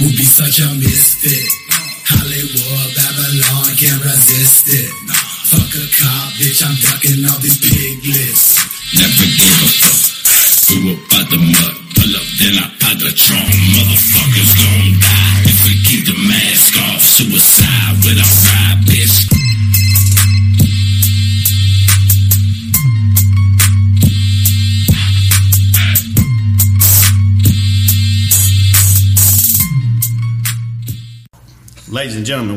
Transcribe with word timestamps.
would 0.00 0.16
be 0.16 0.24
such 0.24 0.58
a 0.58 0.68
misfit. 0.74 1.46
Hollywood, 2.06 2.90
Babylon, 2.96 3.76
can't 3.76 4.02
resist 4.02 4.66
it. 4.66 4.90
Fuck 5.46 5.70
a 5.70 5.84
cop, 5.86 6.32
bitch, 6.34 6.66
I'm 6.66 6.74
ducking 6.82 7.24
all 7.30 7.38
these 7.38 7.58
piglets. 7.58 8.53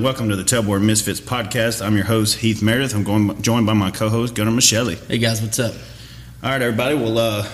Welcome 0.08 0.30
to 0.30 0.38
the 0.38 0.44
Tailboard 0.44 0.82
Misfits 0.82 1.20
podcast. 1.20 1.86
I'm 1.86 1.94
your 1.94 2.06
host, 2.06 2.38
Heath 2.38 2.62
Meredith. 2.62 2.96
I'm 2.96 3.04
going, 3.04 3.42
joined 3.42 3.66
by 3.66 3.74
my 3.74 3.92
co 3.92 4.08
host, 4.08 4.36
Gunnar 4.36 4.52
Michele. 4.52 4.92
Hey 4.92 5.18
guys, 5.18 5.42
what's 5.42 5.60
up? 5.60 5.74
All 6.42 6.50
right, 6.50 6.62
everybody. 6.62 6.96
Well, 6.96 7.18
uh, 7.18 7.46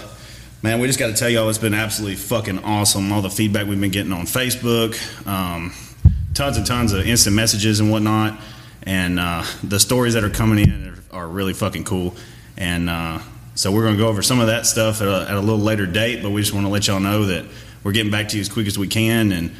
man, 0.61 0.79
we 0.79 0.85
just 0.85 0.99
got 0.99 1.07
to 1.07 1.15
tell 1.15 1.27
y'all 1.31 1.49
it's 1.49 1.57
been 1.57 1.73
absolutely 1.73 2.15
fucking 2.15 2.59
awesome. 2.59 3.11
All 3.11 3.23
the 3.23 3.31
feedback 3.31 3.65
we've 3.65 3.81
been 3.81 3.89
getting 3.89 4.13
on 4.13 4.27
Facebook, 4.27 4.95
um, 5.25 5.73
tons 6.35 6.57
and 6.57 6.63
tons 6.63 6.93
of 6.93 7.07
instant 7.07 7.35
messages 7.35 7.79
and 7.79 7.89
whatnot, 7.89 8.39
and 8.83 9.19
uh, 9.19 9.43
the 9.63 9.79
stories 9.79 10.13
that 10.13 10.23
are 10.23 10.29
coming 10.29 10.59
in 10.59 10.89
are, 11.11 11.21
are 11.23 11.27
really 11.27 11.53
fucking 11.53 11.85
cool. 11.85 12.13
And 12.55 12.87
uh, 12.87 13.17
so 13.55 13.71
we're 13.71 13.81
going 13.81 13.95
to 13.95 13.99
go 13.99 14.09
over 14.09 14.21
some 14.21 14.39
of 14.39 14.45
that 14.45 14.67
stuff 14.67 15.01
at 15.01 15.07
a, 15.07 15.25
at 15.27 15.33
a 15.35 15.41
little 15.41 15.57
later 15.57 15.87
date, 15.87 16.21
but 16.21 16.29
we 16.29 16.41
just 16.41 16.53
want 16.53 16.67
to 16.67 16.71
let 16.71 16.85
y'all 16.85 16.99
know 16.99 17.25
that 17.25 17.45
we're 17.83 17.93
getting 17.93 18.11
back 18.11 18.27
to 18.27 18.35
you 18.35 18.41
as 18.41 18.49
quick 18.49 18.67
as 18.67 18.77
we 18.77 18.87
can 18.87 19.31
and 19.31 19.55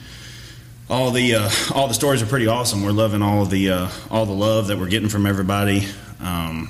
all 0.94 1.10
the 1.10 1.36
uh, 1.36 1.50
all 1.74 1.88
the 1.88 1.94
stories 1.94 2.22
are 2.22 2.28
pretty 2.28 2.46
awesome. 2.46 2.84
We're 2.84 2.92
loving 2.92 3.24
all 3.24 3.46
the 3.46 3.72
uh, 3.72 3.90
all 4.12 4.28
the 4.28 4.34
love 4.34 4.68
that 4.68 4.78
we're 4.78 4.90
getting 4.90 5.10
from 5.10 5.26
everybody. 5.26 5.88
Um, 6.20 6.70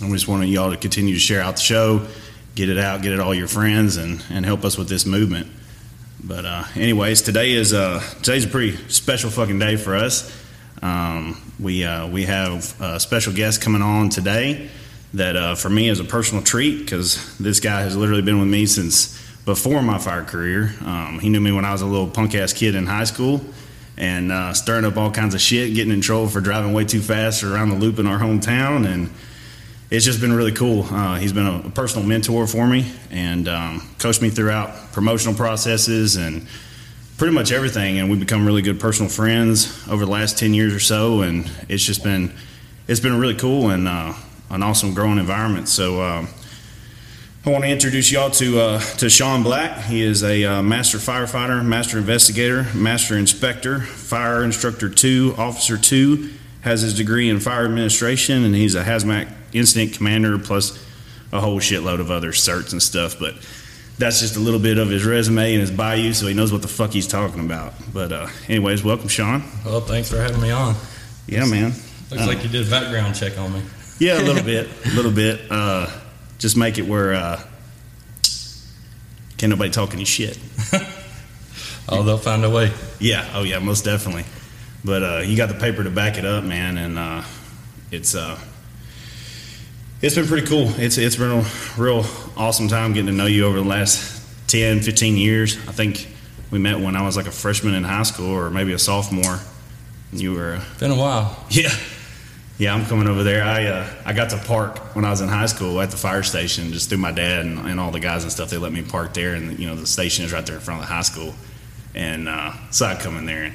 and 0.00 0.10
we 0.10 0.16
just 0.16 0.28
want 0.28 0.46
y'all 0.46 0.70
to 0.70 0.76
continue 0.76 1.14
to 1.14 1.20
share 1.20 1.40
out 1.40 1.56
the 1.56 1.62
show, 1.62 2.06
get 2.54 2.68
it 2.68 2.76
out, 2.76 3.00
get 3.00 3.12
it 3.12 3.20
all 3.20 3.34
your 3.34 3.48
friends, 3.48 3.96
and 3.96 4.22
and 4.30 4.44
help 4.44 4.62
us 4.64 4.76
with 4.76 4.90
this 4.90 5.06
movement. 5.06 5.48
But 6.22 6.44
uh, 6.44 6.64
anyways, 6.74 7.22
today 7.22 7.52
is 7.52 7.72
uh, 7.72 8.00
today's 8.22 8.44
a 8.44 8.48
pretty 8.48 8.76
special 8.88 9.30
fucking 9.30 9.58
day 9.58 9.76
for 9.76 9.96
us. 9.96 10.30
Um, 10.82 11.40
we 11.58 11.82
uh, 11.82 12.08
we 12.08 12.24
have 12.24 12.78
a 12.78 13.00
special 13.00 13.32
guest 13.32 13.62
coming 13.62 13.80
on 13.80 14.10
today 14.10 14.68
that 15.14 15.36
uh, 15.36 15.54
for 15.54 15.70
me 15.70 15.88
is 15.88 15.98
a 15.98 16.04
personal 16.04 16.44
treat 16.44 16.80
because 16.80 17.38
this 17.38 17.58
guy 17.58 17.80
has 17.80 17.96
literally 17.96 18.22
been 18.22 18.38
with 18.38 18.48
me 18.48 18.66
since 18.66 19.18
before 19.44 19.82
my 19.82 19.98
fire 19.98 20.24
career. 20.24 20.72
Um, 20.84 21.18
he 21.20 21.28
knew 21.28 21.40
me 21.40 21.52
when 21.52 21.64
I 21.64 21.72
was 21.72 21.82
a 21.82 21.86
little 21.86 22.08
punk 22.08 22.34
ass 22.34 22.52
kid 22.52 22.74
in 22.74 22.86
high 22.86 23.04
school 23.04 23.40
and 23.96 24.32
uh, 24.32 24.52
stirring 24.54 24.84
up 24.84 24.96
all 24.96 25.10
kinds 25.10 25.34
of 25.34 25.40
shit, 25.40 25.74
getting 25.74 25.92
in 25.92 26.00
trouble 26.00 26.28
for 26.28 26.40
driving 26.40 26.72
way 26.72 26.84
too 26.84 27.00
fast 27.00 27.42
around 27.42 27.68
the 27.68 27.76
loop 27.76 27.98
in 27.98 28.06
our 28.06 28.18
hometown. 28.18 28.86
And 28.86 29.10
it's 29.90 30.04
just 30.04 30.20
been 30.20 30.32
really 30.32 30.52
cool. 30.52 30.84
Uh, 30.84 31.16
he's 31.16 31.32
been 31.32 31.46
a, 31.46 31.70
personal 31.70 32.06
mentor 32.06 32.46
for 32.46 32.66
me 32.66 32.90
and 33.10 33.48
um, 33.48 33.88
coached 33.98 34.22
me 34.22 34.30
throughout 34.30 34.92
promotional 34.92 35.34
processes 35.34 36.16
and 36.16 36.46
pretty 37.18 37.34
much 37.34 37.52
everything. 37.52 37.98
And 37.98 38.10
we've 38.10 38.20
become 38.20 38.46
really 38.46 38.62
good 38.62 38.80
personal 38.80 39.10
friends 39.10 39.86
over 39.88 40.04
the 40.04 40.10
last 40.10 40.38
10 40.38 40.54
years 40.54 40.72
or 40.72 40.80
so. 40.80 41.22
And 41.22 41.50
it's 41.68 41.84
just 41.84 42.02
been, 42.02 42.32
it's 42.88 43.00
been 43.00 43.18
really 43.18 43.34
cool 43.36 43.70
and 43.70 43.86
uh, 43.86 44.14
an 44.48 44.62
awesome 44.62 44.94
growing 44.94 45.18
environment. 45.18 45.68
So, 45.68 46.02
um, 46.02 46.28
I 47.42 47.48
want 47.48 47.64
to 47.64 47.70
introduce 47.70 48.12
y'all 48.12 48.30
to 48.32 48.60
uh, 48.60 48.80
to 48.98 49.08
Sean 49.08 49.42
Black. 49.42 49.84
He 49.84 50.02
is 50.02 50.22
a 50.22 50.44
uh, 50.44 50.62
master 50.62 50.98
firefighter, 50.98 51.64
master 51.64 51.96
investigator, 51.96 52.66
master 52.74 53.16
inspector, 53.16 53.80
fire 53.80 54.44
instructor 54.44 54.90
two, 54.90 55.34
officer 55.38 55.78
two. 55.78 56.30
Has 56.60 56.82
his 56.82 56.94
degree 56.94 57.30
in 57.30 57.40
fire 57.40 57.64
administration, 57.64 58.44
and 58.44 58.54
he's 58.54 58.74
a 58.74 58.84
hazmat 58.84 59.32
incident 59.54 59.94
commander 59.94 60.38
plus 60.38 60.86
a 61.32 61.40
whole 61.40 61.60
shitload 61.60 62.00
of 62.00 62.10
other 62.10 62.32
certs 62.32 62.72
and 62.72 62.82
stuff. 62.82 63.18
But 63.18 63.36
that's 63.96 64.20
just 64.20 64.36
a 64.36 64.40
little 64.40 64.60
bit 64.60 64.76
of 64.76 64.90
his 64.90 65.06
resume 65.06 65.54
and 65.54 65.62
his 65.62 65.70
bio, 65.70 66.12
so 66.12 66.26
he 66.26 66.34
knows 66.34 66.52
what 66.52 66.60
the 66.60 66.68
fuck 66.68 66.90
he's 66.90 67.06
talking 67.06 67.40
about. 67.40 67.72
But 67.90 68.12
uh, 68.12 68.28
anyways, 68.48 68.84
welcome, 68.84 69.08
Sean. 69.08 69.42
Well, 69.64 69.80
thanks 69.80 70.10
for 70.10 70.18
having 70.18 70.42
me 70.42 70.50
on. 70.50 70.74
Yeah, 71.26 71.46
man. 71.46 71.72
Looks 72.10 72.26
like 72.26 72.42
you 72.42 72.50
did 72.50 72.66
a 72.66 72.70
background 72.70 73.14
check 73.14 73.38
on 73.38 73.54
me. 73.54 73.62
Yeah, 73.98 74.20
a 74.20 74.24
little 74.24 74.44
bit, 74.44 74.68
a 74.84 74.90
little 74.90 75.10
bit. 75.10 75.50
Just 76.40 76.56
make 76.56 76.78
it 76.78 76.86
where 76.86 77.14
uh, 77.14 77.40
can't 79.36 79.50
nobody 79.50 79.70
talk 79.70 79.94
any 79.94 80.04
shit. 80.04 80.38
oh, 81.88 82.02
they'll 82.02 82.18
find 82.18 82.44
a 82.44 82.50
way. 82.50 82.72
Yeah. 82.98 83.30
Oh, 83.34 83.42
yeah. 83.42 83.58
Most 83.58 83.84
definitely. 83.84 84.24
But 84.84 85.02
uh, 85.02 85.22
you 85.24 85.36
got 85.36 85.50
the 85.50 85.54
paper 85.54 85.84
to 85.84 85.90
back 85.90 86.16
it 86.16 86.24
up, 86.24 86.42
man, 86.42 86.78
and 86.78 86.98
uh, 86.98 87.22
it's 87.90 88.14
uh, 88.14 88.38
it's 90.00 90.14
been 90.14 90.26
pretty 90.26 90.46
cool. 90.46 90.72
It's 90.78 90.96
it's 90.96 91.16
been 91.16 91.30
a 91.30 91.46
real 91.76 92.06
awesome 92.36 92.68
time 92.68 92.94
getting 92.94 93.08
to 93.08 93.12
know 93.12 93.26
you 93.26 93.44
over 93.44 93.58
the 93.58 93.68
last 93.68 94.48
10, 94.48 94.80
15 94.80 95.16
years. 95.16 95.56
I 95.68 95.72
think 95.72 96.08
we 96.50 96.58
met 96.58 96.80
when 96.80 96.96
I 96.96 97.02
was 97.02 97.16
like 97.16 97.26
a 97.26 97.30
freshman 97.30 97.74
in 97.74 97.84
high 97.84 98.04
school, 98.04 98.30
or 98.30 98.48
maybe 98.48 98.72
a 98.72 98.78
sophomore. 98.78 99.38
You 100.12 100.32
were 100.32 100.54
uh, 100.54 100.64
been 100.78 100.90
a 100.90 100.96
while. 100.96 101.44
Yeah. 101.50 101.70
Yeah, 102.60 102.74
I'm 102.74 102.84
coming 102.84 103.08
over 103.08 103.22
there. 103.22 103.42
I 103.42 103.64
uh, 103.68 103.90
I 104.04 104.12
got 104.12 104.28
to 104.30 104.36
park 104.36 104.94
when 104.94 105.06
I 105.06 105.10
was 105.10 105.22
in 105.22 105.30
high 105.30 105.46
school 105.46 105.80
at 105.80 105.90
the 105.90 105.96
fire 105.96 106.22
station, 106.22 106.74
just 106.74 106.90
through 106.90 106.98
my 106.98 107.10
dad 107.10 107.46
and, 107.46 107.58
and, 107.58 107.80
all 107.80 107.90
the 107.90 108.00
guys 108.00 108.22
and 108.22 108.30
stuff. 108.30 108.50
They 108.50 108.58
let 108.58 108.70
me 108.70 108.82
park 108.82 109.14
there, 109.14 109.32
and 109.32 109.58
you 109.58 109.66
know 109.66 109.74
the 109.74 109.86
station 109.86 110.26
is 110.26 110.32
right 110.34 110.44
there 110.44 110.56
in 110.56 110.60
front 110.60 110.82
of 110.82 110.86
the 110.86 110.92
high 110.92 111.00
school. 111.00 111.34
And 111.94 112.28
uh, 112.28 112.52
so 112.70 112.84
I 112.84 112.96
come 112.96 113.16
in 113.16 113.24
there, 113.24 113.44
and 113.44 113.54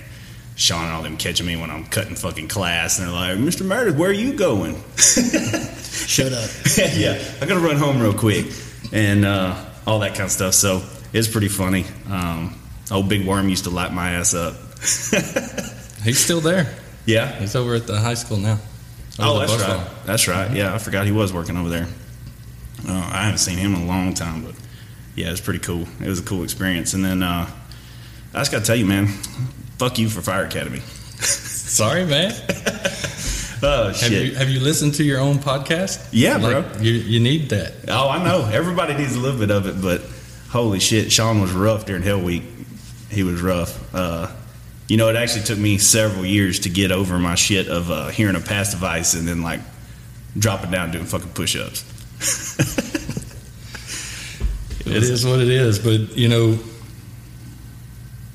Sean 0.56 0.86
and 0.86 0.92
all 0.92 1.04
them 1.04 1.18
catching 1.18 1.46
me 1.46 1.56
when 1.56 1.70
I'm 1.70 1.86
cutting 1.86 2.16
fucking 2.16 2.48
class, 2.48 2.98
and 2.98 3.08
they're 3.08 3.14
like, 3.14 3.38
"Mr. 3.38 3.64
Meredith, 3.64 3.96
where 3.96 4.10
are 4.10 4.12
you 4.12 4.34
going?" 4.34 4.74
Shut 4.98 6.34
up. 6.34 6.50
yeah, 6.96 7.22
I 7.42 7.46
gotta 7.46 7.60
run 7.60 7.76
home 7.76 8.02
real 8.02 8.12
quick, 8.12 8.48
and 8.92 9.24
uh, 9.24 9.56
all 9.86 10.00
that 10.00 10.16
kind 10.16 10.24
of 10.24 10.32
stuff. 10.32 10.56
So 10.56 10.82
it's 11.14 11.28
pretty 11.28 11.50
funny. 11.50 11.86
Um, 12.10 12.60
old 12.90 13.08
Big 13.08 13.28
Worm 13.28 13.50
used 13.50 13.66
to 13.66 13.70
light 13.70 13.94
my 13.94 14.14
ass 14.14 14.34
up. 14.34 14.56
He's 16.04 16.18
still 16.18 16.42
there. 16.42 16.74
Yeah, 17.06 17.32
he's 17.34 17.56
over 17.56 17.76
at 17.76 17.86
the 17.86 18.00
high 18.00 18.16
school 18.16 18.38
now. 18.38 18.58
Oh, 19.20 19.40
that's 19.40 19.54
right. 19.54 19.78
Line. 19.78 19.88
That's 20.06 20.28
right. 20.28 20.52
Yeah, 20.52 20.74
I 20.74 20.78
forgot 20.78 21.06
he 21.06 21.12
was 21.12 21.32
working 21.32 21.58
over 21.58 21.70
there. 21.70 21.88
Uh, 22.88 23.10
I 23.14 23.24
haven't 23.24 23.40
seen 23.40 23.58
him 23.58 23.74
in 23.74 23.82
a 23.82 23.86
long 23.86 24.14
time, 24.14 24.44
but 24.44 24.56
yeah, 25.16 25.28
it 25.28 25.32
was 25.32 25.42
pretty 25.42 25.60
cool. 25.60 25.88
It 26.02 26.08
was 26.08 26.20
a 26.20 26.24
cool 26.24 26.44
experience. 26.44 26.94
And 26.94 27.04
then 27.04 27.24
uh, 27.24 27.50
I 28.34 28.40
just 28.40 28.52
got 28.52 28.60
to 28.60 28.66
tell 28.66 28.76
you, 28.76 28.86
man, 28.86 29.08
fuck 29.78 29.98
you 29.98 30.10
for 30.10 30.22
Fire 30.22 30.46
Academy. 30.46 30.80
Sorry, 31.20 32.06
man. 32.06 32.32
oh 33.64 33.92
shit! 33.94 34.12
Have 34.12 34.12
you, 34.12 34.36
have 34.36 34.50
you, 34.50 34.60
listened 34.60 34.96
to 34.96 35.04
your 35.04 35.20
own 35.20 35.38
podcast? 35.38 36.10
Yeah, 36.12 36.38
like, 36.38 36.74
bro. 36.74 36.82
You, 36.82 36.92
you 36.94 37.20
need 37.20 37.50
that. 37.50 37.74
Oh, 37.88 38.10
I 38.10 38.24
know. 38.24 38.48
Everybody 38.52 38.96
needs 38.96 39.16
a 39.16 39.20
little 39.20 39.40
bit 39.40 39.52
of 39.52 39.66
it, 39.66 39.82
but 39.82 40.02
holy 40.50 40.80
shit, 40.80 41.12
Sean 41.12 41.42
was 41.42 41.54
rough 41.54 41.86
during 41.86 42.04
Hell 42.04 42.22
Week. 42.22 42.44
He 43.10 43.24
was 43.24 43.42
rough. 43.42 43.94
Uh, 43.96 44.28
you 44.88 44.98
know, 44.98 45.10
it 45.10 45.16
actually 45.16 45.44
took 45.44 45.58
me 45.58 45.78
several 45.78 46.26
years 46.26 46.60
to 46.62 46.70
get 46.70 46.92
over 46.92 47.18
my 47.18 47.36
shit 47.36 47.68
of 47.68 47.90
uh, 47.90 48.10
hearing 48.10 48.36
a 48.36 48.40
pass 48.40 48.72
device 48.72 49.14
and 49.14 49.28
then 49.28 49.42
like 49.42 49.62
dropping 50.38 50.72
down 50.72 50.92
doing 50.92 51.06
fucking 51.06 51.30
push 51.30 51.56
ups. 51.56 51.84
it 54.86 55.04
is 55.04 55.26
what 55.26 55.40
it 55.40 55.50
is, 55.50 55.80
but 55.80 56.16
you 56.16 56.28
know, 56.28 56.60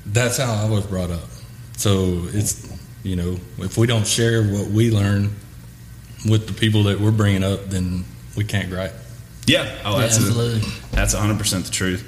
that's 0.07 0.37
how 0.37 0.53
I 0.53 0.69
was 0.69 0.85
brought 0.85 1.09
up. 1.09 1.29
So 1.77 2.23
it's, 2.33 2.69
you 3.03 3.15
know, 3.15 3.37
if 3.59 3.77
we 3.77 3.87
don't 3.87 4.05
share 4.05 4.43
what 4.43 4.67
we 4.67 4.91
learn 4.91 5.33
with 6.29 6.47
the 6.47 6.53
people 6.53 6.83
that 6.83 6.99
we're 6.99 7.11
bringing 7.11 7.43
up, 7.43 7.65
then 7.65 8.03
we 8.35 8.43
can't 8.43 8.69
gripe. 8.69 8.93
Yeah. 9.47 9.73
Oh, 9.85 9.97
yeah, 9.97 10.05
absolutely. 10.05 10.59
A, 10.59 10.95
that's 10.95 11.15
100% 11.15 11.65
the 11.65 11.71
truth. 11.71 12.07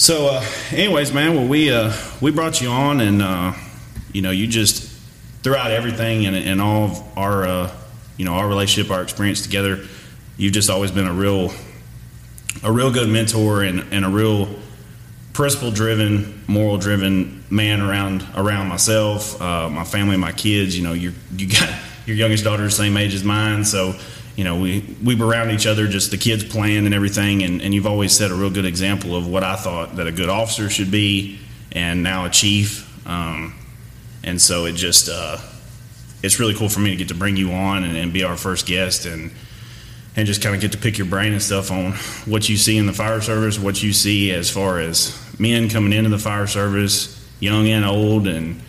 So, 0.00 0.28
uh, 0.28 0.44
anyways, 0.70 1.12
man, 1.12 1.34
well, 1.34 1.48
we 1.48 1.72
uh, 1.72 1.92
we 2.20 2.30
brought 2.30 2.60
you 2.60 2.68
on, 2.68 3.00
and 3.00 3.20
uh, 3.20 3.52
you 4.12 4.22
know, 4.22 4.30
you 4.30 4.46
just 4.46 4.88
throughout 5.42 5.72
everything 5.72 6.24
and, 6.24 6.36
and 6.36 6.62
all 6.62 6.84
of 6.84 7.18
our 7.18 7.44
uh, 7.44 7.76
you 8.16 8.24
know 8.24 8.34
our 8.34 8.46
relationship, 8.46 8.92
our 8.92 9.02
experience 9.02 9.42
together, 9.42 9.84
you've 10.36 10.52
just 10.52 10.70
always 10.70 10.92
been 10.92 11.08
a 11.08 11.12
real 11.12 11.50
a 12.62 12.70
real 12.70 12.92
good 12.92 13.08
mentor 13.08 13.64
and, 13.64 13.92
and 13.92 14.04
a 14.04 14.08
real 14.08 14.48
principle 15.32 15.72
driven, 15.72 16.44
moral 16.46 16.78
driven 16.78 17.44
man 17.50 17.80
around 17.80 18.24
around 18.36 18.68
myself, 18.68 19.42
uh, 19.42 19.68
my 19.68 19.82
family, 19.82 20.16
my 20.16 20.30
kids. 20.30 20.78
You 20.78 20.84
know, 20.84 20.92
you 20.92 21.12
you 21.36 21.48
got 21.48 21.76
your 22.06 22.14
youngest 22.14 22.44
daughter 22.44 22.62
the 22.62 22.70
same 22.70 22.96
age 22.96 23.14
as 23.14 23.24
mine, 23.24 23.64
so 23.64 23.98
you 24.38 24.44
know, 24.44 24.54
we 24.54 24.84
we 25.02 25.16
were 25.16 25.26
around 25.26 25.50
each 25.50 25.66
other, 25.66 25.88
just 25.88 26.12
the 26.12 26.16
kids 26.16 26.44
playing 26.44 26.86
and 26.86 26.94
everything. 26.94 27.42
And, 27.42 27.60
and 27.60 27.74
you've 27.74 27.88
always 27.88 28.12
set 28.12 28.30
a 28.30 28.34
real 28.36 28.50
good 28.50 28.66
example 28.66 29.16
of 29.16 29.26
what 29.26 29.42
I 29.42 29.56
thought 29.56 29.96
that 29.96 30.06
a 30.06 30.12
good 30.12 30.28
officer 30.28 30.70
should 30.70 30.92
be, 30.92 31.40
and 31.72 32.04
now 32.04 32.24
a 32.24 32.30
chief. 32.30 32.86
Um, 33.04 33.58
and 34.22 34.40
so 34.40 34.66
it 34.66 34.76
just 34.76 35.08
uh, 35.08 35.38
it's 36.22 36.38
really 36.38 36.54
cool 36.54 36.68
for 36.68 36.78
me 36.78 36.90
to 36.90 36.96
get 36.96 37.08
to 37.08 37.16
bring 37.16 37.36
you 37.36 37.50
on 37.50 37.82
and, 37.82 37.96
and 37.96 38.12
be 38.12 38.22
our 38.22 38.36
first 38.36 38.64
guest 38.64 39.06
and 39.06 39.32
and 40.14 40.24
just 40.24 40.40
kind 40.40 40.54
of 40.54 40.60
get 40.60 40.70
to 40.70 40.78
pick 40.78 40.98
your 40.98 41.08
brain 41.08 41.32
and 41.32 41.42
stuff 41.42 41.72
on 41.72 41.94
what 42.24 42.48
you 42.48 42.56
see 42.56 42.76
in 42.78 42.86
the 42.86 42.92
fire 42.92 43.20
service, 43.20 43.58
what 43.58 43.82
you 43.82 43.92
see 43.92 44.30
as 44.30 44.48
far 44.48 44.78
as 44.78 45.20
men 45.40 45.68
coming 45.68 45.92
into 45.92 46.10
the 46.10 46.18
fire 46.18 46.46
service, 46.46 47.28
young 47.40 47.66
and 47.66 47.84
old, 47.84 48.28
and 48.28 48.62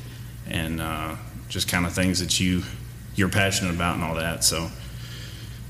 and 0.50 0.82
uh, 0.82 1.16
just 1.48 1.70
kind 1.70 1.86
of 1.86 1.94
things 1.94 2.22
that 2.22 2.40
you 2.40 2.64
you're 3.14 3.30
passionate 3.30 3.76
about 3.76 3.94
and 3.94 4.04
all 4.04 4.16
that. 4.16 4.44
So 4.44 4.72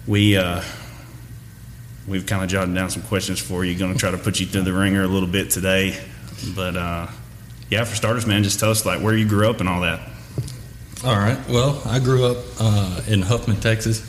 we 0.09 0.35
uh, 0.35 0.61
we've 2.07 2.25
kind 2.25 2.44
of 2.44 2.50
jotted 2.50 2.73
down 2.73 2.89
some 2.89 3.03
questions 3.03 3.39
for 3.39 3.63
you. 3.63 3.77
Going 3.77 3.94
to 3.94 4.00
try 4.00 4.09
to 4.09 4.17
put 4.17 4.39
you 4.39 4.47
through 4.47 4.63
the 4.63 4.73
ringer 4.73 5.03
a 5.03 5.07
little 5.07 5.29
bit 5.29 5.51
today, 5.51 6.03
but 6.56 6.75
uh, 6.75 7.07
yeah, 7.69 7.83
for 7.83 7.95
starters, 7.95 8.25
man, 8.25 8.44
just 8.44 8.59
tell 8.59 8.71
us 8.71 8.85
like 8.85 9.01
where 9.01 9.15
you 9.15 9.27
grew 9.27 9.47
up 9.47 9.59
and 9.59 9.69
all 9.69 9.81
that. 9.81 10.00
All 11.06 11.15
right. 11.15 11.38
Well, 11.47 11.81
I 11.85 12.00
grew 12.00 12.25
up 12.25 12.38
uh, 12.59 13.01
in 13.07 13.21
Huffman, 13.21 13.57
Texas. 13.61 14.06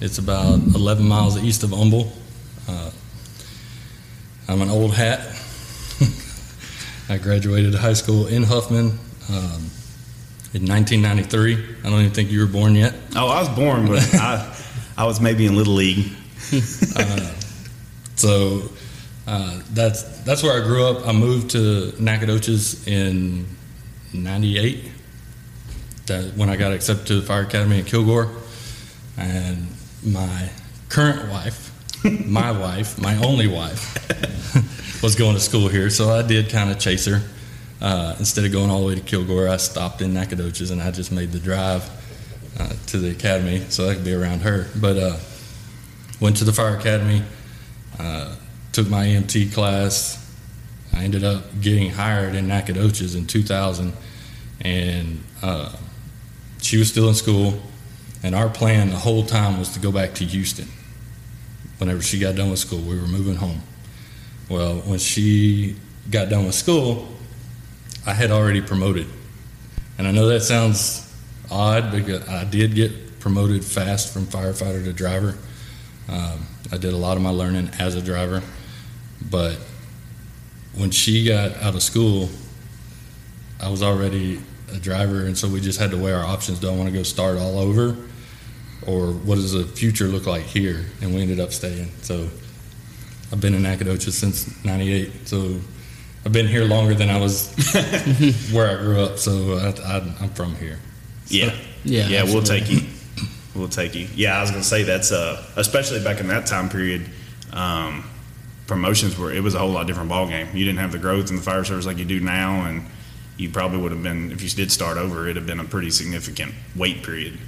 It's 0.00 0.18
about 0.18 0.58
11 0.74 1.06
miles 1.06 1.40
east 1.40 1.62
of 1.62 1.70
Humble. 1.70 2.12
Uh, 2.66 2.90
I'm 4.48 4.60
an 4.62 4.70
old 4.70 4.94
hat. 4.94 5.20
I 7.08 7.18
graduated 7.18 7.74
high 7.74 7.92
school 7.92 8.26
in 8.26 8.42
Huffman 8.42 8.98
um, 9.28 9.70
in 10.54 10.66
1993. 10.66 11.54
I 11.54 11.90
don't 11.90 12.00
even 12.00 12.10
think 12.10 12.32
you 12.32 12.40
were 12.40 12.46
born 12.46 12.74
yet. 12.74 12.94
Oh, 13.14 13.28
I 13.28 13.40
was 13.40 13.50
born, 13.50 13.86
but 13.86 14.14
I 14.14 14.52
I 14.96 15.04
was 15.04 15.20
maybe 15.20 15.46
in 15.46 15.56
little 15.56 15.74
league. 15.74 16.12
So 18.16 18.70
uh, 19.26 19.60
that's 19.72 20.02
that's 20.22 20.42
where 20.42 20.60
I 20.60 20.64
grew 20.64 20.86
up. 20.86 21.06
I 21.06 21.12
moved 21.12 21.50
to 21.50 21.92
Nacogdoches 21.98 22.86
in 22.86 23.46
'98. 24.12 24.90
That 26.06 26.34
when 26.36 26.48
I 26.48 26.56
got 26.56 26.72
accepted 26.72 27.06
to 27.08 27.20
the 27.20 27.26
fire 27.26 27.42
academy 27.42 27.78
in 27.78 27.84
Kilgore, 27.84 28.30
and 29.16 29.66
my 30.02 30.48
current 30.88 31.30
wife, 31.30 31.72
my 32.26 32.52
wife, 32.52 32.98
my 32.98 33.16
only 33.16 33.46
wife, 33.46 35.02
was 35.02 35.16
going 35.16 35.34
to 35.34 35.40
school 35.40 35.68
here. 35.68 35.90
So 35.90 36.10
I 36.10 36.22
did 36.22 36.50
kind 36.50 36.70
of 36.70 36.78
chase 36.78 37.06
her. 37.06 37.22
Uh, 37.80 38.14
instead 38.18 38.44
of 38.44 38.52
going 38.52 38.70
all 38.70 38.80
the 38.80 38.86
way 38.86 38.94
to 38.94 39.00
Kilgore, 39.00 39.48
I 39.48 39.56
stopped 39.56 40.00
in 40.00 40.14
Nacogdoches 40.14 40.70
and 40.70 40.80
I 40.80 40.90
just 40.90 41.12
made 41.12 41.32
the 41.32 41.38
drive 41.38 41.82
uh, 42.58 42.72
to 42.86 42.98
the 42.98 43.10
academy 43.10 43.60
so 43.68 43.88
I 43.88 43.94
could 43.94 44.04
be 44.04 44.14
around 44.14 44.40
her. 44.40 44.68
But 44.76 44.96
uh, 44.96 45.16
went 46.20 46.36
to 46.38 46.44
the 46.44 46.52
fire 46.52 46.76
academy 46.76 47.22
uh, 47.98 48.34
took 48.72 48.88
my 48.88 49.06
EMT 49.06 49.52
class. 49.52 50.20
I 50.92 51.04
ended 51.04 51.24
up 51.24 51.60
getting 51.60 51.90
hired 51.90 52.34
in 52.34 52.48
Nacogdoches 52.48 53.14
in 53.14 53.26
2000, 53.26 53.92
and 54.60 55.22
uh, 55.42 55.76
she 56.60 56.78
was 56.78 56.88
still 56.88 57.08
in 57.08 57.14
school. 57.14 57.60
And 58.22 58.34
our 58.34 58.48
plan 58.48 58.90
the 58.90 58.96
whole 58.96 59.24
time 59.24 59.58
was 59.58 59.70
to 59.74 59.80
go 59.80 59.92
back 59.92 60.14
to 60.14 60.24
Houston. 60.24 60.66
Whenever 61.78 62.00
she 62.00 62.18
got 62.18 62.36
done 62.36 62.50
with 62.50 62.58
school, 62.58 62.80
we 62.80 62.98
were 62.98 63.06
moving 63.06 63.36
home. 63.36 63.60
Well, 64.48 64.76
when 64.80 64.98
she 64.98 65.76
got 66.10 66.30
done 66.30 66.46
with 66.46 66.54
school, 66.54 67.08
I 68.06 68.14
had 68.14 68.30
already 68.30 68.60
promoted. 68.60 69.06
And 69.98 70.06
I 70.06 70.10
know 70.10 70.28
that 70.28 70.40
sounds 70.40 71.03
odd 71.50 71.92
because 71.92 72.28
I 72.28 72.44
did 72.44 72.74
get 72.74 73.20
promoted 73.20 73.64
fast 73.64 74.12
from 74.12 74.26
firefighter 74.26 74.84
to 74.84 74.92
driver. 74.92 75.36
Um, 76.08 76.46
I 76.72 76.76
did 76.76 76.92
a 76.92 76.96
lot 76.96 77.16
of 77.16 77.22
my 77.22 77.30
learning 77.30 77.70
as 77.78 77.94
a 77.94 78.02
driver, 78.02 78.42
but 79.30 79.56
when 80.76 80.90
she 80.90 81.26
got 81.26 81.56
out 81.62 81.74
of 81.74 81.82
school, 81.82 82.28
I 83.60 83.68
was 83.70 83.82
already 83.82 84.40
a 84.72 84.76
driver, 84.76 85.24
and 85.24 85.36
so 85.36 85.48
we 85.48 85.60
just 85.60 85.78
had 85.78 85.90
to 85.92 85.96
weigh 85.96 86.12
our 86.12 86.24
options. 86.24 86.58
Do 86.58 86.68
I 86.68 86.76
want 86.76 86.88
to 86.88 86.94
go 86.94 87.02
start 87.02 87.38
all 87.38 87.58
over, 87.58 87.96
or 88.86 89.12
what 89.12 89.36
does 89.36 89.52
the 89.52 89.64
future 89.64 90.06
look 90.06 90.26
like 90.26 90.42
here? 90.42 90.84
And 91.00 91.14
we 91.14 91.22
ended 91.22 91.40
up 91.40 91.52
staying. 91.52 91.90
So 92.02 92.28
I've 93.32 93.40
been 93.40 93.54
in 93.54 93.62
Nacogdoches 93.62 94.16
since 94.16 94.64
'98. 94.64 95.28
So 95.28 95.60
I've 96.26 96.32
been 96.32 96.48
here 96.48 96.64
longer 96.64 96.94
than 96.94 97.10
I 97.10 97.18
was 97.18 97.54
where 98.52 98.76
I 98.76 98.82
grew 98.82 99.00
up. 99.00 99.18
So 99.18 99.54
I, 99.58 99.96
I, 99.96 100.14
I'm 100.20 100.30
from 100.30 100.54
here. 100.56 100.78
Yeah, 101.28 101.54
Yeah, 101.84 102.08
yeah. 102.08 102.22
We'll 102.24 102.42
take 102.42 102.70
you. 102.70 102.80
We'll 103.54 103.68
take 103.68 103.94
you. 103.94 104.08
Yeah, 104.14 104.36
I 104.36 104.40
was 104.40 104.50
gonna 104.50 104.64
say 104.64 104.82
that's 104.82 105.12
uh, 105.12 105.42
especially 105.56 106.02
back 106.02 106.20
in 106.20 106.28
that 106.28 106.46
time 106.46 106.68
period. 106.68 107.06
Um, 107.52 108.04
promotions 108.66 109.16
were 109.18 109.32
it 109.32 109.42
was 109.42 109.54
a 109.54 109.58
whole 109.58 109.70
lot 109.70 109.86
different 109.86 110.08
ball 110.08 110.26
game. 110.26 110.48
You 110.54 110.64
didn't 110.64 110.78
have 110.80 110.92
the 110.92 110.98
growth 110.98 111.30
in 111.30 111.36
the 111.36 111.42
fire 111.42 111.64
service 111.64 111.86
like 111.86 111.98
you 111.98 112.04
do 112.04 112.20
now, 112.20 112.66
and 112.66 112.84
you 113.36 113.50
probably 113.50 113.78
would 113.78 113.92
have 113.92 114.02
been 114.02 114.32
if 114.32 114.42
you 114.42 114.48
did 114.50 114.72
start 114.72 114.96
over. 114.98 115.24
It'd 115.24 115.36
have 115.36 115.46
been 115.46 115.60
a 115.60 115.64
pretty 115.64 115.90
significant 115.90 116.54
wait 116.76 117.02
period. 117.02 117.38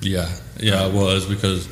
Yeah, 0.00 0.30
yeah, 0.58 0.86
it 0.86 0.94
was 0.94 1.26
because 1.26 1.68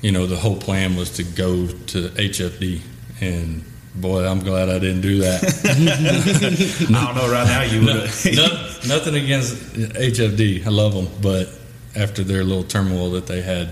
you 0.00 0.12
know 0.12 0.26
the 0.26 0.36
whole 0.36 0.56
plan 0.56 0.96
was 0.96 1.10
to 1.16 1.24
go 1.24 1.66
to 1.66 2.08
HFD, 2.08 2.80
and 3.20 3.64
boy, 3.94 4.26
I'm 4.26 4.40
glad 4.40 4.68
I 4.70 4.78
didn't 4.78 5.02
do 5.02 5.18
that. 5.18 5.44
I 6.94 7.04
don't 7.04 7.14
know. 7.16 7.30
Right 7.30 7.46
now, 7.46 7.62
you 7.62 7.84
would 7.84 7.96
have. 7.96 8.34
no, 8.34 8.59
nothing 8.86 9.14
against 9.14 9.54
HFD, 9.74 10.66
I 10.66 10.70
love 10.70 10.94
them, 10.94 11.08
but 11.22 11.48
after 11.96 12.22
their 12.22 12.44
little 12.44 12.64
turmoil 12.64 13.10
that 13.12 13.26
they 13.26 13.42
had, 13.42 13.68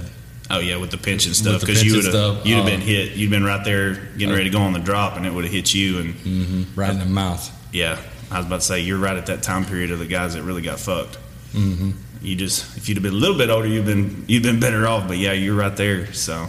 Oh 0.51 0.61
yeah, 0.61 0.77
with 0.79 0.91
the 0.91 0.97
pension 0.97 1.35
stuff 1.35 1.61
because 1.61 1.85
you 1.85 1.95
would 1.97 2.07
have 2.07 2.47
you'd 2.47 2.57
have 2.57 2.65
uh, 2.65 2.71
been 2.71 2.81
hit. 2.81 3.13
You'd 3.13 3.29
been 3.31 3.45
right 3.45 3.63
there 3.63 3.97
getting 4.17 4.31
ready 4.31 4.45
to 4.45 4.51
go 4.51 4.61
on 4.61 4.73
the 4.73 4.79
drop, 4.79 5.17
and 5.19 5.27
it 5.27 5.33
would 5.33 5.45
have 5.45 5.53
hit 5.53 5.75
you. 5.75 5.99
And 5.99 6.15
hmm 6.15 6.63
right 6.75 6.91
in 6.91 6.99
the 6.99 7.05
mouth. 7.05 7.51
yeah, 7.71 8.01
I 8.31 8.39
was 8.39 8.47
about 8.47 8.61
to 8.61 8.67
say 8.67 8.81
you're 8.81 8.99
right 8.99 9.17
at 9.17 9.27
that 9.27 9.43
time 9.43 9.67
period 9.67 9.91
of 9.91 9.99
the 9.99 10.07
guys 10.07 10.33
that 10.35 10.43
really 10.45 10.63
got 10.63 10.81
fucked. 10.81 11.17
hmm 11.53 11.91
You 12.23 12.35
just 12.35 12.79
if 12.79 12.89
you'd 12.89 12.97
have 12.97 13.03
been 13.03 13.13
a 13.13 13.17
little 13.17 13.37
bit 13.37 13.51
older, 13.51 13.69
you've 13.69 13.85
been 13.85 14.25
you've 14.27 14.43
been 14.43 14.59
better 14.59 14.87
off. 14.89 15.07
But 15.07 15.19
yeah, 15.19 15.33
you're 15.33 15.55
right 15.55 15.77
there. 15.77 16.15
So 16.15 16.47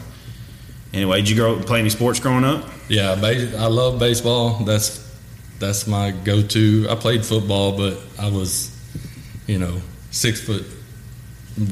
anyway, 0.93 1.17
did 1.17 1.29
you 1.31 1.35
grow 1.35 1.59
play 1.59 1.81
any 1.81 1.89
sports 1.89 2.21
growing 2.21 2.45
up? 2.45 2.69
Yeah, 2.87 3.11
I 3.21 3.67
love 3.67 3.99
baseball. 3.99 4.59
That's 4.63 5.08
that's 5.59 5.87
my 5.87 6.11
go-to. 6.11 6.87
I 6.89 6.95
played 6.95 7.25
football, 7.25 7.77
but 7.77 7.99
I 8.17 8.29
was, 8.29 8.75
you 9.47 9.59
know, 9.59 9.81
six 10.11 10.41
foot, 10.41 10.65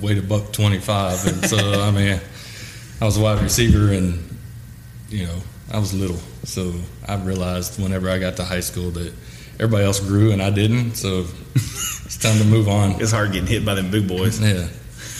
weighed 0.02 0.18
a 0.18 0.22
buck 0.22 0.52
twenty-five, 0.52 1.26
and 1.28 1.46
so 1.46 1.58
I 1.82 1.92
mean, 1.92 2.20
I 3.02 3.06
was 3.06 3.18
a 3.18 3.22
wide 3.22 3.42
receiver, 3.42 3.94
and 3.94 4.38
you 5.10 5.26
know, 5.26 5.42
I 5.72 5.80
was 5.80 5.94
little. 5.94 6.20
So 6.44 6.74
I 7.08 7.16
realized 7.16 7.82
whenever 7.82 8.10
I 8.10 8.20
got 8.20 8.38
to 8.38 8.44
high 8.44 8.62
school 8.62 8.92
that 8.92 9.14
everybody 9.60 9.86
else 9.86 10.00
grew 10.00 10.32
and 10.32 10.42
I 10.42 10.50
didn't. 10.50 10.96
So 10.96 11.26
it's 11.56 12.18
time 12.18 12.38
to 12.38 12.46
move 12.46 12.68
on. 12.68 13.02
It's 13.02 13.12
hard 13.12 13.32
getting 13.32 13.48
hit 13.48 13.66
by 13.66 13.74
them 13.74 13.92
big 13.92 14.08
boys. 14.08 14.40
Yeah. 14.40 14.68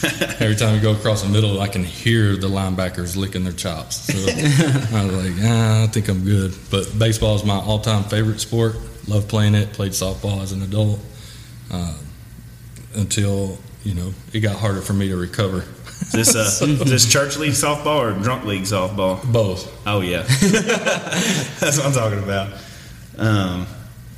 Every 0.40 0.56
time 0.56 0.74
we 0.74 0.80
go 0.80 0.94
across 0.94 1.24
the 1.24 1.30
middle, 1.30 1.60
I 1.60 1.68
can 1.68 1.84
hear 1.84 2.36
the 2.36 2.48
linebackers 2.48 3.18
licking 3.18 3.44
their 3.44 3.54
chops. 3.54 3.96
So 3.96 4.14
I 4.98 5.06
was 5.06 5.26
like, 5.26 5.34
ah, 5.44 5.84
I 5.84 5.88
think 5.88 6.08
I'm 6.08 6.24
good. 6.24 6.54
But 6.70 6.98
baseball 6.98 7.36
is 7.36 7.44
my 7.44 7.56
all-time 7.56 8.04
favorite 8.04 8.40
sport. 8.40 8.76
Love 9.08 9.28
playing 9.28 9.56
it. 9.56 9.74
Played 9.74 9.94
softball 9.94 10.42
as 10.44 10.52
an 10.52 10.62
adult 10.62 11.00
uh, 11.72 11.98
until 12.96 13.58
you 13.84 13.94
know 13.94 14.14
it 14.34 14.42
got 14.42 14.56
harder 14.58 14.82
for 14.82 14.94
me 14.94 15.08
to 15.10 15.16
recover. 15.16 15.64
Is 16.02 16.12
this 16.12 16.36
uh, 16.36 16.66
is 16.66 16.80
this 16.80 17.12
church 17.12 17.38
league 17.38 17.54
softball 17.54 18.00
or 18.00 18.12
drunk 18.22 18.46
league 18.46 18.64
softball? 18.64 19.24
Both. 19.32 19.88
Oh 19.88 20.02
yeah, 20.02 20.24
that's 21.60 21.78
what 21.78 21.86
I'm 21.86 21.94
talking 21.94 22.20
about. 22.20 22.54
Um, 23.18 23.66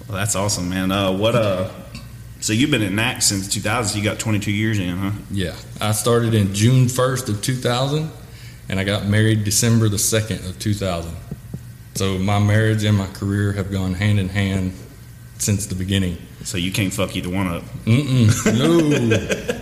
well, 0.07 0.17
that's 0.17 0.35
awesome, 0.35 0.69
man. 0.69 0.91
Uh, 0.91 1.11
what 1.11 1.35
uh, 1.35 1.69
so 2.39 2.53
you've 2.53 2.71
been 2.71 2.81
at 2.81 2.91
NAC 2.91 3.21
since 3.21 3.47
2000? 3.47 3.91
So 3.91 3.97
you 3.97 4.03
got 4.03 4.19
22 4.19 4.51
years 4.51 4.79
in, 4.79 4.97
huh? 4.97 5.11
Yeah, 5.31 5.55
I 5.81 5.91
started 5.91 6.33
in 6.33 6.53
June 6.53 6.85
1st 6.85 7.29
of 7.29 7.41
2000, 7.41 8.09
and 8.69 8.79
I 8.79 8.83
got 8.83 9.05
married 9.05 9.43
December 9.43 9.89
the 9.89 9.97
2nd 9.97 10.47
of 10.49 10.59
2000. 10.59 11.15
So 11.95 12.17
my 12.17 12.39
marriage 12.39 12.83
and 12.83 12.97
my 12.97 13.07
career 13.07 13.51
have 13.53 13.71
gone 13.71 13.93
hand 13.93 14.19
in 14.19 14.29
hand 14.29 14.73
since 15.37 15.65
the 15.65 15.75
beginning. 15.75 16.17
So 16.43 16.57
you 16.57 16.71
can't 16.71 16.93
fuck 16.93 17.15
either 17.15 17.29
one 17.29 17.47
up. 17.47 17.63
Mm-mm, 17.85 18.57
no, 18.57 19.15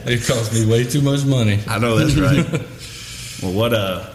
it 0.11 0.25
cost 0.27 0.53
me 0.53 0.65
way 0.65 0.83
too 0.83 1.01
much 1.01 1.25
money. 1.25 1.59
I 1.67 1.79
know 1.79 1.97
that's 1.97 2.15
right. 2.15 2.61
well, 3.41 3.53
what 3.53 3.73
uh, 3.73 4.07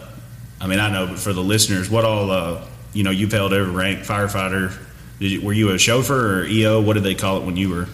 I 0.61 0.67
mean, 0.67 0.79
I 0.79 0.89
know, 0.89 1.07
but 1.07 1.19
for 1.19 1.33
the 1.33 1.43
listeners, 1.43 1.89
what 1.89 2.05
all 2.05 2.31
uh, 2.31 2.65
you 2.93 3.03
know, 3.03 3.11
you've 3.11 3.31
held 3.31 3.53
every 3.53 3.73
rank, 3.73 3.99
firefighter. 3.99 4.75
Did 5.19 5.31
you, 5.31 5.41
were 5.41 5.53
you 5.53 5.71
a 5.71 5.77
chauffeur 5.77 6.41
or 6.41 6.45
EO? 6.45 6.81
What 6.81 6.93
did 6.93 7.03
they 7.03 7.15
call 7.15 7.37
it 7.41 7.45
when 7.45 7.57
you 7.57 7.69
were? 7.69 7.87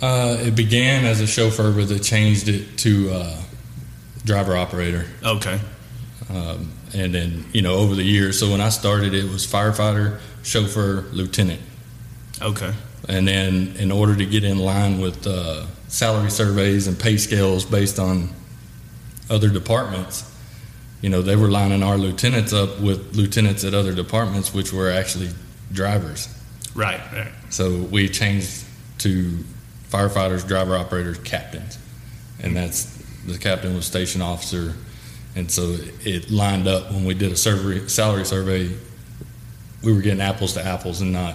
Uh, 0.00 0.36
it 0.40 0.54
began 0.56 1.04
as 1.04 1.20
a 1.20 1.26
chauffeur, 1.26 1.72
but 1.72 1.88
they 1.88 1.98
changed 1.98 2.48
it 2.48 2.78
to 2.78 3.10
uh, 3.12 3.36
driver 4.24 4.56
operator. 4.56 5.06
Okay, 5.22 5.60
Um, 6.30 6.72
and 6.94 7.14
then, 7.14 7.44
you 7.52 7.62
know, 7.62 7.74
over 7.74 7.94
the 7.94 8.02
years, 8.02 8.38
so 8.38 8.50
when 8.50 8.60
I 8.60 8.70
started, 8.70 9.14
it 9.14 9.24
was 9.30 9.46
firefighter, 9.46 10.18
chauffeur, 10.42 11.04
lieutenant. 11.12 11.60
okay, 12.40 12.72
And 13.08 13.28
then, 13.28 13.74
in 13.78 13.92
order 13.92 14.16
to 14.16 14.24
get 14.26 14.42
in 14.44 14.58
line 14.58 15.00
with 15.00 15.26
uh, 15.26 15.66
salary 15.88 16.30
surveys 16.30 16.86
and 16.86 16.98
pay 16.98 17.16
scales 17.18 17.64
based 17.64 17.98
on 17.98 18.30
other 19.28 19.48
departments, 19.50 20.24
you 21.02 21.08
know, 21.10 21.22
they 21.22 21.36
were 21.36 21.48
lining 21.48 21.82
our 21.82 21.96
lieutenants 21.98 22.52
up 22.52 22.80
with 22.80 23.14
lieutenants 23.14 23.64
at 23.64 23.74
other 23.74 23.94
departments, 23.94 24.52
which 24.54 24.72
were 24.72 24.90
actually 24.90 25.28
drivers. 25.72 26.28
right, 26.74 27.00
right. 27.12 27.32
So 27.50 27.76
we 27.90 28.08
changed 28.08 28.64
to 28.98 29.38
firefighters, 29.90 30.46
driver 30.46 30.76
operators, 30.76 31.18
captains, 31.18 31.78
and 32.42 32.56
that's 32.56 32.84
the 33.26 33.36
captain 33.38 33.74
was 33.74 33.84
station 33.86 34.22
officer, 34.22 34.74
and 35.36 35.50
so 35.50 35.76
it 36.04 36.30
lined 36.30 36.66
up 36.66 36.90
when 36.90 37.04
we 37.04 37.14
did 37.14 37.32
a 37.32 37.36
survey, 37.36 37.86
salary 37.88 38.24
survey. 38.24 38.70
We 39.82 39.92
were 39.92 40.00
getting 40.02 40.20
apples 40.20 40.54
to 40.54 40.64
apples 40.64 41.00
and 41.00 41.12
not 41.12 41.34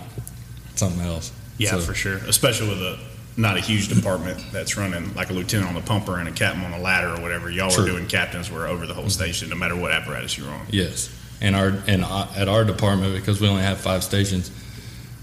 something 0.76 1.02
else. 1.02 1.32
Yeah, 1.58 1.72
So- 1.72 1.82
for 1.82 1.94
sure. 1.96 2.18
Especially 2.28 2.70
with 2.70 2.80
a 2.82 3.00
not 3.38 3.58
a 3.58 3.60
huge 3.60 3.90
department 3.90 4.42
that's 4.54 4.78
running 4.78 5.14
like 5.14 5.30
a 5.30 5.34
lieutenant 5.34 5.68
on 5.68 5.76
the 5.76 5.82
pumper 5.82 6.20
and 6.20 6.30
a 6.30 6.32
captain 6.32 6.64
on 6.64 6.72
the 6.72 6.78
ladder 6.78 7.10
or 7.10 7.20
whatever. 7.22 7.50
Y'all 7.50 7.70
True. 7.70 7.84
are 7.84 7.88
doing 7.88 8.08
captains 8.08 8.50
were 8.50 8.66
over 8.66 8.86
the 8.88 8.94
whole 8.94 9.10
station, 9.10 9.50
no 9.50 9.56
matter 9.58 9.76
what 9.76 9.92
apparatus 9.92 10.38
you're 10.38 10.48
on. 10.50 10.66
Yes, 10.70 11.10
and 11.42 11.54
our 11.56 11.74
and 11.88 12.04
at 12.06 12.48
our 12.48 12.64
department 12.64 13.14
because 13.14 13.42
we 13.42 13.48
only 13.50 13.64
have 13.64 13.80
five 13.80 14.04
stations, 14.06 14.52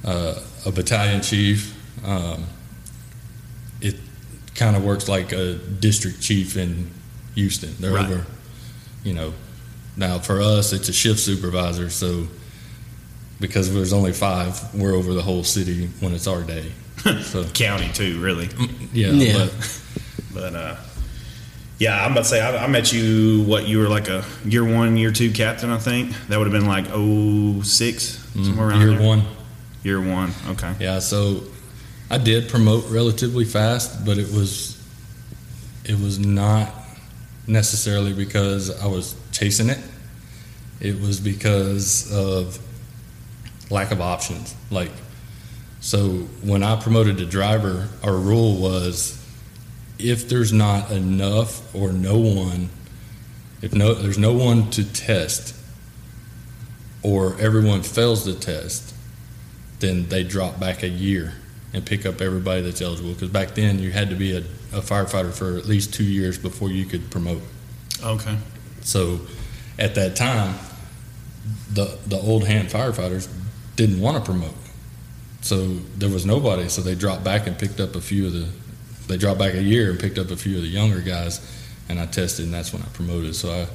uh, 0.04 0.34
a 0.66 0.70
battalion 0.72 1.22
chief. 1.22 1.74
Um, 2.04 2.44
it 3.82 3.96
kind 4.54 4.76
of 4.76 4.84
works 4.84 5.08
like 5.08 5.32
a 5.32 5.54
district 5.54 6.20
chief 6.20 6.56
in 6.56 6.90
Houston. 7.34 7.74
They're 7.80 7.92
Right. 7.92 8.06
over, 8.10 8.26
you 9.04 9.14
know. 9.14 9.32
Now 9.96 10.18
for 10.18 10.40
us, 10.40 10.72
it's 10.72 10.88
a 10.88 10.92
shift 10.92 11.20
supervisor. 11.20 11.90
So 11.90 12.28
because 13.40 13.72
there's 13.72 13.92
only 13.92 14.12
five, 14.12 14.74
we're 14.74 14.94
over 14.94 15.12
the 15.14 15.22
whole 15.22 15.44
city 15.44 15.88
when 16.00 16.14
it's 16.14 16.26
our 16.26 16.42
day. 16.42 16.72
So 17.22 17.44
County 17.44 17.90
too, 17.92 18.20
really. 18.20 18.48
yeah, 18.92 19.08
Yeah. 19.10 19.32
but 19.48 19.80
But 20.34 20.54
uh, 20.54 20.76
yeah, 21.78 22.04
I'm 22.04 22.12
about 22.12 22.22
to 22.24 22.28
say 22.30 22.40
I, 22.40 22.64
I 22.64 22.66
met 22.68 22.92
you. 22.92 23.42
What 23.42 23.66
you 23.66 23.78
were 23.80 23.88
like 23.88 24.08
a 24.08 24.24
year 24.44 24.64
one, 24.64 24.96
year 24.96 25.10
two 25.10 25.30
captain, 25.32 25.70
I 25.70 25.78
think. 25.78 26.12
That 26.28 26.38
would 26.38 26.46
have 26.46 26.52
been 26.52 26.68
like 26.68 26.86
06, 27.64 28.18
somewhere 28.34 28.68
around 28.68 28.80
year 28.82 28.90
there. 28.96 29.06
one. 29.08 29.22
Year 29.82 30.00
one. 30.00 30.32
Okay. 30.50 30.72
Yeah, 30.78 31.00
so 31.00 31.42
I 32.12 32.18
did 32.18 32.50
promote 32.50 32.90
relatively 32.90 33.46
fast, 33.46 34.04
but 34.04 34.18
it 34.18 34.30
was 34.30 34.78
it 35.86 35.98
was 35.98 36.18
not 36.18 36.70
necessarily 37.46 38.12
because 38.12 38.68
I 38.82 38.86
was 38.86 39.16
chasing 39.32 39.70
it. 39.70 39.78
It 40.78 41.00
was 41.00 41.20
because 41.20 42.12
of 42.12 42.58
lack 43.70 43.92
of 43.92 44.02
options. 44.02 44.54
Like 44.70 44.90
so 45.80 46.10
when 46.42 46.62
I 46.62 46.78
promoted 46.78 47.16
to 47.16 47.24
driver, 47.24 47.88
our 48.04 48.14
rule 48.14 48.60
was 48.60 49.18
if 49.98 50.28
there's 50.28 50.52
not 50.52 50.90
enough 50.90 51.74
or 51.74 51.92
no 51.92 52.18
one 52.18 52.68
if 53.62 53.72
no 53.72 53.94
there's 53.94 54.18
no 54.18 54.34
one 54.34 54.68
to 54.72 54.84
test 54.84 55.56
or 57.02 57.40
everyone 57.40 57.80
fails 57.82 58.26
the 58.26 58.34
test, 58.34 58.94
then 59.78 60.10
they 60.10 60.22
drop 60.22 60.60
back 60.60 60.82
a 60.82 60.88
year 60.88 61.32
and 61.74 61.84
pick 61.84 62.04
up 62.04 62.20
everybody 62.20 62.62
that's 62.62 62.82
eligible. 62.82 63.12
Because 63.12 63.30
back 63.30 63.54
then 63.54 63.78
you 63.78 63.90
had 63.90 64.10
to 64.10 64.16
be 64.16 64.36
a, 64.36 64.40
a 64.76 64.80
firefighter 64.80 65.32
for 65.32 65.56
at 65.56 65.66
least 65.66 65.94
two 65.94 66.04
years 66.04 66.38
before 66.38 66.70
you 66.70 66.84
could 66.84 67.10
promote. 67.10 67.42
Okay. 68.02 68.36
So 68.82 69.20
at 69.78 69.94
that 69.94 70.16
time, 70.16 70.58
the 71.72 71.98
the 72.06 72.18
old 72.18 72.46
hand 72.46 72.68
firefighters 72.68 73.28
didn't 73.76 74.00
want 74.00 74.16
to 74.16 74.22
promote. 74.22 74.54
So 75.40 75.66
there 75.96 76.10
was 76.10 76.24
nobody. 76.24 76.68
So 76.68 76.82
they 76.82 76.94
dropped 76.94 77.24
back 77.24 77.46
and 77.46 77.58
picked 77.58 77.80
up 77.80 77.94
a 77.94 78.00
few 78.00 78.26
of 78.26 78.32
the. 78.32 78.48
They 79.08 79.16
dropped 79.16 79.38
back 79.38 79.54
a 79.54 79.62
year 79.62 79.90
and 79.90 79.98
picked 79.98 80.18
up 80.18 80.30
a 80.30 80.36
few 80.36 80.56
of 80.56 80.62
the 80.62 80.68
younger 80.68 81.00
guys, 81.00 81.40
and 81.88 81.98
I 81.98 82.06
tested, 82.06 82.44
and 82.44 82.54
that's 82.54 82.72
when 82.72 82.82
I 82.82 82.86
promoted. 82.86 83.34
So 83.34 83.50
I. 83.50 83.66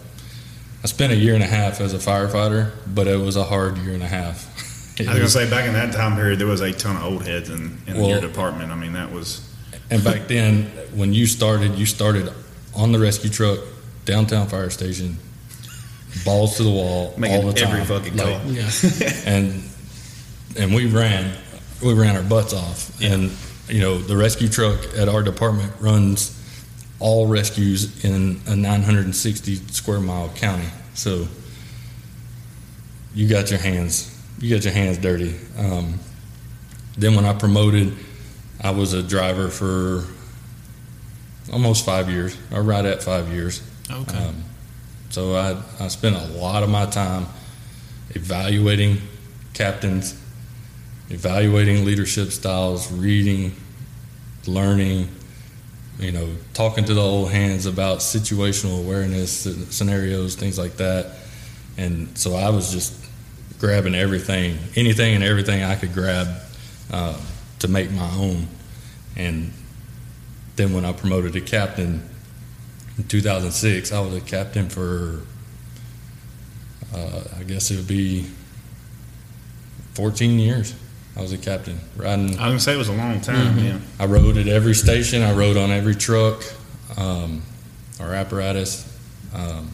I 0.84 0.86
spent 0.86 1.12
a 1.12 1.16
year 1.16 1.34
and 1.34 1.44
a 1.44 1.48
half 1.48 1.82
as 1.82 1.96
a 1.96 1.98
firefighter, 1.98 2.72
but 2.86 3.08
it 3.08 3.20
was 3.20 3.36
a 3.36 3.44
hard 3.44 3.80
year 3.80 3.96
and 3.96 4.04
a 4.04 4.08
half. 4.08 4.47
It 5.00 5.08
I 5.08 5.12
was 5.12 5.34
gonna 5.34 5.46
say 5.46 5.50
back 5.50 5.66
in 5.68 5.74
that 5.74 5.94
time 5.94 6.16
period, 6.16 6.40
there 6.40 6.48
was 6.48 6.62
a 6.62 6.72
ton 6.74 6.96
of 6.96 7.04
old 7.04 7.26
heads 7.26 7.50
in, 7.50 7.78
in 7.88 7.98
Well- 7.98 8.10
your 8.10 8.22
department. 8.22 8.72
I 8.72 8.76
mean, 8.76 8.94
that 8.94 9.12
was 9.12 9.42
And 9.90 10.04
back 10.04 10.28
then, 10.28 10.64
when 10.96 11.14
you 11.14 11.26
started, 11.28 11.76
you 11.76 11.86
started 11.86 12.32
on 12.76 12.92
the 12.92 13.00
rescue 13.00 13.30
truck, 13.30 13.60
downtown 14.06 14.48
fire 14.48 14.70
station, 14.70 15.18
balls 16.26 16.58
to 16.58 16.64
the 16.64 16.70
wall, 16.70 17.14
making 17.18 17.38
all 17.38 17.52
the 17.52 17.54
time. 17.54 17.72
every 17.74 17.86
fucking 17.86 18.18
Like, 18.18 18.42
call. 18.42 18.52
Yeah. 18.52 18.70
and 19.26 19.64
and 20.58 20.74
we 20.74 20.88
ran, 20.88 21.38
we 21.84 21.94
ran 21.94 22.16
our 22.16 22.24
butts 22.24 22.54
off. 22.54 22.92
And 23.02 23.32
you 23.70 23.80
know, 23.82 23.98
the 24.00 24.18
rescue 24.18 24.48
truck 24.50 24.80
at 24.98 25.08
our 25.10 25.22
department 25.24 25.72
runs 25.80 26.34
all 27.00 27.28
rescues 27.28 28.04
in 28.04 28.42
a 28.48 28.56
960 28.56 29.56
square 29.72 30.00
mile 30.00 30.30
county. 30.30 30.68
So 30.96 31.28
you 33.14 33.28
got 33.28 33.50
your 33.52 33.60
hands, 33.60 34.17
you 34.40 34.56
got 34.56 34.64
your 34.64 34.74
hands 34.74 34.98
dirty. 34.98 35.36
Um, 35.58 36.00
then 36.98 37.16
when 37.16 37.26
I 37.26 37.34
promoted, 37.34 37.94
I 38.62 38.72
was 38.72 38.94
a 38.94 39.04
driver 39.04 39.50
for 39.50 40.06
almost 41.52 41.86
five 41.86 42.10
years, 42.10 42.38
or 42.52 42.62
right 42.62 42.86
at 42.86 43.04
five 43.04 43.30
years. 43.30 43.62
Okay. 43.90 44.18
Um, 44.18 44.44
so 45.10 45.36
I, 45.36 45.62
I 45.80 45.88
spent 45.88 46.16
a 46.16 46.26
lot 46.38 46.64
of 46.64 46.70
my 46.70 46.86
time 46.86 47.26
evaluating 48.10 48.98
captains, 49.54 50.20
evaluating 51.10 51.86
leadership 51.86 52.30
styles, 52.30 52.92
reading, 52.92 53.56
learning, 54.46 55.10
you 56.00 56.12
know, 56.12 56.36
talking 56.54 56.86
to 56.86 56.94
the 56.94 57.02
old 57.02 57.32
hands 57.32 57.66
about 57.66 58.00
situational 58.00 58.80
awareness 58.84 59.32
scenarios, 59.76 60.36
things 60.36 60.58
like 60.60 60.78
that. 60.78 61.16
And 61.78 62.16
so 62.18 62.36
I 62.36 62.50
was 62.50 62.72
just 62.72 62.94
grabbing 63.60 63.96
everything, 63.96 64.58
anything 64.76 65.16
and 65.16 65.24
everything 65.24 65.64
I 65.64 65.76
could 65.76 65.94
grab 65.94 66.28
uh, 66.92 67.20
to 67.60 67.68
make 67.68 67.92
my 67.92 68.10
own. 68.16 68.48
And 69.16 69.52
then 70.56 70.74
when 70.74 70.86
I 70.86 70.92
promoted 70.94 71.34
to 71.34 71.42
captain 71.42 72.08
in 72.98 73.04
2006, 73.06 73.92
I 73.92 74.00
was 74.00 74.14
a 74.16 74.22
captain 74.22 74.70
for, 74.70 75.22
uh, 76.96 77.22
I 77.40 77.44
guess 77.44 77.72
it 77.72 77.78
would 77.78 77.88
be 77.88 78.28
14 79.94 80.40
years. 80.40 80.74
I 81.16 81.22
was 81.22 81.32
a 81.34 81.38
captain 81.38 81.80
riding. 81.96 82.26
I 82.28 82.30
was 82.30 82.38
gonna 82.52 82.60
say 82.60 82.74
it 82.76 82.78
was 82.78 82.90
a 82.90 82.94
long 82.94 83.20
time. 83.22 83.58
Mhm. 83.58 83.64
Yeah. 83.66 83.78
I 84.00 84.06
rode 84.06 84.38
at 84.38 84.48
every 84.48 84.76
station. 84.76 85.24
I 85.24 85.32
rode 85.34 85.58
on 85.58 85.72
every 85.72 85.96
truck, 85.96 86.44
um, 86.96 87.42
or 88.00 88.14
apparatus. 88.14 88.86
Um, 89.34 89.72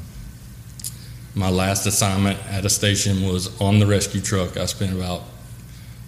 my 1.35 1.49
last 1.49 1.85
assignment 1.85 2.37
at 2.51 2.65
a 2.65 2.69
station 2.69 3.27
was 3.27 3.59
on 3.61 3.79
the 3.79 3.87
rescue 3.87 4.21
truck. 4.21 4.57
I 4.57 4.65
spent 4.65 4.93
about 4.93 5.23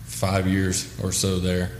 five 0.05 0.47
years 0.47 0.87
or 1.01 1.11
so 1.11 1.39
there, 1.39 1.71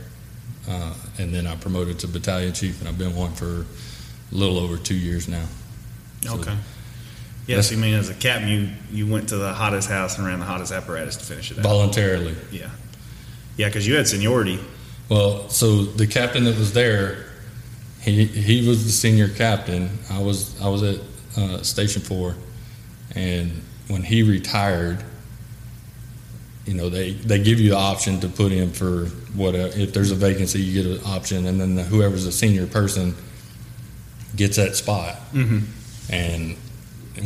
uh, 0.68 0.94
and 1.18 1.32
then 1.34 1.46
I 1.46 1.56
promoted 1.56 1.98
to 2.00 2.08
battalion 2.08 2.52
chief, 2.52 2.80
and 2.80 2.88
I've 2.88 2.98
been 2.98 3.14
one 3.14 3.32
for 3.34 3.62
a 3.62 4.34
little 4.34 4.58
over 4.58 4.76
two 4.76 4.96
years 4.96 5.28
now. 5.28 5.44
So- 6.22 6.34
Okay. 6.40 6.56
Yes, 7.46 7.70
you 7.70 7.76
mean 7.76 7.94
as 7.94 8.08
a 8.08 8.14
captain, 8.14 8.48
you 8.48 8.68
you 8.92 9.06
went 9.06 9.28
to 9.28 9.36
the 9.36 9.52
hottest 9.52 9.88
house 9.88 10.18
and 10.18 10.26
ran 10.26 10.40
the 10.40 10.44
hottest 10.44 10.72
apparatus 10.72 11.14
to 11.18 11.24
finish 11.24 11.52
it 11.52 11.58
out. 11.58 11.62
Voluntarily. 11.62 12.34
Yeah. 12.50 12.70
Yeah, 13.56 13.68
because 13.68 13.86
you 13.86 13.94
had 13.94 14.08
seniority. 14.08 14.58
Well, 15.08 15.48
so 15.48 15.84
the 15.84 16.08
captain 16.08 16.42
that 16.46 16.58
was 16.58 16.72
there, 16.72 17.24
he 18.00 18.24
he 18.24 18.66
was 18.66 18.84
the 18.84 18.90
senior 18.90 19.28
captain. 19.28 19.96
I 20.10 20.18
was 20.18 20.60
I 20.60 20.68
was 20.68 20.82
at 20.82 20.98
uh, 21.36 21.62
Station 21.62 22.02
Four, 22.02 22.34
and 23.16 23.62
when 23.88 24.02
he 24.02 24.22
retired, 24.22 25.02
you 26.64 26.74
know 26.74 26.88
they 26.88 27.12
they 27.12 27.42
give 27.42 27.58
you 27.58 27.70
the 27.70 27.76
option 27.76 28.20
to 28.20 28.28
put 28.28 28.52
in 28.52 28.70
for 28.70 29.06
what 29.34 29.54
if 29.54 29.92
there's 29.92 30.10
a 30.10 30.14
vacancy, 30.14 30.60
you 30.60 30.82
get 30.82 31.00
an 31.00 31.06
option, 31.06 31.46
and 31.46 31.60
then 31.60 31.74
the, 31.74 31.82
whoever's 31.82 32.26
a 32.26 32.32
senior 32.32 32.66
person 32.66 33.14
gets 34.36 34.56
that 34.56 34.76
spot. 34.76 35.16
Mm-hmm. 35.32 35.60
And 36.12 36.56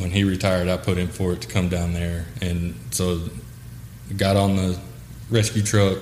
when 0.01 0.11
he 0.11 0.25
retired, 0.25 0.69
I 0.69 0.77
put 0.77 0.97
in 0.97 1.09
for 1.09 1.33
it 1.33 1.43
to 1.43 1.49
come 1.49 1.69
down 1.69 1.93
there, 1.93 2.27
and 2.41 2.75
so 2.91 3.21
got 4.17 4.37
on 4.37 4.57
the 4.57 4.79
rescue 5.31 5.63
truck 5.63 5.99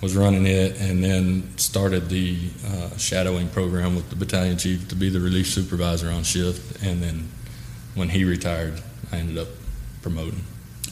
was 0.00 0.14
running 0.14 0.46
it 0.46 0.78
and 0.80 1.02
then 1.02 1.56
started 1.56 2.10
the 2.10 2.36
uh, 2.66 2.94
shadowing 2.98 3.48
program 3.48 3.96
with 3.96 4.10
the 4.10 4.16
battalion 4.16 4.58
chief 4.58 4.86
to 4.88 4.94
be 4.94 5.08
the 5.08 5.18
relief 5.18 5.46
supervisor 5.46 6.10
on 6.10 6.22
shift. 6.22 6.82
And 6.84 7.02
then 7.02 7.28
when 7.94 8.08
he 8.08 8.24
retired, 8.24 8.80
I 9.12 9.16
ended 9.18 9.38
up 9.38 9.48
promoting. 10.02 10.42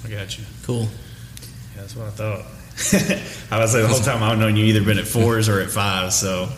I 0.04 0.08
got 0.08 0.38
you. 0.38 0.44
Cool. 0.64 0.82
Yeah, 0.82 1.82
that's 1.82 1.96
what 1.96 2.06
I 2.06 2.10
thought. 2.10 2.40
I 3.50 3.58
was 3.58 3.72
say 3.72 3.82
the 3.82 3.88
whole 3.88 4.00
time 4.00 4.22
I've 4.22 4.38
known 4.38 4.56
you 4.56 4.64
either 4.64 4.82
been 4.82 4.98
at 4.98 5.06
fours 5.06 5.48
or 5.48 5.60
at 5.60 5.70
fives. 5.70 6.16
So 6.16 6.48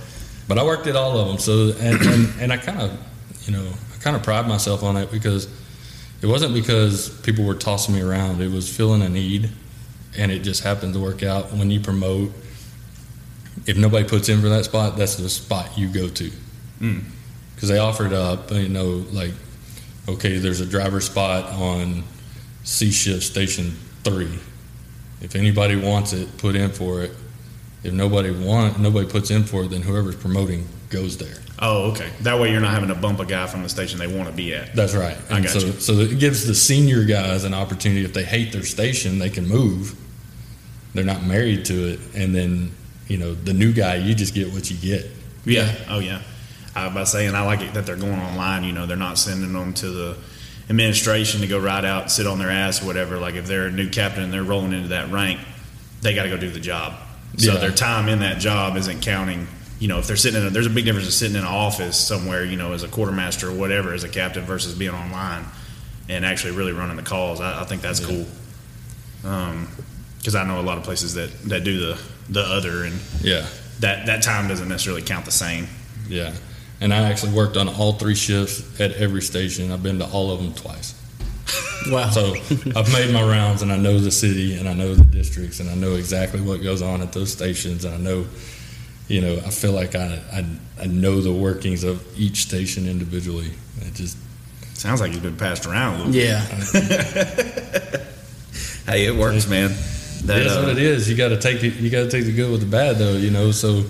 But 0.47 0.59
I 0.59 0.65
worked 0.65 0.87
at 0.87 0.97
all 0.97 1.19
of 1.19 1.29
them. 1.29 1.39
So 1.39 1.73
and 1.79 2.01
and, 2.07 2.41
and 2.41 2.53
I 2.53 2.57
kind 2.57 2.81
of, 2.81 2.99
you 3.47 3.53
know, 3.53 3.67
I 3.95 3.99
kind 3.99 4.17
of 4.17 4.23
pride 4.23 4.47
myself 4.47 4.83
on 4.83 4.97
it 4.97 5.11
because 5.11 5.49
it 6.23 6.27
wasn't 6.27 6.55
because 6.55 7.11
people 7.21 7.45
were 7.45 7.55
tossing 7.55 7.95
me 7.95 8.01
around. 8.01 8.41
It 8.41 8.51
was 8.51 8.75
filling 8.75 9.03
a 9.03 9.09
need, 9.09 9.51
and 10.17 10.31
it 10.31 10.41
just 10.41 10.63
happened 10.63 10.95
to 10.95 11.01
work 11.01 11.23
out. 11.23 11.53
When 11.53 11.71
you 11.71 11.81
promote, 11.81 12.33
if 13.67 13.77
nobody 13.77 14.09
puts 14.09 14.29
in 14.29 14.41
for 14.41 14.49
that 14.49 14.65
spot, 14.65 14.97
that's 14.97 15.17
the 15.17 15.29
spot 15.29 15.77
you 15.77 15.89
go 15.89 16.09
to. 16.09 16.31
Mm. 16.81 17.05
Because 17.55 17.69
they 17.69 17.79
offered 17.79 18.13
up, 18.13 18.51
you 18.51 18.69
know, 18.69 19.05
like, 19.13 19.33
okay, 20.09 20.39
there's 20.39 20.61
a 20.61 20.67
driver 20.67 21.01
spot 21.01 21.45
on 21.53 22.03
C 22.65 22.91
shift 22.91 23.23
station 23.23 23.73
three. 24.03 24.39
If 25.21 25.35
anybody 25.37 25.77
wants 25.77 26.13
it, 26.13 26.37
put 26.39 26.55
in 26.57 26.71
for 26.71 27.03
it. 27.03 27.13
If 27.83 27.93
nobody 27.93 28.31
want, 28.31 28.79
nobody 28.79 29.09
puts 29.09 29.31
in 29.31 29.45
for 29.45 29.65
it, 29.65 29.69
then 29.69 29.83
whoever's 29.83 30.17
promoting 30.17 30.67
goes 30.91 31.17
there. 31.19 31.37
oh, 31.59 31.91
okay. 31.93 32.09
That 32.21 32.39
way 32.41 32.51
you're 32.51 32.61
not 32.61 32.71
having 32.73 32.89
to 32.89 32.95
bump 32.95 33.21
a 33.21 33.27
guy 33.27 33.47
from 33.47 33.63
the 33.63 33.69
station 33.69 33.99
they 33.99 34.07
want 34.07 34.29
to 34.29 34.35
be 34.35 34.55
at. 34.55 34.75
That's 34.75 34.95
right. 34.95 35.17
I 35.31 35.37
And 35.37 35.45
got 35.45 35.53
so, 35.61 35.67
you. 35.67 35.73
so 35.73 35.93
it 35.95 36.19
gives 36.19 36.47
the 36.47 36.55
senior 36.55 37.05
guys 37.05 37.45
an 37.45 37.53
opportunity. 37.55 38.05
If 38.05 38.13
they 38.15 38.25
hate 38.25 38.53
their 38.53 38.63
station, 38.63 39.19
they 39.19 39.29
can 39.31 39.47
move. 39.49 39.95
They're 40.95 41.05
not 41.05 41.25
married 41.25 41.65
to 41.67 41.89
it, 41.93 42.01
and 42.15 42.35
then 42.35 42.71
you 43.09 43.19
know, 43.19 43.35
the 43.35 43.53
new 43.53 43.73
guy, 43.73 43.97
you 43.97 44.15
just 44.15 44.35
get 44.35 44.51
what 44.53 44.71
you 44.71 44.77
get. 44.79 45.11
Yeah. 45.45 45.75
Oh 45.89 45.99
yeah. 45.99 46.23
I 46.75 46.85
was 46.85 46.93
about 46.93 47.01
to 47.01 47.07
say, 47.07 47.27
and 47.27 47.37
I 47.37 47.43
like 47.45 47.61
it 47.61 47.75
that 47.75 47.87
they're 47.87 47.97
going 47.97 48.19
online. 48.21 48.65
You 48.65 48.73
know, 48.73 48.87
they're 48.87 48.97
not 48.97 49.19
sending 49.19 49.53
them 49.53 49.75
to 49.75 49.91
the 49.91 50.17
administration 50.69 51.41
to 51.43 51.47
go 51.47 51.59
right 51.61 51.85
out, 51.85 52.11
sit 52.11 52.27
on 52.27 52.39
their 52.39 52.51
ass, 52.51 52.83
or 52.83 52.87
whatever. 52.87 53.19
Like 53.19 53.35
if 53.35 53.47
they're 53.47 53.67
a 53.67 53.71
new 53.73 53.89
captain 53.91 54.23
and 54.25 54.33
they're 54.33 54.43
rolling 54.43 54.73
into 54.73 54.89
that 54.89 55.11
rank, 55.11 55.41
they 56.03 56.15
got 56.15 56.25
to 56.25 56.29
go 56.31 56.37
do 56.37 56.51
the 56.51 56.61
job. 56.61 56.95
So 57.37 57.53
Yeah. 57.53 57.59
their 57.59 57.71
time 57.71 58.09
in 58.09 58.21
that 58.21 58.39
job 58.39 58.77
isn't 58.77 59.03
counting. 59.03 59.47
You 59.79 59.89
know, 59.89 59.99
if 59.99 60.07
they're 60.07 60.17
sitting 60.17 60.41
in, 60.41 60.47
a, 60.47 60.51
there's 60.51 60.67
a 60.67 60.71
big 60.71 60.85
difference 60.85 61.07
in 61.07 61.13
sitting 61.13 61.37
in 61.37 61.43
an 61.43 61.49
office 61.49 61.97
somewhere. 61.97 62.45
You 62.45 62.57
know, 62.57 62.73
as 62.73 62.83
a 62.83 62.89
quartermaster 62.89 63.49
or 63.49 63.53
whatever, 63.55 63.93
as 63.93 64.05
a 64.05 64.09
captain 64.09 64.45
versus 64.45 64.75
being 64.75 64.95
online 64.95 65.45
and 66.09 66.25
actually 66.25 66.53
really 66.57 66.73
running 66.73 66.97
the 66.97 67.03
calls. 67.03 67.41
I, 67.41 67.61
I 67.63 67.65
think 67.65 67.83
that's 67.83 68.01
Yeah. 68.01 68.07
cool. 68.07 68.27
Um, 69.31 69.69
because 70.19 70.35
I 70.35 70.45
know 70.45 70.61
a 70.61 70.63
lot 70.63 70.79
of 70.79 70.85
places 70.85 71.15
that 71.15 71.31
that 71.51 71.65
do 71.65 71.79
the 71.79 72.01
the 72.31 72.41
other, 72.41 72.85
and 72.85 72.99
Yeah. 73.21 73.45
that 73.81 74.07
that 74.07 74.23
time 74.23 74.49
doesn't 74.49 74.69
necessarily 74.69 75.03
count 75.03 75.25
the 75.27 75.31
same. 75.31 75.69
Yeah. 76.09 76.33
And 76.85 76.93
I 76.93 77.09
actually 77.11 77.33
worked 77.33 77.57
on 77.57 77.67
all 77.67 77.95
three 77.95 78.15
shifts 78.15 78.79
at 78.79 78.93
every 78.93 79.23
station. 79.23 79.73
I've 79.73 79.83
been 79.83 79.99
to 80.01 80.07
all 80.07 80.31
of 80.31 80.39
them 80.43 80.53
twice. 80.53 80.95
Wow. 81.91 82.11
So 82.11 82.35
I've 82.77 82.93
made 82.93 83.13
my 83.13 83.23
rounds 83.23 83.63
and 83.63 83.73
I 83.73 83.77
know 83.77 83.99
the 83.99 84.11
city 84.11 84.57
and 84.59 84.69
I 84.69 84.75
know 84.75 84.95
the 84.95 85.05
districts 85.05 85.61
and 85.61 85.71
I 85.71 85.75
know 85.75 85.95
exactly 85.95 86.41
what 86.43 86.63
goes 86.63 86.83
on 86.83 87.01
at 87.01 87.13
those 87.13 87.33
stations 87.33 87.85
and 87.87 87.95
I 87.95 87.99
know, 87.99 88.27
you 89.09 89.23
know, 89.23 89.35
I 89.37 89.51
feel 89.51 89.73
like 89.73 89.95
I, 89.95 90.21
I, 90.31 90.45
I 90.81 90.87
know 90.87 91.21
the 91.21 91.33
workings 91.33 91.85
of 91.85 92.07
each 92.19 92.43
station 92.43 92.87
individually. 92.87 93.51
It 93.81 93.95
just, 93.95 94.19
Sounds 94.75 95.01
like 95.01 95.13
you've 95.13 95.23
been 95.23 95.37
passed 95.37 95.65
around 95.65 96.01
a 96.01 96.05
little. 96.05 96.15
yeah. 96.15 96.45
Hey, 98.87 99.07
it 99.07 99.15
works, 99.17 99.49
man. 99.49 99.71
That, 99.71 100.45
that's 100.45 100.57
uh, 100.57 100.61
what 100.61 100.73
it 100.73 100.79
is. 100.79 101.09
You 101.09 101.17
got 101.17 101.31
to 101.31 101.39
take 101.39 101.65
it. 101.65 101.77
You 101.77 101.89
got 101.89 102.03
to 102.03 102.11
take 102.11 102.27
the 102.27 102.33
good 102.33 102.51
with 102.51 102.61
the 102.61 102.67
bad, 102.67 102.97
though. 102.97 103.15
You 103.15 103.31
know, 103.31 103.51
so 103.51 103.85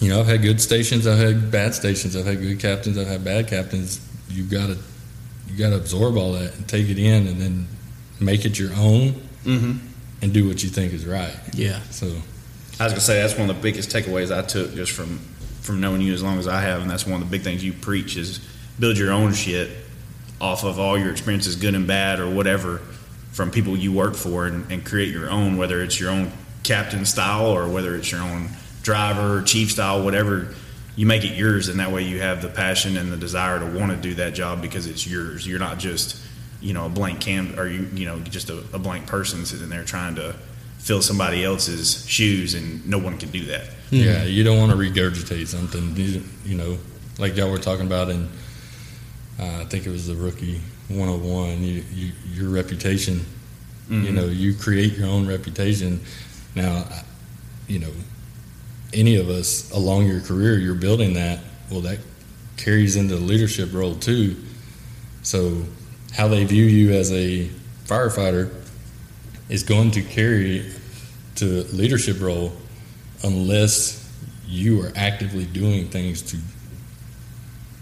you 0.00 0.08
know, 0.08 0.20
I've 0.20 0.26
had 0.26 0.42
good 0.42 0.60
stations. 0.60 1.06
I've 1.06 1.18
had 1.18 1.50
bad 1.50 1.74
stations. 1.74 2.14
I've 2.16 2.26
had 2.26 2.40
good 2.40 2.60
captains. 2.60 2.96
I've 2.98 3.06
had 3.08 3.24
bad 3.24 3.48
captains. 3.48 4.00
You 4.30 4.44
got 4.44 4.68
to 4.68 4.78
you 5.48 5.56
got 5.56 5.70
to 5.70 5.76
absorb 5.76 6.16
all 6.16 6.32
that 6.34 6.54
and 6.56 6.68
take 6.68 6.88
it 6.88 6.98
in, 6.98 7.26
and 7.26 7.40
then 7.40 7.66
make 8.20 8.44
it 8.44 8.58
your 8.58 8.70
own, 8.74 9.14
Mhm. 9.46 9.78
and 10.20 10.32
do 10.32 10.46
what 10.46 10.62
you 10.62 10.68
think 10.68 10.92
is 10.92 11.06
right. 11.06 11.34
Yeah. 11.54 11.80
So 11.90 12.06
I 12.78 12.84
was 12.84 12.92
gonna 12.92 13.00
say 13.00 13.20
that's 13.22 13.36
one 13.38 13.48
of 13.48 13.56
the 13.56 13.62
biggest 13.62 13.88
takeaways 13.90 14.30
I 14.36 14.42
took 14.42 14.74
just 14.74 14.92
from 14.92 15.18
from 15.62 15.80
knowing 15.80 16.00
you 16.00 16.14
as 16.14 16.22
long 16.22 16.38
as 16.38 16.46
I 16.48 16.60
have, 16.62 16.80
and 16.82 16.90
that's 16.90 17.06
one 17.06 17.20
of 17.20 17.28
the 17.28 17.36
big 17.36 17.42
things 17.44 17.62
you 17.64 17.72
preach 17.74 18.16
is 18.16 18.40
build 18.78 18.96
your 18.96 19.10
own 19.12 19.34
shit 19.34 19.68
off 20.40 20.64
of 20.64 20.78
all 20.78 20.96
your 20.98 21.10
experiences, 21.10 21.56
good 21.56 21.74
and 21.74 21.86
bad, 21.86 22.20
or 22.20 22.30
whatever, 22.30 22.80
from 23.32 23.50
people 23.50 23.76
you 23.76 23.92
work 23.92 24.14
for, 24.14 24.46
and, 24.46 24.70
and 24.70 24.84
create 24.84 25.08
your 25.12 25.28
own, 25.28 25.56
whether 25.58 25.82
it's 25.82 25.98
your 26.00 26.10
own 26.10 26.30
captain 26.62 27.04
style 27.04 27.46
or 27.46 27.68
whether 27.68 27.94
it's 27.96 28.10
your 28.10 28.20
own 28.22 28.48
driver, 28.82 29.42
chief 29.42 29.70
style, 29.70 30.02
whatever. 30.04 30.54
You 30.96 31.06
make 31.06 31.24
it 31.24 31.36
yours, 31.36 31.68
and 31.68 31.78
that 31.78 31.92
way 31.92 32.02
you 32.02 32.20
have 32.20 32.42
the 32.42 32.48
passion 32.48 32.96
and 32.96 33.12
the 33.12 33.16
desire 33.16 33.60
to 33.60 33.78
want 33.78 33.92
to 33.92 33.96
do 33.96 34.14
that 34.14 34.34
job 34.34 34.60
because 34.60 34.86
it's 34.86 35.06
yours. 35.06 35.46
You're 35.46 35.60
not 35.60 35.78
just, 35.78 36.20
you 36.60 36.72
know, 36.72 36.86
a 36.86 36.88
blank 36.88 37.20
cam 37.20 37.58
or 37.58 37.68
you, 37.68 37.88
you 37.94 38.04
know, 38.06 38.18
just 38.20 38.50
a, 38.50 38.58
a 38.72 38.78
blank 38.80 39.06
person 39.06 39.44
sitting 39.46 39.68
there 39.68 39.84
trying 39.84 40.16
to 40.16 40.34
fill 40.78 41.00
somebody 41.02 41.44
else's 41.44 42.04
shoes, 42.08 42.54
and 42.54 42.84
no 42.88 42.98
one 42.98 43.16
can 43.16 43.30
do 43.30 43.44
that. 43.46 43.68
yeah, 43.90 44.24
you 44.24 44.42
don't 44.42 44.58
want 44.58 44.72
to 44.72 44.76
regurgitate 44.76 45.46
something. 45.46 45.94
You, 45.96 46.22
you 46.44 46.56
know, 46.56 46.78
like 47.18 47.36
y'all 47.36 47.50
were 47.50 47.58
talking 47.58 47.86
about, 47.86 48.10
in 48.10 48.28
uh, 49.38 49.60
I 49.60 49.64
think 49.66 49.86
it 49.86 49.90
was 49.90 50.08
the 50.08 50.16
rookie 50.16 50.60
101. 50.88 51.62
You, 51.62 51.84
you 51.92 52.12
your 52.32 52.48
reputation. 52.50 53.24
You 53.90 54.12
know, 54.12 54.26
you 54.26 54.52
create 54.54 54.98
your 54.98 55.08
own 55.08 55.26
reputation. 55.26 56.00
Now, 56.54 56.84
you 57.68 57.78
know, 57.78 57.90
any 58.92 59.16
of 59.16 59.28
us 59.28 59.70
along 59.72 60.06
your 60.06 60.20
career, 60.20 60.56
you're 60.58 60.74
building 60.74 61.14
that. 61.14 61.40
Well, 61.70 61.80
that 61.82 61.98
carries 62.56 62.96
into 62.96 63.16
the 63.16 63.22
leadership 63.22 63.72
role 63.72 63.94
too. 63.94 64.36
So, 65.22 65.64
how 66.14 66.28
they 66.28 66.44
view 66.44 66.64
you 66.64 66.92
as 66.94 67.12
a 67.12 67.48
firefighter 67.86 68.52
is 69.48 69.62
going 69.62 69.90
to 69.92 70.02
carry 70.02 70.70
to 71.36 71.64
leadership 71.72 72.20
role 72.20 72.52
unless 73.22 74.10
you 74.46 74.82
are 74.82 74.92
actively 74.96 75.44
doing 75.44 75.88
things 75.88 76.22
to 76.22 76.36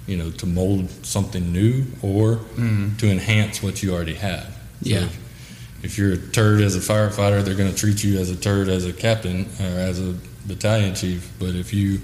you 0.06 0.16
know 0.16 0.30
to 0.32 0.46
mold 0.46 0.88
something 1.04 1.52
new 1.52 1.84
or 2.02 2.36
mm-hmm. 2.36 2.96
to 2.96 3.10
enhance 3.10 3.62
what 3.62 3.82
you 3.82 3.92
already 3.94 4.14
have 4.14 4.44
So 4.82 4.90
Yeah. 4.90 5.04
if, 5.04 5.84
if 5.84 5.98
you're 5.98 6.12
a 6.12 6.18
turd 6.18 6.60
as 6.60 6.76
a 6.76 6.80
firefighter 6.80 7.44
they're 7.44 7.54
going 7.54 7.70
to 7.72 7.76
treat 7.76 8.02
you 8.04 8.18
as 8.18 8.30
a 8.30 8.36
turd 8.36 8.68
as 8.68 8.84
a 8.84 8.92
captain 8.92 9.46
or 9.60 9.64
as 9.78 10.00
a 10.00 10.14
battalion 10.46 10.94
chief 10.94 11.30
but 11.38 11.54
if 11.54 11.72
you 11.72 12.00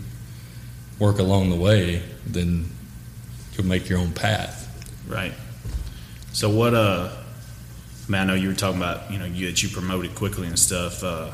work 0.98 1.18
along 1.18 1.50
the 1.50 1.56
way 1.56 2.02
then 2.26 2.68
you'll 3.52 3.66
make 3.66 3.88
your 3.88 3.98
own 3.98 4.12
path 4.12 4.62
Right. 5.06 5.32
So 6.32 6.48
what? 6.48 6.74
Uh, 6.74 7.10
I 8.10 8.18
I 8.18 8.24
know 8.24 8.34
you 8.34 8.48
were 8.48 8.54
talking 8.54 8.78
about 8.78 9.10
you 9.10 9.18
know 9.18 9.24
you 9.24 9.46
that 9.46 9.62
you 9.62 9.68
promoted 9.68 10.14
quickly 10.14 10.46
and 10.46 10.58
stuff. 10.58 11.02
Uh, 11.02 11.30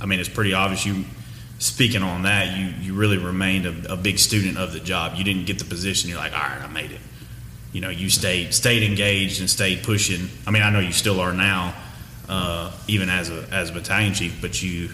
I 0.00 0.06
mean, 0.06 0.20
it's 0.20 0.28
pretty 0.28 0.54
obvious 0.54 0.86
you. 0.86 1.04
Speaking 1.58 2.02
on 2.02 2.22
that, 2.22 2.56
you 2.56 2.66
you 2.80 2.94
really 2.94 3.18
remained 3.18 3.66
a, 3.66 3.92
a 3.92 3.96
big 3.96 4.18
student 4.18 4.58
of 4.58 4.72
the 4.72 4.80
job. 4.80 5.16
You 5.16 5.24
didn't 5.24 5.44
get 5.44 5.58
the 5.58 5.64
position. 5.64 6.08
You're 6.08 6.18
like, 6.18 6.32
all 6.32 6.40
right, 6.40 6.62
I 6.62 6.66
made 6.66 6.92
it. 6.92 7.00
You 7.72 7.80
know, 7.80 7.90
you 7.90 8.10
stayed 8.10 8.54
stayed 8.54 8.82
engaged 8.82 9.40
and 9.40 9.48
stayed 9.48 9.82
pushing. 9.82 10.28
I 10.46 10.50
mean, 10.50 10.62
I 10.62 10.70
know 10.70 10.80
you 10.80 10.92
still 10.92 11.20
are 11.20 11.32
now, 11.32 11.74
uh, 12.28 12.72
even 12.88 13.08
as 13.08 13.30
a 13.30 13.46
as 13.52 13.70
a 13.70 13.72
battalion 13.74 14.14
chief. 14.14 14.40
But 14.40 14.62
you, 14.62 14.90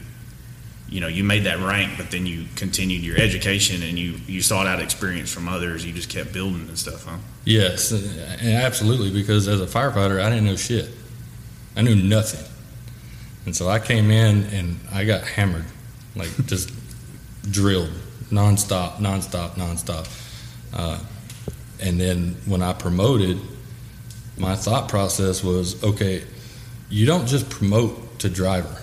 you 0.89 1.01
know, 1.01 1.09
you 1.09 1.25
made 1.25 1.45
that 1.45 1.59
rank. 1.59 1.93
But 1.97 2.11
then 2.11 2.27
you 2.27 2.47
continued 2.57 3.03
your 3.03 3.19
education 3.19 3.83
and 3.83 3.99
you 3.99 4.15
you 4.27 4.41
sought 4.43 4.67
out 4.67 4.81
experience 4.81 5.33
from 5.33 5.49
others. 5.49 5.85
You 5.85 5.93
just 5.93 6.09
kept 6.09 6.33
building 6.33 6.69
and 6.69 6.79
stuff, 6.79 7.05
huh? 7.05 7.19
Yes, 7.45 7.93
absolutely. 8.43 9.11
Because 9.11 9.49
as 9.49 9.61
a 9.61 9.67
firefighter, 9.67 10.21
I 10.23 10.29
didn't 10.31 10.47
know 10.47 10.57
shit. 10.57 10.91
I 11.77 11.83
knew 11.83 11.95
nothing, 11.95 12.45
and 13.47 13.55
so 13.55 13.69
I 13.69 13.79
came 13.79 14.11
in 14.11 14.45
and 14.47 14.81
I 14.93 15.05
got 15.05 15.23
hammered, 15.23 15.67
like 16.17 16.29
just 16.47 16.73
drilled 17.51 17.93
nonstop, 18.31 18.97
nonstop, 18.97 19.51
nonstop. 19.53 20.09
Uh, 20.73 20.99
and 21.81 22.01
then 22.01 22.37
when 22.47 22.63
I 22.63 22.73
promoted, 22.73 23.39
my 24.37 24.57
thought 24.57 24.89
process 24.89 25.43
was, 25.43 25.83
okay, 25.83 26.25
you 26.91 27.07
don't 27.07 27.27
just 27.27 27.49
promote 27.51 28.19
to 28.21 28.29
driver. 28.29 28.83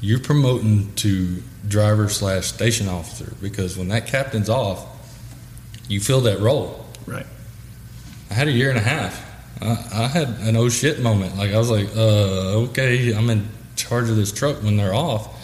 You're 0.00 0.20
promoting 0.20 0.94
to 0.96 1.42
driver 1.68 2.08
slash 2.08 2.46
station 2.46 2.88
officer 2.88 3.34
because 3.40 3.76
when 3.76 3.88
that 3.88 4.06
captain's 4.06 4.48
off, 4.48 4.86
you 5.88 6.00
fill 6.00 6.22
that 6.22 6.40
role. 6.40 6.86
Right. 7.06 7.26
I 8.30 8.34
had 8.34 8.48
a 8.48 8.52
year 8.52 8.70
and 8.70 8.78
a 8.78 8.82
half. 8.82 9.26
I, 9.60 10.04
I 10.04 10.06
had 10.06 10.28
an 10.40 10.56
oh 10.56 10.68
shit 10.68 11.00
moment. 11.00 11.36
Like 11.36 11.52
I 11.52 11.58
was 11.58 11.70
like, 11.70 11.88
uh, 11.96 12.68
okay, 12.68 13.12
I'm 13.12 13.28
in 13.28 13.48
charge 13.76 14.08
of 14.08 14.16
this 14.16 14.32
truck 14.32 14.62
when 14.62 14.76
they're 14.76 14.94
off. 14.94 15.36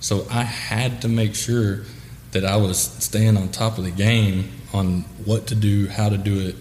So 0.00 0.26
I 0.30 0.42
had 0.42 1.02
to 1.02 1.08
make 1.08 1.34
sure 1.34 1.84
that 2.32 2.44
I 2.44 2.56
was 2.56 2.78
staying 2.78 3.36
on 3.36 3.48
top 3.48 3.78
of 3.78 3.84
the 3.84 3.90
game 3.90 4.50
on 4.72 5.02
what 5.24 5.46
to 5.46 5.54
do, 5.54 5.88
how 5.88 6.08
to 6.08 6.18
do 6.18 6.48
it, 6.48 6.56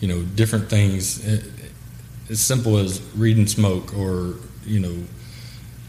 you 0.00 0.08
know, 0.08 0.22
different 0.22 0.68
things. 0.68 1.24
It, 1.24 1.44
as 2.30 2.40
simple 2.40 2.78
as 2.78 3.00
reading 3.14 3.46
smoke 3.46 3.96
or, 3.96 4.36
you 4.64 4.80
know, 4.80 4.96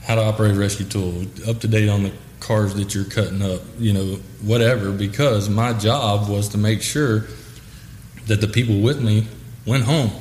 how 0.03 0.15
to 0.15 0.21
operate 0.21 0.55
a 0.55 0.59
rescue 0.59 0.85
tool, 0.85 1.23
up 1.47 1.59
to 1.59 1.67
date 1.67 1.89
on 1.89 2.03
the 2.03 2.11
cars 2.39 2.73
that 2.75 2.93
you're 2.93 3.05
cutting 3.05 3.41
up, 3.41 3.61
you 3.79 3.93
know, 3.93 4.19
whatever, 4.41 4.91
because 4.91 5.49
my 5.49 5.73
job 5.73 6.29
was 6.29 6.49
to 6.49 6.57
make 6.57 6.81
sure 6.81 7.25
that 8.27 8.41
the 8.41 8.47
people 8.47 8.81
with 8.81 9.01
me 9.01 9.27
went 9.65 9.83
home. 9.83 10.11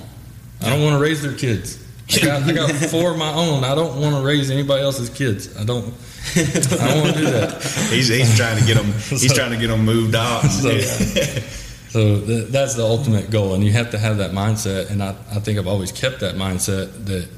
I 0.61 0.71
don't 0.71 0.83
want 0.83 0.95
to 0.95 1.03
raise 1.03 1.23
their 1.23 1.35
kids. 1.35 1.83
I 2.15 2.25
got, 2.25 2.43
I 2.43 2.53
got 2.53 2.71
four 2.91 3.13
of 3.13 3.19
my 3.19 3.33
own. 3.33 3.65
I 3.65 3.75
don't 3.75 4.01
want 4.01 4.15
to 4.17 4.23
raise 4.23 4.51
anybody 4.51 4.83
else's 4.83 5.11
kids. 5.11 5.57
I 5.57 5.65
don't. 5.65 5.93
I 6.37 6.89
don't 6.89 7.03
want 7.03 7.17
to 7.17 7.21
do 7.21 7.31
that. 7.31 7.63
He's, 7.91 8.07
he's 8.07 8.37
trying 8.37 8.59
to 8.59 8.65
get 8.65 8.77
them. 8.77 8.93
He's 8.93 9.35
trying 9.35 9.51
to 9.51 9.57
get 9.57 9.69
them 9.69 9.85
moved 9.85 10.15
out. 10.15 10.43
So, 10.43 10.79
so 10.79 12.21
th- 12.25 12.49
that's 12.49 12.75
the 12.75 12.85
ultimate 12.85 13.31
goal, 13.31 13.55
and 13.55 13.65
you 13.65 13.73
have 13.73 13.91
to 13.91 13.99
have 13.99 14.19
that 14.19 14.31
mindset. 14.31 14.91
And 14.91 15.03
I, 15.03 15.17
I 15.31 15.41
think 15.41 15.59
I've 15.59 15.67
always 15.67 15.91
kept 15.91 16.21
that 16.21 16.37
mindset 16.37 17.07
that 17.07 17.29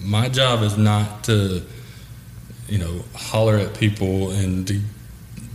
my 0.00 0.28
job 0.28 0.62
is 0.62 0.76
not 0.76 1.24
to, 1.24 1.62
you 2.68 2.78
know, 2.78 3.04
holler 3.14 3.56
at 3.56 3.74
people 3.78 4.30
and 4.30 4.66
to 4.68 4.80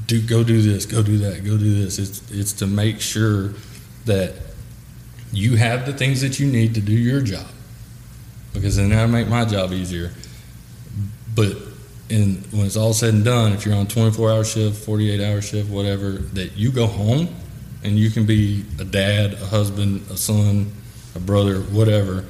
do 0.07 0.21
go 0.21 0.43
do 0.43 0.61
this, 0.61 0.85
go 0.85 1.01
do 1.01 1.17
that, 1.19 1.43
go 1.43 1.57
do 1.57 1.83
this. 1.83 1.99
It's 1.99 2.31
it's 2.31 2.53
to 2.53 2.67
make 2.67 2.99
sure 2.99 3.53
that 4.05 4.33
you 5.31 5.55
have 5.55 5.85
the 5.85 5.93
things 5.93 6.21
that 6.21 6.39
you 6.39 6.47
need 6.47 6.75
to 6.75 6.81
do 6.81 6.93
your 6.93 7.21
job, 7.21 7.47
because 8.53 8.75
then 8.75 8.89
that'll 8.89 9.07
make 9.07 9.27
my 9.27 9.45
job 9.45 9.71
easier. 9.71 10.11
But 11.35 11.55
in 12.09 12.43
when 12.51 12.65
it's 12.65 12.75
all 12.75 12.93
said 12.93 13.13
and 13.13 13.25
done, 13.25 13.53
if 13.53 13.65
you're 13.65 13.75
on 13.75 13.87
24 13.87 14.31
hour 14.31 14.43
shift, 14.43 14.83
48 14.83 15.21
hour 15.21 15.41
shift, 15.41 15.69
whatever, 15.69 16.11
that 16.11 16.57
you 16.57 16.71
go 16.71 16.85
home 16.85 17.29
and 17.83 17.97
you 17.97 18.09
can 18.09 18.25
be 18.25 18.65
a 18.79 18.83
dad, 18.83 19.33
a 19.33 19.45
husband, 19.45 20.05
a 20.11 20.17
son, 20.17 20.71
a 21.15 21.19
brother, 21.19 21.59
whatever, 21.61 22.25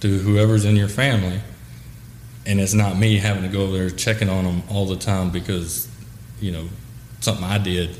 to 0.00 0.18
whoever's 0.18 0.64
in 0.64 0.76
your 0.76 0.88
family, 0.88 1.40
and 2.46 2.60
it's 2.60 2.74
not 2.74 2.96
me 2.98 3.18
having 3.18 3.42
to 3.42 3.48
go 3.48 3.62
over 3.64 3.78
there 3.78 3.90
checking 3.90 4.28
on 4.28 4.44
them 4.44 4.62
all 4.70 4.86
the 4.86 4.96
time 4.96 5.30
because 5.30 5.88
you 6.40 6.52
know 6.52 6.68
something 7.20 7.44
I 7.44 7.58
did 7.58 7.96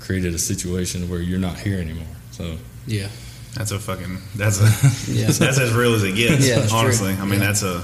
created 0.00 0.34
a 0.34 0.38
situation 0.38 1.08
where 1.10 1.20
you're 1.20 1.38
not 1.38 1.58
here 1.58 1.78
anymore. 1.80 2.06
So 2.30 2.56
Yeah. 2.86 3.08
That's 3.54 3.72
a 3.72 3.78
fucking. 3.78 4.18
That's 4.36 4.60
a. 4.60 4.64
Yeah. 5.12 5.26
that's 5.26 5.40
as 5.58 5.72
real 5.72 5.94
as 5.94 6.04
it 6.04 6.14
gets. 6.14 6.46
Yeah, 6.46 6.56
that's 6.56 6.70
true. 6.70 6.78
honestly, 6.78 7.12
I 7.14 7.24
mean 7.24 7.40
Yeah. 7.40 7.46
that's 7.46 7.62
a 7.62 7.82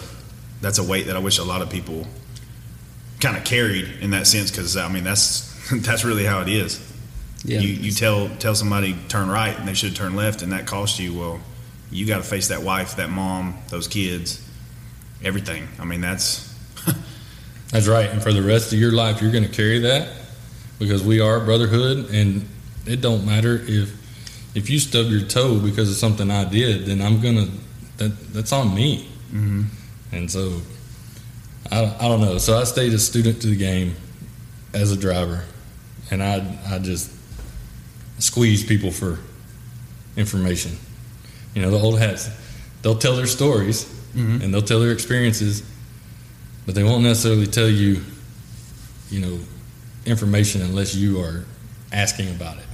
that's 0.61 0.79
a 0.79 0.85
weight 0.85 1.07
that 1.07 1.17
I 1.17 1.19
wish 1.19 1.39
a 1.39 1.45
lot 1.45 1.63
of 1.63 1.71
people 1.71 2.07
kind 3.21 3.37
of 3.37 3.45
carried 3.45 3.89
in 4.01 4.11
that 4.11 4.27
sense 4.27 4.51
because 4.51 4.77
I 4.77 4.89
mean 4.89 5.03
that's 5.05 5.51
that's 5.73 6.05
really 6.05 6.25
how 6.25 6.41
it 6.43 6.49
is. 6.49 6.79
Yeah. 7.45 7.59
You 7.61 7.69
you 7.69 7.91
tell 7.93 8.29
tell 8.39 8.55
somebody 8.55 8.95
turn 9.09 9.29
right 9.29 9.59
and 9.59 9.67
they 9.67 9.75
should 9.75 9.97
turn 9.97 10.15
left 10.15 10.43
and 10.43 10.53
that 10.53 10.67
costs 10.67 10.99
you. 11.01 11.19
Well, 11.19 11.41
you 11.91 12.07
got 12.07 12.19
to 12.19 12.23
face 12.25 12.49
that 12.49 12.63
wife, 12.63 12.97
that 12.97 13.11
mom, 13.11 13.55
those 13.69 13.89
kids, 13.89 14.41
everything. 15.23 15.69
I 15.79 15.85
mean 15.85 16.01
that's 16.01 16.53
That's 17.71 17.89
right. 17.89 18.09
And 18.09 18.23
for 18.23 18.33
the 18.33 18.43
rest 18.43 18.73
of 18.73 18.79
your 18.79 18.93
life, 18.93 19.21
you're 19.21 19.33
going 19.33 19.43
to 19.45 19.51
carry 19.51 19.81
that 19.81 20.09
because 20.79 21.03
we 21.03 21.19
are 21.21 21.41
brotherhood, 21.41 22.11
and 22.11 22.47
it 22.87 23.01
don't 23.01 23.25
matter 23.27 23.61
if 23.67 23.93
if 24.55 24.71
you 24.71 24.79
stub 24.79 25.07
your 25.09 25.23
toe 25.23 25.59
because 25.59 25.91
of 25.91 25.97
something 25.97 26.31
I 26.31 26.45
did, 26.45 26.87
then 26.87 27.01
I'm 27.03 27.21
gonna 27.21 27.49
that 27.97 28.33
that's 28.33 28.53
on 28.53 28.75
me. 28.75 29.09
Mhm. 29.33 29.67
And 30.13 30.31
so 30.31 30.61
I, 31.73 31.97
I 31.99 32.07
don't 32.09 32.21
know. 32.21 32.39
So 32.39 32.57
I 32.57 32.63
stayed 32.65 32.93
a 32.93 32.99
student 32.99 33.41
to 33.43 33.49
the 33.49 33.57
game 33.57 33.97
as 34.73 34.93
a 34.93 34.97
driver, 34.97 35.43
and 36.13 36.23
I 36.23 36.59
I 36.69 36.79
just 36.79 37.11
squeeze 38.19 38.65
people 38.65 38.93
for 38.93 39.19
information. 40.17 40.77
You 41.55 41.63
know, 41.63 41.71
the 41.71 41.79
old 41.79 41.99
hats. 41.99 42.29
They'll 42.83 42.99
tell 42.99 43.17
their 43.17 43.27
stories 43.27 43.87
Mhm. 44.17 44.43
and 44.43 44.53
they'll 44.53 44.63
tell 44.63 44.81
their 44.81 44.93
experiences, 44.93 45.63
but 46.67 46.75
they 46.75 46.83
won't 46.83 47.03
necessarily 47.03 47.47
tell 47.47 47.69
you, 47.69 48.03
you 49.11 49.21
know, 49.21 49.39
information 50.07 50.63
unless 50.63 50.95
you 50.95 51.21
are 51.21 51.45
asking 51.93 52.29
about 52.31 52.59
it. 52.59 52.65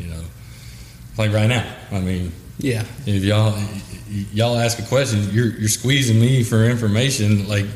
You 0.00 0.06
know, 0.08 0.22
like 1.18 1.32
right 1.32 1.48
now. 1.48 1.64
I 1.92 2.00
mean, 2.00 2.32
Yeah. 2.58 2.84
if 3.06 3.22
y'all 3.24 3.58
y'all 4.32 4.56
ask 4.58 4.78
a 4.78 4.82
question, 4.82 5.28
you're 5.32 5.56
you're 5.58 5.68
squeezing 5.68 6.18
me 6.20 6.42
for 6.42 6.64
information. 6.68 7.48
Like, 7.48 7.66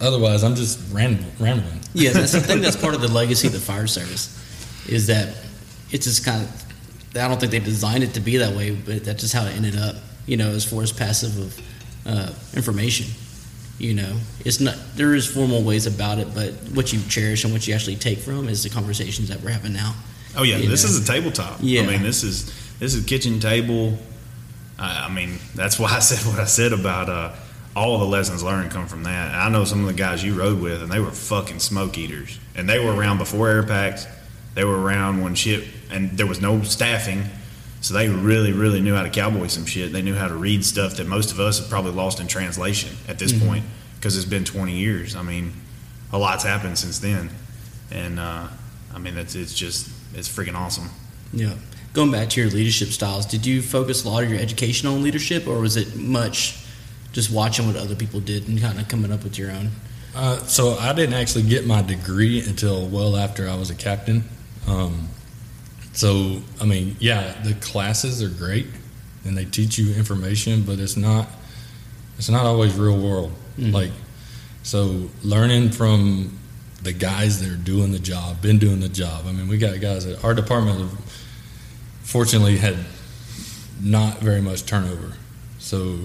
otherwise, 0.00 0.42
I'm 0.44 0.54
just 0.56 0.78
rambling. 0.90 1.30
rambling. 1.38 1.80
Yeah, 1.94 2.12
that's, 2.12 2.34
I 2.34 2.40
think 2.40 2.62
that's 2.64 2.76
part 2.76 2.94
of 2.94 3.00
the 3.00 3.08
legacy 3.08 3.46
of 3.48 3.52
the 3.52 3.60
fire 3.60 3.86
service, 3.86 4.30
is 4.88 5.06
that 5.08 5.34
it's 5.90 6.06
just 6.06 6.24
kind 6.24 6.42
of. 6.42 6.48
I 7.14 7.28
don't 7.28 7.38
think 7.38 7.52
they 7.52 7.58
designed 7.60 8.02
it 8.04 8.14
to 8.14 8.20
be 8.20 8.38
that 8.38 8.56
way, 8.56 8.70
but 8.74 9.04
that's 9.04 9.20
just 9.20 9.34
how 9.34 9.44
it 9.44 9.54
ended 9.56 9.76
up. 9.76 9.96
You 10.26 10.36
know, 10.36 10.50
as 10.50 10.64
far 10.64 10.82
as 10.82 10.92
passive 10.92 11.36
of 11.38 11.60
uh, 12.06 12.32
information. 12.54 13.06
You 13.78 13.94
know, 13.94 14.16
it's 14.44 14.60
not. 14.60 14.76
There 14.94 15.14
is 15.14 15.26
formal 15.26 15.62
ways 15.62 15.86
about 15.86 16.18
it, 16.18 16.28
but 16.34 16.52
what 16.74 16.92
you 16.92 17.00
cherish 17.08 17.42
and 17.44 17.52
what 17.52 17.66
you 17.66 17.74
actually 17.74 17.96
take 17.96 18.18
from 18.18 18.48
is 18.48 18.62
the 18.62 18.70
conversations 18.70 19.28
that 19.28 19.40
we're 19.40 19.50
having 19.50 19.72
now. 19.72 19.94
Oh 20.36 20.44
yeah, 20.44 20.56
You 20.58 20.68
this 20.68 20.84
know? 20.84 20.90
is 20.90 21.02
a 21.08 21.12
tabletop. 21.12 21.58
Yeah. 21.60 21.82
I 21.82 21.86
mean 21.86 22.02
this 22.02 22.22
is 22.22 22.46
this 22.78 22.94
is 22.94 23.04
kitchen 23.04 23.40
table. 23.40 23.98
I, 24.78 25.06
I 25.06 25.12
mean 25.12 25.38
that's 25.54 25.78
why 25.80 25.90
I 25.90 25.98
said 25.98 26.24
what 26.30 26.38
I 26.38 26.44
said 26.44 26.72
about 26.72 27.08
uh, 27.08 27.32
all 27.74 27.98
the 27.98 28.04
lessons 28.04 28.42
learned 28.44 28.70
come 28.70 28.86
from 28.86 29.02
that. 29.04 29.34
I 29.34 29.48
know 29.48 29.64
some 29.64 29.80
of 29.80 29.86
the 29.86 29.94
guys 29.94 30.22
you 30.22 30.34
rode 30.38 30.60
with, 30.60 30.82
and 30.82 30.90
they 30.92 31.00
were 31.00 31.10
fucking 31.10 31.58
smoke 31.58 31.98
eaters, 31.98 32.38
and 32.54 32.68
they 32.68 32.78
were 32.78 32.94
around 32.94 33.18
before 33.18 33.48
air 33.48 33.62
packs. 33.64 34.06
They 34.54 34.64
were 34.64 34.80
around 34.80 35.22
when 35.22 35.34
shit, 35.34 35.64
and 35.92 36.10
there 36.16 36.26
was 36.26 36.40
no 36.40 36.62
staffing, 36.62 37.24
so 37.80 37.94
they 37.94 38.08
really, 38.08 38.52
really 38.52 38.80
knew 38.80 38.94
how 38.94 39.02
to 39.02 39.10
cowboy 39.10 39.46
some 39.48 39.66
shit. 39.66 39.92
They 39.92 40.02
knew 40.02 40.14
how 40.14 40.28
to 40.28 40.34
read 40.34 40.64
stuff 40.64 40.96
that 40.96 41.06
most 41.06 41.32
of 41.32 41.40
us 41.40 41.58
have 41.58 41.68
probably 41.68 41.92
lost 41.92 42.20
in 42.20 42.26
translation 42.26 42.96
at 43.08 43.18
this 43.18 43.32
Mm-hmm. 43.32 43.46
point 43.48 43.64
because 43.96 44.16
it's 44.16 44.26
been 44.26 44.44
20 44.44 44.72
years. 44.76 45.14
I 45.14 45.22
mean, 45.22 45.52
a 46.12 46.18
lot's 46.18 46.44
happened 46.44 46.78
since 46.78 46.98
then, 46.98 47.30
and 47.90 48.18
uh, 48.18 48.48
I 48.94 48.98
mean 48.98 49.16
it's 49.16 49.34
it's 49.34 49.54
just 49.54 49.88
it's 50.14 50.28
freaking 50.28 50.54
awesome. 50.56 50.90
Yeah. 51.32 51.54
Going 51.94 52.10
back 52.10 52.30
to 52.30 52.40
your 52.40 52.50
leadership 52.50 52.88
styles, 52.88 53.26
did 53.26 53.44
you 53.46 53.60
focus 53.62 54.04
a 54.04 54.08
lot 54.08 54.24
of 54.24 54.30
your 54.30 54.40
education 54.40 54.88
on 54.88 55.02
leadership, 55.02 55.46
or 55.46 55.60
was 55.60 55.76
it 55.76 55.94
much 55.96 56.58
just 57.12 57.30
watching 57.30 57.66
what 57.66 57.76
other 57.76 57.94
people 57.94 58.18
did 58.20 58.48
and 58.48 58.58
kind 58.60 58.78
of 58.80 58.88
coming 58.88 59.12
up 59.12 59.22
with 59.24 59.38
your 59.38 59.50
own? 59.50 59.70
Uh, 60.14 60.38
so 60.46 60.74
I 60.78 60.92
didn't 60.94 61.14
actually 61.14 61.44
get 61.44 61.66
my 61.66 61.82
degree 61.82 62.40
until 62.40 62.86
well 62.86 63.16
after 63.16 63.48
I 63.48 63.54
was 63.56 63.70
a 63.70 63.74
captain. 63.74 64.24
Um, 64.66 65.08
so 65.92 66.42
I 66.60 66.64
mean, 66.64 66.96
yeah, 67.00 67.40
the 67.42 67.54
classes 67.54 68.22
are 68.22 68.28
great 68.28 68.66
and 69.24 69.36
they 69.36 69.44
teach 69.44 69.78
you 69.78 69.94
information, 69.94 70.62
but 70.62 70.78
it's 70.78 70.96
not 70.96 71.28
it's 72.18 72.28
not 72.28 72.44
always 72.46 72.74
real 72.74 72.98
world. 72.98 73.32
Mhm. 73.58 73.72
Like 73.72 73.90
so, 74.62 75.10
learning 75.22 75.70
from 75.70 76.38
the 76.82 76.92
guys 76.92 77.40
that 77.40 77.48
are 77.50 77.56
doing 77.56 77.92
the 77.92 77.98
job, 77.98 78.40
been 78.40 78.58
doing 78.58 78.80
the 78.80 78.88
job. 78.88 79.24
I 79.26 79.32
mean, 79.32 79.48
we 79.48 79.58
got 79.58 79.78
guys 79.80 80.06
at 80.06 80.22
our 80.24 80.34
department. 80.34 80.78
Have, 80.80 80.98
fortunately, 82.02 82.58
had 82.58 82.76
not 83.80 84.20
very 84.20 84.40
much 84.40 84.64
turnover, 84.66 85.12
so 85.58 85.98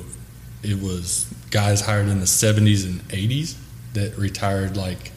it 0.63 0.81
was 0.81 1.31
guys 1.51 1.81
hired 1.81 2.07
in 2.07 2.19
the 2.19 2.25
70s 2.25 2.83
and 2.83 3.01
80s 3.09 3.55
that 3.93 4.17
retired 4.17 4.75
like 4.75 5.11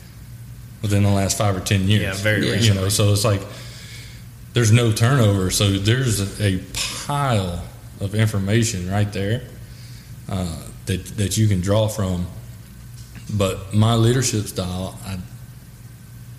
within 0.83 1.03
the 1.03 1.11
last 1.11 1.37
five 1.39 1.57
or 1.57 1.61
ten 1.61 1.89
years. 1.89 2.03
Yeah, 2.03 2.23
very 2.23 2.49
Yeah. 2.49 2.57
You 2.57 2.75
know, 2.75 2.89
so 2.89 3.13
it's 3.13 3.25
like 3.25 3.41
there's 4.53 4.73
no 4.73 4.93
turnover. 4.93 5.51
So 5.51 5.71
there's 5.79 6.41
a, 6.41 6.45
a 6.57 6.65
pile 7.07 7.65
of 8.01 8.15
information 8.15 8.91
right 8.91 9.11
there 9.13 9.43
uh, 10.29 10.57
that 10.87 11.05
that 11.17 11.37
you 11.39 11.49
can 11.49 11.61
draw 11.61 11.89
from. 11.89 12.27
But 13.33 13.73
my 13.75 13.95
leadership 13.95 14.47
style, 14.47 14.99
I 15.07 15.19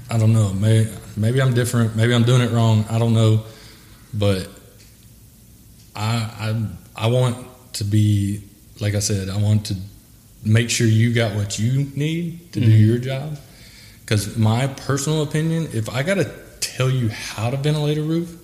I 0.10 0.18
don't 0.18 0.34
know. 0.34 0.54
Maybe 0.54 0.90
maybe 1.16 1.42
I'm 1.42 1.54
different. 1.54 1.96
Maybe 1.96 2.14
I'm 2.14 2.24
doing 2.24 2.42
it 2.42 2.52
wrong. 2.52 2.86
I 2.90 3.00
don't 3.00 3.14
know. 3.14 3.44
But 4.14 4.50
I 5.96 6.56
I 6.96 7.06
I 7.06 7.08
want 7.08 7.38
to 7.74 7.84
be 7.84 8.44
like 8.80 8.96
I 8.96 9.00
said. 9.00 9.30
I 9.30 9.38
want 9.38 9.66
to 9.68 9.76
make 10.44 10.70
sure 10.70 10.88
you 10.88 11.14
got 11.14 11.36
what 11.36 11.60
you 11.60 11.84
need 11.96 12.52
to 12.54 12.60
do 12.60 12.68
Mhm. 12.68 12.88
your 12.88 12.98
job. 12.98 13.38
Because 14.02 14.36
my 14.38 14.68
personal 14.68 15.22
opinion, 15.22 15.70
if 15.74 15.88
I 15.88 16.04
got 16.04 16.16
to 16.16 16.30
tell 16.62 16.90
you 16.90 17.10
how 17.10 17.50
to 17.50 17.58
ventilate 17.58 17.98
a 17.98 18.04
roof, 18.04 18.38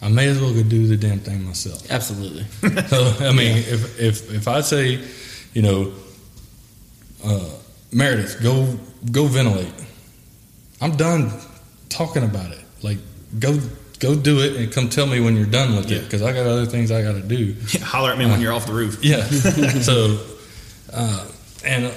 I 0.00 0.08
may 0.08 0.28
as 0.28 0.40
well 0.40 0.52
go 0.52 0.62
do 0.62 0.86
the 0.86 0.96
damn 0.96 1.18
thing 1.18 1.44
myself. 1.44 1.90
Absolutely. 1.90 2.44
So 2.88 3.12
I 3.20 3.32
mean, 3.32 3.56
if 3.58 3.98
if 4.00 4.32
if 4.32 4.48
I 4.48 4.60
say, 4.60 5.00
you 5.54 5.62
know, 5.62 5.92
uh, 7.24 7.48
Meredith, 7.92 8.42
go 8.42 8.78
go 9.10 9.24
ventilate. 9.26 9.72
I'm 10.80 10.96
done 10.96 11.32
talking 11.88 12.22
about 12.24 12.52
it. 12.52 12.64
Like 12.82 12.98
go 13.38 13.58
go 13.98 14.14
do 14.14 14.40
it 14.40 14.56
and 14.56 14.70
come 14.72 14.88
tell 14.88 15.06
me 15.06 15.20
when 15.20 15.36
you're 15.36 15.46
done 15.46 15.74
with 15.76 15.90
it 15.90 16.04
because 16.04 16.22
I 16.22 16.32
got 16.32 16.46
other 16.46 16.66
things 16.66 16.90
I 16.90 17.02
got 17.02 17.12
to 17.12 17.22
do. 17.22 17.56
Holler 17.82 18.12
at 18.12 18.18
me 18.18 18.26
when 18.26 18.40
you're 18.40 18.52
off 18.52 18.66
the 18.66 18.74
roof. 18.74 18.98
Yeah. 19.02 19.24
so, 19.80 20.18
uh, 20.92 21.26
and 21.64 21.92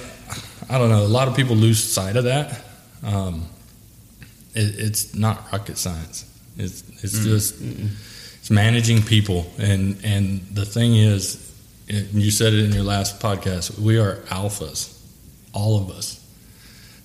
I 0.70 0.78
don't 0.78 0.90
know. 0.90 1.04
A 1.04 1.08
lot 1.08 1.28
of 1.28 1.36
people 1.36 1.56
lose 1.56 1.84
sight 1.84 2.16
of 2.16 2.24
that. 2.26 2.64
Um, 3.04 3.46
it, 4.56 4.80
it's 4.80 5.16
not 5.16 5.52
rocket 5.52 5.78
science. 5.78 6.26
It's 6.58 6.84
it's 7.04 7.24
just 7.24 7.56
it's 7.62 8.50
managing 8.52 9.02
people, 9.04 9.46
and 9.58 9.98
and 10.04 10.42
the 10.52 10.66
thing 10.66 10.96
is, 10.96 11.38
you 11.88 12.32
said 12.32 12.54
it 12.54 12.66
in 12.66 12.72
your 12.74 12.84
last 12.84 13.20
podcast. 13.20 13.80
We 13.80 13.98
are 13.98 14.16
alphas, 14.28 14.98
all 15.54 15.78
of 15.82 15.90
us. 15.90 16.18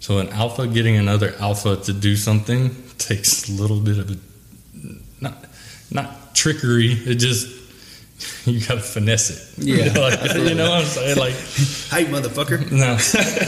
So 0.00 0.18
an 0.18 0.28
alpha 0.30 0.66
getting 0.66 0.96
another 0.96 1.35
alpha 1.40 1.76
to 1.76 1.92
do 1.92 2.16
something 2.16 2.74
takes 2.98 3.48
a 3.48 3.52
little 3.52 3.80
bit 3.80 3.98
of 3.98 4.11
a 4.11 4.16
not 5.20 5.37
not 5.90 6.35
trickery. 6.35 6.92
It 6.92 7.14
just 7.16 7.46
you 8.46 8.61
got 8.61 8.74
to 8.74 8.80
finesse 8.80 9.30
it. 9.30 9.40
Yeah, 9.64 9.92
Like, 9.98 10.35
you 10.35 10.54
know 10.54 10.70
what 10.70 10.80
I'm 10.80 10.87
saying? 10.87 11.16
Like 11.18 11.35
Hey, 11.90 12.04
motherfucker. 12.11 12.70
no, 12.72 12.96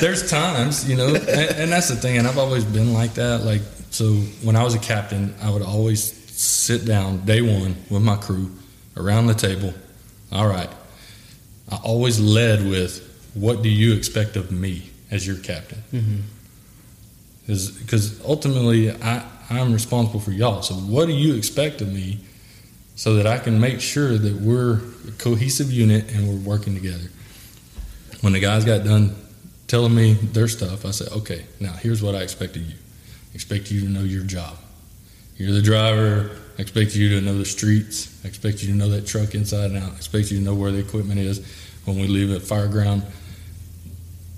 there's 0.00 0.30
times, 0.30 0.88
you 0.88 0.96
know, 0.96 1.14
and, 1.14 1.28
and 1.28 1.72
that's 1.72 1.88
the 1.88 1.96
thing. 1.96 2.16
And 2.18 2.26
I've 2.26 2.38
always 2.38 2.64
been 2.64 2.92
like 2.94 3.14
that. 3.14 3.44
Like, 3.44 3.62
so 3.96 4.12
when 4.42 4.56
I 4.56 4.62
was 4.62 4.74
a 4.74 4.78
captain, 4.78 5.35
I 5.40 5.48
would 5.48 5.62
always 5.62 6.02
sit 6.02 6.85
down 6.85 7.24
day 7.24 7.40
one 7.40 7.76
with 7.88 8.02
my 8.02 8.16
crew 8.16 8.50
around 8.94 9.26
the 9.26 9.35
table. 9.35 9.72
All 10.30 10.46
right. 10.46 10.68
I 11.70 11.76
always 11.82 12.20
led 12.20 12.68
with, 12.68 13.30
what 13.32 13.62
do 13.62 13.70
you 13.70 13.94
expect 13.94 14.37
of 14.37 14.52
me 14.52 14.90
as 15.11 15.26
your 15.26 15.38
captain? 15.38 15.82
Mm-hmm. 15.94 16.20
Because 17.46 18.22
ultimately, 18.22 18.90
I, 18.90 19.24
I'm 19.48 19.72
responsible 19.72 20.20
for 20.20 20.30
y'all. 20.30 20.61
So, 20.61 20.74
what 20.74 21.06
do 21.06 21.14
you 21.14 21.35
expect 21.35 21.80
of 21.80 21.90
me 21.90 22.18
so 22.96 23.14
that 23.14 23.26
I 23.26 23.38
can 23.38 23.59
make 23.59 23.80
sure 23.80 24.18
that 24.18 24.35
we're 24.35 24.82
a 25.09 25.12
cohesive 25.12 25.72
unit 25.72 26.12
and 26.12 26.28
we're 26.28 26.50
working 26.50 26.74
together? 26.74 27.09
When 28.20 28.35
the 28.35 28.40
guys 28.40 28.66
got 28.66 28.85
done 28.85 29.16
telling 29.68 29.94
me 29.94 30.12
their 30.12 30.48
stuff, 30.48 30.85
I 30.85 30.90
said, 30.90 31.09
okay, 31.12 31.46
now 31.61 31.72
here's 31.72 32.02
what 32.02 32.14
I 32.14 32.20
expect 32.20 32.56
of 32.56 32.62
you. 32.62 32.74
Expect 33.37 33.70
you 33.70 33.81
to 33.83 33.88
know 33.90 34.01
your 34.01 34.25
job. 34.25 34.57
You're 35.37 35.53
the 35.53 35.61
driver. 35.61 36.31
I 36.59 36.62
expect 36.62 36.96
you 36.96 37.11
to 37.11 37.20
know 37.20 37.37
the 37.37 37.44
streets. 37.44 38.18
I 38.25 38.29
expect 38.29 38.62
you 38.62 38.68
to 38.68 38.75
know 38.75 38.88
that 38.88 39.07
truck 39.07 39.35
inside 39.35 39.72
and 39.72 39.77
out. 39.77 39.92
I 39.92 39.96
expect 39.96 40.31
you 40.31 40.38
to 40.38 40.42
know 40.42 40.55
where 40.55 40.72
the 40.72 40.79
equipment 40.79 41.20
is 41.20 41.46
when 41.85 41.96
we 41.99 42.07
leave 42.07 42.33
at 42.33 42.40
fire 42.40 42.66
ground. 42.66 43.03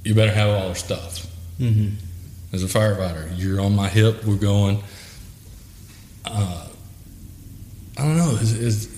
you 0.04 0.16
better 0.16 0.32
have 0.32 0.48
all 0.50 0.66
our 0.70 0.74
stuff. 0.74 1.28
Mm-hmm. 1.60 1.94
As 2.52 2.64
a 2.64 2.66
firefighter, 2.66 3.30
you're 3.38 3.60
on 3.60 3.76
my 3.76 3.88
hip. 3.88 4.24
We're 4.24 4.34
going. 4.34 4.82
Uh, 6.24 6.66
I 7.96 8.02
don't 8.02 8.16
know. 8.16 8.36
It's, 8.40 8.52
it's, 8.52 8.88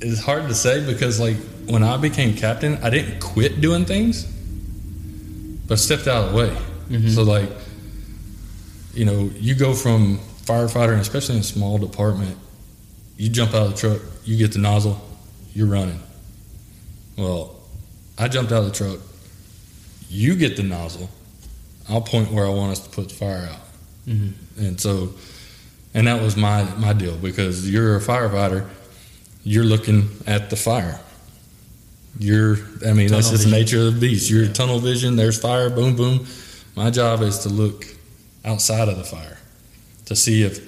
it's 0.00 0.20
hard 0.20 0.46
to 0.46 0.54
say 0.54 0.86
because 0.86 1.18
like 1.18 1.36
when 1.66 1.82
I 1.82 1.96
became 1.96 2.36
captain, 2.36 2.78
I 2.84 2.90
didn't 2.90 3.18
quit 3.18 3.60
doing 3.60 3.84
things, 3.86 4.22
but 5.66 5.72
I 5.74 5.76
stepped 5.78 6.06
out 6.06 6.26
of 6.26 6.30
the 6.30 6.38
way. 6.38 6.56
Mhm. 6.90 7.10
So 7.12 7.24
like, 7.24 7.50
you 8.94 9.04
know, 9.04 9.30
you 9.36 9.54
go 9.54 9.74
from 9.74 10.18
firefighter, 10.44 10.92
and 10.92 11.00
especially 11.00 11.36
in 11.36 11.40
a 11.42 11.44
small 11.44 11.78
department, 11.78 12.36
you 13.16 13.28
jump 13.28 13.54
out 13.54 13.66
of 13.66 13.70
the 13.72 13.76
truck, 13.76 14.00
you 14.24 14.36
get 14.36 14.52
the 14.52 14.58
nozzle, 14.58 15.00
you're 15.54 15.66
running. 15.66 16.00
Well, 17.16 17.56
I 18.16 18.28
jumped 18.28 18.52
out 18.52 18.64
of 18.64 18.66
the 18.66 18.72
truck. 18.72 19.00
You 20.08 20.36
get 20.36 20.56
the 20.56 20.62
nozzle. 20.62 21.10
I'll 21.88 22.00
point 22.00 22.30
where 22.32 22.46
I 22.46 22.50
want 22.50 22.72
us 22.72 22.80
to 22.80 22.90
put 22.90 23.08
the 23.08 23.14
fire 23.14 23.48
out. 23.50 23.60
Mm-hmm. 24.06 24.64
And 24.64 24.80
so, 24.80 25.10
and 25.94 26.06
that 26.06 26.22
was 26.22 26.36
my 26.36 26.64
my 26.76 26.92
deal 26.92 27.16
because 27.16 27.68
you're 27.70 27.96
a 27.96 28.00
firefighter. 28.00 28.68
You're 29.44 29.64
looking 29.64 30.08
at 30.26 30.50
the 30.50 30.56
fire. 30.56 31.00
You're, 32.18 32.56
I 32.86 32.92
mean, 32.94 33.08
that's 33.08 33.26
Tunnel 33.26 33.38
just 33.38 33.44
the 33.44 33.50
nature 33.50 33.80
of 33.80 33.94
the 33.94 34.00
beast. 34.00 34.28
You're 34.30 34.44
Yeah. 34.44 34.52
tunnel 34.52 34.80
vision. 34.80 35.16
There's 35.16 35.38
fire. 35.38 35.70
Boom, 35.70 35.94
boom. 35.94 36.26
My 36.74 36.90
job 36.90 37.22
is 37.22 37.38
to 37.40 37.48
look 37.48 37.86
outside 38.44 38.88
of 38.88 38.96
the 38.96 39.04
fire 39.04 39.38
to 40.06 40.16
see 40.16 40.42
if 40.42 40.66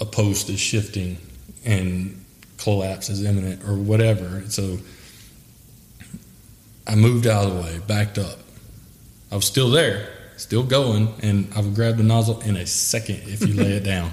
a 0.00 0.04
post 0.04 0.48
is 0.50 0.58
shifting 0.58 1.16
and 1.64 2.24
collapse 2.58 3.08
is 3.08 3.24
imminent 3.24 3.62
or 3.68 3.74
whatever. 3.74 4.42
So 4.48 4.78
I 6.86 6.94
moved 6.94 7.26
out 7.26 7.46
of 7.46 7.54
the 7.54 7.60
way, 7.60 7.80
backed 7.86 8.18
up. 8.18 8.38
I 9.30 9.36
was 9.36 9.44
still 9.44 9.70
there, 9.70 10.08
still 10.36 10.62
going, 10.62 11.14
and 11.22 11.52
I 11.54 11.60
would 11.60 11.74
grab 11.74 11.96
the 11.96 12.02
nozzle 12.02 12.40
in 12.42 12.56
a 12.56 12.66
second 12.66 13.22
if 13.26 13.46
you 13.46 13.54
lay 13.54 13.72
it 13.72 13.84
down. 13.84 14.12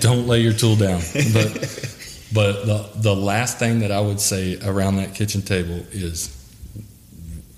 Don't 0.00 0.26
lay 0.26 0.40
your 0.40 0.52
tool 0.52 0.76
down. 0.76 1.00
But 1.32 1.98
but 2.32 2.66
the 2.66 2.90
the 2.96 3.16
last 3.16 3.58
thing 3.58 3.80
that 3.80 3.90
I 3.92 4.00
would 4.00 4.20
say 4.20 4.58
around 4.64 4.96
that 4.96 5.14
kitchen 5.14 5.42
table 5.42 5.84
is 5.92 6.30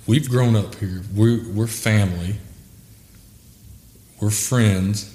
we've 0.07 0.29
grown 0.29 0.57
up 0.57 0.75
here. 0.77 1.03
We're 1.14 1.42
we're 1.53 1.66
family. 1.66 2.37
We're 4.25 4.31
friends. 4.31 5.15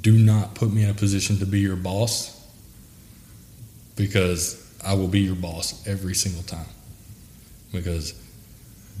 Do 0.00 0.16
not 0.16 0.54
put 0.54 0.72
me 0.72 0.84
in 0.84 0.90
a 0.90 0.94
position 0.94 1.38
to 1.38 1.44
be 1.44 1.58
your 1.58 1.74
boss 1.74 2.40
because 3.96 4.64
I 4.84 4.94
will 4.94 5.08
be 5.08 5.22
your 5.22 5.34
boss 5.34 5.84
every 5.88 6.14
single 6.14 6.44
time. 6.44 6.68
Because 7.72 8.14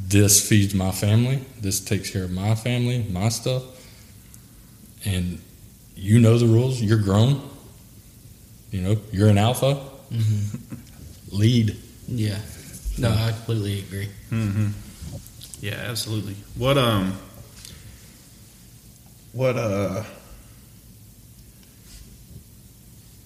this 0.08 0.48
feeds 0.48 0.74
my 0.74 0.90
family, 0.90 1.38
this 1.60 1.78
takes 1.78 2.10
care 2.10 2.24
of 2.24 2.32
my 2.32 2.56
family, 2.56 3.06
my 3.12 3.28
stuff. 3.28 3.62
And 5.04 5.40
you 5.94 6.18
know 6.18 6.36
the 6.36 6.46
rules, 6.46 6.82
you're 6.82 6.98
grown. 6.98 7.40
You 8.72 8.80
know, 8.80 8.96
you're 9.12 9.28
an 9.28 9.38
alpha. 9.38 9.78
Lead. 11.30 11.76
Yeah. 12.08 12.38
No, 12.98 13.10
I 13.10 13.30
completely 13.30 13.78
agree. 13.78 14.08
Mm-hmm. 14.32 14.70
Yeah, 15.60 15.74
absolutely. 15.74 16.34
What 16.56 16.76
um, 16.76 17.16
what 19.32 19.56
uh, 19.56 20.02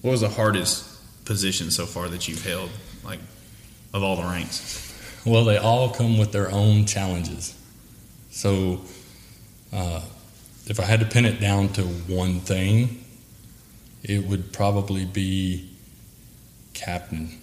what 0.01 0.11
was 0.11 0.21
the 0.21 0.29
hardest 0.29 0.89
position 1.25 1.71
so 1.71 1.85
far 1.85 2.09
that 2.09 2.27
you've 2.27 2.45
held, 2.45 2.69
like 3.03 3.19
of 3.93 4.03
all 4.03 4.15
the 4.15 4.23
ranks? 4.23 4.79
Well, 5.25 5.45
they 5.45 5.57
all 5.57 5.89
come 5.89 6.17
with 6.17 6.31
their 6.31 6.51
own 6.51 6.85
challenges. 6.85 7.57
So, 8.29 8.81
uh, 9.71 10.01
if 10.67 10.79
I 10.79 10.83
had 10.83 10.99
to 10.99 11.05
pin 11.05 11.25
it 11.25 11.39
down 11.39 11.69
to 11.69 11.83
one 11.83 12.41
thing, 12.41 13.05
it 14.03 14.25
would 14.25 14.51
probably 14.51 15.05
be 15.05 15.69
captain 16.73 17.39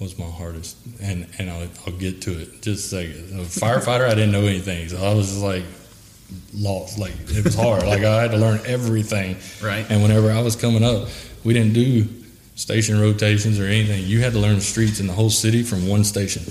was 0.00 0.18
my 0.18 0.26
hardest, 0.26 0.76
and 1.00 1.26
and 1.38 1.50
I'll, 1.50 1.68
I'll 1.86 1.92
get 1.92 2.22
to 2.22 2.40
it 2.40 2.62
just 2.62 2.92
a 2.92 2.96
second. 2.96 3.40
A 3.40 3.42
firefighter, 3.44 4.06
I 4.06 4.14
didn't 4.14 4.32
know 4.32 4.46
anything, 4.46 4.88
so 4.88 4.96
I 4.96 5.12
was 5.12 5.28
just 5.28 5.42
like 5.42 5.64
lost. 6.54 6.98
Like 6.98 7.12
it 7.28 7.44
was 7.44 7.54
hard. 7.54 7.84
like 7.86 8.02
I 8.04 8.22
had 8.22 8.30
to 8.32 8.36
learn 8.38 8.60
everything. 8.66 9.36
Right. 9.62 9.86
And 9.88 10.02
whenever 10.02 10.30
I 10.30 10.42
was 10.42 10.56
coming 10.56 10.84
up, 10.84 11.08
we 11.44 11.52
didn't 11.54 11.72
do 11.74 12.06
station 12.54 13.00
rotations 13.00 13.58
or 13.60 13.64
anything. 13.64 14.04
You 14.04 14.20
had 14.20 14.32
to 14.32 14.38
learn 14.38 14.56
the 14.56 14.60
streets 14.60 15.00
in 15.00 15.06
the 15.06 15.12
whole 15.12 15.30
city 15.30 15.62
from 15.62 15.86
one 15.88 16.04
station 16.04 16.42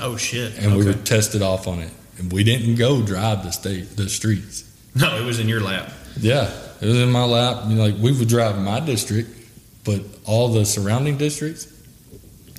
Oh 0.00 0.16
shit! 0.16 0.58
and 0.58 0.76
we 0.76 0.84
were 0.84 0.92
tested 0.92 1.42
off 1.42 1.66
on 1.68 1.78
it. 1.80 1.90
And 2.18 2.32
we 2.32 2.44
didn't 2.44 2.76
go 2.76 3.02
drive 3.02 3.42
the 3.44 3.50
state 3.52 3.96
the 3.96 4.08
streets. 4.08 4.64
no, 4.94 5.16
it 5.16 5.24
was 5.24 5.38
in 5.40 5.48
your 5.48 5.60
lap. 5.60 5.92
Yeah, 6.18 6.50
it 6.80 6.86
was 6.86 7.00
in 7.00 7.10
my 7.10 7.24
lap. 7.24 7.64
You 7.68 7.76
know, 7.76 7.84
like 7.86 7.96
we 7.98 8.12
would 8.12 8.28
drive 8.28 8.60
my 8.60 8.80
district, 8.80 9.30
but 9.84 10.00
all 10.24 10.48
the 10.48 10.64
surrounding 10.64 11.16
districts, 11.16 11.66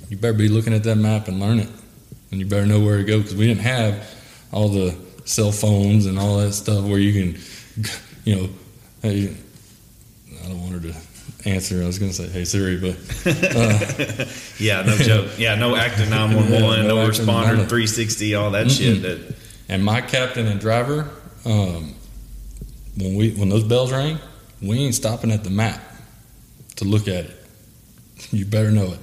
you 0.10 0.18
better 0.18 0.34
be 0.34 0.50
looking 0.50 0.74
at 0.74 0.84
that 0.84 0.96
map 0.98 1.28
and 1.28 1.40
learn 1.40 1.60
it, 1.60 1.70
and 2.32 2.40
you 2.40 2.46
better 2.46 2.66
know 2.66 2.80
where 2.80 2.98
to 2.98 3.04
go 3.04 3.18
because 3.20 3.36
we 3.36 3.48
didn't 3.48 3.62
have 3.64 4.08
all 4.52 4.68
the 4.70 4.96
cell 5.26 5.52
phones 5.52 6.06
and 6.06 6.18
all 6.18 6.38
that 6.38 6.54
stuff 6.54 6.86
where 6.86 7.00
you 7.00 7.14
can, 7.34 7.42
you 8.24 8.36
know, 8.36 8.50
hey, 9.02 9.36
I 10.44 10.48
don't 10.48 10.62
want 10.62 10.74
her 10.74 10.92
to 10.92 10.96
answer. 11.50 11.82
I 11.84 11.86
was 11.88 12.00
going 12.00 12.12
to 12.12 12.16
say, 12.18 12.28
"Hey 12.28 12.46
Siri," 12.46 12.78
but 12.78 12.96
uh, 13.56 14.26
Yeah, 14.60 14.82
no 14.84 14.96
joke. 14.98 15.32
Yeah, 15.38 15.56
no 15.56 15.76
active 15.76 16.10
nine 16.12 16.36
one 16.36 16.52
Yeah, 16.52 16.60
no 16.60 16.84
no 16.84 17.08
responder 17.10 17.68
three 17.68 17.88
sixty, 17.88 18.36
all 18.36 18.52
that 18.52 18.72
shit. 18.72 19.02
That 19.02 19.36
And 19.70 19.84
my 19.84 20.02
captain 20.02 20.48
and 20.48 20.60
driver, 20.60 21.10
um, 21.46 21.96
when 22.98 23.16
we 23.16 23.32
when 23.32 23.50
those 23.50 23.64
bells 23.64 23.92
rang, 23.92 24.20
we 24.62 24.80
ain't 24.80 24.96
stopping 24.96 25.32
at 25.32 25.44
the 25.44 25.50
map 25.50 25.82
to 26.78 26.86
look 26.86 27.08
at 27.08 27.26
it. 27.26 27.46
You 28.32 28.46
better 28.46 28.72
know 28.72 28.94
it. 28.94 29.00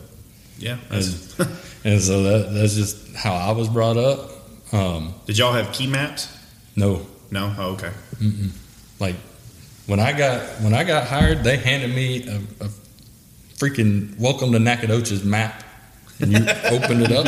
yeah. 0.58 0.78
That's, 0.88 1.38
And 1.84 2.00
so 2.00 2.22
that 2.22 2.54
that's 2.54 2.74
just 2.76 3.14
how 3.16 3.34
I 3.34 3.50
was 3.52 3.68
brought 3.68 3.96
up. 3.96 4.30
Um, 4.72 5.14
did 5.26 5.36
y'all 5.38 5.52
have 5.52 5.72
key 5.72 5.86
maps? 5.86 6.28
no, 6.76 7.06
No. 7.30 7.54
Oh, 7.58 7.72
okay. 7.72 7.90
mm-mm. 8.16 8.50
like 8.98 9.16
when 9.86 10.00
I 10.00 10.12
got 10.16 10.40
when 10.62 10.72
I 10.74 10.84
got 10.84 11.06
hired, 11.06 11.44
they 11.44 11.56
handed 11.58 11.94
me 11.94 12.26
a, 12.28 12.36
a 12.64 12.68
freaking 13.56 14.18
welcome 14.18 14.52
to 14.52 14.58
Nacogdoches 14.58 15.24
map, 15.24 15.62
and 16.20 16.32
you 16.32 16.38
opened 16.64 17.02
it 17.02 17.12
up. 17.12 17.26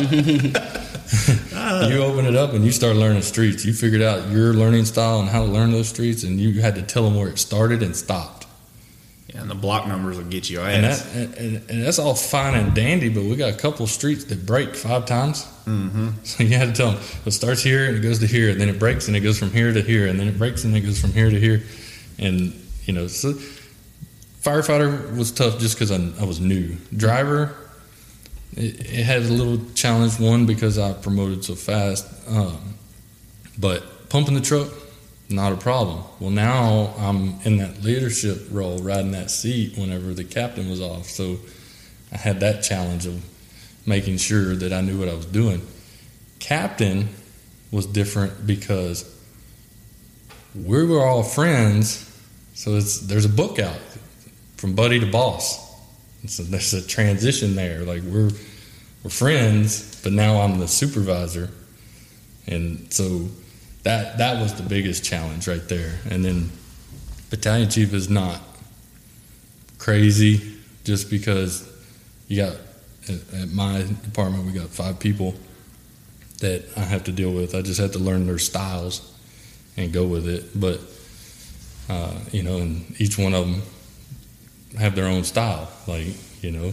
you 1.91 2.03
open 2.03 2.27
it 2.27 2.35
up 2.37 2.53
and 2.55 2.65
you 2.65 2.73
start 2.73 2.97
learning 2.97 3.23
streets. 3.23 3.65
You 3.65 3.73
figured 3.73 4.03
out 4.03 4.31
your 4.31 4.55
learning 4.55 4.87
style 4.87 5.21
and 5.21 5.29
how 5.29 5.45
to 5.45 5.51
learn 5.51 5.71
those 5.73 5.89
streets, 5.89 6.23
and 6.25 6.41
you 6.41 6.61
had 6.63 6.75
to 6.77 6.83
tell 6.83 7.03
them 7.05 7.15
where 7.17 7.29
it 7.29 7.39
started 7.39 7.83
and 7.83 7.95
stopped. 7.95 8.44
And 9.37 9.51
the 9.51 9.55
block 9.57 9.89
numbers 9.89 10.17
will 10.17 10.25
get 10.25 10.49
you 10.49 10.61
ass. 10.61 10.75
And 10.75 10.85
that 10.85 11.39
and, 11.39 11.57
and, 11.57 11.71
and 11.71 11.83
that's 11.83 11.99
all 11.99 12.15
fine 12.15 12.55
and 12.55 12.73
dandy, 12.73 13.09
but 13.09 13.25
we 13.25 13.35
got 13.35 13.53
a 13.53 13.57
couple 13.57 13.85
streets 13.89 14.25
that 14.27 14.47
break 14.47 14.77
five 14.77 15.07
times. 15.07 15.45
mm-hmm. 15.65 16.11
So 16.23 16.45
you 16.45 16.57
had 16.57 16.69
to 16.69 16.73
tell 16.73 16.93
them 16.93 17.03
it 17.27 17.33
starts 17.33 17.61
here 17.61 17.89
and 17.89 17.97
it 17.97 18.01
goes 18.01 18.21
to 18.21 18.29
here, 18.29 18.51
and 18.51 18.61
then 18.61 18.69
it 18.69 18.79
breaks 18.79 19.09
and 19.09 19.17
it 19.17 19.21
goes 19.21 19.37
from 19.37 19.51
here 19.51 19.73
to 19.73 19.83
here, 19.83 20.07
and 20.07 20.21
then 20.21 20.29
it 20.29 20.39
breaks 20.39 20.63
and 20.63 20.77
it 20.77 20.83
goes 20.83 21.01
from 21.01 21.13
here 21.13 21.31
to 21.31 21.41
here, 21.41 21.65
and 22.19 22.55
you 22.85 22.93
know, 22.93 23.09
so 23.09 23.33
firefighter 24.41 25.17
was 25.17 25.33
tough 25.33 25.59
just 25.59 25.75
because 25.75 25.91
I, 25.91 25.97
I 26.21 26.25
was 26.25 26.39
new. 26.39 26.77
Driver, 26.97 27.57
it, 28.57 28.81
it 28.81 29.05
had 29.05 29.23
a 29.23 29.29
little 29.29 29.59
challenge. 29.75 30.21
One 30.21 30.47
because 30.47 30.79
I 30.79 30.93
promoted 30.93 31.45
so 31.45 31.57
fast, 31.57 32.07
um, 32.29 32.75
but 33.59 34.09
pumping 34.11 34.35
the 34.35 34.41
truck, 34.41 34.69
not 35.29 35.53
a 35.53 35.57
problem. 35.57 36.05
Well, 36.21 36.31
now 36.31 36.95
I'm 36.99 37.41
in 37.45 37.57
that 37.59 37.83
leadership 37.83 38.47
role, 38.51 38.79
riding 38.79 39.13
that 39.13 39.31
seat 39.31 39.79
whenever 39.79 40.13
the 40.13 40.25
captain 40.25 40.69
was 40.69 40.81
off. 40.81 41.07
So 41.07 41.39
I 42.13 42.19
had 42.19 42.41
that 42.41 42.63
challenge 42.63 43.07
of 43.07 43.25
making 43.87 44.19
sure 44.19 44.55
that 44.55 44.73
I 44.73 44.81
knew 44.81 44.99
what 44.99 45.09
I 45.09 45.15
was 45.15 45.27
doing. 45.27 45.63
Captain 46.39 47.09
was 47.71 47.87
different 47.87 48.47
because 48.47 49.11
we 50.55 50.85
were 50.85 51.05
all 51.05 51.23
friends. 51.23 52.11
So 52.55 52.77
it's 52.77 53.01
there's 53.01 53.25
a 53.25 53.31
book 53.31 53.59
out 53.59 53.81
from 54.57 54.75
buddy 54.75 55.01
to 55.01 55.07
boss. 55.07 55.65
And 56.21 56.31
so 56.31 56.43
there's 56.43 56.73
a 56.73 56.87
transition 56.87 57.57
there. 57.57 57.81
Like 57.81 58.03
we're 58.03 58.31
we're 59.03 59.11
friends, 59.11 60.01
but 60.03 60.13
now 60.13 60.41
I'm 60.41 60.59
the 60.59 60.69
supervisor, 60.69 61.51
and 62.47 62.93
so 62.93 63.29
that 63.85 64.19
that 64.19 64.41
was 64.41 64.55
the 64.55 64.63
biggest 64.63 65.05
challenge 65.05 65.47
right 65.47 65.67
there. 65.69 65.99
And 66.11 66.25
then 66.25 66.51
battalion 67.31 67.71
chief 67.71 67.95
is 67.95 68.11
not 68.11 68.41
crazy 69.79 70.57
just 70.85 71.11
because 71.11 71.71
you 72.29 72.43
got 72.43 72.57
at, 73.09 73.35
at 73.43 73.49
my 73.51 73.83
department 74.03 74.47
we 74.47 74.53
got 74.53 74.69
five 74.69 74.99
people 74.99 75.35
that 76.41 76.65
I 76.77 76.81
have 76.81 77.05
to 77.05 77.13
deal 77.13 77.33
with. 77.33 77.55
I 77.55 77.63
just 77.63 77.81
have 77.81 77.93
to 77.93 77.99
learn 77.99 78.27
their 78.27 78.39
styles 78.39 79.13
and 79.77 79.93
go 79.93 80.07
with 80.07 80.29
it. 80.29 80.59
But 80.59 80.81
uh, 81.89 82.19
you 82.33 82.43
know, 82.43 82.59
and 82.59 82.99
each 83.01 83.19
one 83.19 83.35
of 83.35 83.47
them 83.47 83.63
have 84.79 84.95
their 84.95 85.07
own 85.07 85.25
style. 85.25 85.69
Like 85.87 86.07
you 86.43 86.51
know, 86.51 86.73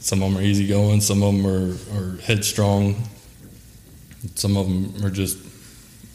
some 0.00 0.22
of 0.22 0.32
them 0.32 0.38
are 0.40 0.44
easygoing, 0.44 1.00
some 1.00 1.22
of 1.22 1.34
them 1.34 1.46
are, 1.46 1.76
are 1.96 2.16
headstrong, 2.22 2.96
some 4.34 4.56
of 4.56 4.66
them 4.66 5.04
are 5.04 5.10
just 5.10 5.38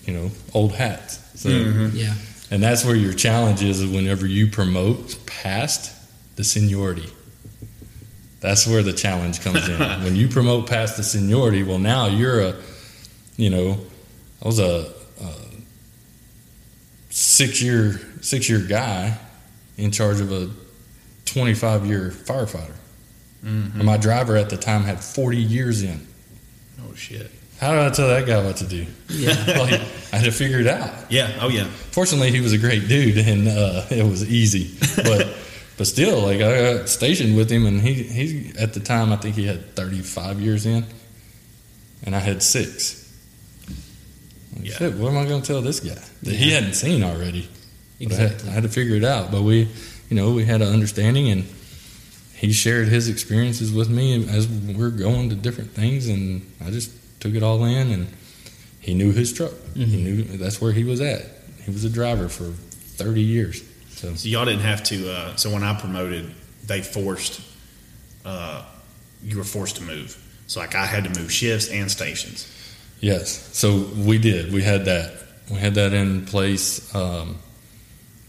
you 0.08 0.13
know, 0.13 0.32
old 0.54 0.74
hats. 0.74 1.20
So, 1.39 1.50
mm-hmm. 1.50 1.96
Yeah. 1.96 2.15
and 2.50 2.63
that's 2.63 2.84
where 2.84 2.96
your 2.96 3.13
challenge 3.13 3.62
is 3.62 3.86
whenever 3.86 4.26
you 4.26 4.48
promote 4.48 5.17
past 5.28 5.93
the 6.38 6.43
seniority. 6.43 7.10
That's 8.39 8.65
where 8.65 8.82
the 8.82 8.93
challenge 8.93 9.41
comes 9.41 9.67
in. 9.67 9.80
when 10.04 10.15
you 10.15 10.30
promote 10.30 10.67
past 10.67 10.98
the 10.98 11.04
seniority, 11.04 11.63
well, 11.63 11.80
now 11.80 12.08
you're 12.08 12.39
a, 12.39 12.56
you 13.36 13.50
know, 13.50 13.78
I 14.43 14.48
was 14.48 14.60
a, 14.60 14.91
a 15.22 15.34
six 17.10 17.62
year 17.62 18.00
six 18.22 18.50
year 18.50 18.60
guy 18.60 19.17
in 19.78 19.91
charge 19.91 20.20
of 20.20 20.32
a 20.32 20.50
25 21.26 21.86
year 21.86 22.12
firefighter. 22.12 22.74
Mm-hmm. 23.43 23.80
And 23.80 23.86
my 23.86 23.98
driver 23.98 24.36
at 24.36 24.50
the 24.50 24.58
time 24.58 24.84
had 24.84 25.04
40 25.04 25.38
years 25.38 25.84
in. 25.84 26.08
Oh 26.82 26.93
shit. 26.96 27.32
How 27.60 27.72
did 27.72 27.82
I 27.82 27.89
tell 27.89 28.08
that 28.08 28.26
guy 28.28 28.43
what 28.43 28.58
to 28.58 28.67
do? 28.67 28.86
Yeah. 29.10 29.34
Like, 29.58 29.82
I 30.13 30.17
had 30.17 30.26
to 30.26 30.32
figure 30.32 30.60
it 30.60 30.67
out. 30.67 31.12
Yeah. 31.12 31.38
Oh 31.41 31.50
yeah. 31.50 31.65
Fortunately, 31.91 32.32
he 32.32 32.39
was 32.39 32.54
a 32.54 32.58
great 32.58 32.88
dude, 32.88 33.17
and 33.17 33.48
uh, 33.48 33.86
it 33.89 34.04
was 34.04 34.24
easy. 34.30 34.78
But 34.96 35.36
but 35.78 35.88
still, 35.88 36.22
like 36.22 36.39
I 36.41 36.74
got 36.78 36.89
stationed 36.89 37.36
with 37.36 37.50
him, 37.52 37.65
and 37.65 37.82
he 37.82 37.93
he 37.93 38.52
at 38.58 38.74
the 38.74 38.80
time 38.80 39.12
I 39.12 39.17
think 39.17 39.36
he 39.36 39.46
had 39.46 39.76
35 39.76 40.39
years 40.39 40.65
in, 40.65 40.86
and 42.04 42.15
I 42.15 42.20
had 42.20 42.41
six. 42.41 43.04
Like, 44.56 44.65
Yeah. 44.65 44.76
Shit, 44.76 44.93
what 44.96 45.10
am 45.12 45.17
I 45.17 45.26
going 45.26 45.41
to 45.41 45.48
tell 45.48 45.62
this 45.62 45.80
guy 45.82 46.02
that 46.24 46.34
he 46.36 46.52
hadn't 46.52 46.74
seen 46.74 47.04
already? 47.04 47.50
But 48.00 48.12
I 48.13 48.15
had, 48.15 48.32
Exactly. 48.32 48.50
I 48.50 48.54
had 48.54 48.63
to 48.63 48.70
figure 48.70 48.96
it 48.96 49.04
out. 49.04 49.32
But 49.32 49.41
we, 49.41 49.67
you 50.10 50.15
know, 50.15 50.32
we 50.32 50.46
had 50.46 50.62
an 50.62 50.72
understanding, 50.74 51.30
and 51.30 51.43
he 52.36 52.54
shared 52.54 52.88
his 52.88 53.10
experiences 53.10 53.74
with 53.74 53.89
me 53.89 54.28
as 54.30 54.48
we're 54.48 54.89
going 54.91 55.30
to 55.30 55.36
different 55.36 55.72
things, 55.72 56.08
and 56.08 56.43
I 56.63 56.70
just 56.72 56.91
took 57.19 57.34
it 57.36 57.43
all 57.43 57.63
in. 57.65 57.91
And 57.91 58.08
he 58.80 58.93
knew 58.93 59.12
his 59.12 59.34
truck. 59.34 59.51
He 59.75 59.86
Mhm. 59.86 60.03
knew 60.03 60.23
that's 60.38 60.62
where 60.62 60.71
he 60.73 60.84
was 60.84 61.01
at. 61.01 61.25
He 61.65 61.71
was 61.71 61.84
a 61.84 61.89
driver 61.89 62.30
for 62.30 62.51
30 62.97 63.21
years. 63.21 63.62
So 63.95 64.13
So 64.15 64.27
y'all 64.30 64.45
didn't 64.45 64.62
have 64.62 64.84
to. 64.86 65.12
Uh, 65.12 65.36
so 65.36 65.49
when 65.51 65.63
I 65.63 65.73
promoted, 65.80 66.32
they 66.65 66.82
forced. 66.82 67.41
Uh, 68.25 68.63
you 69.23 69.38
were 69.38 69.43
forced 69.43 69.77
to 69.77 69.84
move. 69.84 70.17
So 70.47 70.60
like 70.60 70.75
I 70.75 70.86
had 70.86 71.03
to 71.12 71.19
move 71.19 71.32
shifts 71.32 71.67
and 71.67 71.89
stations. 71.91 72.45
yes, 73.01 73.49
so 73.53 73.77
we 73.95 74.17
did. 74.17 74.51
We 74.53 74.62
had 74.63 74.86
that. 74.86 75.13
We 75.49 75.58
had 75.58 75.75
that 75.75 75.93
in 75.93 76.25
place. 76.25 76.93
Um, 76.95 77.38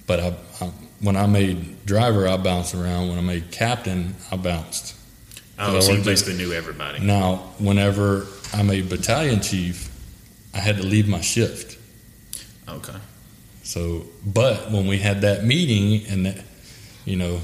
but 0.07 0.20
I, 0.20 0.35
I, 0.61 0.64
when 1.01 1.16
I 1.16 1.27
made 1.27 1.85
driver, 1.87 2.27
I 2.29 2.37
bounced 2.38 2.74
around. 2.74 3.09
When 3.09 3.18
I 3.18 3.22
made 3.22 3.51
captain, 3.51 4.14
I 4.31 4.37
bounced. 4.37 4.94
Oh, 5.59 5.81
so 5.81 5.92
you 5.92 6.05
basically 6.05 6.35
knew 6.35 6.53
everybody. 6.53 7.01
Now, 7.01 7.37
whenever 7.59 8.27
I'm 8.53 8.71
a 8.71 8.81
battalion 8.81 9.40
chief, 9.40 9.90
I 10.55 10.59
had 10.59 10.77
to 10.77 10.83
leave 10.83 11.09
my 11.09 11.21
shift. 11.21 11.79
Okay. 12.68 12.97
So, 13.64 14.07
but 14.25 14.71
when 14.71 14.87
we 14.87 14.99
had 14.99 15.23
that 15.23 15.44
meeting, 15.44 16.07
and 16.09 16.27
that, 16.27 16.44
you 17.05 17.16
know, 17.16 17.40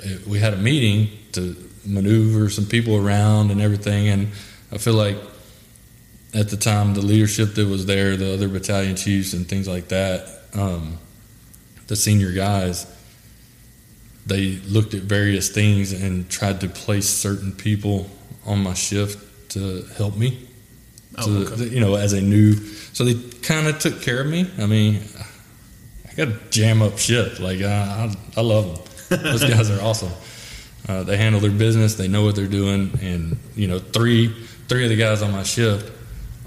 it, 0.00 0.26
we 0.26 0.38
had 0.38 0.52
a 0.52 0.58
meeting 0.58 1.08
to 1.32 1.56
maneuver 1.84 2.50
some 2.50 2.66
people 2.66 2.96
around 2.96 3.50
and 3.50 3.60
everything, 3.60 4.08
and 4.08 4.28
I 4.70 4.78
feel 4.78 4.94
like 4.94 5.16
at 6.34 6.48
the 6.48 6.56
time 6.56 6.94
the 6.94 7.02
leadership 7.02 7.54
that 7.54 7.66
was 7.66 7.86
there, 7.86 8.16
the 8.16 8.34
other 8.34 8.48
battalion 8.48 8.96
chiefs 8.96 9.32
and 9.32 9.48
things 9.48 9.66
like 9.66 9.88
that, 9.88 10.28
um, 10.54 10.98
the 11.86 11.96
senior 11.96 12.32
guys, 12.32 12.86
they 14.26 14.56
looked 14.68 14.94
at 14.94 15.02
various 15.02 15.48
things 15.50 15.92
and 15.92 16.28
tried 16.30 16.60
to 16.60 16.68
place 16.68 17.08
certain 17.08 17.52
people 17.52 18.08
on 18.46 18.62
my 18.62 18.74
shift 18.74 19.50
to 19.50 19.82
help 19.96 20.16
me. 20.16 20.48
Oh, 21.18 21.22
So, 21.46 21.52
okay. 21.52 21.68
you 21.68 21.80
know, 21.80 21.94
as 21.96 22.12
a 22.12 22.20
new, 22.20 22.54
so 22.92 23.04
they 23.04 23.14
kind 23.40 23.66
of 23.66 23.78
took 23.78 24.00
care 24.02 24.20
of 24.20 24.26
me. 24.26 24.48
I 24.58 24.66
mean, 24.66 25.02
I 26.10 26.14
got 26.14 26.28
a 26.28 26.38
jam 26.50 26.82
up 26.82 26.98
shit. 26.98 27.40
Like 27.40 27.60
I, 27.62 27.72
I, 28.08 28.14
I 28.36 28.40
love 28.42 29.08
them. 29.10 29.22
Those 29.22 29.42
guys 29.44 29.70
are 29.70 29.82
awesome. 29.82 30.12
Uh, 30.88 31.02
they 31.02 31.16
handle 31.16 31.40
their 31.40 31.50
business. 31.50 31.94
They 31.96 32.08
know 32.08 32.24
what 32.24 32.34
they're 32.34 32.46
doing, 32.46 32.98
and 33.02 33.36
you 33.54 33.68
know, 33.68 33.78
three 33.78 34.28
three 34.68 34.84
of 34.84 34.90
the 34.90 34.96
guys 34.96 35.22
on 35.22 35.30
my 35.32 35.42
shift 35.42 35.92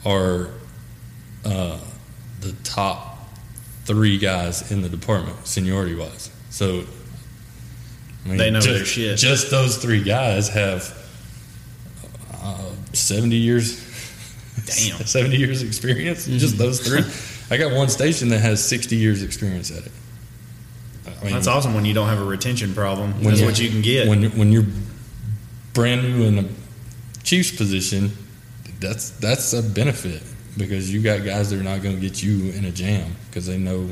are 0.05 0.49
uh, 1.45 1.79
the 2.41 2.51
top 2.63 3.29
three 3.85 4.17
guys 4.17 4.71
in 4.71 4.81
the 4.81 4.89
department, 4.89 5.45
seniority 5.45 5.95
wise. 5.95 6.31
So. 6.49 6.85
I 8.25 8.27
mean, 8.29 8.37
They 8.37 8.51
know 8.51 8.59
just, 8.59 8.75
their 8.75 8.85
shit. 8.85 9.17
Just 9.17 9.51
those 9.51 9.77
three 9.77 10.03
guys 10.03 10.49
have 10.49 10.97
uh, 12.33 12.71
seventy 12.93 13.37
years 13.37 13.83
Damn. 14.65 14.97
70 15.05 15.35
years 15.37 15.61
experience 15.61 16.25
just 16.25 16.57
those 16.57 16.79
three 16.79 17.01
i 17.53 17.57
got 17.57 17.73
one 17.73 17.89
station 17.89 18.29
that 18.29 18.39
has 18.39 18.63
60 18.63 18.95
years 18.95 19.21
experience 19.21 19.69
at 19.69 19.85
it 19.85 19.91
I 21.05 21.23
mean, 21.25 21.33
That's 21.33 21.47
awesome 21.47 21.73
when 21.73 21.85
you 21.85 21.93
don't 21.93 22.07
have 22.07 22.19
a 22.19 22.25
retention 22.25 22.73
problem. 22.73 23.13
When 23.23 23.35
That's 23.35 23.41
what 23.41 23.59
you 23.59 23.69
can 23.69 23.81
get. 23.81 24.07
when, 24.07 24.31
when 24.37 24.51
you're 24.51 24.65
brand 25.73 26.03
new 26.03 26.25
in 26.25 26.39
a 26.39 26.45
chief's 27.23 27.51
position 27.55 28.11
that's 28.79 29.09
that's 29.11 29.53
a 29.53 29.61
benefit 29.61 30.21
because 30.57 30.91
you 30.91 31.01
got 31.01 31.23
guys 31.25 31.49
that 31.49 31.59
are 31.59 31.63
not 31.63 31.81
going 31.81 31.95
to 31.95 32.01
get 32.01 32.23
you 32.23 32.51
in 32.51 32.65
a 32.65 32.71
jam 32.71 33.13
because 33.27 33.45
they 33.45 33.57
know 33.57 33.89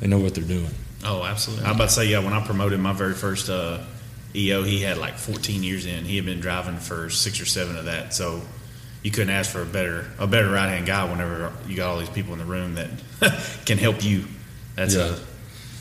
they 0.00 0.06
know 0.06 0.18
what 0.18 0.34
they're 0.34 0.44
doing 0.44 0.70
oh, 1.04 1.24
absolutely. 1.24 1.64
I 1.64 1.68
was 1.68 1.76
about 1.76 1.88
to 1.88 1.94
say, 1.94 2.06
yeah, 2.06 2.18
when 2.20 2.32
I 2.32 2.44
promoted 2.44 2.78
my 2.80 2.92
very 2.92 3.14
first 3.14 3.48
uh, 3.50 3.78
EO, 4.34 4.62
he 4.62 4.80
had 4.80 4.98
like 4.98 5.14
14 5.18 5.62
years 5.62 5.86
in. 5.86 6.04
He 6.04 6.16
had 6.16 6.24
been 6.24 6.40
driving 6.40 6.76
for 6.78 7.10
six 7.10 7.40
or 7.40 7.44
seven 7.44 7.76
of 7.76 7.84
that. 7.86 8.14
So 8.14 8.40
you 9.02 9.10
couldn't 9.10 9.30
ask 9.30 9.50
for 9.50 9.62
a 9.62 9.66
better 9.66 10.06
a 10.18 10.26
better 10.26 10.48
right 10.50 10.68
hand 10.68 10.86
guy 10.86 11.10
whenever 11.10 11.52
you 11.66 11.74
got 11.76 11.88
all 11.90 11.98
these 11.98 12.08
people 12.08 12.32
in 12.34 12.38
the 12.38 12.44
room 12.44 12.74
that 12.76 12.88
can 13.66 13.78
help 13.78 14.04
you. 14.04 14.24
That's 14.76 14.94
Yeah. 14.94 15.14
a 15.16 15.18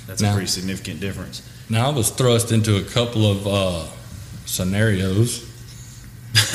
that's 0.08 0.22
a 0.24 0.32
pretty 0.34 0.48
significant 0.48 1.00
difference. 1.00 1.48
Now 1.70 1.90
I 1.90 1.94
was 1.94 2.10
thrust 2.10 2.52
into 2.52 2.78
a 2.78 2.84
couple 2.84 3.30
of 3.32 3.48
uh, 3.48 3.86
scenarios 4.46 5.44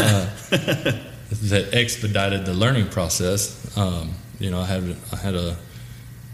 uh, 0.00 0.26
that 0.50 1.70
expedited 1.72 2.44
the 2.44 2.52
learning 2.54 2.88
process. 2.88 3.76
Um, 3.76 4.12
you 4.38 4.50
know, 4.50 4.60
I 4.60 4.66
had 4.66 4.96
I 5.12 5.16
had 5.16 5.34
a, 5.34 5.56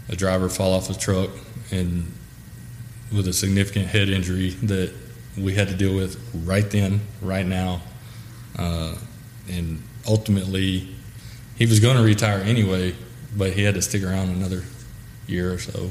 a 0.09 0.15
driver 0.15 0.49
fall 0.49 0.73
off 0.73 0.89
a 0.89 0.93
truck 0.97 1.29
and 1.71 2.11
with 3.15 3.27
a 3.27 3.33
significant 3.33 3.87
head 3.87 4.09
injury 4.09 4.51
that 4.63 4.93
we 5.37 5.53
had 5.55 5.67
to 5.67 5.75
deal 5.75 5.95
with 5.95 6.17
right 6.45 6.69
then, 6.69 7.01
right 7.21 7.45
now, 7.45 7.81
uh, 8.57 8.95
and 9.49 9.81
ultimately 10.07 10.89
he 11.55 11.65
was 11.65 11.79
going 11.79 11.97
to 11.97 12.03
retire 12.03 12.39
anyway, 12.39 12.95
but 13.35 13.53
he 13.53 13.63
had 13.63 13.75
to 13.75 13.81
stick 13.81 14.03
around 14.03 14.29
another 14.29 14.63
year 15.27 15.53
or 15.53 15.57
so 15.59 15.89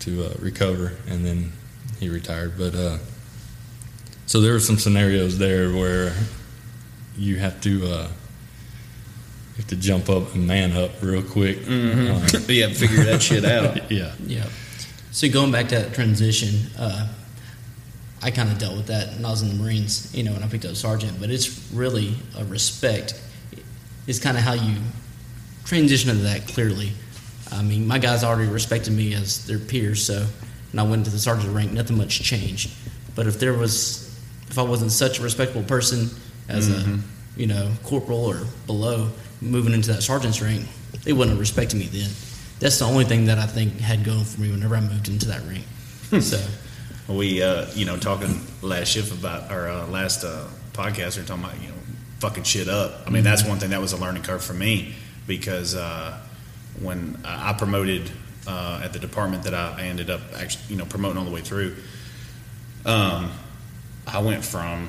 to 0.00 0.24
uh, 0.24 0.34
recover, 0.38 0.92
and 1.08 1.24
then 1.24 1.52
he 1.98 2.08
retired. 2.08 2.56
But 2.56 2.74
uh, 2.74 2.98
so 4.26 4.40
there 4.40 4.52
were 4.52 4.60
some 4.60 4.78
scenarios 4.78 5.38
there 5.38 5.70
where 5.72 6.12
you 7.16 7.36
have 7.36 7.60
to 7.62 7.84
uh, 7.86 8.08
you 8.08 9.56
have 9.56 9.66
to 9.68 9.76
jump 9.76 10.08
up 10.08 10.34
and 10.34 10.46
man 10.46 10.72
up 10.72 10.90
real 11.02 11.22
quick. 11.22 11.58
Um, 11.68 12.22
yeah, 12.48 12.72
figure 12.72 13.04
that 13.04 13.20
shit 13.20 13.44
out. 13.44 13.90
yeah, 13.90 14.14
Yeah. 14.26 14.46
So 15.10 15.28
going 15.28 15.50
back 15.50 15.68
to 15.68 15.76
that 15.76 15.94
transition, 15.94 16.70
uh, 16.78 17.08
I 18.22 18.30
kind 18.30 18.50
of 18.50 18.58
dealt 18.58 18.76
with 18.76 18.86
that 18.88 19.14
when 19.14 19.24
I 19.24 19.30
was 19.30 19.42
in 19.42 19.48
the 19.48 19.54
Marines, 19.54 20.14
you 20.14 20.22
know, 20.22 20.32
when 20.32 20.42
I 20.42 20.48
picked 20.48 20.64
up 20.64 20.74
sergeant. 20.76 21.18
But 21.20 21.30
it's 21.30 21.70
really 21.72 22.14
a 22.36 22.44
respect. 22.44 23.20
Is 24.06 24.18
kind 24.18 24.36
of 24.36 24.42
how 24.42 24.54
you 24.54 24.76
transition 25.64 26.10
into 26.10 26.22
that 26.22 26.46
clearly. 26.48 26.92
I 27.52 27.62
mean, 27.62 27.86
my 27.86 27.98
guys 27.98 28.24
already 28.24 28.50
respected 28.50 28.92
me 28.92 29.14
as 29.14 29.46
their 29.46 29.58
peers, 29.58 30.04
so 30.04 30.26
when 30.72 30.78
I 30.78 30.88
went 30.88 31.04
to 31.06 31.10
the 31.10 31.18
sergeant 31.18 31.54
rank, 31.54 31.72
nothing 31.72 31.96
much 31.96 32.20
changed. 32.20 32.70
But 33.14 33.26
if 33.26 33.38
there 33.38 33.54
was, 33.54 34.18
if 34.48 34.58
I 34.58 34.62
wasn't 34.62 34.92
such 34.92 35.18
a 35.18 35.22
respectable 35.22 35.62
person 35.64 36.08
as 36.48 36.68
a, 36.70 36.98
you 37.36 37.46
know, 37.46 37.70
corporal 37.84 38.24
or 38.24 38.46
below, 38.66 39.10
moving 39.40 39.72
into 39.72 39.92
that 39.92 40.02
sergeant's 40.02 40.40
rank, 40.42 40.66
they 41.04 41.12
wouldn't 41.12 41.30
have 41.30 41.40
respected 41.40 41.78
me 41.78 41.86
then. 41.86 42.10
That's 42.60 42.78
the 42.78 42.84
only 42.84 43.04
thing 43.04 43.26
that 43.26 43.38
I 43.38 43.46
think 43.46 43.78
had 43.78 44.04
going 44.04 44.24
for 44.24 44.40
me 44.40 44.50
whenever 44.50 44.76
I 44.76 44.80
moved 44.80 45.08
into 45.08 45.26
that 45.28 45.42
ring. 45.42 46.20
so, 46.20 46.40
we 47.08 47.42
uh, 47.42 47.66
you 47.74 47.84
know 47.84 47.96
talking 47.96 48.40
last 48.62 48.88
shift 48.88 49.12
about 49.12 49.50
our 49.50 49.68
uh, 49.68 49.86
last 49.86 50.24
uh, 50.24 50.46
podcast 50.72 51.16
we 51.16 51.22
are 51.22 51.26
talking 51.26 51.44
about 51.44 51.60
you 51.60 51.68
know 51.68 51.74
fucking 52.20 52.44
shit 52.44 52.68
up. 52.68 53.02
I 53.06 53.10
mean 53.10 53.24
that's 53.24 53.44
one 53.44 53.58
thing 53.58 53.70
that 53.70 53.80
was 53.80 53.92
a 53.92 53.96
learning 53.96 54.22
curve 54.22 54.42
for 54.42 54.54
me 54.54 54.94
because 55.26 55.74
uh, 55.74 56.18
when 56.80 57.20
i 57.24 57.52
promoted 57.52 58.10
uh, 58.46 58.80
at 58.82 58.92
the 58.92 58.98
department 58.98 59.42
that 59.42 59.52
i 59.52 59.82
ended 59.82 60.10
up 60.10 60.20
actually 60.36 60.64
you 60.68 60.76
know 60.76 60.84
promoting 60.84 61.18
all 61.18 61.24
the 61.24 61.30
way 61.30 61.40
through 61.40 61.74
um, 62.86 63.30
i 64.06 64.20
went 64.20 64.44
from 64.44 64.88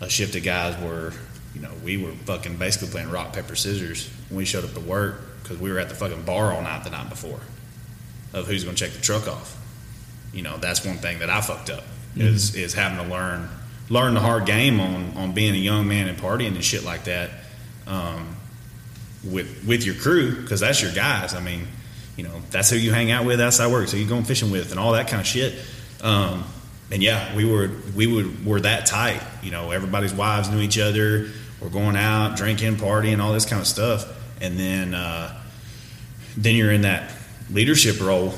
a 0.00 0.08
shift 0.08 0.34
of 0.36 0.42
guys 0.42 0.80
where 0.82 1.12
you 1.54 1.60
know 1.60 1.70
we 1.84 1.96
were 1.96 2.12
fucking 2.24 2.56
basically 2.56 2.88
playing 2.88 3.10
rock 3.10 3.32
paper 3.32 3.54
scissors. 3.54 4.10
When 4.28 4.38
we 4.38 4.44
showed 4.44 4.64
up 4.64 4.74
to 4.74 4.80
work 4.80 5.20
because 5.44 5.58
we 5.58 5.70
were 5.70 5.78
at 5.78 5.88
the 5.88 5.94
fucking 5.94 6.22
bar 6.24 6.52
all 6.52 6.62
night 6.62 6.82
the 6.82 6.90
night 6.90 7.08
before 7.08 7.38
of 8.32 8.48
who's 8.48 8.64
going 8.64 8.74
to 8.74 8.84
check 8.84 8.92
the 8.92 9.00
truck 9.00 9.28
off 9.28 9.56
you 10.32 10.42
know 10.42 10.56
that's 10.56 10.84
one 10.84 10.96
thing 10.96 11.20
that 11.20 11.30
I 11.30 11.40
fucked 11.40 11.70
up 11.70 11.84
is 12.16 12.54
is 12.54 12.74
having 12.74 12.98
to 12.98 13.10
learn 13.10 13.48
learn 13.88 14.14
the 14.14 14.20
hard 14.20 14.46
game 14.46 14.80
on 14.80 15.16
on 15.16 15.32
being 15.32 15.54
a 15.54 15.58
young 15.58 15.86
man 15.86 16.08
and 16.08 16.18
partying 16.18 16.54
and 16.54 16.64
shit 16.64 16.84
like 16.84 17.04
that. 17.04 17.30
Um, 17.86 18.36
with 19.24 19.64
with 19.66 19.84
your 19.84 19.94
crew 19.94 20.40
because 20.40 20.60
that's 20.60 20.82
your 20.82 20.92
guys. 20.92 21.34
I 21.34 21.40
mean, 21.40 21.66
you 22.16 22.24
know, 22.24 22.42
that's 22.50 22.70
who 22.70 22.76
you 22.76 22.92
hang 22.92 23.10
out 23.10 23.24
with 23.24 23.38
that's 23.38 23.60
outside 23.60 23.72
work, 23.72 23.88
so 23.88 23.96
you 23.96 24.06
going 24.06 24.24
fishing 24.24 24.50
with 24.50 24.70
and 24.70 24.80
all 24.80 24.92
that 24.92 25.08
kind 25.08 25.20
of 25.20 25.26
shit. 25.26 25.54
Um, 26.02 26.44
and 26.90 27.02
yeah, 27.02 27.34
we 27.34 27.44
were 27.44 27.70
we 27.94 28.06
would 28.06 28.44
were 28.44 28.60
that 28.60 28.86
tight. 28.86 29.22
You 29.42 29.50
know, 29.50 29.70
everybody's 29.70 30.12
wives 30.12 30.50
knew 30.50 30.60
each 30.60 30.78
other. 30.78 31.30
We're 31.60 31.70
going 31.70 31.96
out, 31.96 32.36
drinking, 32.36 32.76
partying, 32.76 33.22
all 33.22 33.32
this 33.32 33.46
kind 33.46 33.60
of 33.60 33.66
stuff. 33.66 34.06
And 34.40 34.58
then 34.58 34.94
uh, 34.94 35.40
then 36.36 36.56
you're 36.56 36.72
in 36.72 36.82
that 36.82 37.12
leadership 37.50 38.00
role, 38.00 38.34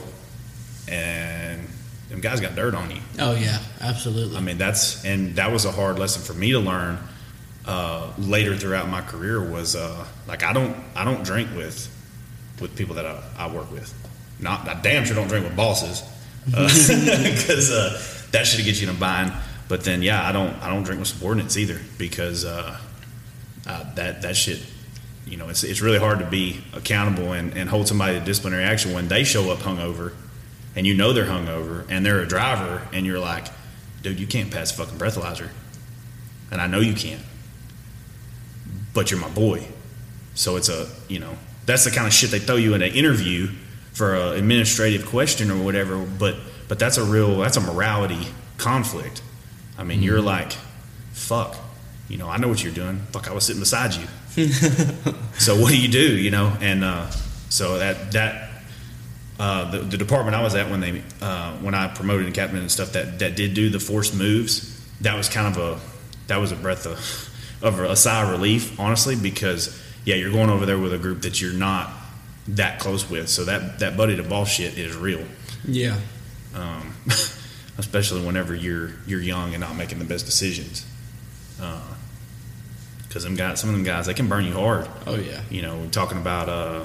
and 0.89 1.67
them 2.09 2.21
guys 2.21 2.41
got 2.41 2.55
dirt 2.55 2.75
on 2.75 2.91
you. 2.91 3.01
Oh 3.19 3.35
yeah, 3.35 3.59
absolutely. 3.81 4.37
I 4.37 4.41
mean, 4.41 4.59
that's 4.59 5.05
and 5.05 5.37
that 5.37 5.53
was 5.53 5.65
a 5.65 5.73
hard 5.73 5.99
lesson 5.99 6.23
for 6.23 6.39
me 6.39 6.53
to 6.53 6.59
learn 6.59 6.99
uh, 7.67 8.13
later 8.19 8.57
throughout 8.57 8.89
my 8.89 9.01
career. 9.01 9.41
Was 9.41 9.77
uh, 9.77 10.07
like 10.29 10.43
I 10.43 10.53
don't 10.53 10.77
I 10.95 11.05
don't 11.05 11.25
drink 11.25 11.51
with 11.57 11.93
with 12.61 12.77
people 12.77 12.95
that 12.97 13.07
I, 13.07 13.23
I 13.39 13.53
work 13.53 13.71
with. 13.71 13.93
Not 14.39 14.69
I 14.69 14.81
damn 14.81 15.05
sure 15.05 15.17
don't 15.17 15.29
drink 15.29 15.45
with 15.47 15.57
bosses 15.57 16.03
because 16.47 17.71
uh, 17.71 18.01
that 18.33 18.47
should 18.47 18.65
get 18.65 18.81
you 18.81 18.89
in 18.89 18.95
a 18.95 18.99
bind. 18.99 19.33
But 19.69 19.83
then 19.85 20.03
yeah, 20.03 20.27
I 20.27 20.33
don't 20.33 20.55
I 20.63 20.69
don't 20.69 20.85
drink 20.85 21.01
with 21.01 21.09
subordinates 21.09 21.57
either 21.57 21.81
because 21.99 22.45
uh, 22.45 22.79
uh, 23.67 23.95
that 23.95 24.23
that 24.23 24.37
shit. 24.37 24.61
You 25.27 25.37
know, 25.37 25.49
it's, 25.49 25.65
it's 25.65 25.81
really 25.81 25.99
hard 25.99 26.21
to 26.21 26.27
be 26.27 26.63
accountable 26.73 27.33
and, 27.33 27.57
and 27.57 27.69
hold 27.69 27.89
somebody 27.89 28.19
to 28.19 28.25
disciplinary 28.25 28.65
action 28.65 28.93
when 28.93 29.09
they 29.09 29.25
show 29.25 29.51
up 29.51 29.59
hungover 29.59 30.13
and 30.77 30.87
you 30.87 30.95
know 30.95 31.13
they're 31.13 31.27
hungover 31.27 31.85
and 31.89 32.07
they're 32.07 32.21
a 32.21 32.27
driver 32.27 32.87
and 32.93 33.05
you're 33.05 33.19
like, 33.19 33.47
dude, 34.03 34.21
you 34.21 34.27
can't 34.27 34.53
pass 34.53 34.71
a 34.71 34.75
fucking 34.75 34.99
breathalyzer. 34.99 35.49
And 36.51 36.61
I 36.61 36.67
know 36.67 36.81
you 36.81 36.95
can't. 36.95 37.23
But 38.95 39.11
you're 39.11 39.21
my 39.21 39.31
boy. 39.31 39.67
So 40.35 40.57
it's 40.57 40.69
a, 40.69 40.89
you 41.09 41.19
know, 41.19 41.37
that's 41.65 41.85
the 41.85 41.91
kind 41.91 42.07
of 42.07 42.13
shit 42.13 42.31
they 42.31 42.39
throw 42.39 42.57
you 42.57 42.75
in 42.75 42.83
an 42.83 42.93
interview 42.93 43.49
for 43.93 44.15
an 44.15 44.35
administrative 44.35 45.07
question 45.07 45.51
or 45.51 45.63
whatever. 45.63 45.99
But 45.99 46.37
but 46.69 46.79
that's 46.79 46.99
a 46.99 47.05
real 47.05 47.39
that's 47.39 47.57
a 47.57 47.61
morality 47.61 48.29
conflict. 48.59 49.23
I 49.79 49.85
mean, 49.85 50.03
you're 50.03 50.19
mm-hmm. 50.19 50.27
like, 50.27 50.53
fuck, 51.13 51.57
you 52.09 52.17
know, 52.19 52.29
I 52.29 52.37
know 52.37 52.49
what 52.49 52.63
you're 52.63 52.73
doing. 52.73 53.01
Fuck, 53.13 53.29
I 53.29 53.33
was 53.33 53.45
sitting 53.45 53.61
beside 53.61 53.95
you. 53.95 54.07
so 55.39 55.59
what 55.59 55.71
do 55.71 55.81
you 55.81 55.89
do? 55.89 56.17
You 56.19 56.31
know, 56.31 56.57
and 56.61 56.85
uh, 56.85 57.09
so 57.49 57.79
that 57.79 58.13
that 58.13 58.51
uh, 59.39 59.71
the, 59.71 59.79
the 59.79 59.97
department 59.97 60.37
I 60.37 60.43
was 60.43 60.55
at 60.55 60.71
when 60.71 60.81
they 60.81 61.03
uh, 61.23 61.53
when 61.59 61.75
I 61.75 61.89
promoted 61.89 62.27
and 62.27 62.35
captain 62.35 62.59
and 62.59 62.71
stuff 62.71 62.93
that 62.93 63.19
that 63.21 63.37
did 63.37 63.55
do 63.55 63.71
the 63.71 63.81
forced 63.81 64.15
moves. 64.15 64.73
That 65.01 65.17
was 65.17 65.29
kind 65.29 65.47
of 65.47 65.57
a 65.57 65.81
that 66.27 66.39
was 66.39 66.53
a 66.53 66.57
breath 66.57 66.87
of 66.87 66.99
of 67.63 67.81
a 67.81 67.97
sigh 67.97 68.25
of 68.25 68.31
relief, 68.31 68.79
honestly, 68.79 69.17
because 69.17 69.83
yeah, 70.05 70.17
you're 70.17 70.33
going 70.33 70.51
over 70.51 70.67
there 70.67 70.79
with 70.79 70.93
a 70.93 70.99
group 70.99 71.23
that 71.23 71.41
you're 71.41 71.53
not 71.53 71.91
that 72.49 72.79
close 72.79 73.09
with. 73.09 73.29
So 73.29 73.45
that 73.45 73.79
that 73.79 73.97
buddy 73.97 74.17
to 74.17 74.23
boss 74.23 74.51
shit 74.51 74.77
is 74.77 74.95
real, 74.97 75.25
yeah. 75.67 75.99
um, 76.55 76.95
especially 77.79 78.25
whenever 78.25 78.55
you're 78.55 78.93
you're 79.07 79.23
young 79.23 79.55
and 79.55 79.61
not 79.61 79.77
making 79.77 79.99
the 79.99 80.05
best 80.05 80.27
decisions. 80.27 80.85
Because 83.17 83.25
them 83.25 83.35
guys, 83.35 83.61
some 83.61 83.71
of 83.71 83.77
them 83.77 83.83
guys, 83.83 84.05
they 84.05 84.13
can 84.13 84.29
burn 84.29 84.45
you 84.45 84.53
hard. 84.53 84.87
Oh 85.07 85.15
yeah. 85.15 85.41
You 85.49 85.63
know, 85.63 85.79
we're 85.79 85.89
talking 85.89 86.19
about 86.19 86.51
uh, 86.51 86.85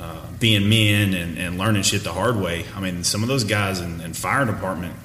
uh, 0.00 0.26
being 0.40 0.68
men 0.68 1.14
and, 1.14 1.38
and 1.38 1.58
learning 1.58 1.84
shit 1.84 2.02
the 2.02 2.12
hard 2.12 2.34
way. 2.34 2.64
I 2.74 2.80
mean, 2.80 3.04
some 3.04 3.22
of 3.22 3.28
those 3.28 3.44
guys 3.44 3.78
in, 3.78 4.00
in 4.00 4.14
fire 4.14 4.44
department, 4.44 4.96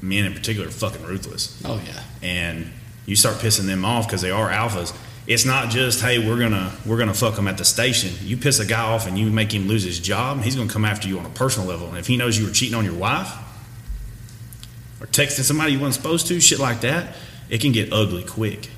men 0.00 0.26
in 0.26 0.32
particular, 0.32 0.68
are 0.68 0.70
fucking 0.70 1.02
ruthless. 1.02 1.60
Oh 1.64 1.82
yeah. 1.84 2.04
And 2.22 2.70
you 3.04 3.16
start 3.16 3.38
pissing 3.38 3.66
them 3.66 3.84
off 3.84 4.06
because 4.06 4.20
they 4.20 4.30
are 4.30 4.48
alphas. 4.48 4.96
It's 5.26 5.44
not 5.44 5.70
just 5.70 6.02
hey, 6.02 6.24
we're 6.24 6.38
gonna 6.38 6.72
we're 6.86 6.98
gonna 6.98 7.12
fuck 7.12 7.34
them 7.34 7.48
at 7.48 7.58
the 7.58 7.64
station. 7.64 8.12
You 8.22 8.36
piss 8.36 8.60
a 8.60 8.64
guy 8.64 8.82
off 8.82 9.08
and 9.08 9.18
you 9.18 9.28
make 9.28 9.52
him 9.52 9.66
lose 9.66 9.82
his 9.82 9.98
job, 9.98 10.40
he's 10.42 10.54
gonna 10.54 10.70
come 10.70 10.84
after 10.84 11.08
you 11.08 11.18
on 11.18 11.26
a 11.26 11.30
personal 11.30 11.68
level. 11.68 11.88
And 11.88 11.98
if 11.98 12.06
he 12.06 12.16
knows 12.16 12.38
you 12.38 12.46
were 12.46 12.52
cheating 12.52 12.76
on 12.76 12.84
your 12.84 12.94
wife 12.94 13.32
or 15.00 15.08
texting 15.08 15.42
somebody 15.42 15.72
you 15.72 15.80
weren't 15.80 15.94
supposed 15.94 16.28
to, 16.28 16.38
shit 16.38 16.60
like 16.60 16.82
that, 16.82 17.16
it 17.50 17.60
can 17.60 17.72
get 17.72 17.92
ugly 17.92 18.22
quick. 18.22 18.70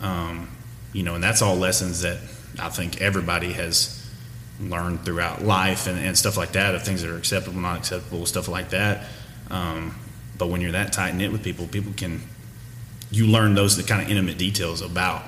Um, 0.00 0.48
you 0.92 1.02
know, 1.02 1.14
and 1.14 1.22
that's 1.22 1.42
all 1.42 1.56
lessons 1.56 2.02
that 2.02 2.18
I 2.58 2.68
think 2.68 3.00
everybody 3.00 3.52
has 3.52 3.94
learned 4.60 5.04
throughout 5.04 5.42
life 5.42 5.86
and, 5.86 5.98
and 5.98 6.16
stuff 6.16 6.36
like 6.36 6.52
that 6.52 6.74
of 6.74 6.82
things 6.82 7.02
that 7.02 7.10
are 7.10 7.16
acceptable, 7.16 7.60
not 7.60 7.78
acceptable, 7.78 8.26
stuff 8.26 8.48
like 8.48 8.70
that. 8.70 9.06
Um, 9.50 9.94
but 10.36 10.48
when 10.48 10.60
you're 10.60 10.72
that 10.72 10.92
tight 10.92 11.14
knit 11.14 11.32
with 11.32 11.42
people, 11.42 11.66
people 11.66 11.92
can 11.96 12.22
you 13.10 13.26
learn 13.26 13.54
those 13.54 13.76
the 13.76 13.82
kind 13.82 14.02
of 14.02 14.10
intimate 14.10 14.38
details 14.38 14.82
about 14.82 15.22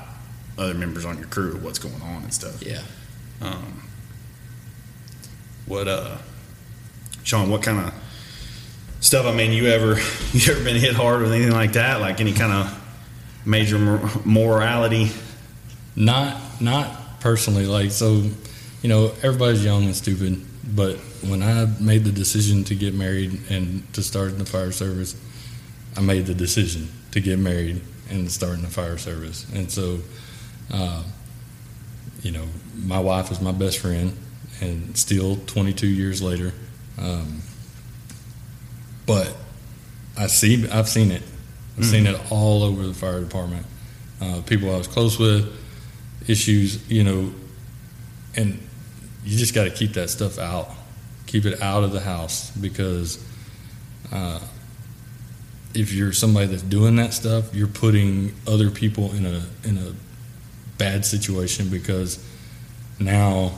other 0.58 0.74
members 0.74 1.04
on 1.04 1.18
your 1.18 1.26
crew, 1.28 1.56
what's 1.56 1.78
going 1.78 2.00
on 2.02 2.22
and 2.22 2.34
stuff. 2.34 2.62
Yeah. 2.62 2.82
Um, 3.40 3.88
what 5.66 5.88
uh, 5.88 6.18
Sean? 7.22 7.50
What 7.50 7.62
kind 7.62 7.78
of 7.78 7.94
stuff? 9.00 9.24
I 9.26 9.32
mean, 9.32 9.52
you 9.52 9.68
ever 9.68 9.98
you 10.32 10.52
ever 10.52 10.64
been 10.64 10.76
hit 10.76 10.94
hard 10.94 11.22
with 11.22 11.32
anything 11.32 11.52
like 11.52 11.72
that? 11.72 12.00
Like 12.00 12.20
any 12.20 12.32
kind 12.32 12.52
of 12.52 12.79
major 13.44 13.78
mor- 13.78 14.10
morality? 14.24 15.10
Not 15.96 16.60
not 16.60 17.20
personally. 17.20 17.66
Like 17.66 17.90
so, 17.90 18.22
you 18.82 18.88
know, 18.88 19.12
everybody's 19.22 19.64
young 19.64 19.84
and 19.84 19.96
stupid. 19.96 20.40
But 20.74 20.96
when 21.26 21.42
I 21.42 21.66
made 21.80 22.04
the 22.04 22.12
decision 22.12 22.64
to 22.64 22.74
get 22.74 22.94
married 22.94 23.40
and 23.50 23.92
to 23.94 24.02
start 24.02 24.30
in 24.30 24.38
the 24.38 24.46
fire 24.46 24.72
service, 24.72 25.16
I 25.96 26.00
made 26.00 26.26
the 26.26 26.34
decision 26.34 26.88
to 27.12 27.20
get 27.20 27.38
married 27.38 27.82
and 28.08 28.30
start 28.30 28.54
in 28.54 28.62
the 28.62 28.68
fire 28.68 28.98
service. 28.98 29.46
And 29.52 29.70
so, 29.70 29.98
uh, 30.72 31.02
you 32.22 32.32
know, 32.32 32.46
my 32.76 33.00
wife 33.00 33.30
is 33.30 33.40
my 33.40 33.52
best 33.52 33.78
friend, 33.78 34.16
and 34.60 34.96
still 34.96 35.36
22 35.46 35.86
years 35.86 36.22
later. 36.22 36.52
Um, 36.98 37.42
but 39.06 39.34
I 40.16 40.26
see, 40.26 40.68
I've 40.68 40.88
seen 40.88 41.10
it. 41.10 41.22
I've 41.80 41.86
seen 41.86 42.06
it 42.06 42.20
all 42.30 42.62
over 42.62 42.86
the 42.86 42.94
fire 42.94 43.20
department. 43.20 43.66
Uh, 44.20 44.42
people 44.42 44.72
I 44.72 44.76
was 44.76 44.86
close 44.86 45.18
with, 45.18 45.50
issues, 46.28 46.88
you 46.90 47.04
know, 47.04 47.32
and 48.36 48.58
you 49.24 49.38
just 49.38 49.54
got 49.54 49.64
to 49.64 49.70
keep 49.70 49.94
that 49.94 50.10
stuff 50.10 50.38
out. 50.38 50.68
Keep 51.26 51.46
it 51.46 51.62
out 51.62 51.84
of 51.84 51.92
the 51.92 52.00
house 52.00 52.50
because 52.50 53.24
uh, 54.12 54.40
if 55.74 55.92
you're 55.92 56.12
somebody 56.12 56.46
that's 56.48 56.62
doing 56.62 56.96
that 56.96 57.14
stuff, 57.14 57.54
you're 57.54 57.66
putting 57.66 58.34
other 58.46 58.70
people 58.70 59.12
in 59.12 59.24
a 59.24 59.42
in 59.64 59.78
a 59.78 59.94
bad 60.76 61.06
situation 61.06 61.70
because 61.70 62.22
now, 62.98 63.52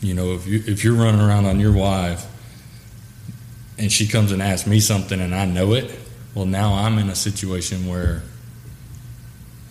you 0.00 0.14
know, 0.14 0.32
if 0.34 0.46
you 0.46 0.62
if 0.66 0.82
you're 0.82 0.94
running 0.94 1.20
around 1.20 1.44
on 1.46 1.60
your 1.60 1.72
wife 1.72 2.26
and 3.78 3.92
she 3.92 4.08
comes 4.08 4.32
and 4.32 4.42
asks 4.42 4.66
me 4.66 4.80
something 4.80 5.20
and 5.20 5.34
I 5.34 5.44
know 5.44 5.74
it, 5.74 5.90
well, 6.34 6.46
now 6.46 6.74
I'm 6.74 6.98
in 6.98 7.08
a 7.10 7.14
situation 7.14 7.86
where, 7.88 8.22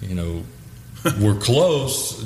you 0.02 0.16
know, 0.16 0.44
we're 1.20 1.36
close 1.40 2.24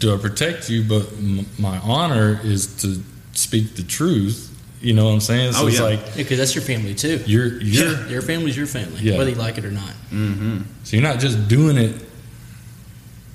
to 0.00 0.18
protect 0.18 0.68
you, 0.70 0.84
but 0.84 1.10
m- 1.14 1.46
my 1.58 1.78
honor 1.78 2.40
is 2.42 2.66
to 2.82 3.02
speak 3.32 3.76
the 3.76 3.82
truth. 3.82 4.46
You 4.80 4.94
know 4.94 5.06
what 5.06 5.12
I'm 5.12 5.20
saying? 5.20 5.52
So 5.54 5.64
Oh, 5.64 5.66
it's 5.66 5.78
yeah. 5.78 5.84
like 5.84 6.16
Because 6.16 6.38
that's 6.38 6.54
your 6.54 6.62
family 6.62 6.94
too. 6.94 7.20
you're 7.26 7.60
you're 7.60 7.88
Yeah. 7.94 8.08
Your 8.08 8.22
family's 8.22 8.56
your 8.56 8.66
family, 8.68 9.00
Yeah. 9.02 9.18
whether 9.18 9.30
you 9.30 9.36
like 9.36 9.58
it 9.58 9.64
or 9.64 9.70
not. 9.72 9.92
Mm-hmm. 10.12 10.58
so 10.84 10.96
you're 10.96 11.02
not 11.02 11.18
just 11.20 11.48
doing 11.48 11.76
it 11.76 11.94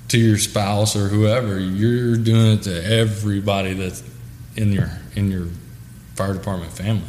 to 0.10 0.18
your 0.20 0.38
spouse 0.38 0.96
or 0.96 1.08
whoever. 1.10 1.60
You're 1.60 2.16
doing 2.18 2.54
it 2.58 2.64
to 2.64 2.84
everybody 2.86 3.74
that's 3.74 4.04
in 4.56 4.72
your 4.72 4.90
in 5.16 5.32
your 5.32 5.48
fire 6.16 6.34
department 6.34 6.72
family 6.72 7.04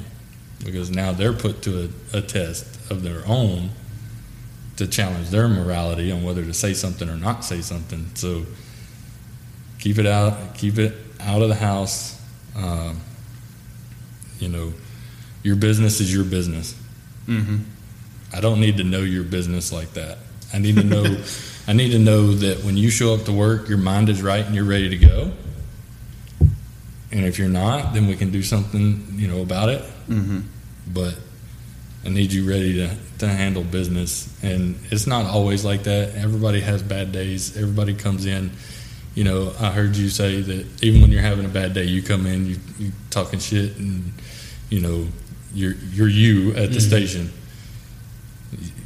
because 0.63 0.91
now 0.91 1.13
they're 1.13 1.33
put 1.33 1.63
to 1.63 1.91
a, 2.13 2.19
a 2.19 2.23
test 2.23 2.91
of 2.91 3.03
their 3.03 3.23
own 3.27 3.71
to 4.77 4.87
challenge 4.87 5.31
their 5.31 5.49
morality 5.49 6.11
on 6.11 6.23
whether 6.23 6.45
to 6.45 6.53
say 6.53 6.75
something 6.75 7.09
or 7.09 7.17
not 7.17 7.45
say 7.45 7.61
something. 7.61 8.11
So 8.15 8.45
keep 9.79 9.99
it 9.99 10.07
out, 10.07 10.55
keep 10.55 10.79
it 10.79 10.95
out 11.21 11.43
of 11.43 11.49
the 11.49 11.55
house. 11.55 12.21
Um, 12.57 13.01
you 14.39 14.49
know, 14.49 14.73
your 15.43 15.57
business 15.57 16.01
is 16.01 16.13
your 16.13 16.25
business. 16.25 16.75
Mm-hmm. 17.27 17.59
I 18.33 18.41
don't 18.41 18.61
need 18.61 18.79
to 18.79 18.85
know 18.85 19.01
your 19.01 19.25
business 19.25 19.73
like 19.73 19.93
that. 19.95 20.19
I 20.53 20.59
need 20.59 20.77
to 20.77 20.85
know. 20.85 21.23
I 21.67 21.73
need 21.73 21.93
to 21.93 21.99
know 21.99 22.33
that 22.33 22.63
when 22.63 22.77
you 22.77 22.91
show 22.91 23.15
up 23.15 23.25
to 23.25 23.33
work, 23.33 23.71
your 23.71 23.79
mind 23.79 24.11
is 24.11 24.23
right 24.23 24.45
and 24.45 24.55
you're 24.55 24.67
ready 24.67 24.91
to 24.91 24.99
go. 24.99 25.33
And 27.15 27.25
if 27.25 27.39
you're 27.39 27.49
not, 27.49 27.95
then 27.95 28.09
we 28.09 28.17
can 28.17 28.33
do 28.33 28.43
something, 28.43 29.07
you 29.13 29.29
know, 29.29 29.41
about 29.41 29.69
it. 29.69 29.83
Mm-hmm. 30.09 30.41
But 30.93 31.17
I 32.05 32.09
need 32.09 32.33
you 32.33 32.47
ready 32.47 32.75
to, 32.75 32.97
to 33.21 33.29
handle 33.29 33.63
business. 33.63 34.37
And 34.43 34.77
it's 34.91 35.07
not 35.07 35.25
always 35.25 35.65
like 35.65 35.85
that. 35.85 36.17
Everybody 36.17 36.61
has 36.61 36.83
bad 36.83 37.13
days. 37.13 37.57
Everybody 37.57 37.95
comes 37.95 38.27
in. 38.27 38.51
You 39.15 39.23
know, 39.23 39.53
I 39.61 39.71
heard 39.71 39.95
you 39.95 40.09
say 40.09 40.41
that 40.41 40.83
even 40.83 41.03
when 41.03 41.13
you're 41.13 41.23
having 41.23 41.45
a 41.45 41.49
bad 41.49 41.73
day, 41.73 41.85
you 41.85 42.03
come 42.03 42.27
in, 42.27 42.47
you 42.47 42.57
you 42.81 42.91
talking 43.11 43.39
shit, 43.39 43.77
and 43.77 44.13
you 44.71 44.81
know, 44.81 45.07
you're 45.55 45.77
you're 45.93 46.09
you 46.09 46.53
at 46.57 46.73
the 46.73 46.81
station. 46.81 47.31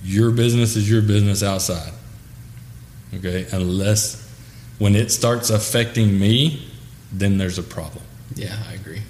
Your 0.04 0.30
business 0.32 0.76
is 0.76 0.90
your 0.90 1.00
business 1.00 1.42
outside. 1.42 1.94
Okay, 3.14 3.46
unless 3.52 4.30
when 4.78 4.94
it 4.94 5.10
starts 5.10 5.48
affecting 5.48 6.20
me, 6.20 6.68
then 7.10 7.38
there's 7.38 7.58
a 7.58 7.62
problem 7.62 8.04
Yeah, 8.38 8.56
I 8.70 8.74
agree. 8.74 9.02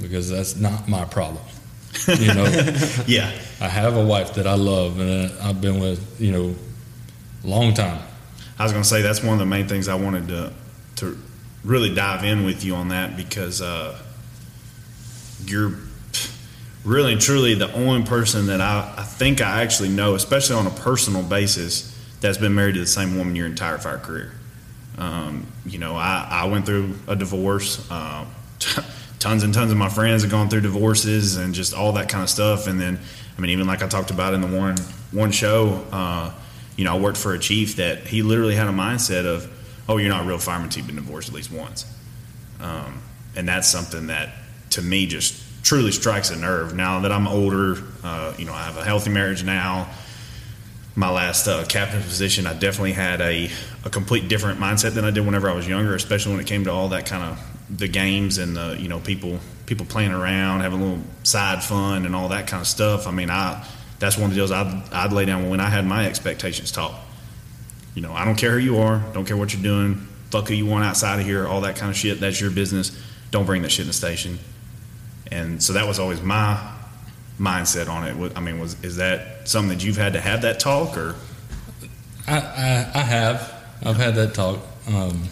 because 0.00 0.30
that's 0.30 0.56
not 0.56 0.88
my 0.88 1.04
problem. 1.04 1.44
You 2.08 2.32
know, 2.34 2.44
Yeah. 3.06 3.30
I 3.60 3.68
have 3.68 3.96
a 3.96 4.04
wife 4.04 4.34
that 4.34 4.46
I 4.46 4.54
love 4.54 4.98
and 4.98 5.30
uh, 5.30 5.34
I've 5.42 5.60
been 5.60 5.78
with, 5.80 6.20
you 6.20 6.32
know, 6.32 6.54
a 7.44 7.46
long 7.46 7.74
time. 7.74 8.00
I 8.58 8.62
was 8.62 8.72
going 8.72 8.82
to 8.82 8.88
say 8.88 9.02
that's 9.02 9.22
one 9.22 9.34
of 9.34 9.38
the 9.38 9.46
main 9.46 9.68
things 9.68 9.88
I 9.88 9.94
wanted 9.94 10.28
to 10.28 10.52
to 10.96 11.18
really 11.64 11.94
dive 11.94 12.24
in 12.24 12.44
with 12.44 12.64
you 12.64 12.74
on 12.74 12.88
that 12.88 13.16
because 13.16 13.60
uh, 13.60 13.98
you're 15.46 15.74
really 16.84 17.12
and 17.12 17.20
truly 17.20 17.54
the 17.54 17.70
only 17.74 18.04
person 18.06 18.46
that 18.46 18.60
I, 18.60 18.94
I 18.98 19.02
think 19.02 19.40
I 19.42 19.62
actually 19.62 19.90
know, 19.90 20.14
especially 20.14 20.56
on 20.56 20.66
a 20.66 20.70
personal 20.70 21.22
basis, 21.22 21.94
that's 22.20 22.38
been 22.38 22.54
married 22.54 22.74
to 22.74 22.80
the 22.80 22.86
same 22.86 23.16
woman 23.18 23.36
your 23.36 23.46
entire 23.46 23.78
fire 23.78 23.98
career. 23.98 24.32
Um, 24.98 25.46
you 25.70 25.78
know, 25.78 25.94
I, 25.96 26.26
I 26.30 26.44
went 26.46 26.66
through 26.66 26.96
a 27.06 27.16
divorce. 27.16 27.88
Uh, 27.90 28.26
tons 29.20 29.42
and 29.42 29.52
tons 29.52 29.70
of 29.70 29.76
my 29.76 29.88
friends 29.88 30.22
have 30.22 30.30
gone 30.30 30.48
through 30.48 30.62
divorces 30.62 31.36
and 31.36 31.54
just 31.54 31.74
all 31.74 31.92
that 31.92 32.08
kind 32.08 32.24
of 32.24 32.30
stuff. 32.30 32.66
And 32.66 32.80
then, 32.80 32.98
I 33.36 33.40
mean, 33.40 33.50
even 33.50 33.66
like 33.66 33.82
I 33.82 33.86
talked 33.88 34.10
about 34.10 34.34
in 34.34 34.40
the 34.40 34.46
one 34.46 34.76
one 35.12 35.30
show, 35.30 35.84
uh, 35.92 36.32
you 36.76 36.84
know, 36.84 36.96
I 36.96 36.98
worked 36.98 37.18
for 37.18 37.34
a 37.34 37.38
chief 37.38 37.76
that 37.76 38.06
he 38.06 38.22
literally 38.22 38.54
had 38.54 38.66
a 38.66 38.72
mindset 38.72 39.26
of, 39.26 39.48
"Oh, 39.88 39.98
you're 39.98 40.08
not 40.08 40.24
a 40.24 40.28
real 40.28 40.38
fireman 40.38 40.66
until 40.66 40.80
you've 40.80 40.86
been 40.86 40.96
divorced 40.96 41.28
at 41.28 41.34
least 41.34 41.52
once," 41.52 41.84
um, 42.60 43.02
and 43.36 43.46
that's 43.46 43.68
something 43.68 44.06
that 44.06 44.30
to 44.70 44.82
me 44.82 45.06
just 45.06 45.42
truly 45.62 45.92
strikes 45.92 46.30
a 46.30 46.36
nerve. 46.36 46.74
Now 46.74 47.00
that 47.00 47.12
I'm 47.12 47.28
older, 47.28 47.76
uh, 48.02 48.32
you 48.38 48.44
know, 48.44 48.52
I 48.52 48.64
have 48.64 48.76
a 48.76 48.84
healthy 48.84 49.10
marriage 49.10 49.44
now. 49.44 49.88
My 51.00 51.08
last 51.10 51.48
uh, 51.48 51.64
captain 51.64 52.02
position, 52.02 52.46
I 52.46 52.52
definitely 52.52 52.92
had 52.92 53.22
a, 53.22 53.48
a 53.86 53.88
complete 53.88 54.28
different 54.28 54.60
mindset 54.60 54.92
than 54.92 55.02
I 55.02 55.10
did 55.10 55.24
whenever 55.24 55.48
I 55.48 55.54
was 55.54 55.66
younger, 55.66 55.94
especially 55.94 56.32
when 56.32 56.42
it 56.42 56.46
came 56.46 56.64
to 56.64 56.72
all 56.72 56.90
that 56.90 57.06
kind 57.06 57.22
of 57.22 57.42
the 57.74 57.88
games 57.88 58.36
and 58.36 58.54
the 58.54 58.76
you 58.78 58.86
know 58.86 59.00
people 59.00 59.38
people 59.64 59.86
playing 59.86 60.12
around, 60.12 60.60
having 60.60 60.78
a 60.78 60.84
little 60.84 61.02
side 61.22 61.64
fun 61.64 62.04
and 62.04 62.14
all 62.14 62.28
that 62.28 62.48
kind 62.48 62.60
of 62.60 62.66
stuff. 62.66 63.06
I 63.06 63.12
mean, 63.12 63.30
I 63.30 63.66
that's 63.98 64.18
one 64.18 64.24
of 64.24 64.30
the 64.32 64.36
deals 64.36 64.50
I'd, 64.50 64.92
I'd 64.92 65.10
lay 65.10 65.24
down 65.24 65.48
when 65.48 65.58
I 65.58 65.70
had 65.70 65.86
my 65.86 66.06
expectations 66.06 66.70
taught. 66.70 67.00
You 67.94 68.02
know, 68.02 68.12
I 68.12 68.26
don't 68.26 68.36
care 68.36 68.50
who 68.50 68.58
you 68.58 68.80
are, 68.80 69.02
don't 69.14 69.24
care 69.24 69.38
what 69.38 69.54
you're 69.54 69.62
doing, 69.62 70.06
fuck 70.30 70.48
who 70.48 70.54
you 70.54 70.66
want 70.66 70.84
outside 70.84 71.18
of 71.18 71.24
here, 71.24 71.46
all 71.46 71.62
that 71.62 71.76
kind 71.76 71.90
of 71.90 71.96
shit. 71.96 72.20
That's 72.20 72.42
your 72.42 72.50
business. 72.50 72.94
Don't 73.30 73.46
bring 73.46 73.62
that 73.62 73.70
shit 73.72 73.84
in 73.84 73.86
the 73.86 73.94
station. 73.94 74.38
And 75.32 75.62
so 75.62 75.72
that 75.72 75.86
was 75.86 75.98
always 75.98 76.20
my 76.20 76.74
mindset 77.40 77.88
on 77.88 78.06
it. 78.06 78.32
I 78.36 78.40
mean, 78.40 78.60
was 78.60 78.76
is 78.84 78.96
that 78.96 79.48
something 79.48 79.76
that 79.78 79.84
you've 79.84 79.96
had 79.96 80.12
to 80.12 80.20
have 80.20 80.42
that 80.42 80.60
talk 80.60 80.96
or? 80.96 81.14
I, 82.28 82.36
I, 82.36 82.90
I 82.94 83.02
have. 83.02 83.54
I've 83.82 83.96
had 83.96 84.14
that 84.16 84.34
talk. 84.34 84.58
Um, 84.86 85.24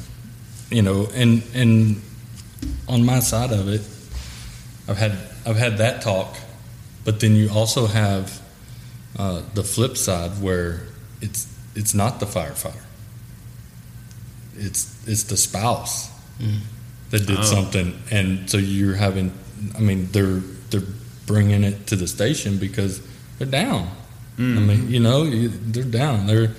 you 0.71 0.83
know, 0.83 1.07
and 1.15 1.43
and 1.55 2.01
on 2.89 3.05
my 3.05 3.21
side 3.21 3.53
of 3.53 3.69
it, 3.69 3.83
I've 4.89 4.97
had 4.97 5.13
I've 5.47 5.57
had 5.57 5.79
that 5.79 6.01
talk, 6.03 6.35
but 7.05 7.21
then 7.21 7.35
you 7.37 7.51
also 7.51 7.87
have 7.87 8.41
uh, 9.19 9.43
the 9.55 9.63
flip 9.63 9.97
side 9.97 10.41
where 10.43 10.81
it's 11.21 11.47
it's 11.75 11.95
not 11.95 12.21
the 12.21 12.27
firefighter. 12.27 12.83
It's 14.57 15.07
it's 15.07 15.25
the 15.25 15.37
spouse 15.37 16.11
that 17.11 17.27
did 17.27 17.39
Oh. 17.39 17.43
something, 17.43 17.99
and 18.11 18.49
so 18.51 18.59
you're 18.59 18.97
having. 18.97 19.33
I 19.77 19.81
mean, 19.81 20.09
they're 20.13 20.41
they're 20.71 20.87
bringing 21.29 21.63
it 21.63 21.87
to 21.87 21.97
the 21.97 22.09
station 22.09 22.59
because 22.59 23.01
they're 23.39 23.47
down. 23.47 23.89
I 24.39 24.41
mean, 24.41 24.69
mm-hmm. 24.69 24.91
you 24.91 25.01
know, 25.01 25.25
they're 25.29 25.83
down. 25.85 26.27
They're 26.27 26.55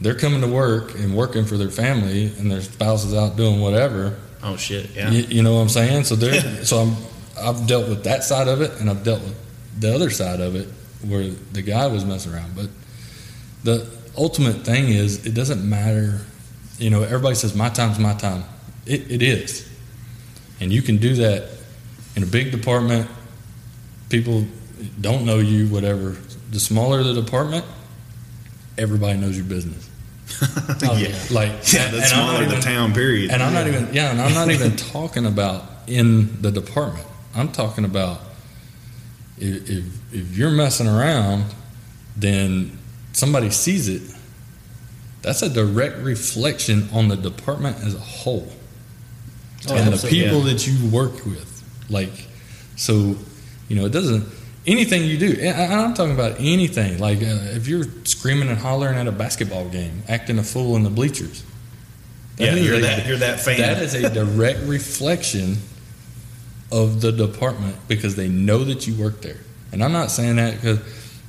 they're 0.00 0.14
coming 0.14 0.40
to 0.40 0.46
work 0.46 0.94
and 0.94 1.14
working 1.14 1.44
for 1.44 1.56
their 1.56 1.70
family, 1.70 2.32
and 2.38 2.50
their 2.50 2.62
spouse 2.62 3.04
is 3.04 3.14
out 3.14 3.36
doing 3.36 3.60
whatever. 3.60 4.18
Oh 4.42 4.56
shit! 4.56 4.90
Yeah. 4.94 5.10
You, 5.10 5.22
you 5.24 5.42
know 5.42 5.54
what 5.54 5.60
I'm 5.60 5.68
saying? 5.68 6.04
So 6.04 6.14
they're 6.14 6.64
so 6.64 6.78
I'm 6.78 6.96
I've 7.38 7.66
dealt 7.66 7.88
with 7.88 8.04
that 8.04 8.24
side 8.24 8.48
of 8.48 8.60
it, 8.60 8.80
and 8.80 8.90
I've 8.90 9.02
dealt 9.02 9.22
with 9.22 9.36
the 9.78 9.94
other 9.94 10.10
side 10.10 10.40
of 10.40 10.56
it 10.56 10.68
where 11.06 11.28
the 11.52 11.62
guy 11.62 11.86
was 11.86 12.04
messing 12.04 12.34
around. 12.34 12.54
But 12.54 12.68
the 13.64 13.86
ultimate 14.16 14.64
thing 14.64 14.88
is, 14.88 15.26
it 15.26 15.34
doesn't 15.34 15.66
matter. 15.66 16.20
You 16.78 16.90
know, 16.90 17.02
everybody 17.02 17.34
says 17.34 17.54
my 17.54 17.70
time's 17.70 17.98
my 17.98 18.14
time. 18.14 18.44
It, 18.84 19.10
it 19.10 19.22
is, 19.22 19.70
and 20.60 20.72
you 20.72 20.82
can 20.82 20.98
do 20.98 21.14
that 21.16 21.48
in 22.16 22.22
a 22.22 22.26
big 22.26 22.50
department. 22.50 23.10
People 24.10 24.44
don't 25.00 25.24
know 25.24 25.38
you, 25.38 25.66
whatever. 25.68 26.16
The 26.50 26.60
smaller 26.60 27.02
the 27.02 27.14
department, 27.14 27.64
everybody 28.76 29.18
knows 29.18 29.36
your 29.36 29.46
business. 29.46 29.88
Oh, 30.82 30.96
yeah. 30.96 31.08
yeah. 31.08 31.16
Like, 31.30 31.72
Yeah, 31.72 31.84
and- 31.86 31.94
the 31.94 31.98
and 31.98 32.06
smaller 32.06 32.46
not 32.46 32.54
the 32.54 32.60
town. 32.60 32.92
Period. 32.94 33.30
and 33.30 33.42
I'm 33.42 33.52
not 33.52 33.66
even 33.66 33.88
yeah, 33.92 34.10
and 34.10 34.20
I'm 34.20 34.32
not 34.34 34.50
even 34.56 34.76
talking 34.76 35.26
about 35.26 35.64
in 35.86 36.40
the 36.40 36.50
department. 36.50 37.06
I'm 37.34 37.50
talking 37.52 37.84
about 37.84 38.20
if, 39.38 39.68
if 39.70 39.84
if 40.14 40.36
you're 40.36 40.50
messing 40.50 40.86
around, 40.88 41.44
then 42.16 42.78
somebody 43.12 43.50
sees 43.50 43.88
it. 43.88 44.02
That's 45.22 45.42
a 45.42 45.48
direct 45.50 45.98
reflection 45.98 46.88
on 46.92 47.08
the 47.08 47.16
department 47.16 47.76
as 47.84 47.94
a 47.94 47.98
whole 47.98 48.50
Oh, 49.68 49.74
and 49.76 49.88
the 49.88 49.92
absolutely. 49.92 50.22
people 50.22 50.40
that 50.42 50.66
you 50.66 50.88
work 50.90 51.26
with. 51.26 51.62
Like, 51.90 52.26
so 52.76 53.16
you 53.70 53.76
know, 53.76 53.86
it 53.86 53.92
doesn't 53.92 54.26
anything 54.66 55.04
you 55.04 55.16
do. 55.16 55.38
And 55.40 55.56
I- 55.72 55.82
I'm 55.84 55.94
talking 55.94 56.12
about 56.12 56.36
anything. 56.38 56.98
Like, 56.98 57.18
uh, 57.22 57.56
if 57.56 57.66
you're 57.66 57.86
screaming 58.04 58.50
and 58.50 58.58
hollering 58.58 58.98
at 58.98 59.06
a 59.06 59.12
basketball 59.12 59.66
game, 59.70 60.02
acting 60.08 60.38
a 60.38 60.42
fool 60.42 60.76
in 60.76 60.82
the 60.82 60.90
bleachers. 60.90 61.42
yeah, 62.36 62.54
you're 62.54 62.74
a- 62.74 62.80
that. 62.80 63.06
You're 63.06 63.16
that 63.18 63.40
fan. 63.40 63.58
that 63.60 63.80
is 63.82 63.94
a 63.94 64.10
direct 64.10 64.60
reflection 64.66 65.56
of 66.72 67.00
the 67.00 67.12
department 67.12 67.76
because 67.88 68.16
they 68.16 68.28
know 68.28 68.64
that 68.64 68.86
you 68.86 68.94
work 68.94 69.22
there. 69.22 69.38
And 69.72 69.82
I'm 69.82 69.92
not 69.92 70.10
saying 70.10 70.36
that 70.36 70.54
because 70.60 70.78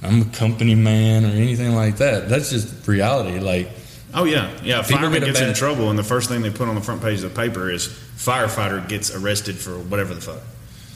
I'm 0.04 0.22
a 0.22 0.26
company 0.26 0.76
man 0.76 1.26
or 1.26 1.30
anything 1.30 1.76
like 1.76 1.98
that. 1.98 2.28
That's 2.30 2.50
just 2.50 2.88
reality. 2.88 3.40
Like, 3.40 3.70
Oh 4.14 4.26
yeah, 4.26 4.52
yeah. 4.64 4.82
Fireman 4.82 5.24
gets 5.24 5.40
in 5.40 5.54
trouble, 5.54 5.90
and 5.90 5.98
the 5.98 6.04
first 6.04 6.28
thing 6.30 6.42
they 6.42 6.50
put 6.50 6.68
on 6.68 6.76
the 6.76 6.82
front 6.82 7.02
page 7.02 7.24
of 7.24 7.34
the 7.34 7.42
paper 7.42 7.70
is 7.72 7.88
firefighter 8.18 8.86
gets 8.88 9.10
arrested 9.16 9.56
for 9.56 9.72
whatever 9.80 10.14
the 10.14 10.20
fuck. 10.22 10.42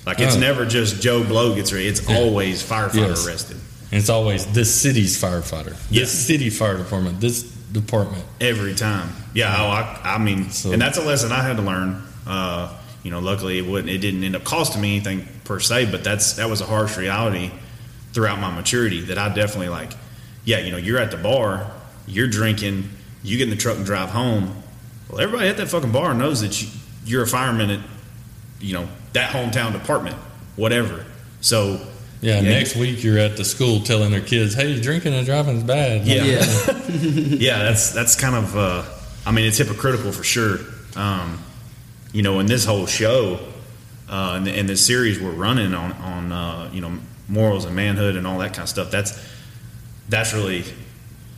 Like 0.05 0.19
it's 0.19 0.35
Oh. 0.35 0.39
never 0.39 0.65
just 0.65 1.01
Joe 1.01 1.23
Blow 1.23 1.55
gets 1.55 1.71
arrested. 1.71 1.87
It's 1.99 2.09
Yeah. 2.09 2.17
always 2.17 2.61
firefighter 2.63 3.09
Yes. 3.09 3.25
arrested 3.27 3.57
and 3.91 3.99
it's 3.99 4.09
always 4.09 4.45
this 4.47 4.73
city's 4.73 5.17
firefighter, 5.19 5.75
Yeah. 5.89 6.01
this 6.01 6.11
city 6.11 6.49
fire 6.49 6.77
department, 6.77 7.21
this 7.21 7.43
department. 7.71 8.23
every 8.39 8.73
time. 8.75 9.09
Yeah, 9.33 9.53
oh, 9.59 9.67
I, 9.69 10.15
I 10.15 10.17
mean, 10.17 10.49
So- 10.51 10.71
and 10.71 10.81
that's 10.81 10.97
a 10.97 11.01
lesson 11.01 11.31
I 11.31 11.41
had 11.43 11.57
to 11.57 11.63
learn. 11.63 12.01
Uh, 12.25 12.69
you 13.03 13.11
know, 13.11 13.19
luckily 13.19 13.57
it 13.59 13.65
wouldn't. 13.65 13.89
It 13.89 13.97
didn't 13.99 14.23
end 14.23 14.35
up 14.35 14.43
costing 14.43 14.81
me 14.81 14.95
anything 14.95 15.27
per 15.43 15.59
se, 15.59 15.85
but 15.91 16.03
that's 16.03 16.33
that 16.33 16.49
was 16.49 16.61
a 16.61 16.65
harsh 16.65 16.97
reality 16.97 17.51
throughout 18.13 18.39
my 18.39 18.49
maturity 18.49 19.01
that 19.05 19.17
I 19.17 19.27
definitely 19.29 19.69
like. 19.69 19.91
Yeah, 20.45 20.59
you 20.59 20.71
know, 20.71 20.77
you're 20.77 20.99
at 20.99 21.11
the 21.11 21.17
bar, 21.17 21.69
you're 22.07 22.27
drinking, 22.27 22.89
you 23.23 23.37
get 23.37 23.43
in 23.45 23.49
the 23.49 23.55
truck 23.55 23.75
and 23.77 23.85
drive 23.85 24.09
home. 24.11 24.55
Well, 25.09 25.19
everybody 25.21 25.49
at 25.49 25.57
that 25.57 25.67
fucking 25.69 25.91
bar 25.91 26.13
knows 26.13 26.41
that 26.41 26.61
you, 26.61 26.67
you're 27.05 27.23
a 27.23 27.27
fireman 27.27 27.69
at, 27.71 27.79
you 28.61 28.73
know, 28.73 28.87
that 29.15 29.31
hometown 29.33 29.73
department, 29.73 30.15
whatever. 30.55 31.05
So 31.41 31.81
Yeah, 32.21 32.39
Yeah, 32.39 32.49
next 32.49 32.75
week 32.75 33.03
you're 33.03 33.17
at 33.19 33.35
the 33.37 33.43
school 33.45 33.81
telling 33.81 34.11
their 34.11 34.21
kids, 34.21 34.53
"Hey, 34.55 34.79
drinking 34.79 35.13
and 35.13 35.25
driving 35.25 35.57
is 35.57 35.63
bad." 35.63 36.05
Yeah. 36.07 36.23
Yeah. 36.23 36.73
yeah, 36.89 37.63
that's 37.63 37.91
that's 37.91 38.15
kind 38.15 38.35
of. 38.35 38.55
Uh, 38.55 38.83
I 39.25 39.31
mean, 39.31 39.45
it's 39.45 39.57
hypocritical 39.57 40.11
for 40.11 40.23
sure. 40.23 40.59
Um, 40.95 41.39
you 42.13 42.21
know, 42.23 42.39
in 42.39 42.45
this 42.45 42.63
whole 42.65 42.85
show, 42.85 43.39
uh, 44.09 44.35
and, 44.37 44.47
and 44.47 44.69
this 44.69 44.85
series 44.85 45.19
we're 45.19 45.31
running 45.31 45.73
on 45.73 45.91
on 45.93 46.31
uh, 46.31 46.69
you 46.71 46.81
know 46.81 46.97
morals 47.27 47.65
and 47.65 47.75
manhood 47.75 48.15
and 48.15 48.25
all 48.25 48.37
that 48.39 48.53
kind 48.53 48.63
of 48.63 48.69
stuff. 48.69 48.91
That's 48.91 49.19
that's 50.09 50.33
really 50.33 50.63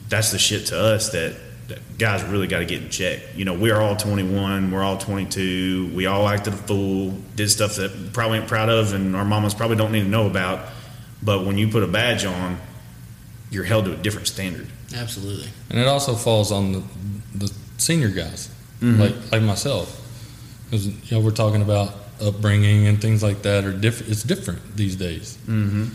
that's 0.09 0.32
the 0.32 0.39
shit 0.39 0.67
to 0.67 0.80
us 0.80 1.09
that, 1.11 1.36
that 1.68 1.97
guys 1.97 2.24
really 2.24 2.47
got 2.47 2.59
to 2.59 2.65
get 2.65 2.82
in 2.82 2.89
check. 2.89 3.20
You 3.36 3.45
know, 3.45 3.53
we're 3.53 3.80
all 3.80 3.95
21, 3.95 4.72
we're 4.72 4.84
all 4.84 4.97
22, 4.97 5.91
we 5.93 6.05
all 6.05 6.28
acted 6.28 6.53
a 6.53 6.57
fool, 6.57 7.11
did 7.36 7.49
stuff 7.49 7.76
that 7.76 8.11
probably 8.13 8.39
ain't 8.39 8.47
proud 8.47 8.70
of, 8.70 8.93
and 8.93 9.15
our 9.15 9.26
mamas 9.26 9.53
probably 9.53 9.76
don't 9.76 9.91
need 9.91 10.03
to 10.03 10.09
know 10.09 10.28
about. 10.28 10.68
But 11.22 11.45
when 11.45 11.57
you 11.57 11.68
put 11.68 11.84
a 11.84 11.88
badge 11.88 12.24
on, 12.26 12.57
you're 13.51 13.63
held 13.65 13.86
to 13.86 13.93
a 13.93 13.97
different 13.97 14.28
standard. 14.28 14.68
Absolutely. 14.95 15.49
And 15.70 15.80
it 15.80 15.88
also 15.88 16.15
falls 16.15 16.51
on 16.51 16.72
the, 16.74 16.84
the 17.36 17.53
senior 17.78 18.09
guys, 18.09 18.49
Mhm. 18.82 18.99
like 18.99 19.32
like 19.32 19.41
myself, 19.41 19.99
because 20.65 20.88
you 20.88 20.93
know 21.11 21.20
we're 21.20 21.32
talking 21.32 21.61
about 21.61 21.93
upbringing 22.22 22.88
and 22.88 23.01
things 23.01 23.22
like 23.24 23.41
that 23.41 23.63
are 23.65 23.74
different. 23.74 24.11
It's 24.11 24.24
different 24.24 24.76
these 24.78 24.95
days. 24.95 25.38
Mm-hmm. 25.47 25.86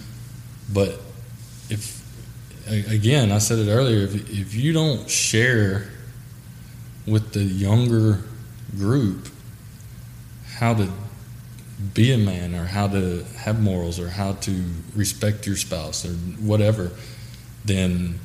But 0.73 1.01
if 1.70 2.01
a- 2.01 2.02
again, 2.67 3.33
I 3.33 3.39
said 3.39 3.59
it 3.59 3.71
earlier, 3.71 4.05
if 4.05 4.15
if 4.31 4.55
you 4.55 4.73
don't 4.73 5.09
share 5.09 5.89
with 7.07 7.33
the 7.33 7.43
younger 7.43 8.21
group 8.77 9.29
how 10.57 10.75
to 10.75 10.89
be 11.95 12.13
a 12.13 12.19
man 12.19 12.55
or 12.55 12.65
how 12.65 12.87
to 12.87 13.25
have 13.39 13.61
morals 13.61 13.99
or 13.99 14.09
how 14.09 14.35
to 14.35 14.65
respect 14.95 15.47
your 15.47 15.57
spouse 15.57 16.05
or 16.05 16.13
whatever, 16.41 16.93
then 17.65 18.21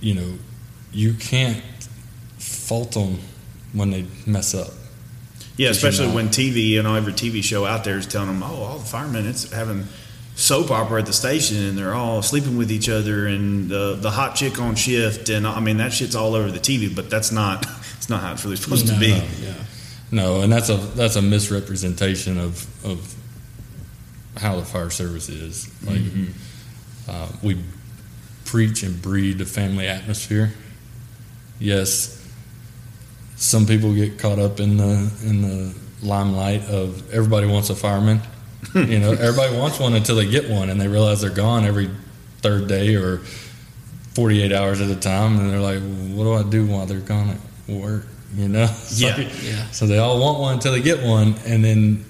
you 0.00 0.14
know 0.14 0.34
you 0.92 1.12
can't 1.14 1.62
fault 2.38 2.92
them 2.92 3.18
when 3.72 3.90
they 3.90 4.06
mess 4.26 4.54
up. 4.54 4.70
Yeah, 5.56 5.66
you 5.66 5.70
especially 5.72 6.08
know? 6.08 6.14
when 6.14 6.28
TV, 6.28 6.82
know, 6.82 6.94
every 6.94 7.12
TV 7.12 7.42
show 7.42 7.64
out 7.64 7.84
there 7.84 7.98
is 7.98 8.06
telling 8.06 8.28
them, 8.28 8.42
oh, 8.42 8.62
all 8.62 8.78
the 8.78 8.84
firemen, 8.84 9.26
it's 9.26 9.50
having 9.52 9.86
soap 10.36 10.70
opera 10.70 11.00
at 11.00 11.06
the 11.06 11.12
station 11.14 11.56
and 11.56 11.78
they're 11.78 11.94
all 11.94 12.20
sleeping 12.20 12.58
with 12.58 12.70
each 12.70 12.90
other 12.90 13.26
and 13.26 13.70
the 13.70 13.94
the 13.94 14.10
hot 14.10 14.36
chick 14.36 14.60
on 14.60 14.74
shift 14.74 15.30
and 15.30 15.46
I 15.46 15.60
mean 15.60 15.78
that 15.78 15.92
shit's 15.92 16.14
all 16.14 16.34
over 16.34 16.50
the 16.50 16.60
TV, 16.60 16.94
but 16.94 17.10
that's 17.10 17.32
not 17.32 17.66
it's 17.96 18.08
not 18.08 18.20
how 18.20 18.32
it's 18.32 18.44
really 18.44 18.56
supposed 18.56 18.86
to 18.86 18.98
be. 19.00 19.12
no, 19.12 19.24
yeah. 19.40 19.54
No, 20.12 20.40
and 20.42 20.52
that's 20.52 20.68
a 20.68 20.76
that's 20.76 21.16
a 21.16 21.22
misrepresentation 21.22 22.38
of 22.38 22.66
of 22.84 23.14
how 24.36 24.56
the 24.56 24.64
fire 24.64 24.90
service 24.90 25.28
is. 25.28 25.68
Like 25.84 26.00
uh, 27.08 27.28
we 27.42 27.60
preach 28.44 28.82
and 28.82 29.00
breed 29.00 29.40
a 29.40 29.46
family 29.46 29.88
atmosphere. 29.88 30.52
Yes, 31.58 32.24
some 33.36 33.66
people 33.66 33.94
get 33.94 34.18
caught 34.18 34.38
up 34.38 34.60
in 34.60 34.76
the 34.76 35.10
in 35.24 35.42
the 35.42 35.74
limelight 36.02 36.62
of 36.68 37.12
everybody 37.12 37.46
wants 37.46 37.70
a 37.70 37.74
fireman. 37.74 38.20
you 38.74 38.98
know, 38.98 39.12
everybody 39.12 39.56
wants 39.56 39.78
one 39.78 39.94
until 39.94 40.16
they 40.16 40.28
get 40.28 40.48
one, 40.50 40.70
and 40.70 40.80
they 40.80 40.88
realize 40.88 41.20
they're 41.20 41.30
gone 41.30 41.64
every 41.64 41.90
third 42.42 42.68
day 42.68 42.94
or 42.96 43.18
forty 44.14 44.42
eight 44.42 44.52
hours 44.52 44.80
at 44.80 44.90
a 44.90 44.96
time, 44.96 45.38
and 45.38 45.50
they're 45.50 45.60
like, 45.60 45.80
"What 46.14 46.24
do 46.24 46.32
I 46.34 46.42
do 46.42 46.66
while 46.66 46.86
they're 46.86 47.00
gone 47.00 47.30
at 47.30 47.72
work?" 47.74 48.06
You 48.36 48.48
know, 48.48 48.64
It's 48.64 49.00
Yeah. 49.00 49.16
Yeah. 49.18 49.70
so 49.70 49.86
they 49.86 49.98
all 49.98 50.18
want 50.20 50.40
one 50.40 50.54
until 50.54 50.72
they 50.72 50.82
get 50.82 51.02
one, 51.02 51.36
and 51.46 51.64
then 51.64 52.04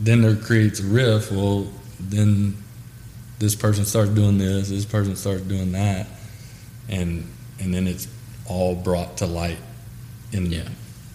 then 0.00 0.20
there 0.20 0.36
creates 0.36 0.80
a 0.80 0.84
rift. 0.84 1.30
Well, 1.32 1.66
then 2.00 2.56
this 3.38 3.54
person 3.54 3.84
starts 3.84 4.10
doing 4.10 4.36
this, 4.38 4.68
this 4.68 4.84
person 4.84 5.14
starts 5.16 5.42
doing 5.42 5.72
that, 5.72 6.08
and 6.88 7.26
and 7.60 7.72
then 7.72 7.86
it's 7.86 8.08
all 8.46 8.74
brought 8.74 9.18
to 9.18 9.26
light 9.26 9.58
in 10.32 10.50
Yeah. 10.50 10.68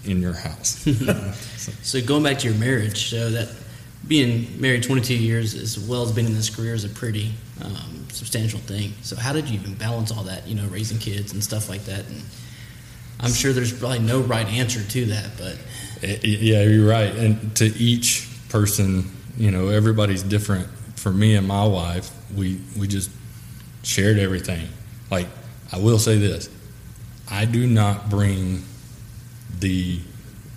in 0.06 0.22
your 0.22 0.34
house. 0.34 0.86
So 1.84 2.02
going 2.02 2.24
back 2.24 2.40
to 2.40 2.48
your 2.50 2.58
marriage, 2.58 3.10
so 3.10 3.30
that 3.30 3.50
being 4.08 4.60
married 4.60 4.84
22 4.84 5.16
years 5.16 5.54
as 5.54 5.80
well 5.80 6.04
as 6.04 6.12
being 6.12 6.28
in 6.28 6.34
this 6.34 6.50
career 6.50 6.74
is 6.74 6.84
a 6.84 6.90
pretty 6.90 7.32
um, 7.64 8.06
substantial 8.10 8.60
thing. 8.60 8.94
So 9.02 9.16
how 9.16 9.34
did 9.34 9.48
you 9.48 9.60
even 9.60 9.76
balance 9.76 10.12
all 10.12 10.24
that? 10.24 10.48
You 10.48 10.56
know, 10.56 10.66
raising 10.68 10.98
kids 10.98 11.34
and 11.34 11.44
stuff 11.44 11.70
like 11.70 11.86
that. 11.86 12.08
And 12.08 12.22
I'm 13.20 13.32
sure 13.32 13.54
there's 13.54 13.78
probably 13.78 14.00
no 14.00 14.22
right 14.22 14.48
answer 14.48 14.84
to 14.84 15.06
that, 15.06 15.32
but 15.38 15.58
Yeah, 16.24 16.64
you're 16.64 16.88
right. 16.88 17.14
And 17.16 17.56
to 17.58 17.66
each 17.66 18.28
person, 18.50 19.12
you 19.38 19.52
know, 19.52 19.70
everybody's 19.70 20.24
different. 20.24 20.68
For 20.96 21.12
me 21.12 21.36
and 21.36 21.48
my 21.48 21.66
wife, 21.66 22.12
we 22.36 22.60
we 22.78 22.88
just 22.88 23.10
shared 23.84 24.18
everything. 24.18 24.68
Like 25.10 25.28
I 25.72 25.78
will 25.78 26.00
say 26.00 26.18
this, 26.18 26.50
I 27.30 27.46
do 27.46 27.68
not 27.68 28.10
bring 28.10 28.64
the 29.60 30.00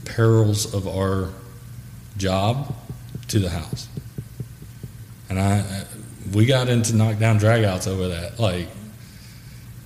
perils 0.04 0.74
of 0.74 0.88
our 0.88 1.30
job 2.16 2.74
to 3.28 3.38
the 3.38 3.50
house. 3.50 3.88
And 5.28 5.38
I 5.38 5.84
we 6.32 6.46
got 6.46 6.68
into 6.68 6.96
knockdown 6.96 7.38
dragouts 7.38 7.86
over 7.86 8.08
that. 8.08 8.38
Like 8.38 8.68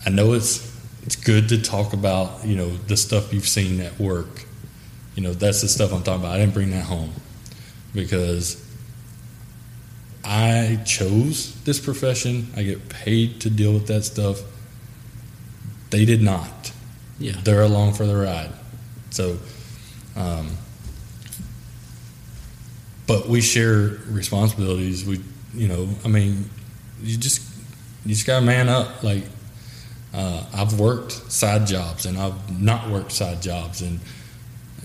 I 0.07 0.11
know 0.11 0.33
it's 0.33 0.67
it's 1.05 1.17
good 1.17 1.49
to 1.51 1.63
talk 1.63 1.93
about, 1.93 2.45
you 2.45 2.57
know, 2.57 2.69
the 2.69 2.97
stuff 2.97 3.33
you've 3.33 3.49
seen 3.49 3.81
at 3.81 3.99
work 3.99 4.45
you 5.19 5.25
know 5.25 5.33
that's 5.33 5.63
the 5.63 5.69
stuff 5.69 5.93
i'm 5.93 6.05
talking 6.05 6.21
about 6.21 6.37
i 6.37 6.39
didn't 6.39 6.55
bring 6.55 6.71
that 6.71 6.85
home 6.85 7.13
because 7.93 8.65
i 10.23 10.81
chose 10.87 11.61
this 11.65 11.81
profession 11.81 12.47
i 12.55 12.63
get 12.63 12.89
paid 12.89 13.41
to 13.41 13.51
deal 13.51 13.73
with 13.73 13.89
that 13.89 14.05
stuff 14.05 14.43
they 15.91 16.05
did 16.05 16.23
not 16.23 16.71
yeah. 17.19 17.33
they're 17.43 17.63
along 17.63 17.93
for 17.95 18.07
the 18.07 18.15
ride 18.15 18.53
so 19.11 19.37
um, 20.15 20.57
but 23.09 23.27
we 23.27 23.41
share 23.41 23.99
responsibilities. 24.09 25.05
We 25.05 25.21
you 25.55 25.67
know 25.67 25.89
i 26.05 26.09
mean 26.09 26.49
you 27.03 27.17
just 27.17 27.41
you 28.05 28.15
just 28.15 28.27
gotta 28.27 28.47
man 28.47 28.69
up. 28.69 29.03
Like 29.03 29.25
uh, 30.15 30.45
i've 30.55 30.79
worked 30.79 31.13
side 31.33 31.67
jobs 31.67 32.07
and 32.07 32.17
i've 32.17 32.61
not 32.61 32.89
worked 32.89 33.11
side 33.11 33.43
jobs. 33.43 33.83
And 33.83 33.99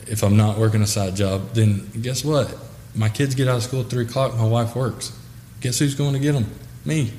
if 0.08 0.24
i'm 0.24 0.36
not 0.36 0.58
working 0.58 0.82
a 0.82 0.88
side 0.88 1.16
job 1.16 1.54
then 1.54 1.92
guess 2.02 2.26
what? 2.26 2.58
My 2.96 3.10
kids 3.10 3.36
get 3.36 3.48
out 3.48 3.58
of 3.58 3.64
school 3.64 3.82
at 3.82 3.88
3 3.88 4.06
o'clock. 4.06 4.38
My 4.38 4.46
wife 4.46 4.76
works. 4.76 5.18
Guess 5.62 5.80
who's 5.80 5.96
going 5.96 6.14
to 6.14 6.20
get 6.20 6.34
them 6.34 6.46
me. 6.86 7.12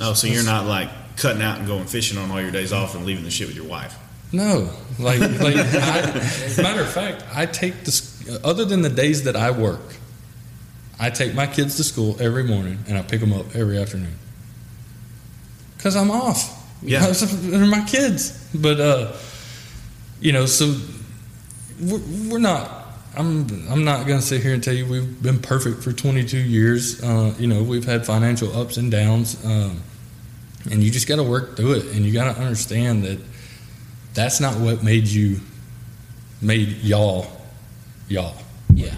Oh, 0.00 0.12
so 0.12 0.26
you're 0.26 0.44
not 0.44 0.66
like 0.66 0.88
cutting 1.16 1.42
out 1.42 1.58
and 1.58 1.66
going 1.66 1.84
fishing 1.84 2.18
on 2.18 2.30
all 2.30 2.40
your 2.40 2.50
days 2.50 2.72
off 2.72 2.94
and 2.94 3.04
leaving 3.06 3.24
the 3.24 3.30
shit 3.30 3.46
with 3.46 3.56
your 3.56 3.66
wife. 3.66 3.96
No, 4.32 4.70
like 4.98 5.20
like 5.20 5.56
I, 5.56 6.52
matter 6.58 6.82
of 6.82 6.92
fact, 6.92 7.24
I 7.34 7.46
take 7.46 7.84
this. 7.84 8.14
Other 8.44 8.64
than 8.64 8.82
the 8.82 8.90
days 8.90 9.24
that 9.24 9.36
I 9.36 9.50
work, 9.50 9.97
I 11.00 11.10
take 11.10 11.34
my 11.34 11.46
kids 11.46 11.76
to 11.76 11.84
school 11.84 12.16
every 12.20 12.42
morning 12.42 12.78
and 12.88 12.98
I 12.98 13.02
pick 13.02 13.20
them 13.20 13.32
up 13.32 13.54
every 13.54 13.78
afternoon 13.78 14.16
because 15.76 15.94
I'm 15.96 16.10
off. 16.10 16.54
Yeah. 16.82 17.06
They're 17.10 17.66
my 17.66 17.84
kids. 17.84 18.48
But 18.54 18.80
uh, 18.80 19.12
you 20.20 20.32
know, 20.32 20.46
so 20.46 20.74
we're, 21.80 22.00
we're 22.30 22.38
not. 22.38 22.74
I'm 23.16 23.48
I'm 23.70 23.84
not 23.84 24.06
gonna 24.06 24.22
sit 24.22 24.42
here 24.42 24.54
and 24.54 24.62
tell 24.62 24.74
you 24.74 24.86
we've 24.86 25.22
been 25.22 25.40
perfect 25.40 25.82
for 25.82 25.92
22 25.92 26.36
years. 26.36 27.02
Uh, 27.02 27.34
you 27.38 27.46
know, 27.46 27.62
we've 27.62 27.84
had 27.84 28.04
financial 28.04 28.54
ups 28.56 28.76
and 28.76 28.90
downs, 28.90 29.44
um, 29.44 29.82
and 30.70 30.82
you 30.82 30.90
just 30.90 31.08
got 31.08 31.16
to 31.16 31.22
work 31.22 31.56
through 31.56 31.74
it, 31.74 31.86
and 31.86 32.04
you 32.04 32.12
got 32.12 32.34
to 32.34 32.40
understand 32.40 33.04
that 33.04 33.18
that's 34.14 34.40
not 34.40 34.56
what 34.58 34.84
made 34.84 35.06
you 35.06 35.40
made 36.42 36.68
y'all 36.82 37.26
y'all. 38.08 38.36
Yeah. 38.72 38.94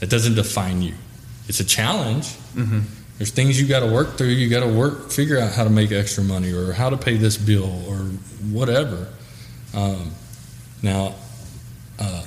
It 0.00 0.10
doesn't 0.10 0.34
define 0.34 0.82
you. 0.82 0.94
It's 1.48 1.60
a 1.60 1.64
challenge. 1.64 2.26
Mm-hmm. 2.54 2.80
There's 3.18 3.30
things 3.30 3.60
you 3.60 3.68
got 3.68 3.80
to 3.80 3.92
work 3.92 4.16
through. 4.16 4.28
You 4.28 4.48
got 4.48 4.66
to 4.66 4.72
work, 4.72 5.10
figure 5.10 5.38
out 5.38 5.52
how 5.52 5.64
to 5.64 5.70
make 5.70 5.92
extra 5.92 6.24
money 6.24 6.52
or 6.52 6.72
how 6.72 6.90
to 6.90 6.96
pay 6.96 7.16
this 7.16 7.36
bill 7.36 7.70
or 7.88 7.98
whatever. 8.50 9.08
Um, 9.74 10.12
now, 10.82 11.14
uh, 11.98 12.24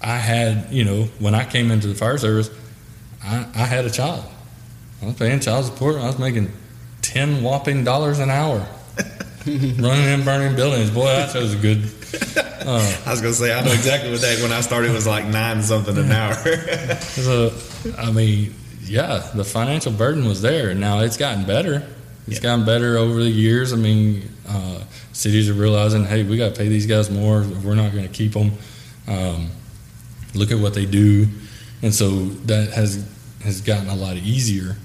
I 0.00 0.16
had, 0.16 0.70
you 0.70 0.84
know, 0.84 1.04
when 1.18 1.34
I 1.34 1.44
came 1.44 1.70
into 1.70 1.86
the 1.86 1.94
fire 1.94 2.18
service, 2.18 2.50
I, 3.22 3.46
I 3.54 3.64
had 3.64 3.84
a 3.84 3.90
child. 3.90 4.24
I 5.02 5.06
was 5.06 5.14
paying 5.14 5.40
child 5.40 5.64
support. 5.64 5.96
I 5.96 6.06
was 6.06 6.18
making 6.18 6.52
ten 7.02 7.42
whopping 7.42 7.84
dollars 7.84 8.18
an 8.18 8.30
hour, 8.30 8.66
running 9.46 10.06
and 10.06 10.24
burning 10.24 10.56
buildings. 10.56 10.90
Boy, 10.90 11.04
that 11.06 11.34
was 11.34 11.54
a 11.54 11.58
good. 11.58 11.84
Uh, 12.66 12.96
I 13.06 13.10
was 13.10 13.20
gonna 13.20 13.34
say 13.34 13.52
I 13.52 13.64
know 13.64 13.72
exactly 13.72 14.10
what 14.10 14.20
that 14.22 14.40
when 14.40 14.52
I 14.52 14.60
started 14.60 14.92
was 14.92 15.06
like 15.06 15.26
nine 15.26 15.62
something 15.62 15.96
an 15.96 16.10
hour. 16.12 16.34
So, 17.14 17.52
I 17.98 18.10
mean, 18.10 18.54
yeah, 18.84 19.30
the 19.34 19.44
financial 19.44 19.92
burden 19.92 20.24
was 20.26 20.42
there. 20.42 20.74
Now 20.74 21.00
it's 21.00 21.16
gotten 21.16 21.44
better. 21.46 21.86
It's 22.26 22.36
Yeah. 22.36 22.42
gotten 22.42 22.64
better 22.64 22.96
over 22.98 23.22
the 23.22 23.30
years. 23.30 23.72
I 23.72 23.76
mean, 23.76 24.28
uh, 24.48 24.80
cities 25.12 25.48
are 25.50 25.54
realizing, 25.54 26.04
hey, 26.04 26.22
we 26.22 26.36
got 26.36 26.54
to 26.54 26.58
pay 26.58 26.68
these 26.68 26.86
guys 26.86 27.10
more. 27.10 27.42
We're 27.62 27.74
not 27.74 27.92
going 27.92 28.06
to 28.06 28.12
keep 28.12 28.32
them. 28.32 28.52
Um, 29.06 29.50
look 30.34 30.50
at 30.50 30.58
what 30.58 30.72
they 30.74 30.86
do, 30.86 31.28
and 31.82 31.94
so 31.94 32.08
that 32.46 32.70
has 32.72 33.04
has 33.42 33.60
gotten 33.60 33.88
a 33.90 33.94
lot 33.94 34.16
easier. 34.16 34.76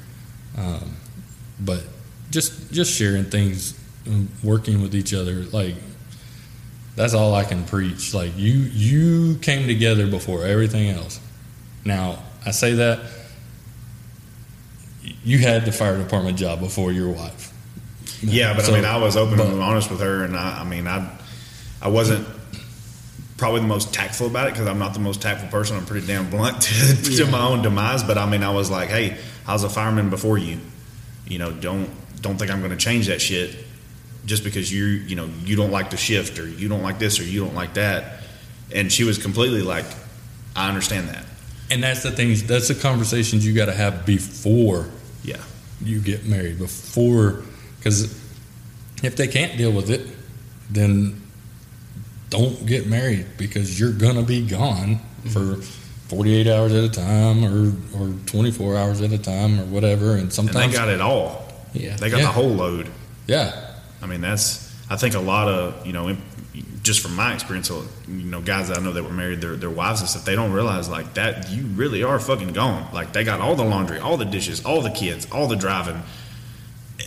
Um, 0.58 0.96
but 1.62 1.82
just 2.30 2.72
just 2.72 2.92
sharing 2.94 3.26
things, 3.26 3.79
and 4.10 4.30
working 4.44 4.82
with 4.82 4.94
each 4.96 5.14
other, 5.14 5.44
like 5.46 5.76
that's 6.96 7.14
all 7.14 7.34
I 7.34 7.44
can 7.46 7.64
preach. 7.66 8.14
Like 8.14 8.38
you 8.38 8.54
you 8.54 9.38
came 9.38 9.68
together 9.68 10.08
before 10.08 10.44
everything 10.46 10.90
else. 10.90 11.20
Now, 11.86 12.24
I 12.46 12.52
say 12.52 12.74
that 12.74 13.00
you 15.24 15.40
had 15.40 15.66
the 15.66 15.72
fire 15.72 15.98
department 15.98 16.38
job 16.38 16.60
before 16.60 16.92
your 16.92 17.10
wife. 17.10 17.54
yeah, 18.22 18.54
but 18.54 18.66
So- 18.66 18.74
I 18.74 18.76
mean 18.76 18.86
I 18.86 18.98
was 18.98 19.16
open 19.16 19.38
but- 19.38 19.48
and 19.48 19.62
honest 19.62 19.90
with 19.90 20.02
her, 20.02 20.24
and 20.24 20.36
I, 20.36 20.62
I 20.62 20.64
mean 20.64 20.88
I 20.88 21.10
I 21.82 21.88
wasn't 21.88 22.28
probably 23.38 23.62
the 23.62 23.68
most 23.68 23.94
tactful 23.94 24.28
about 24.28 24.48
it 24.48 24.54
because 24.54 24.68
I'm 24.68 24.80
not 24.80 24.94
the 24.94 25.00
most 25.00 25.22
tactful 25.22 25.48
person. 25.50 25.78
I'm 25.78 25.86
pretty 25.86 26.06
damn 26.06 26.30
blunt 26.30 26.62
to, 26.64 26.96
to 27.18 27.26
my 27.28 27.40
own 27.42 27.62
demise. 27.62 28.04
But 28.04 28.18
I 28.18 28.30
mean 28.30 28.44
I 28.44 28.52
was 28.52 28.70
like, 28.70 28.90
hey, 28.90 29.18
I 29.48 29.54
was 29.54 29.64
a 29.64 29.70
fireman 29.70 30.10
before 30.10 30.38
you. 30.38 30.60
You 31.26 31.38
know, 31.38 31.52
don't 31.52 31.90
don't 32.22 32.38
think 32.38 32.52
I'm 32.52 32.60
going 32.60 32.72
to 32.72 32.78
change 32.78 33.08
that 33.08 33.22
shit 33.22 33.56
just 34.30 34.44
because 34.44 34.72
you 34.72 34.86
you 34.86 35.16
know 35.16 35.28
you 35.44 35.56
don't 35.56 35.72
like 35.72 35.90
the 35.90 35.98
shift 35.98 36.38
or 36.40 36.48
you 36.48 36.70
don't 36.70 36.84
like 36.84 37.00
this 37.00 37.20
or 37.20 37.24
you 37.24 37.44
don't 37.44 37.56
like 37.56 37.74
that. 37.74 38.22
And 38.74 38.92
she 38.92 39.04
was 39.04 39.18
completely 39.18 39.64
like, 39.64 39.86
I 40.56 40.70
understand 40.70 41.10
that. 41.10 41.26
And 41.72 41.82
that's 41.84 42.04
the 42.04 42.12
things. 42.12 42.44
That's 42.46 42.68
the 42.68 42.76
conversations 42.76 43.46
you 43.46 43.54
got 43.56 43.66
to 43.66 43.74
have 43.74 44.06
before 44.06 44.88
Yeah. 45.24 45.42
you 45.82 46.00
get 46.00 46.26
married. 46.26 46.60
Before, 46.60 47.42
because 47.80 48.04
if 49.02 49.16
they 49.16 49.28
can't 49.28 49.58
deal 49.58 49.72
with 49.72 49.90
it, 49.90 50.06
then 50.70 51.20
don't 52.30 52.64
get 52.68 52.86
married 52.86 53.26
because 53.38 53.80
you're 53.80 53.92
gonna 53.94 54.22
be 54.22 54.46
gone 54.46 55.00
mm-hmm. 55.24 55.30
for 55.30 55.62
48 56.10 56.48
hours 56.48 56.74
at 56.74 56.84
a 56.84 56.90
time 56.90 57.44
or 57.44 57.74
or 58.00 58.14
24 58.28 58.78
hours 58.78 59.02
at 59.02 59.12
a 59.12 59.18
time 59.18 59.60
or 59.60 59.66
whatever. 59.66 60.12
And 60.12 60.22
And 60.22 60.34
sometimes, 60.34 60.72
they 60.74 60.78
got 60.78 60.90
it 60.90 61.02
all. 61.02 61.52
Yeah. 61.74 61.96
They 61.98 62.10
got 62.12 62.18
Yeah. 62.20 62.26
the 62.26 62.32
whole 62.34 62.50
load. 62.54 62.90
yeah, 63.28 63.69
I 64.02 64.06
mean, 64.06 64.22
that's 64.22 64.74
I 64.90 64.96
think 64.96 65.16
a 65.16 65.20
lot 65.20 65.48
of 65.48 65.86
you 65.86 65.94
know 65.94 66.16
just 66.82 67.02
from 67.02 67.16
my 67.16 67.34
experience, 67.34 67.70
you 67.70 67.86
know, 68.08 68.42
guys 68.42 68.70
that 68.70 68.78
I 68.78 68.82
know 68.82 68.92
that 68.94 69.04
were 69.04 69.12
married, 69.12 69.42
their 69.42 69.56
their 69.56 69.70
wives 69.70 70.02
and 70.02 70.10
stuff, 70.10 70.26
they 70.26 70.36
don't 70.36 70.52
realize 70.52 70.90
like 70.90 71.14
that 71.16 71.50
you 71.50 71.64
really 71.64 72.04
are 72.04 72.20
fucking 72.20 72.54
gone. 72.54 72.92
Like 72.94 73.14
they 73.14 73.24
got 73.24 73.40
all 73.42 73.56
the 73.56 73.64
laundry, 73.64 74.00
all 74.00 74.18
the 74.18 74.26
dishes, 74.26 74.66
all 74.66 74.82
the 74.82 74.90
kids, 74.90 75.28
all 75.32 75.48
the 75.48 75.56
driving, 75.56 76.02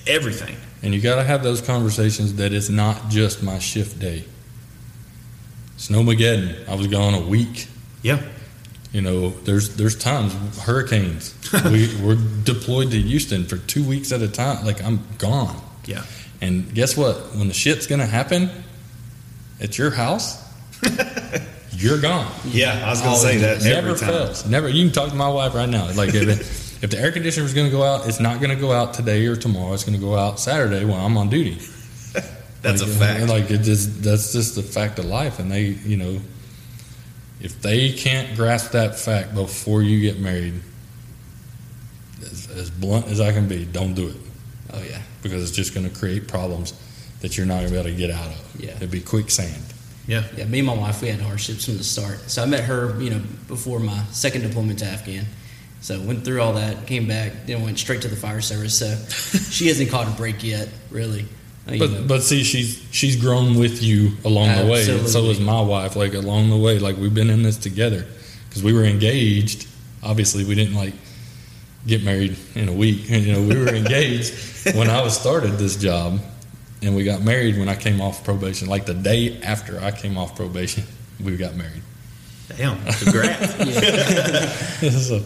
everything. 0.07 0.57
And 0.83 0.95
you 0.95 1.01
got 1.01 1.17
to 1.17 1.25
have 1.25 1.43
those 1.43 1.61
conversations 1.61 2.35
that 2.35 2.53
it's 2.53 2.69
not 2.69 3.09
just 3.09 3.43
my 3.43 3.59
shift 3.59 3.99
day. 3.99 4.25
Snowmageddon, 5.77 6.69
I 6.69 6.75
was 6.75 6.89
gone 6.89 7.15
a 7.15 7.21
week. 7.21 7.67
Yeah. 8.03 8.23
You 8.93 9.01
know, 9.01 9.31
there's 9.31 9.77
there's 9.77 9.97
times 9.97 10.33
hurricanes. 10.63 11.35
we 11.65 11.93
we're 12.03 12.19
deployed 12.45 12.91
to 12.91 13.01
Houston 13.01 13.47
for 13.47 13.57
two 13.57 13.83
weeks 13.83 14.13
at 14.13 14.23
a 14.23 14.29
time. 14.29 14.65
Like 14.65 14.83
I'm 14.85 15.01
gone. 15.19 15.61
Yeah. 15.87 16.05
And 16.43 16.75
guess 16.75 16.97
what? 16.97 17.17
When 17.35 17.49
the 17.49 17.55
shit's 17.55 17.87
gonna 17.87 18.05
happen 18.05 18.51
at 19.61 19.79
your 19.79 19.91
house, 19.91 20.43
you're 21.71 22.01
gone. 22.01 22.31
Yeah, 22.45 22.83
I 22.85 22.91
was 22.91 23.01
gonna 23.01 23.17
say 23.17 23.39
that 23.39 23.63
never 23.63 23.89
every 23.89 23.99
time. 23.99 24.09
fails. 24.09 24.47
Never. 24.47 24.69
You 24.69 24.85
can 24.85 24.93
talk 24.93 25.09
to 25.09 25.15
my 25.15 25.29
wife 25.29 25.55
right 25.55 25.69
now. 25.69 25.91
Like 25.95 26.15
if, 26.15 26.29
it, 26.29 26.41
if 26.83 26.91
the 26.91 26.99
air 26.99 27.13
conditioner 27.13 27.47
is 27.47 27.55
going 27.55 27.69
to 27.69 27.71
go 27.71 27.85
out, 27.85 28.09
it's 28.09 28.19
not 28.19 28.41
going 28.41 28.51
to 28.51 28.61
go 28.61 28.73
out 28.73 28.93
today 28.93 29.25
or 29.27 29.37
tomorrow. 29.37 29.73
It's 29.73 29.85
going 29.85 29.99
to 29.99 30.05
go 30.05 30.17
out 30.17 30.41
Saturday 30.41 30.85
while 30.85 31.07
I'm 31.07 31.17
on 31.17 31.31
duty. 31.31 31.55
That's 32.61 32.83
like, 32.83 32.91
a 32.91 32.93
fact. 32.93 33.29
Like 33.29 33.51
it 33.51 33.59
just 33.63 34.03
that's 34.03 34.33
just 34.33 34.57
the 34.57 34.63
fact 34.63 34.99
of 34.99 35.05
life, 35.05 35.39
and 35.39 35.51
they 35.51 35.63
you 35.63 35.97
know 35.97 36.21
if 37.41 37.61
they 37.61 37.93
can't 37.93 38.37
grasp 38.37 38.73
that 38.73 38.99
fact 38.99 39.35
before 39.35 39.83
you 39.83 40.01
get 40.01 40.21
married, 40.21 40.55
as, 42.21 42.49
as 42.51 42.71
blunt 42.71 43.07
as 43.07 43.21
I 43.21 43.33
can 43.33 43.49
be, 43.49 43.65
don't 43.65 43.95
do 43.95 44.09
it 44.09 44.17
Oh 44.73 44.83
yeah. 44.83 45.03
Because 45.23 45.43
it's 45.43 45.57
just 45.57 45.75
going 45.75 45.89
to 45.89 45.95
create 45.97 46.29
problems 46.29 46.75
that 47.21 47.37
you're 47.37 47.47
not 47.47 47.61
going 47.61 47.67
to 47.69 47.73
be 47.73 47.79
able 47.79 47.91
to 47.91 47.97
get 47.97 48.11
out 48.11 48.27
of. 48.27 48.61
Yeah. 48.61 48.77
It'd 48.77 48.91
be 48.91 49.01
quicksand. 49.01 49.63
yeah. 50.07 50.25
Yeah, 50.37 50.45
me 50.47 50.59
and 50.59 50.67
my 50.67 50.75
wife, 50.75 51.01
we 51.01 51.09
had 51.09 51.21
hardships 51.21 51.65
from 51.67 51.79
the 51.79 51.85
start. 51.85 52.19
So 52.29 52.43
I 52.43 52.47
met 52.47 52.65
her, 52.65 53.01
you 53.01 53.11
know, 53.11 53.23
before 53.47 53.79
my 53.79 54.03
second 54.11 54.43
deployment 54.43 54.81
to 54.81 54.87
Afghan. 54.87 55.25
So 55.81 56.01
went 56.01 56.25
through 56.25 56.41
all 56.41 56.53
that, 56.55 56.87
came 56.87 57.09
back, 57.09 57.47
then 57.47 57.63
went 57.63 57.79
straight 57.79 58.03
to 58.03 58.09
the 58.09 58.17
fire 58.17 58.41
service. 58.41 58.79
So 58.79 58.95
she 59.51 59.69
hasn't 59.69 59.91
caught 59.91 60.07
a 60.07 60.11
break 60.13 60.43
yet, 60.45 60.69
really. 60.91 61.27
Uh, 61.69 61.73
you 61.73 61.79
know. 61.79 61.99
But 62.01 62.09
but 62.09 62.23
see, 62.23 62.43
she's 62.45 62.85
she's 62.91 63.17
grown 63.17 63.59
with 63.59 63.83
you 63.83 64.13
along 64.25 64.49
the 64.57 64.65
way, 64.71 64.79
and 64.79 64.87
so 64.87 64.99
Absolutely. 64.99 65.31
is 65.33 65.41
my 65.41 65.61
wife. 65.61 65.97
Like 65.97 66.15
along 66.15 66.51
the 66.51 66.57
way, 66.57 66.79
like 66.79 66.97
we've 66.97 67.15
been 67.15 67.31
in 67.31 67.43
this 67.43 67.57
together 67.57 68.05
because 68.49 68.63
we 68.63 68.73
were 68.73 68.85
engaged. 68.85 69.69
Obviously, 70.03 70.45
we 70.45 70.55
didn't 70.57 70.75
like 70.75 70.95
get 71.87 72.03
married 72.05 72.37
in 72.55 72.69
a 72.69 72.73
week. 72.73 73.11
And, 73.11 73.25
You 73.25 73.33
know, 73.35 73.43
we 73.43 73.59
were 73.59 73.75
engaged 73.75 74.75
when 74.77 74.89
I 74.91 75.03
was 75.03 75.19
started 75.19 75.53
this 75.53 75.77
job, 75.77 76.21
and 76.83 76.97
we 76.97 77.05
got 77.05 77.23
married 77.23 77.59
when 77.59 77.69
I 77.69 77.77
came 77.77 78.01
off 78.01 78.25
probation. 78.25 78.69
Like 78.69 78.87
the 78.87 78.95
day 78.95 79.41
after 79.43 79.81
I 79.81 79.91
came 79.91 80.19
off 80.19 80.37
probation, 80.37 80.85
we 81.23 81.37
got 81.37 81.55
married. 81.55 81.83
Damn. 82.57 82.83
Congrats. 82.93 83.53
so 85.07 85.23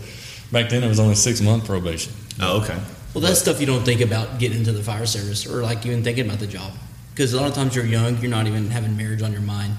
back 0.52 0.68
then, 0.70 0.82
it 0.82 0.88
was 0.88 1.00
only 1.00 1.14
six 1.14 1.40
month 1.40 1.64
probation. 1.64 2.12
oh, 2.40 2.62
okay. 2.62 2.78
Well, 3.14 3.22
that's 3.22 3.40
stuff 3.40 3.60
you 3.60 3.66
don't 3.66 3.84
think 3.84 4.02
about 4.02 4.38
getting 4.38 4.58
into 4.58 4.72
the 4.72 4.82
fire 4.82 5.06
service 5.06 5.46
or 5.46 5.62
like 5.62 5.86
even 5.86 6.04
thinking 6.04 6.26
about 6.26 6.38
the 6.38 6.46
job. 6.46 6.72
Because 7.14 7.32
a 7.32 7.40
lot 7.40 7.48
of 7.48 7.54
times 7.54 7.74
you're 7.74 7.86
young, 7.86 8.18
you're 8.18 8.30
not 8.30 8.46
even 8.46 8.70
having 8.70 8.94
marriage 8.94 9.22
on 9.22 9.32
your 9.32 9.40
mind. 9.40 9.74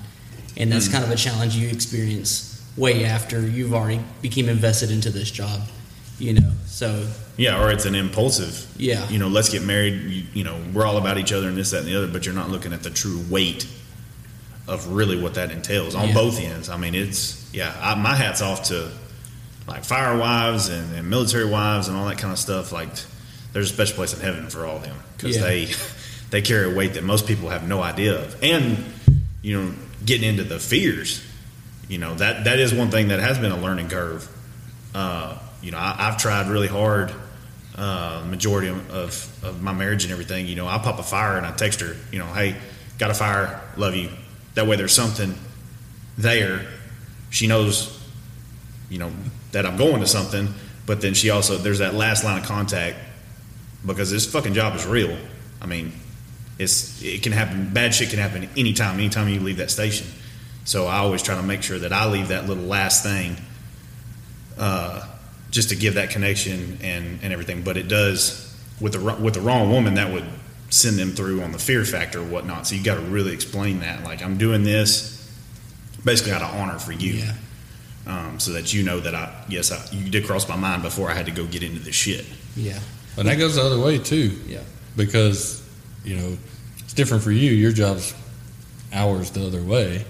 And 0.58 0.72
that's 0.72 0.88
hmm. 0.88 0.94
kind 0.94 1.04
of 1.04 1.12
a 1.12 1.16
challenge 1.16 1.56
you 1.56 1.70
experience 1.70 2.58
way 2.76 3.06
after 3.06 3.42
you've 3.42 3.74
already 3.74 4.04
became 4.22 4.50
invested 4.50 4.92
into 4.92 5.10
this 5.10 5.30
job, 5.30 5.62
you 6.20 6.34
know. 6.34 6.52
So, 6.66 7.08
Yeah, 7.38 7.62
or 7.64 7.72
it's 7.72 7.86
an 7.86 7.96
impulsive. 7.96 8.66
Yeah. 8.78 9.08
You 9.10 9.20
know, 9.20 9.28
let's 9.28 9.50
get 9.50 9.64
married. 9.64 10.02
You, 10.02 10.24
you 10.34 10.44
know, 10.44 10.58
we're 10.74 10.86
all 10.86 10.98
about 10.98 11.18
each 11.18 11.32
other 11.32 11.48
and 11.48 11.58
this, 11.58 11.72
that, 11.72 11.80
and 11.80 11.88
the 11.88 11.96
other, 11.98 12.08
but 12.08 12.26
you're 12.26 12.36
not 12.36 12.50
looking 12.50 12.74
at 12.74 12.84
the 12.84 12.90
true 12.90 13.22
weight 13.30 13.68
of 14.68 14.88
really 14.92 15.20
what 15.22 15.36
that 15.36 15.52
entails 15.52 15.96
on 15.96 16.10
Yeah. 16.10 16.14
both 16.14 16.40
ends. 16.42 16.70
I 16.70 16.78
mean, 16.78 16.94
it's 16.96 17.50
yeah. 17.54 17.74
I, 17.82 17.96
my 17.96 18.16
hats 18.16 18.42
off 18.42 18.64
to 18.66 18.90
like 19.68 19.84
fire 19.84 20.18
wives 20.18 20.70
and, 20.70 20.94
and 20.96 21.10
military 21.10 21.46
wives 21.46 21.88
and 21.88 21.96
all 21.98 22.06
that 22.08 22.18
kind 22.18 22.34
of 22.34 22.40
stuff. 22.40 22.72
Like, 22.72 22.90
there's 23.54 23.70
a 23.72 23.74
special 23.74 23.96
place 23.96 24.14
in 24.14 24.20
heaven 24.20 24.50
for 24.50 24.66
all 24.66 24.78
of 24.78 24.84
them 24.84 24.98
because 25.16 25.36
Yeah. 25.38 25.44
they 25.44 25.68
they 26.32 26.42
carry 26.42 26.72
a 26.72 26.76
weight 26.76 26.94
that 26.96 27.04
most 27.04 27.28
people 27.28 27.50
have 27.50 27.68
no 27.68 27.82
idea 27.82 28.20
of, 28.22 28.44
and 28.44 28.84
you 29.42 29.60
know, 29.62 29.74
getting 30.06 30.28
into 30.28 30.44
the 30.44 30.60
fears. 30.60 31.24
You 31.88 31.98
know 32.00 32.16
that 32.16 32.44
that 32.44 32.60
is 32.60 32.74
one 32.74 32.92
thing 32.92 33.08
that 33.10 33.22
has 33.22 33.38
been 33.40 33.52
a 33.54 33.58
learning 33.58 33.88
curve. 33.88 34.28
Uh, 34.94 35.38
you 35.62 35.72
know, 35.72 35.78
I, 35.78 35.96
I've 35.98 36.18
tried 36.18 36.48
really 36.48 36.68
hard. 36.68 37.12
Uh, 37.76 38.26
majority 38.28 38.70
of, 38.70 38.90
of, 38.90 39.44
of 39.44 39.62
my 39.62 39.72
marriage 39.72 40.04
and 40.04 40.12
everything, 40.12 40.48
you 40.48 40.56
know, 40.56 40.68
I 40.68 40.80
pop 40.80 40.98
a 40.98 41.04
fire 41.04 41.38
and 41.38 41.46
I 41.46 41.52
text 41.52 41.80
her, 41.82 41.96
you 42.12 42.18
know, 42.18 42.26
hey, 42.26 42.56
got 42.98 43.12
a 43.12 43.14
fire, 43.14 43.62
love 43.78 43.96
you. 43.96 44.10
That 44.56 44.66
way, 44.66 44.78
there's 44.78 44.94
something 44.94 45.36
there. 46.18 46.66
She 47.30 47.46
knows, 47.46 48.04
you 48.90 48.98
know, 48.98 49.12
that 49.52 49.68
I'm 49.68 49.78
going 49.78 50.00
to 50.02 50.08
something, 50.08 50.48
but 50.88 51.02
then 51.02 51.14
she 51.14 51.30
also 51.30 51.58
there's 51.58 51.80
that 51.80 51.94
last 51.94 52.24
line 52.24 52.40
of 52.40 52.46
contact 52.48 52.98
because 53.86 54.10
this 54.10 54.26
fucking 54.26 54.54
job 54.54 54.76
is 54.76 54.86
real. 54.86 55.16
I 55.62 55.68
mean, 55.68 55.94
it's 56.60 57.02
it 57.04 57.24
can 57.24 57.32
happen. 57.32 57.72
Bad 57.74 57.94
shit 57.94 58.10
can 58.10 58.20
happen 58.20 58.50
anytime. 58.58 58.96
Anytime 58.96 59.30
you 59.30 59.40
leave 59.40 59.58
that 59.58 59.72
station. 59.72 60.08
So 60.66 60.88
I 60.88 60.98
always 60.98 61.22
try 61.22 61.36
to 61.36 61.44
make 61.44 61.64
sure 61.64 61.80
that 61.80 61.94
I 61.94 62.10
leave 62.10 62.30
that 62.30 62.48
little 62.48 62.66
last 62.66 63.04
thing, 63.04 63.38
uh, 64.58 65.08
just 65.58 65.70
to 65.70 65.76
give 65.76 65.96
that 65.96 66.10
connection 66.12 66.78
and 66.82 67.20
and 67.24 67.34
everything. 67.34 67.64
But 67.64 67.76
it 67.78 67.88
does 67.90 68.56
with 68.80 68.94
the 68.94 69.00
with 69.22 69.34
the 69.34 69.42
wrong 69.42 69.70
woman 69.72 69.96
that 69.96 70.14
would 70.14 70.24
send 70.70 70.98
them 70.98 71.12
through 71.12 71.42
on 71.42 71.52
the 71.52 71.58
fear 71.60 71.84
factor 71.84 72.20
or 72.20 72.26
whatnot. 72.26 72.68
So 72.68 72.76
you 72.76 72.84
got 72.84 72.96
to 72.96 73.02
really 73.02 73.34
explain 73.34 73.80
that. 73.80 74.04
Like 74.04 74.22
I'm 74.24 74.38
doing 74.38 74.64
this 74.64 75.16
basically 76.06 76.34
out 76.34 76.42
of 76.44 76.54
honor 76.56 76.78
for 76.80 76.92
you. 76.94 77.14
yeah. 77.14 77.34
Um, 78.06 78.40
so 78.40 78.52
that 78.54 78.74
you 78.74 78.84
know 78.84 79.00
that 79.02 79.14
I 79.16 79.44
yes 79.50 79.72
I, 79.72 79.84
you 79.94 80.10
did 80.10 80.26
cross 80.26 80.48
my 80.48 80.56
mind 80.56 80.82
before 80.84 81.10
I 81.12 81.14
had 81.14 81.26
to 81.26 81.32
go 81.34 81.46
get 81.46 81.64
into 81.64 81.80
this 81.80 81.96
shit. 81.96 82.26
Yeah. 82.56 82.80
And 83.18 83.28
that 83.28 83.36
goes 83.40 83.56
the 83.56 83.64
other 83.64 83.80
way 83.80 83.98
too. 83.98 84.30
Yeah. 84.48 84.62
because 84.96 85.62
you 86.06 86.16
know 86.16 86.38
it's 86.80 86.94
different 86.94 87.24
for 87.24 87.32
you. 87.32 87.52
Your 87.52 87.72
job's 87.72 88.14
hours 88.94 89.32
the 89.32 89.46
other 89.46 89.62
way. 89.64 90.06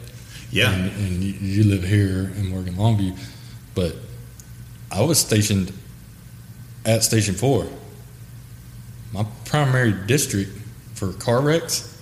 Yeah, 0.51 0.71
and, 0.73 0.91
and 0.91 1.23
you, 1.23 1.33
you 1.33 1.63
live 1.65 1.83
here 1.83 2.31
and 2.37 2.53
work 2.53 2.67
in 2.67 2.75
Longview, 2.75 3.17
but 3.75 3.95
I 4.91 5.01
was 5.03 5.19
stationed 5.19 5.71
at 6.85 7.03
Station 7.03 7.35
Four. 7.35 7.67
My 9.13 9.25
primary 9.45 9.91
district 10.07 10.51
for 10.95 11.13
car 11.13 11.41
wrecks 11.41 11.93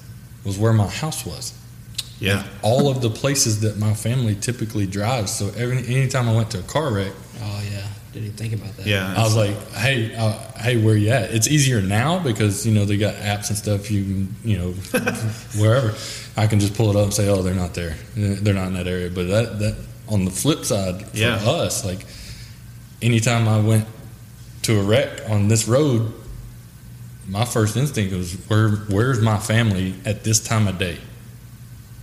was 0.44 0.58
where 0.58 0.74
my 0.74 0.88
house 0.88 1.26
was. 1.26 1.54
yeah, 2.20 2.46
All 2.62 2.88
of 2.90 3.02
the 3.02 3.10
places 3.10 3.62
that 3.62 3.78
my 3.78 3.94
family 3.94 4.36
typically 4.36 4.86
drives. 4.86 5.32
So 5.32 5.52
every 5.58 5.78
anytime 5.80 6.30
I 6.30 6.36
went 6.36 6.52
to 6.52 6.60
a 6.60 6.64
car 6.64 6.94
wreck, 6.94 7.12
Oh, 7.42 7.64
yeah. 7.72 7.86
Didn't 8.14 8.28
even 8.28 8.38
think 8.38 8.54
about 8.54 8.78
that. 8.78 8.86
yeah. 8.88 9.14
I 9.18 9.24
was 9.24 9.36
like, 9.36 9.52
"Hey, 9.74 10.16
uh, 10.16 10.32
hey, 10.58 10.78
where 10.78 10.96
you 10.96 11.10
at?" 11.10 11.32
It's 11.34 11.50
easier 11.50 11.82
now 11.82 12.18
because 12.20 12.66
you 12.66 12.74
know 12.74 12.86
they 12.86 12.96
got 12.96 13.16
apps 13.16 13.50
and 13.50 13.58
stuff. 13.58 13.92
You 13.92 14.04
can, 14.06 14.36
you 14.46 14.58
know, 14.58 14.72
wherever 15.60 15.94
I 16.38 16.48
can 16.48 16.62
just 16.62 16.76
pull 16.76 16.90
it 16.92 16.96
up 16.96 17.04
and 17.04 17.14
say, 17.14 17.28
"Oh, 17.28 17.42
they're 17.42 17.54
not 17.54 17.74
there. 17.74 17.96
They're 18.16 18.54
not 18.54 18.68
in 18.68 18.74
that 18.76 18.88
area." 18.88 19.10
But 19.10 19.28
that 19.28 19.60
that 19.60 19.76
on 20.08 20.24
the 20.24 20.32
flip 20.32 20.64
side 20.64 21.06
for 21.10 21.18
Yeah. 21.18 21.36
us, 21.46 21.84
like 21.84 22.06
anytime 23.02 23.48
I 23.48 23.60
went 23.60 23.86
to 24.64 24.80
a 24.80 24.84
wreck 24.84 25.30
on 25.30 25.48
this 25.48 25.68
road, 25.68 26.14
my 27.28 27.46
first 27.46 27.76
instinct 27.78 28.14
was, 28.14 28.34
"Where 28.48 28.70
where's 28.70 29.20
my 29.22 29.38
family 29.40 29.96
at 30.06 30.24
this 30.24 30.40
time 30.40 30.68
of 30.68 30.78
day?" 30.78 30.98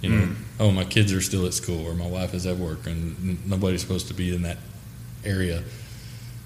You 0.00 0.08
know, 0.10 0.16
Mm. 0.26 0.34
oh, 0.60 0.70
my 0.72 0.84
kids 0.84 1.12
are 1.12 1.20
still 1.20 1.46
at 1.46 1.54
school, 1.54 1.86
or 1.86 1.94
my 1.94 2.06
wife 2.06 2.34
is 2.34 2.44
at 2.46 2.56
work, 2.58 2.86
and 2.86 3.38
nobody's 3.48 3.80
supposed 3.82 4.08
to 4.08 4.14
be 4.14 4.34
in 4.34 4.42
that 4.42 4.58
area. 5.24 5.62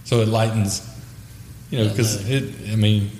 So 0.04 0.20
it 0.20 0.28
lightens, 0.28 0.82
you 1.70 1.78
know, 1.78 1.88
because 1.88 2.28
it. 2.28 2.44
I 2.70 2.76
mean, 2.76 3.10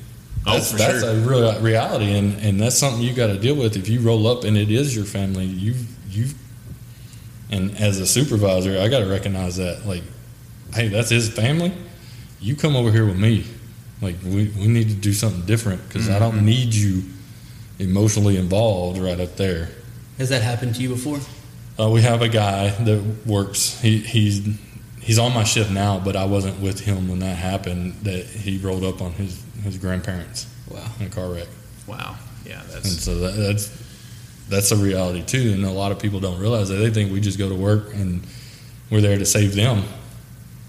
Oh, 0.48 0.52
that's, 0.52 0.70
for 0.72 0.76
that's 0.78 1.00
sure. 1.00 1.10
a 1.10 1.14
real 1.16 1.60
reality, 1.60 2.12
and, 2.16 2.38
and 2.40 2.60
that's 2.60 2.76
something 2.78 3.02
you 3.02 3.12
got 3.14 3.28
to 3.28 3.38
deal 3.38 3.56
with. 3.56 3.76
If 3.76 3.88
you 3.88 3.98
roll 4.00 4.28
up 4.28 4.44
and 4.44 4.56
it 4.56 4.70
is 4.70 4.94
your 4.94 5.04
family, 5.06 5.46
you 5.46 5.74
you, 6.10 6.26
and 7.50 7.76
as 7.78 7.98
a 7.98 8.06
supervisor, 8.06 8.78
I 8.78 8.88
got 8.88 9.00
to 9.00 9.06
recognize 9.06 9.56
that. 9.56 9.86
Like, 9.88 10.02
hey, 10.74 10.88
that's 10.88 11.10
his 11.10 11.28
family. 11.30 11.72
You 12.40 12.54
come 12.56 12.76
over 12.76 12.90
here 12.92 13.06
with 13.06 13.18
me. 13.18 13.44
Like, 14.02 14.16
we, 14.24 14.48
we 14.58 14.66
need 14.66 14.88
to 14.90 14.94
do 14.94 15.12
something 15.12 15.42
different 15.46 15.86
because 15.88 16.08
I 16.08 16.12
Mm-hmm. 16.18 16.20
don't 16.36 16.44
need 16.44 16.74
you 16.74 17.02
emotionally 17.78 18.36
involved 18.36 18.98
right 18.98 19.18
up 19.20 19.36
there. 19.36 19.68
Has 20.18 20.28
that 20.30 20.42
happened 20.42 20.74
to 20.76 20.82
you 20.82 20.90
before? 20.90 21.18
Uh, 21.78 21.90
we 21.90 22.02
have 22.02 22.22
a 22.22 22.28
guy 22.28 22.70
that 22.84 23.02
works. 23.26 23.78
He, 23.80 23.98
he's 23.98 24.46
he's 25.00 25.18
on 25.18 25.34
my 25.34 25.44
shift 25.44 25.70
now, 25.70 25.98
but 26.00 26.16
I 26.16 26.24
wasn't 26.24 26.58
with 26.60 26.80
him 26.80 27.08
when 27.08 27.18
that 27.20 27.36
happened. 27.36 27.94
That 28.02 28.24
he 28.24 28.56
rolled 28.58 28.82
up 28.84 29.02
on 29.02 29.12
his 29.12 29.42
his 29.62 29.76
grandparents 29.78 30.46
Wow. 30.70 30.86
in 31.00 31.06
a 31.06 31.10
car 31.10 31.28
wreck, 31.32 31.48
wow, 31.86 32.16
yeah, 32.46 32.62
That's... 32.70 32.84
and 32.90 32.98
so 33.00 33.18
that, 33.18 33.32
that's 33.36 33.70
that's 34.48 34.70
a 34.72 34.76
reality 34.76 35.22
too. 35.22 35.52
And 35.52 35.64
a 35.64 35.70
lot 35.70 35.92
of 35.92 35.98
people 35.98 36.18
don't 36.20 36.38
realize 36.40 36.68
that. 36.70 36.76
They 36.76 36.90
think 36.90 37.12
we 37.12 37.20
just 37.20 37.38
go 37.38 37.48
to 37.48 37.54
work 37.54 37.92
and 37.94 38.22
we're 38.90 39.00
there 39.02 39.18
to 39.18 39.26
save 39.26 39.54
them. 39.54 39.84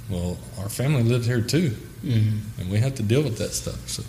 Well, 0.10 0.38
our 0.60 0.70
family 0.70 1.04
lived 1.04 1.26
here 1.26 1.42
too, 1.42 1.76
Mm-hmm. 2.04 2.62
and 2.62 2.70
we 2.72 2.78
have 2.78 2.96
to 2.96 3.04
deal 3.04 3.24
with 3.24 3.40
that 3.40 3.54
stuff. 3.54 3.90
So 3.90 4.04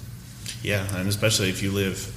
yeah, 0.62 0.86
and 0.96 1.08
especially 1.08 1.48
if 1.48 1.62
you 1.62 1.70
live 1.72 2.14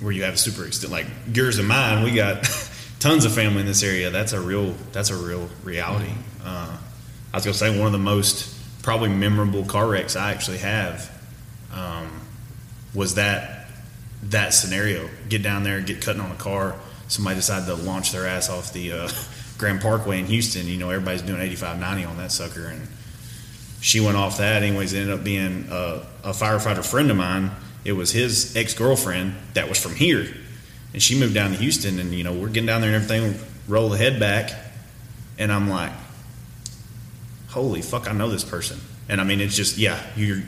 where 0.00 0.12
you 0.12 0.22
have 0.22 0.34
a 0.34 0.38
super 0.38 0.64
extent 0.66 0.92
like 0.92 1.06
yours 1.34 1.58
and 1.58 1.66
mine, 1.68 2.04
we 2.04 2.12
got 2.12 2.48
tons 3.00 3.24
of 3.24 3.32
family 3.34 3.60
in 3.60 3.66
this 3.66 3.82
area. 3.82 4.10
That's 4.10 4.32
a 4.32 4.40
real 4.40 4.72
that's 4.92 5.10
a 5.10 5.16
real 5.16 5.48
reality. 5.64 6.12
Uh, 6.44 6.78
I 7.32 7.36
was 7.36 7.44
gonna 7.44 7.54
say 7.54 7.76
one 7.76 7.86
of 7.86 7.92
the 7.92 7.98
most 7.98 8.54
probably 8.82 9.08
memorable 9.10 9.64
car 9.64 9.86
wrecks 9.88 10.16
I 10.16 10.32
actually 10.32 10.58
have 10.58 11.10
um, 11.74 12.08
was 12.94 13.16
that 13.16 13.66
that 14.24 14.54
scenario. 14.54 15.08
Get 15.28 15.42
down 15.42 15.64
there, 15.64 15.80
get 15.80 16.00
cutting 16.00 16.22
on 16.22 16.30
a 16.30 16.36
car. 16.36 16.76
Somebody 17.08 17.36
decided 17.36 17.66
to 17.66 17.74
launch 17.74 18.12
their 18.12 18.26
ass 18.26 18.48
off 18.48 18.72
the 18.72 18.92
uh, 18.92 19.08
Grand 19.58 19.80
Parkway 19.80 20.20
in 20.20 20.26
Houston. 20.26 20.66
You 20.66 20.78
know, 20.78 20.90
everybody's 20.90 21.22
doing 21.22 21.40
85, 21.40 21.80
90 21.80 22.04
on 22.04 22.16
that 22.18 22.30
sucker, 22.32 22.66
and 22.66 22.86
she 23.80 24.00
went 24.00 24.16
off 24.16 24.38
that. 24.38 24.62
Anyways, 24.62 24.94
ended 24.94 25.14
up 25.14 25.24
being 25.24 25.66
a, 25.70 26.06
a 26.22 26.30
firefighter 26.30 26.84
friend 26.84 27.10
of 27.10 27.16
mine. 27.16 27.50
It 27.84 27.92
was 27.92 28.12
his 28.12 28.56
ex 28.56 28.74
girlfriend 28.74 29.34
that 29.54 29.68
was 29.68 29.78
from 29.78 29.94
here, 29.94 30.26
and 30.92 31.02
she 31.02 31.18
moved 31.18 31.34
down 31.34 31.52
to 31.52 31.56
Houston. 31.56 31.98
And 31.98 32.12
you 32.12 32.24
know, 32.24 32.32
we're 32.32 32.48
getting 32.48 32.66
down 32.66 32.80
there 32.82 32.94
and 32.94 33.02
everything. 33.02 33.40
Roll 33.68 33.88
the 33.88 33.98
head 33.98 34.20
back, 34.20 34.52
and 35.38 35.50
I'm 35.50 35.70
like, 35.70 35.92
"Holy 37.48 37.82
fuck! 37.82 38.08
I 38.08 38.12
know 38.12 38.28
this 38.28 38.44
person." 38.44 38.80
And 39.08 39.20
I 39.20 39.24
mean, 39.24 39.40
it's 39.40 39.56
just 39.56 39.78
yeah, 39.78 40.00
you're 40.14 40.42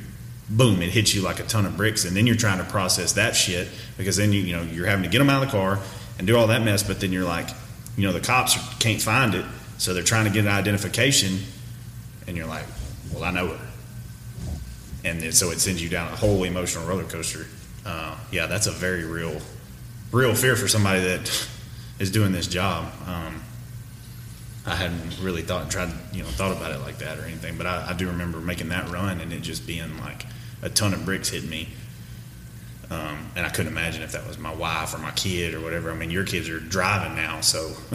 boom, 0.49 0.83
it 0.83 0.91
hits 0.91 1.15
you 1.15 1.23
like 1.23 1.41
a 1.41 1.45
ton 1.45 1.65
of 1.65 1.77
bricks, 1.77 2.05
and 2.05 2.17
then 2.17 2.27
you're 2.27 2.37
trying 2.37 2.59
to 2.59 2.65
process 2.65 3.15
that 3.15 3.35
shit 3.35 3.69
because 3.97 4.17
then 4.17 4.33
you 4.33 4.41
you 4.41 4.57
know 4.57 4.63
you're 4.63 4.87
having 4.87 5.05
to 5.05 5.09
get 5.09 5.19
them 5.19 5.31
out 5.31 5.43
of 5.43 5.51
the 5.51 5.57
car 5.57 5.79
and 6.19 6.27
do 6.27 6.37
all 6.37 6.49
that 6.49 6.63
mess, 6.63 6.83
but 6.83 7.01
then 7.01 7.13
you're 7.13 7.25
like, 7.25 7.49
you 7.97 8.07
know, 8.07 8.13
the 8.13 8.21
cops 8.21 8.59
can't 8.79 9.01
find 9.01 9.35
it, 9.35 9.45
so 9.79 9.95
they're 9.95 10.03
trying 10.03 10.27
to 10.27 10.31
get 10.31 10.45
an 10.45 10.53
identification, 10.53 11.39
and 12.27 12.37
you're 12.37 12.47
like, 12.47 12.67
well, 13.13 13.25
I 13.25 13.31
know 13.31 13.49
her, 13.49 13.67
and 15.05 15.21
then, 15.21 15.33
so 15.33 15.51
it 15.51 15.61
sends 15.61 15.83
you 15.83 15.89
down 15.89 16.13
a 16.13 16.17
whole 16.17 16.45
emotional 16.45 16.87
roller 16.87 17.05
coaster. 17.05 17.47
Uh, 17.85 18.17
yeah, 18.31 18.47
that's 18.47 18.67
a 18.67 18.71
very 18.71 19.05
real, 19.05 19.41
real 20.13 20.35
fear 20.35 20.57
for 20.57 20.69
somebody 20.69 21.01
that 21.01 21.49
is 21.99 22.11
doing 22.11 22.33
this 22.33 22.47
job. 22.47 22.93
Um, 23.07 23.43
I 24.65 24.77
hadn't 24.77 25.19
really 25.21 25.43
thought 25.43 25.71
tried 25.71 25.91
you 26.13 26.23
know 26.23 26.29
thought 26.29 26.57
about 26.57 26.71
it 26.73 26.79
like 26.79 26.99
that 26.99 27.19
or 27.19 27.25
anything, 27.25 27.59
but 27.59 27.67
I, 27.67 27.91
I 27.91 27.93
do 27.95 28.09
remember 28.09 28.39
making 28.39 28.69
that 28.69 28.89
run 28.91 29.21
and 29.21 29.33
it 29.33 29.43
just 29.43 29.67
being 29.67 29.99
like 30.01 30.25
a 30.63 30.69
ton 30.69 30.95
of 30.95 31.05
bricks 31.05 31.31
hitting 31.31 31.51
me. 31.51 31.69
Um, 32.91 33.31
and 33.35 33.47
I 33.47 33.49
couldn't 33.49 33.73
imagine 33.73 34.03
if 34.03 34.13
that 34.13 34.27
was 34.27 34.39
my 34.39 34.55
wife 34.55 34.95
or 34.95 34.99
my 34.99 35.11
kid 35.13 35.55
or 35.55 35.61
whatever. 35.61 35.91
I 35.91 35.95
mean, 35.95 36.11
your 36.11 36.25
kids 36.25 36.49
are 36.49 36.61
driving 36.61 37.17
now, 37.17 37.41
so 37.41 37.71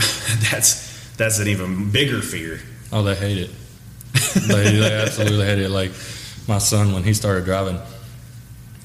that's 0.52 1.16
that's 1.16 1.40
an 1.40 1.48
even 1.48 1.92
bigger 1.92 2.22
fear. 2.22 2.60
Oh, 2.92 3.04
they 3.04 3.16
hate 3.16 3.38
it. 3.38 3.52
they, 4.48 4.78
they 4.78 4.94
absolutely 4.94 5.46
had 5.46 5.60
it. 5.60 5.70
Like 5.70 5.92
my 6.48 6.58
son, 6.58 6.94
when 6.94 7.04
he 7.04 7.14
started 7.14 7.46
driving, 7.46 7.80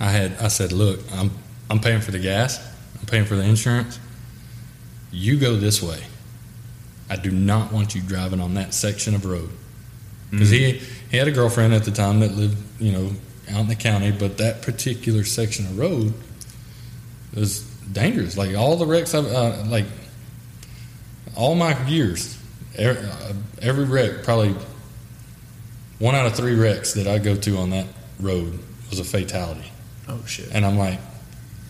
I 0.00 0.10
had 0.10 0.36
I 0.40 0.48
said, 0.48 0.72
"Look, 0.72 1.00
I'm 1.12 1.30
I'm 1.70 1.80
paying 1.80 2.00
for 2.00 2.10
the 2.10 2.18
gas. 2.18 2.58
I'm 2.98 3.06
paying 3.06 3.24
for 3.24 3.36
the 3.36 3.44
insurance. 3.44 3.98
You 5.10 5.38
go 5.38 5.56
this 5.56 5.82
way. 5.82 6.02
I 7.10 7.16
do 7.16 7.30
not 7.30 7.72
want 7.72 7.94
you 7.94 8.00
driving 8.00 8.40
on 8.40 8.54
that 8.54 8.72
section 8.72 9.14
of 9.14 9.26
road 9.26 9.50
because 10.30 10.50
he 10.50 10.80
he 11.10 11.16
had 11.18 11.28
a 11.28 11.30
girlfriend 11.30 11.74
at 11.74 11.84
the 11.84 11.90
time 11.90 12.20
that 12.20 12.32
lived, 12.32 12.56
you 12.80 12.92
know, 12.92 13.10
out 13.50 13.60
in 13.60 13.68
the 13.68 13.74
county, 13.74 14.10
but 14.10 14.38
that 14.38 14.62
particular 14.62 15.24
section 15.24 15.66
of 15.66 15.78
road 15.78 16.14
was 17.34 17.60
dangerous. 17.92 18.36
Like 18.36 18.56
all 18.56 18.76
the 18.76 18.86
wrecks, 18.86 19.14
I've 19.14 19.26
uh, 19.26 19.62
like 19.66 19.84
all 21.36 21.54
my 21.54 21.86
years, 21.86 22.38
every, 22.76 23.04
uh, 23.04 23.32
every 23.60 23.84
wreck, 23.84 24.22
probably 24.24 24.54
one 26.02 26.16
out 26.16 26.26
of 26.26 26.34
three 26.34 26.56
wrecks 26.56 26.94
that 26.94 27.06
I 27.06 27.18
go 27.18 27.36
to 27.36 27.58
on 27.58 27.70
that 27.70 27.86
road 28.18 28.58
was 28.90 28.98
a 28.98 29.04
fatality. 29.04 29.70
Oh 30.08 30.20
shit! 30.26 30.48
And 30.52 30.66
I'm 30.66 30.76
like, 30.76 30.98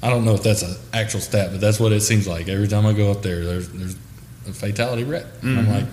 I 0.03 0.09
don't 0.09 0.25
know 0.25 0.33
if 0.33 0.43
that's 0.43 0.63
an 0.63 0.75
actual 0.95 1.21
stat, 1.21 1.51
but 1.53 1.61
that's 1.61 1.79
what 1.79 1.93
it 1.93 2.01
seems 2.01 2.27
like. 2.27 2.49
Every 2.49 2.67
time 2.67 2.87
I 2.87 2.95
go 2.95 3.11
up 3.11 3.21
there, 3.21 3.45
there's 3.45 3.69
there's 3.69 3.95
a 4.49 4.55
fatality 4.55 5.05
wreck. 5.05 5.27
And 5.43 5.59
I'm 5.59 5.67
mm-hmm. 5.67 5.75
like, 5.75 5.85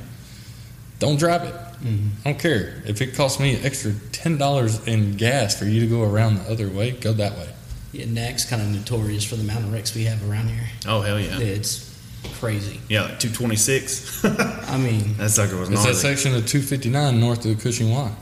don't 1.00 1.20
drive 1.20 1.44
it. 1.44 1.54
Mm-hmm. 1.54 2.08
I 2.24 2.32
don't 2.32 2.40
care 2.40 2.82
if 2.86 3.02
it 3.02 3.14
costs 3.14 3.42
me 3.42 3.56
an 3.56 3.66
extra 3.66 3.92
ten 4.14 4.38
dollars 4.38 4.88
in 4.88 5.18
gas 5.18 5.60
for 5.60 5.66
you 5.66 5.82
to 5.82 5.88
go 5.88 6.04
around 6.04 6.36
the 6.36 6.50
other 6.50 6.70
way. 6.70 6.92
Go 6.92 7.12
that 7.12 7.34
way. 7.34 7.50
Yeah, 7.92 8.06
Nack's 8.06 8.46
kind 8.46 8.62
of 8.62 8.70
notorious 8.70 9.26
for 9.26 9.36
the 9.36 9.44
amount 9.44 9.66
of 9.66 9.74
wrecks 9.74 9.94
we 9.94 10.06
have 10.06 10.30
around 10.32 10.48
here. 10.48 10.70
Oh 10.88 11.02
hell 11.02 11.20
yeah! 11.20 11.40
It's 11.40 11.94
crazy. 12.40 12.80
Yeah, 12.88 13.02
like 13.02 13.20
two 13.20 13.32
twenty 13.32 13.58
six. 13.58 14.24
I 14.70 14.78
mean, 14.78 15.18
that 15.18 15.32
sucker 15.32 15.58
was 15.58 15.70
It's 15.70 15.80
gnarly. 15.80 15.92
that 15.92 16.00
section 16.00 16.36
of 16.36 16.46
259 16.48 17.20
north 17.20 17.44
of 17.46 17.58
the 17.58 17.62
Cushing 17.62 17.92
Y. 17.92 18.16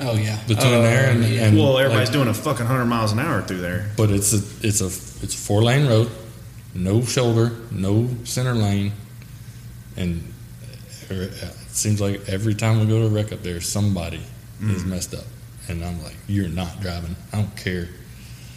oh 0.00 0.14
yeah, 0.16 0.38
Between 0.46 0.74
Oh, 0.74 0.82
there 0.82 1.10
and- 1.10 1.24
yeah. 1.24 1.46
and- 1.46 1.56
well, 1.58 1.78
everybody's 1.78 2.08
like- 2.08 2.12
doing 2.14 2.28
a 2.28 2.34
fucking 2.34 2.66
hundred 2.66 2.86
miles 2.86 3.12
an 3.12 3.18
hour 3.18 3.42
through 3.42 3.60
there. 3.60 3.90
But 3.96 4.10
it's 4.10 4.32
a 4.32 4.42
it's 4.66 4.80
a 4.80 4.86
it's 4.86 5.34
a 5.34 5.38
four 5.38 5.62
lane 5.62 5.86
road, 5.86 6.10
no 6.74 7.02
shoulder, 7.04 7.52
no 7.70 8.08
center 8.24 8.54
lane, 8.54 8.92
and 9.96 10.22
er, 11.10 11.30
uh, 11.42 11.46
it 11.46 11.54
seems 11.70 12.00
like 12.00 12.28
every 12.28 12.54
time 12.54 12.80
we 12.80 12.86
go 12.86 13.00
to 13.00 13.06
a 13.06 13.08
wreck 13.10 13.32
up 13.32 13.42
there, 13.42 13.60
somebody 13.60 14.20
is 14.62 14.82
mm. 14.82 14.86
messed 14.86 15.14
up, 15.14 15.24
and 15.68 15.84
I'm 15.84 16.02
like, 16.02 16.16
you're 16.26 16.48
not 16.48 16.80
driving. 16.80 17.16
I 17.32 17.36
don't 17.38 17.56
care. 17.56 17.88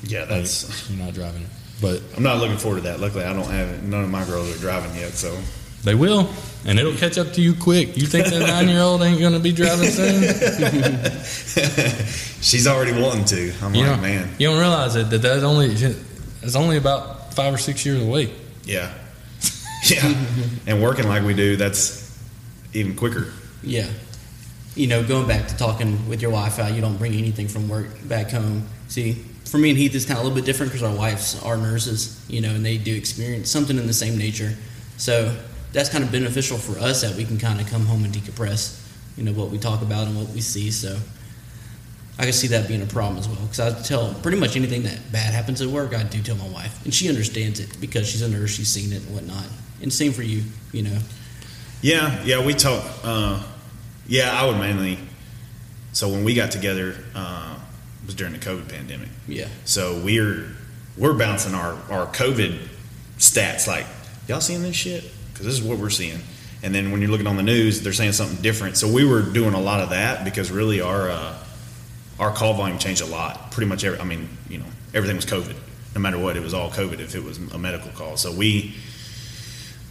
Yeah, 0.03 0.21
Like, 0.21 0.29
that's. 0.29 0.89
you're 0.89 1.03
not 1.03 1.13
driving 1.13 1.41
it. 1.43 1.49
But 1.81 2.01
I'm 2.15 2.23
not 2.23 2.37
looking 2.39 2.57
forward 2.57 2.77
to 2.77 2.83
that. 2.83 2.99
Luckily, 2.99 3.23
I 3.23 3.33
don't 3.33 3.49
have 3.49 3.69
it. 3.69 3.83
None 3.83 4.03
of 4.03 4.09
my 4.09 4.25
girls 4.25 4.55
are 4.55 4.59
driving 4.59 4.95
yet, 4.95 5.11
so 5.13 5.37
they 5.83 5.95
will, 5.95 6.29
and 6.65 6.79
it'll 6.79 6.95
catch 6.95 7.17
up 7.17 7.33
to 7.33 7.41
you 7.41 7.53
quick. 7.53 7.97
You 7.97 8.07
think 8.07 8.27
that 8.27 8.39
nine 8.39 8.67
year 8.67 8.81
old 8.81 9.01
ain't 9.01 9.19
going 9.19 9.33
to 9.33 9.39
be 9.39 9.51
driving 9.51 9.89
soon? 9.89 10.21
she's 12.41 12.67
already 12.67 12.99
wanting 12.99 13.25
to. 13.25 13.53
I'm 13.61 13.75
You 13.75 13.85
like, 13.85 14.01
man, 14.01 14.29
you 14.37 14.47
don't 14.47 14.59
realize 14.59 14.95
it 14.95 15.09
that 15.09 15.21
that's 15.21 15.43
only 15.43 15.67
it's 15.67 16.55
only 16.55 16.77
about 16.77 17.33
five 17.33 17.53
or 17.53 17.57
six 17.57 17.85
years 17.85 18.01
away. 18.01 18.31
yeah, 18.65 18.93
yeah. 19.89 20.13
and 20.65 20.81
working 20.81 21.07
like 21.07 21.23
we 21.23 21.33
do, 21.33 21.55
that's 21.55 22.17
even 22.73 22.95
quicker. 22.95 23.27
Yeah. 23.63 23.87
You 24.75 24.87
know, 24.87 25.03
going 25.03 25.27
back 25.27 25.47
to 25.47 25.57
talking 25.57 26.07
with 26.07 26.21
your 26.21 26.29
wife, 26.31 26.57
how 26.57 26.67
you 26.67 26.81
don't 26.81 26.97
bring 26.97 27.13
anything 27.13 27.47
from 27.47 27.67
work 27.67 27.87
back 28.07 28.29
home. 28.29 28.67
See, 28.89 29.13
for 29.45 29.57
me 29.57 29.69
and 29.69 29.77
Heath, 29.77 29.95
it's 29.95 30.05
kind 30.05 30.19
of 30.19 30.23
a 30.23 30.27
little 30.27 30.35
bit 30.35 30.45
different 30.45 30.71
because 30.71 30.87
our 30.87 30.95
wives 30.95 31.41
are 31.43 31.57
nurses, 31.57 32.23
you 32.29 32.41
know, 32.41 32.49
and 32.49 32.63
they 32.63 32.77
do 32.77 32.95
experience 32.95 33.49
something 33.49 33.75
in 33.77 33.87
the 33.87 33.93
same 33.93 34.17
nature. 34.19 34.53
So 34.97 35.35
that's 35.73 35.89
kind 35.89 36.03
of 36.03 36.11
beneficial 36.11 36.57
for 36.57 36.79
us 36.79 37.01
that 37.01 37.15
we 37.15 37.25
can 37.25 37.37
kind 37.37 37.59
of 37.59 37.67
come 37.67 37.85
home 37.85 38.03
and 38.03 38.13
decompress, 38.13 38.81
you 39.17 39.23
know, 39.23 39.31
what 39.33 39.49
we 39.49 39.57
talk 39.57 39.81
about 39.81 40.07
and 40.07 40.17
what 40.17 40.29
we 40.29 40.41
see. 40.41 40.71
So 40.71 40.97
I 42.19 42.23
can 42.23 42.33
see 42.33 42.47
that 42.47 42.67
being 42.67 42.81
a 42.81 42.85
problem 42.85 43.19
as 43.19 43.27
well 43.27 43.41
because 43.41 43.59
I 43.59 43.81
tell 43.81 44.13
pretty 44.15 44.39
much 44.39 44.55
anything 44.55 44.83
that 44.83 45.11
bad 45.11 45.33
happens 45.33 45.61
at 45.61 45.67
work, 45.67 45.93
I 45.93 46.03
do 46.03 46.21
tell 46.21 46.35
my 46.35 46.47
wife, 46.47 46.83
and 46.83 46.93
she 46.93 47.09
understands 47.09 47.59
it 47.59 47.79
because 47.79 48.09
she's 48.09 48.21
a 48.21 48.29
nurse, 48.29 48.51
she's 48.51 48.69
seen 48.69 48.91
it 48.91 49.03
and 49.05 49.13
whatnot. 49.13 49.45
And 49.81 49.93
same 49.93 50.11
for 50.13 50.23
you, 50.23 50.43
you 50.71 50.81
know. 50.83 50.97
Yeah, 51.81 52.23
yeah, 52.23 52.43
we 52.43 52.53
talk. 52.53 52.83
Uh, 53.03 53.43
yeah, 54.07 54.31
I 54.31 54.47
would 54.47 54.57
mainly. 54.57 54.97
So 55.91 56.09
when 56.09 56.23
we 56.23 56.33
got 56.33 56.49
together, 56.49 56.95
uh, 57.13 57.55
it 58.01 58.05
was 58.07 58.15
during 58.15 58.33
the 58.33 58.39
COVID 58.39 58.67
pandemic. 58.69 59.09
Yeah. 59.27 59.47
So 59.65 60.01
we're 60.03 60.47
we're 60.97 61.13
bouncing 61.13 61.53
our 61.53 61.73
our 61.91 62.07
COVID 62.07 62.57
stats 63.19 63.67
like 63.67 63.85
y'all 64.27 64.41
seeing 64.41 64.63
this 64.63 64.75
shit 64.75 65.03
because 65.37 65.45
this 65.45 65.59
is 65.63 65.67
what 65.67 65.77
we're 65.77 65.89
seeing. 65.89 66.19
And 66.63 66.73
then 66.73 66.91
when 66.91 67.01
you're 67.01 67.11
looking 67.11 67.27
on 67.27 67.37
the 67.37 67.43
news, 67.43 67.81
they're 67.83 67.93
saying 67.93 68.13
something 68.13 68.41
different. 68.41 68.77
So 68.77 68.91
we 68.91 69.05
were 69.05 69.21
doing 69.21 69.53
a 69.53 69.59
lot 69.61 69.79
of 69.81 69.91
that 69.91 70.25
because 70.25 70.49
really 70.51 70.81
our 70.81 71.09
uh, 71.11 71.37
our 72.19 72.31
call 72.33 72.55
volume 72.55 72.79
changed 72.79 73.01
a 73.01 73.05
lot. 73.05 73.51
Pretty 73.51 73.69
much 73.69 73.83
every. 73.83 73.99
I 73.99 74.03
mean, 74.05 74.27
you 74.49 74.57
know, 74.57 74.65
everything 74.93 75.15
was 75.15 75.25
COVID. 75.25 75.55
No 75.93 76.01
matter 76.01 76.17
what, 76.17 76.35
it 76.35 76.41
was 76.41 76.53
all 76.55 76.69
COVID. 76.71 76.99
If 76.99 77.13
it 77.15 77.23
was 77.23 77.37
a 77.37 77.57
medical 77.59 77.91
call, 77.91 78.17
so 78.17 78.31
we 78.33 78.73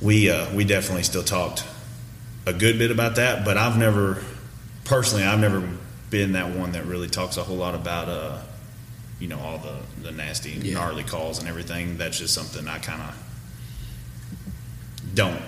we 0.03 0.28
uh, 0.30 0.53
we 0.55 0.64
definitely 0.64 1.05
still 1.05 1.22
talked 1.22 1.64
a 2.47 2.53
good 2.53 2.78
bit 2.78 2.90
about 2.90 3.16
that. 3.16 3.44
But 3.44 3.57
I've 3.57 3.78
never 3.78 4.22
personally, 4.84 5.24
I've 5.24 5.40
never 5.40 5.68
been 6.11 6.32
that 6.32 6.55
one 6.55 6.72
that 6.72 6.86
really 6.86 7.09
talks 7.09 7.36
a 7.36 7.42
whole 7.44 7.57
lot 7.57 7.74
about 7.76 8.09
uh, 8.09 8.38
you 9.20 9.28
know 9.28 9.38
all 9.38 9.59
the 9.59 10.03
the 10.03 10.11
nasty 10.11 10.51
Yeah. 10.51 10.74
gnarly 10.74 11.05
calls 11.05 11.38
and 11.38 11.49
everything. 11.49 11.97
That's 11.97 12.18
just 12.18 12.34
something 12.34 12.66
I 12.66 12.78
kind 12.78 13.03
of 13.03 13.22
don't 15.17 15.41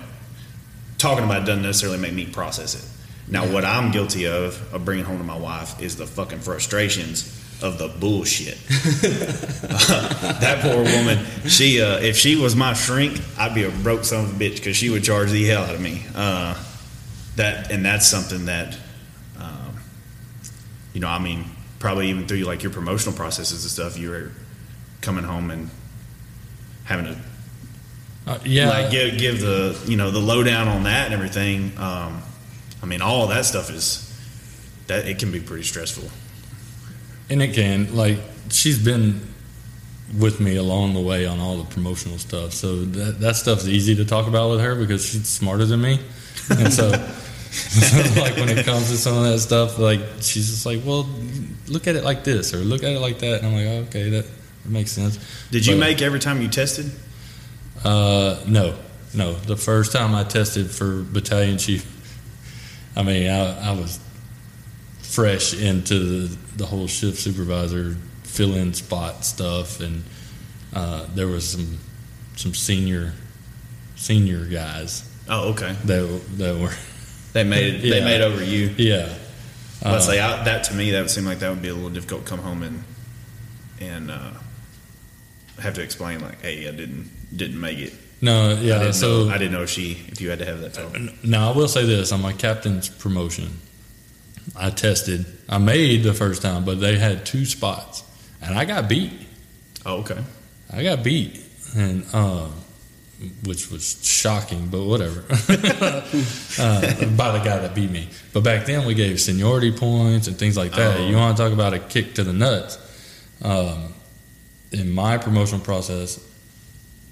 talking 0.97 1.23
about 1.23 1.43
it 1.43 1.45
doesn't 1.45 1.63
necessarily 1.63 1.97
make 1.97 2.13
me 2.13 2.25
process 2.25 2.75
it. 2.75 2.85
Now, 3.31 3.45
Yeah. 3.45 3.53
what 3.53 3.63
I'm 3.63 3.91
guilty 3.91 4.25
of 4.27 4.61
of 4.73 4.83
bringing 4.83 5.05
home 5.05 5.17
to 5.19 5.23
my 5.23 5.37
wife 5.37 5.81
is 5.81 5.95
the 5.95 6.05
fucking 6.05 6.39
frustrations 6.39 7.31
of 7.61 7.77
the 7.77 7.87
bullshit. 7.87 8.57
that 8.67 10.59
poor 10.61 10.77
woman. 10.83 11.25
She, 11.47 11.81
uh, 11.81 11.99
if 11.99 12.15
she 12.17 12.35
was 12.35 12.55
my 12.55 12.73
shrink, 12.73 13.19
I'd 13.37 13.53
be 13.53 13.63
a 13.63 13.69
broke 13.71 14.03
son 14.05 14.25
of 14.25 14.31
a 14.35 14.43
bitch 14.43 14.55
because 14.55 14.75
she 14.77 14.89
would 14.89 15.03
charge 15.03 15.29
the 15.31 15.45
hell 15.45 15.63
out 15.63 15.75
of 15.75 15.81
me. 15.81 16.03
Uh, 16.15 16.55
that 17.35 17.71
and 17.71 17.85
that's 17.85 18.07
something 18.07 18.45
that, 18.45 18.77
um, 19.39 19.77
you 20.93 20.99
know, 21.01 21.07
I 21.07 21.19
mean, 21.19 21.45
probably 21.79 22.09
even 22.09 22.27
through 22.27 22.39
like 22.39 22.63
your 22.63 22.71
promotional 22.73 23.15
processes 23.15 23.63
and 23.63 23.71
stuff, 23.71 23.97
you 23.97 24.09
were 24.09 24.31
coming 25.01 25.23
home 25.23 25.51
and 25.51 25.69
having 26.85 27.05
to 27.05 27.17
Uh, 28.29 28.39
yeah, 28.45 28.69
like 28.69 28.91
give 28.91 29.17
give 29.17 29.39
the 29.41 29.79
you 29.87 29.97
know 29.97 30.11
the 30.11 30.19
lowdown 30.19 30.67
on 30.67 30.83
that 30.83 31.05
and 31.05 31.13
everything. 31.13 31.71
Um, 31.77 32.21
I 32.83 32.85
mean, 32.85 33.01
all 33.01 33.27
that 33.27 33.45
stuff 33.45 33.69
is 33.71 34.05
that 34.87 35.07
it 35.07 35.19
can 35.19 35.31
be 35.31 35.39
pretty 35.39 35.63
stressful. 35.63 36.09
and 37.29 37.41
it 37.41 37.53
can 37.53 37.95
like 37.95 38.17
she's 38.51 38.83
been 38.83 39.21
with 40.17 40.39
me 40.39 40.55
along 40.57 40.93
the 40.93 40.99
way 40.99 41.25
on 41.25 41.39
all 41.39 41.57
the 41.57 41.65
promotional 41.73 42.17
stuff. 42.17 42.53
So 42.53 42.77
that 42.85 43.19
that 43.19 43.35
stuff's 43.35 43.67
easy 43.67 43.95
to 43.95 44.05
talk 44.05 44.27
about 44.27 44.51
with 44.51 44.61
her 44.61 44.75
because 44.75 45.05
she's 45.05 45.27
smarter 45.27 45.65
than 45.65 45.81
me, 45.81 45.99
and 46.49 46.71
so. 46.73 46.91
like 48.15 48.35
when 48.37 48.47
it 48.49 48.63
comes 48.63 48.91
to 48.91 48.97
some 48.97 49.17
of 49.17 49.23
that 49.23 49.39
stuff, 49.39 49.79
like 49.79 49.99
she's 50.21 50.49
just 50.51 50.67
like, 50.67 50.81
"Well, 50.85 51.09
look 51.67 51.87
at 51.87 51.95
it 51.95 52.03
like 52.03 52.23
this, 52.23 52.53
or 52.53 52.57
look 52.59 52.83
at 52.83 52.91
it 52.91 52.99
like 52.99 53.17
that," 53.19 53.41
and 53.41 53.47
I'm 53.47 53.53
like, 53.53 53.65
oh, 53.65 53.87
"Okay, 53.87 54.09
that, 54.11 54.25
that 54.63 54.69
makes 54.69 54.91
sense." 54.91 55.17
Did 55.49 55.65
you 55.65 55.73
But- 55.73 55.79
make 55.79 56.01
every 56.03 56.19
time 56.19 56.43
you 56.43 56.47
tested? 56.47 56.91
Uh, 57.83 58.39
no, 58.47 58.77
no. 59.13 59.33
The 59.33 59.55
first 59.57 59.91
time 59.91 60.13
I 60.15 60.23
tested 60.23 60.69
for 60.69 61.03
battalion 61.03 61.57
chief, 61.57 61.85
I 62.95 63.03
mean, 63.03 63.29
I, 63.29 63.69
I 63.69 63.71
was 63.73 63.99
fresh 65.01 65.53
into 65.53 66.27
the, 66.27 66.37
the 66.57 66.65
whole 66.65 66.87
shift 66.87 67.17
supervisor 67.17 67.95
fill-in 68.23 68.73
spot 68.73 69.25
stuff, 69.25 69.79
and 69.79 70.03
uh, 70.73 71.05
there 71.15 71.27
was 71.27 71.49
some 71.49 71.77
some 72.35 72.53
senior 72.53 73.13
senior 73.95 74.45
guys 74.45 75.03
Oh, 75.27 75.49
okay. 75.49 75.73
that 75.85 76.21
that 76.37 76.57
were 76.59 76.71
They 77.33 77.43
made 77.43 77.75
it. 77.75 77.81
They 77.89 78.03
made 78.03 78.21
over 78.21 78.43
you. 78.43 78.73
yeah. 78.77 79.13
Let's 79.83 80.07
Uh, 80.07 80.11
say 80.11 80.19
I, 80.19 80.43
that 80.43 80.63
to 80.65 80.73
me, 80.73 80.91
that 80.91 81.01
would 81.01 81.09
seem 81.09 81.25
like 81.25 81.39
that 81.39 81.49
would 81.49 81.61
be 81.61 81.69
a 81.69 81.73
little 81.73 81.89
difficult. 81.89 82.23
to 82.25 82.29
Come 82.29 82.39
home 82.39 82.63
and 82.63 82.83
and 83.79 84.11
uh, 84.11 84.31
have 85.59 85.73
to 85.75 85.81
explain 85.81 86.19
like, 86.21 86.41
hey, 86.41 86.67
I 86.67 86.71
didn't 86.71 87.09
didn't 87.35 87.59
make 87.59 87.79
it. 87.79 87.93
no, 88.21 88.51
I 88.51 88.53
yeah. 88.53 88.79
didn't 88.79 88.93
So 88.93 89.25
know, 89.25 89.33
I 89.33 89.37
didn't 89.37 89.53
know 89.53 89.63
if 89.63 89.69
she 89.69 90.03
if 90.07 90.19
you 90.21 90.29
had 90.29 90.39
to 90.39 90.45
have 90.45 90.61
that 90.61 90.73
talk. 90.73 90.95
Now 91.23 91.51
I 91.51 91.55
will 91.55 91.67
say 91.67 91.85
this: 91.85 92.11
on 92.11 92.21
my 92.21 92.33
captain's 92.33 92.89
promotion, 92.89 93.59
I 94.55 94.69
tested. 94.71 95.25
I 95.47 95.57
made 95.57 96.03
the 96.03 96.13
first 96.13 96.41
time, 96.41 96.65
but 96.65 96.79
they 96.79 96.97
had 96.97 97.25
two 97.25 97.45
spots, 97.45 98.03
and 98.41 98.57
I 98.57 98.65
got 98.65 98.87
beat. 98.89 99.13
Oh, 99.85 99.97
okay. 99.99 100.21
I 100.71 100.83
got 100.83 101.03
beat, 101.03 101.43
and 101.75 102.05
um, 102.13 102.51
which 103.43 103.69
was 103.71 104.03
shocking, 104.05 104.67
but 104.67 104.83
whatever. 104.83 105.23
uh, 105.29 107.05
by 107.15 107.31
the 107.37 107.41
guy 107.43 107.59
that 107.59 107.73
beat 107.75 107.89
me. 107.91 108.09
But 108.33 108.43
back 108.43 108.65
then 108.65 108.85
we 108.85 108.93
gave 108.93 109.19
seniority 109.19 109.71
points 109.71 110.27
and 110.27 110.37
things 110.37 110.55
like 110.57 110.71
that. 110.73 110.99
Oh. 110.99 111.07
You 111.07 111.15
want 111.15 111.37
to 111.37 111.43
talk 111.43 111.53
about 111.53 111.73
a 111.73 111.79
kick 111.79 112.15
to 112.15 112.23
the 112.23 112.33
nuts? 112.33 112.77
Um, 113.41 113.93
in 114.71 114.91
my 114.91 115.17
promotional 115.17 115.61
process, 115.61 116.19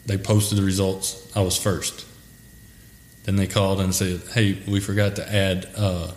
they 0.08 0.18
posted 0.18 0.58
the 0.58 0.64
results. 0.64 1.32
I 1.36 1.42
was 1.42 1.58
first. 1.58 2.06
Then 3.26 3.36
they 3.36 3.48
called 3.48 3.82
and 3.82 3.94
said, 3.94 4.22
"Hey, 4.34 4.58
we 4.68 4.80
forgot 4.80 5.18
to 5.18 5.34
add 5.34 5.70
uh, 5.78 6.12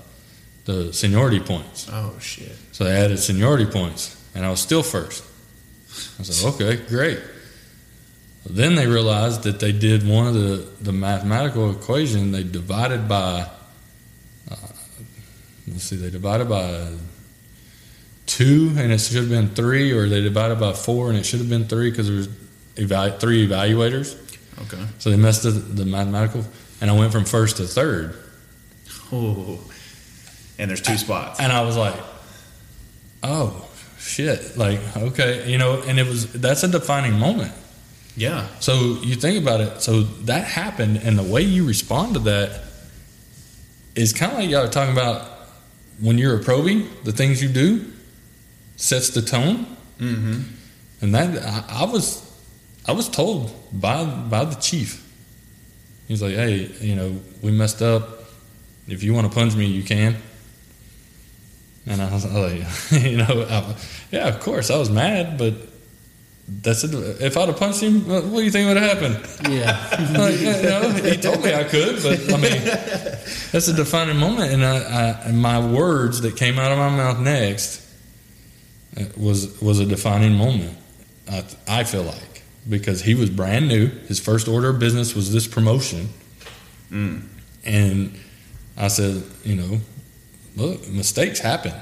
the 0.64 0.92
seniority 0.92 1.40
points." 1.40 1.88
Oh 1.92 2.16
shit. 2.20 2.56
So 2.72 2.84
they 2.84 2.92
added 2.92 3.18
seniority 3.18 3.66
points, 3.66 4.16
and 4.34 4.46
I 4.46 4.50
was 4.50 4.60
still 4.60 4.82
first. 4.82 5.24
I 6.18 6.22
said, 6.22 6.54
okay, 6.54 6.76
great. 6.86 7.20
Then 8.48 8.74
they 8.74 8.86
realized 8.86 9.42
that 9.42 9.60
they 9.60 9.72
did 9.72 10.06
one 10.08 10.26
of 10.26 10.34
the, 10.34 10.66
the 10.80 10.92
mathematical 10.92 11.70
equation. 11.70 12.32
They 12.32 12.44
divided 12.44 13.08
by, 13.08 13.46
uh, 14.50 14.56
let's 15.68 15.84
see, 15.84 15.96
they 15.96 16.10
divided 16.10 16.48
by 16.48 16.92
two, 18.26 18.72
and 18.78 18.92
it 18.92 18.98
should 18.98 19.16
have 19.16 19.28
been 19.28 19.50
three, 19.50 19.92
or 19.92 20.08
they 20.08 20.22
divided 20.22 20.58
by 20.58 20.72
four, 20.72 21.10
and 21.10 21.18
it 21.18 21.26
should 21.26 21.40
have 21.40 21.50
been 21.50 21.66
three 21.66 21.90
because 21.90 22.06
there 22.06 22.16
was 22.16 22.28
evalu- 22.86 23.18
three 23.20 23.46
evaluators. 23.46 24.16
Okay. 24.62 24.82
So 24.98 25.10
they 25.10 25.16
messed 25.16 25.46
up 25.46 25.54
the 25.54 25.84
mathematical, 25.84 26.44
and 26.80 26.90
I 26.90 26.94
went 26.98 27.12
from 27.12 27.24
first 27.24 27.56
to 27.58 27.64
third. 27.66 28.14
Oh. 29.12 29.58
And 30.58 30.68
there's 30.70 30.82
two 30.82 30.96
spots. 30.98 31.40
and 31.40 31.52
I 31.52 31.62
was 31.62 31.76
like, 31.76 31.96
"Oh 33.22 33.66
shit!" 33.98 34.56
Like, 34.58 34.78
okay, 34.96 35.50
you 35.50 35.56
know, 35.58 35.80
and 35.82 35.98
it 35.98 36.06
was 36.06 36.30
that's 36.32 36.62
a 36.62 36.68
defining 36.68 37.18
moment. 37.18 37.52
Yeah. 38.16 38.46
So 38.60 38.98
you 39.02 39.14
think 39.14 39.40
about 39.42 39.60
it. 39.60 39.80
So 39.80 40.02
that 40.26 40.44
happened, 40.44 40.98
and 41.02 41.18
the 41.18 41.22
way 41.22 41.40
you 41.42 41.64
respond 41.66 42.14
to 42.14 42.20
that 42.20 42.62
is 43.94 44.12
kind 44.12 44.32
of 44.32 44.38
like 44.38 44.50
y'all 44.50 44.64
are 44.64 44.68
talking 44.68 44.92
about 44.92 45.26
when 46.00 46.18
you're 46.18 46.36
a. 46.38 46.88
The 47.04 47.12
things 47.12 47.42
you 47.42 47.48
do 47.48 47.86
sets 48.76 49.08
the 49.10 49.22
tone, 49.22 49.66
Mm-hmm. 49.98 50.42
and 51.02 51.14
that 51.14 51.42
I, 51.42 51.82
I 51.82 51.84
was 51.84 52.20
I 52.86 52.92
was 52.92 53.08
told 53.08 53.52
by 53.72 54.04
by 54.04 54.44
the 54.44 54.56
chief. 54.56 55.06
He's 56.08 56.22
like, 56.22 56.34
"Hey, 56.34 56.70
you 56.80 56.96
know, 56.96 57.20
we 57.42 57.52
messed 57.52 57.82
up. 57.82 58.24
If 58.88 59.02
you 59.02 59.14
want 59.14 59.30
to 59.30 59.34
punch 59.34 59.54
me, 59.54 59.66
you 59.66 59.82
can." 59.82 60.16
And 61.86 62.02
I 62.02 62.12
was 62.12 62.24
like, 62.26 62.62
you 63.04 63.16
know, 63.16 63.46
I, 63.48 63.74
yeah, 64.12 64.28
of 64.28 64.40
course, 64.40 64.70
I 64.70 64.78
was 64.78 64.90
mad, 64.90 65.38
but 65.38 65.54
that's 66.48 66.84
it. 66.84 66.92
If 67.22 67.36
I'd 67.36 67.48
have 67.48 67.56
punched 67.58 67.80
him, 67.80 68.06
what 68.06 68.30
do 68.30 68.42
you 68.42 68.50
think 68.50 68.68
would 68.68 68.76
have 68.76 68.98
happened? 68.98 69.52
Yeah. 69.52 69.86
Like, 70.20 70.38
you 70.38 70.44
know, 70.44 70.90
he 70.90 71.16
told 71.16 71.42
me 71.42 71.54
I 71.54 71.64
could, 71.64 72.02
but 72.02 72.32
I 72.32 72.36
mean, 72.36 72.62
that's 73.52 73.68
a 73.68 73.72
defining 73.72 74.16
moment. 74.16 74.52
And 74.52 74.64
I, 74.64 74.76
I 74.76 75.10
and 75.28 75.40
my 75.40 75.64
words 75.64 76.20
that 76.22 76.36
came 76.36 76.58
out 76.58 76.72
of 76.72 76.78
my 76.78 76.90
mouth 76.90 77.20
next 77.20 77.86
uh, 78.98 79.04
was 79.16 79.60
was 79.60 79.78
a 79.78 79.86
defining 79.86 80.34
moment. 80.34 80.76
I, 81.30 81.44
I 81.68 81.84
feel 81.84 82.02
like 82.02 82.29
because 82.68 83.02
he 83.02 83.14
was 83.14 83.30
brand 83.30 83.68
new. 83.68 83.86
His 84.08 84.20
first 84.20 84.48
order 84.48 84.68
of 84.70 84.78
business 84.78 85.14
was 85.14 85.32
this 85.32 85.46
promotion, 85.46 86.08
Mm. 86.90 87.22
and 87.64 88.18
I 88.76 88.88
said, 88.88 89.22
you 89.44 89.54
know, 89.56 89.80
look, 90.56 90.88
mistakes 90.88 91.38
happen. 91.38 91.72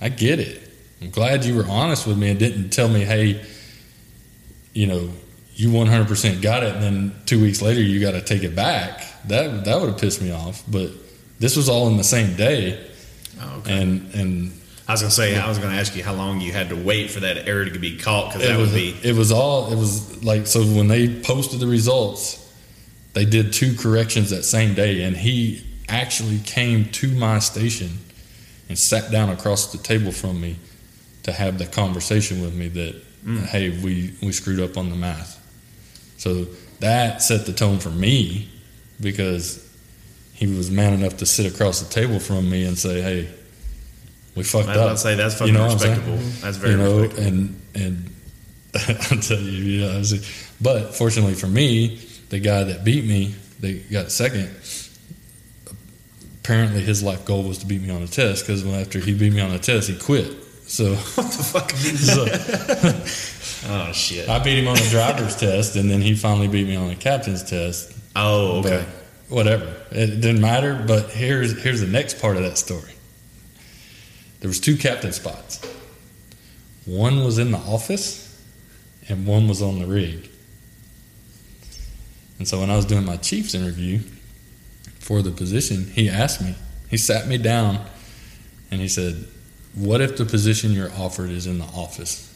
I 0.00 0.08
get 0.08 0.38
it. 0.40 0.62
I'm 1.02 1.10
glad 1.10 1.44
you 1.44 1.54
were 1.56 1.66
honest 1.68 2.06
with 2.06 2.16
me 2.18 2.30
and 2.30 2.38
didn't 2.38 2.70
tell 2.70 2.88
me, 2.88 3.04
hey, 3.04 3.44
you 4.72 4.86
know, 4.86 5.10
you 5.54 5.68
100% 5.70 6.40
got 6.40 6.62
it, 6.62 6.74
and 6.74 6.82
then 6.82 7.14
two 7.26 7.40
weeks 7.40 7.60
later 7.60 7.82
you 7.82 8.00
got 8.00 8.12
to 8.12 8.22
take 8.22 8.42
it 8.44 8.54
back. 8.56 9.02
That 9.28 9.64
that 9.66 9.78
would 9.80 9.90
have 9.90 9.98
pissed 10.00 10.22
me 10.22 10.30
off. 10.30 10.62
But 10.66 10.90
this 11.38 11.56
was 11.56 11.68
all 11.68 11.88
in 11.88 11.96
the 11.98 12.04
same 12.04 12.34
day, 12.36 12.78
Oh, 13.42 13.56
okay. 13.58 13.82
and 13.82 14.14
and 14.14 14.59
I 14.90 14.92
was 14.92 15.02
gonna 15.02 15.12
say 15.12 15.38
I 15.38 15.48
was 15.48 15.58
gonna 15.60 15.76
ask 15.76 15.94
you 15.94 16.02
how 16.02 16.14
long 16.14 16.40
you 16.40 16.50
had 16.50 16.70
to 16.70 16.76
wait 16.76 17.12
for 17.12 17.20
that 17.20 17.46
error 17.46 17.64
to 17.64 17.78
be 17.78 17.96
caught 17.96 18.32
because 18.32 18.48
that 18.48 18.58
was 18.58 18.72
would 18.72 18.74
be 18.74 18.96
it 19.04 19.14
was 19.14 19.30
all 19.30 19.72
it 19.72 19.76
was 19.76 20.24
like 20.24 20.48
so 20.48 20.62
when 20.62 20.88
they 20.88 21.20
posted 21.20 21.60
the 21.60 21.68
results, 21.68 22.52
they 23.12 23.24
did 23.24 23.52
two 23.52 23.76
corrections 23.76 24.30
that 24.30 24.42
same 24.42 24.74
day, 24.74 25.04
and 25.04 25.16
he 25.16 25.64
actually 25.88 26.40
came 26.40 26.86
to 26.86 27.06
my 27.14 27.38
station 27.38 27.98
and 28.68 28.76
sat 28.76 29.12
down 29.12 29.28
across 29.28 29.70
the 29.70 29.78
table 29.78 30.10
from 30.10 30.40
me 30.40 30.56
to 31.22 31.30
have 31.30 31.58
the 31.58 31.66
conversation 31.66 32.42
with 32.42 32.52
me 32.52 32.66
that 32.66 33.24
mm. 33.24 33.46
hey 33.46 33.70
we 33.70 34.12
we 34.20 34.32
screwed 34.32 34.58
up 34.58 34.76
on 34.76 34.90
the 34.90 34.96
math. 34.96 35.36
So 36.16 36.46
that 36.80 37.22
set 37.22 37.46
the 37.46 37.52
tone 37.52 37.78
for 37.78 37.90
me 37.90 38.50
because 39.00 39.64
he 40.34 40.48
was 40.48 40.68
man 40.68 40.94
enough 40.94 41.18
to 41.18 41.26
sit 41.26 41.46
across 41.46 41.80
the 41.80 41.88
table 41.94 42.18
from 42.18 42.50
me 42.50 42.64
and 42.64 42.76
say, 42.76 43.00
"Hey, 43.00 43.28
we 44.36 44.42
fucked 44.44 44.68
I 44.68 44.74
up." 44.74 44.92
to 44.92 44.96
say 44.96 45.14
that's 45.14 45.34
fucking 45.34 45.48
You 45.54 45.58
know 45.58 45.66
what 45.66 45.72
I'm 45.72 45.78
saying? 45.78 45.96
respectable. 45.96 46.40
That's 46.42 46.56
very 46.56 46.72
you 46.72 46.78
know, 46.78 47.00
respectable. 47.00 47.26
and 47.28 47.60
and 47.74 48.10
I'll 49.10 49.18
tell 49.22 49.38
you, 49.40 49.50
you 49.50 49.80
know, 49.86 49.94
I 49.94 49.98
was- 49.98 50.48
but 50.60 50.94
fortunately 50.94 51.34
for 51.34 51.46
me, 51.48 51.96
the 52.28 52.38
guy 52.38 52.64
that 52.64 52.84
beat 52.84 53.04
me, 53.04 53.34
they 53.60 53.74
got 53.74 54.12
second. 54.12 54.50
Apparently, 56.42 56.80
his 56.80 57.02
life 57.02 57.24
goal 57.24 57.42
was 57.42 57.58
to 57.58 57.66
beat 57.66 57.82
me 57.82 57.90
on 57.90 58.02
a 58.02 58.06
test 58.06 58.46
because 58.46 58.66
after 58.66 58.98
he 58.98 59.12
beat 59.14 59.32
me 59.32 59.40
on 59.40 59.50
a 59.50 59.58
test, 59.58 59.88
he 59.88 59.96
quit. 59.98 60.32
So, 60.66 60.94
what 61.14 61.26
the 61.32 61.42
fuck? 61.42 61.70
so 61.72 63.68
oh 63.70 63.92
shit. 63.92 64.28
I 64.28 64.38
beat 64.38 64.58
him 64.58 64.68
on 64.68 64.76
the 64.76 64.88
driver's 64.90 65.36
test, 65.36 65.76
and 65.76 65.90
then 65.90 66.00
he 66.00 66.14
finally 66.14 66.48
beat 66.48 66.66
me 66.66 66.76
on 66.76 66.88
the 66.88 66.94
captain's 66.96 67.42
test. 67.42 67.92
Oh 68.16 68.60
okay. 68.60 68.84
But 69.28 69.34
whatever, 69.34 69.74
it 69.90 70.20
didn't 70.20 70.40
matter. 70.40 70.82
But 70.86 71.10
here's 71.10 71.60
here's 71.62 71.80
the 71.80 71.86
next 71.86 72.20
part 72.20 72.36
of 72.36 72.42
that 72.42 72.56
story. 72.58 72.92
There 74.40 74.48
was 74.48 74.58
two 74.58 74.76
captain 74.76 75.12
spots. 75.12 75.60
One 76.86 77.24
was 77.24 77.38
in 77.38 77.50
the 77.50 77.58
office, 77.58 78.26
and 79.08 79.26
one 79.26 79.48
was 79.48 79.62
on 79.62 79.78
the 79.78 79.86
rig. 79.86 80.28
And 82.38 82.48
so 82.48 82.60
when 82.60 82.70
I 82.70 82.76
was 82.76 82.86
doing 82.86 83.04
my 83.04 83.18
chief's 83.18 83.54
interview 83.54 83.98
for 84.98 85.20
the 85.20 85.30
position, 85.30 85.84
he 85.90 86.08
asked 86.08 86.40
me. 86.40 86.54
He 86.88 86.96
sat 86.96 87.28
me 87.28 87.36
down, 87.36 87.84
and 88.70 88.80
he 88.80 88.88
said, 88.88 89.26
"What 89.74 90.00
if 90.00 90.16
the 90.16 90.24
position 90.24 90.72
you're 90.72 90.92
offered 90.94 91.30
is 91.30 91.46
in 91.46 91.58
the 91.58 91.66
office?" 91.66 92.26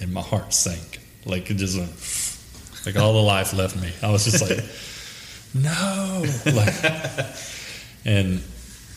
And 0.00 0.12
my 0.12 0.22
heart 0.22 0.54
sank, 0.54 1.00
like 1.24 1.50
it 1.50 1.54
just 1.54 1.76
went, 1.76 2.86
like 2.86 2.96
all 2.96 3.12
the 3.12 3.22
life 3.22 3.52
left 3.52 3.76
me. 3.76 3.92
I 4.02 4.10
was 4.10 4.24
just 4.24 4.40
like, 4.40 4.64
"No!" 5.54 6.24
Like, 6.46 6.74
and 8.04 8.42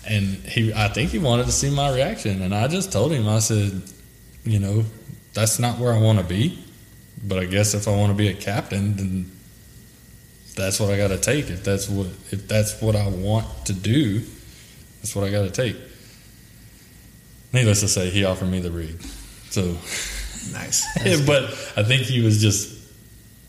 and 0.07 0.25
he, 0.45 0.73
I 0.73 0.87
think 0.87 1.11
he 1.11 1.19
wanted 1.19 1.45
to 1.45 1.51
see 1.51 1.69
my 1.69 1.93
reaction, 1.93 2.41
and 2.41 2.53
I 2.53 2.67
just 2.67 2.91
told 2.91 3.11
him, 3.11 3.27
I 3.27 3.39
said, 3.39 3.81
"You 4.43 4.59
know, 4.59 4.85
that's 5.33 5.59
not 5.59 5.79
where 5.79 5.93
I 5.93 5.99
want 5.99 6.19
to 6.19 6.25
be, 6.25 6.63
but 7.23 7.39
I 7.39 7.45
guess 7.45 7.73
if 7.73 7.87
I 7.87 7.95
want 7.95 8.11
to 8.11 8.17
be 8.17 8.27
a 8.27 8.33
captain, 8.33 8.95
then." 8.95 9.31
That's 10.55 10.79
what 10.79 10.89
I 10.89 10.95
got 10.95 11.09
to 11.09 11.17
take. 11.17 11.49
If 11.49 11.65
that's 11.65 11.89
what 11.89 12.07
if 12.31 12.47
that's 12.47 12.81
what 12.81 12.95
I 12.95 13.09
want 13.09 13.65
to 13.65 13.73
do, 13.73 14.19
that's 15.01 15.13
what 15.13 15.25
I 15.25 15.29
got 15.29 15.41
to 15.43 15.51
take. 15.51 15.75
Needless 17.51 17.81
to 17.81 17.89
say, 17.89 18.09
he 18.09 18.23
offered 18.23 18.45
me 18.45 18.61
the 18.61 18.71
rig. 18.71 19.01
So 19.49 19.75
Nice. 20.51 20.85
but 21.25 21.43
I 21.75 21.83
think 21.83 22.03
he 22.03 22.21
was 22.21 22.41
just 22.41 22.73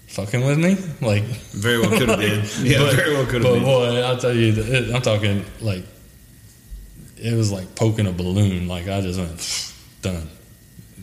fucking 0.09 0.45
with 0.45 0.59
me. 0.59 0.77
Like, 1.07 1.25
Very 1.53 1.81
well 1.81 1.91
could 1.91 2.09
have 2.09 2.19
been. 2.21 2.45
Yeah, 2.61 2.79
but, 2.79 2.95
very 2.95 3.15
well 3.15 3.27
could 3.27 3.43
have 3.43 3.53
been. 3.55 3.63
But 3.63 3.67
boy, 3.67 4.01
I'll 4.03 4.17
tell 4.17 4.35
you, 4.35 4.93
I'm 4.95 5.03
talking 5.03 5.45
like 5.61 5.85
it 7.17 7.35
was 7.35 7.53
like 7.53 7.75
poking 7.75 8.07
a 8.07 8.13
balloon. 8.13 8.69
Like 8.69 8.89
I 8.89 9.01
just 9.01 9.19
went 9.19 9.83
done. 10.03 10.29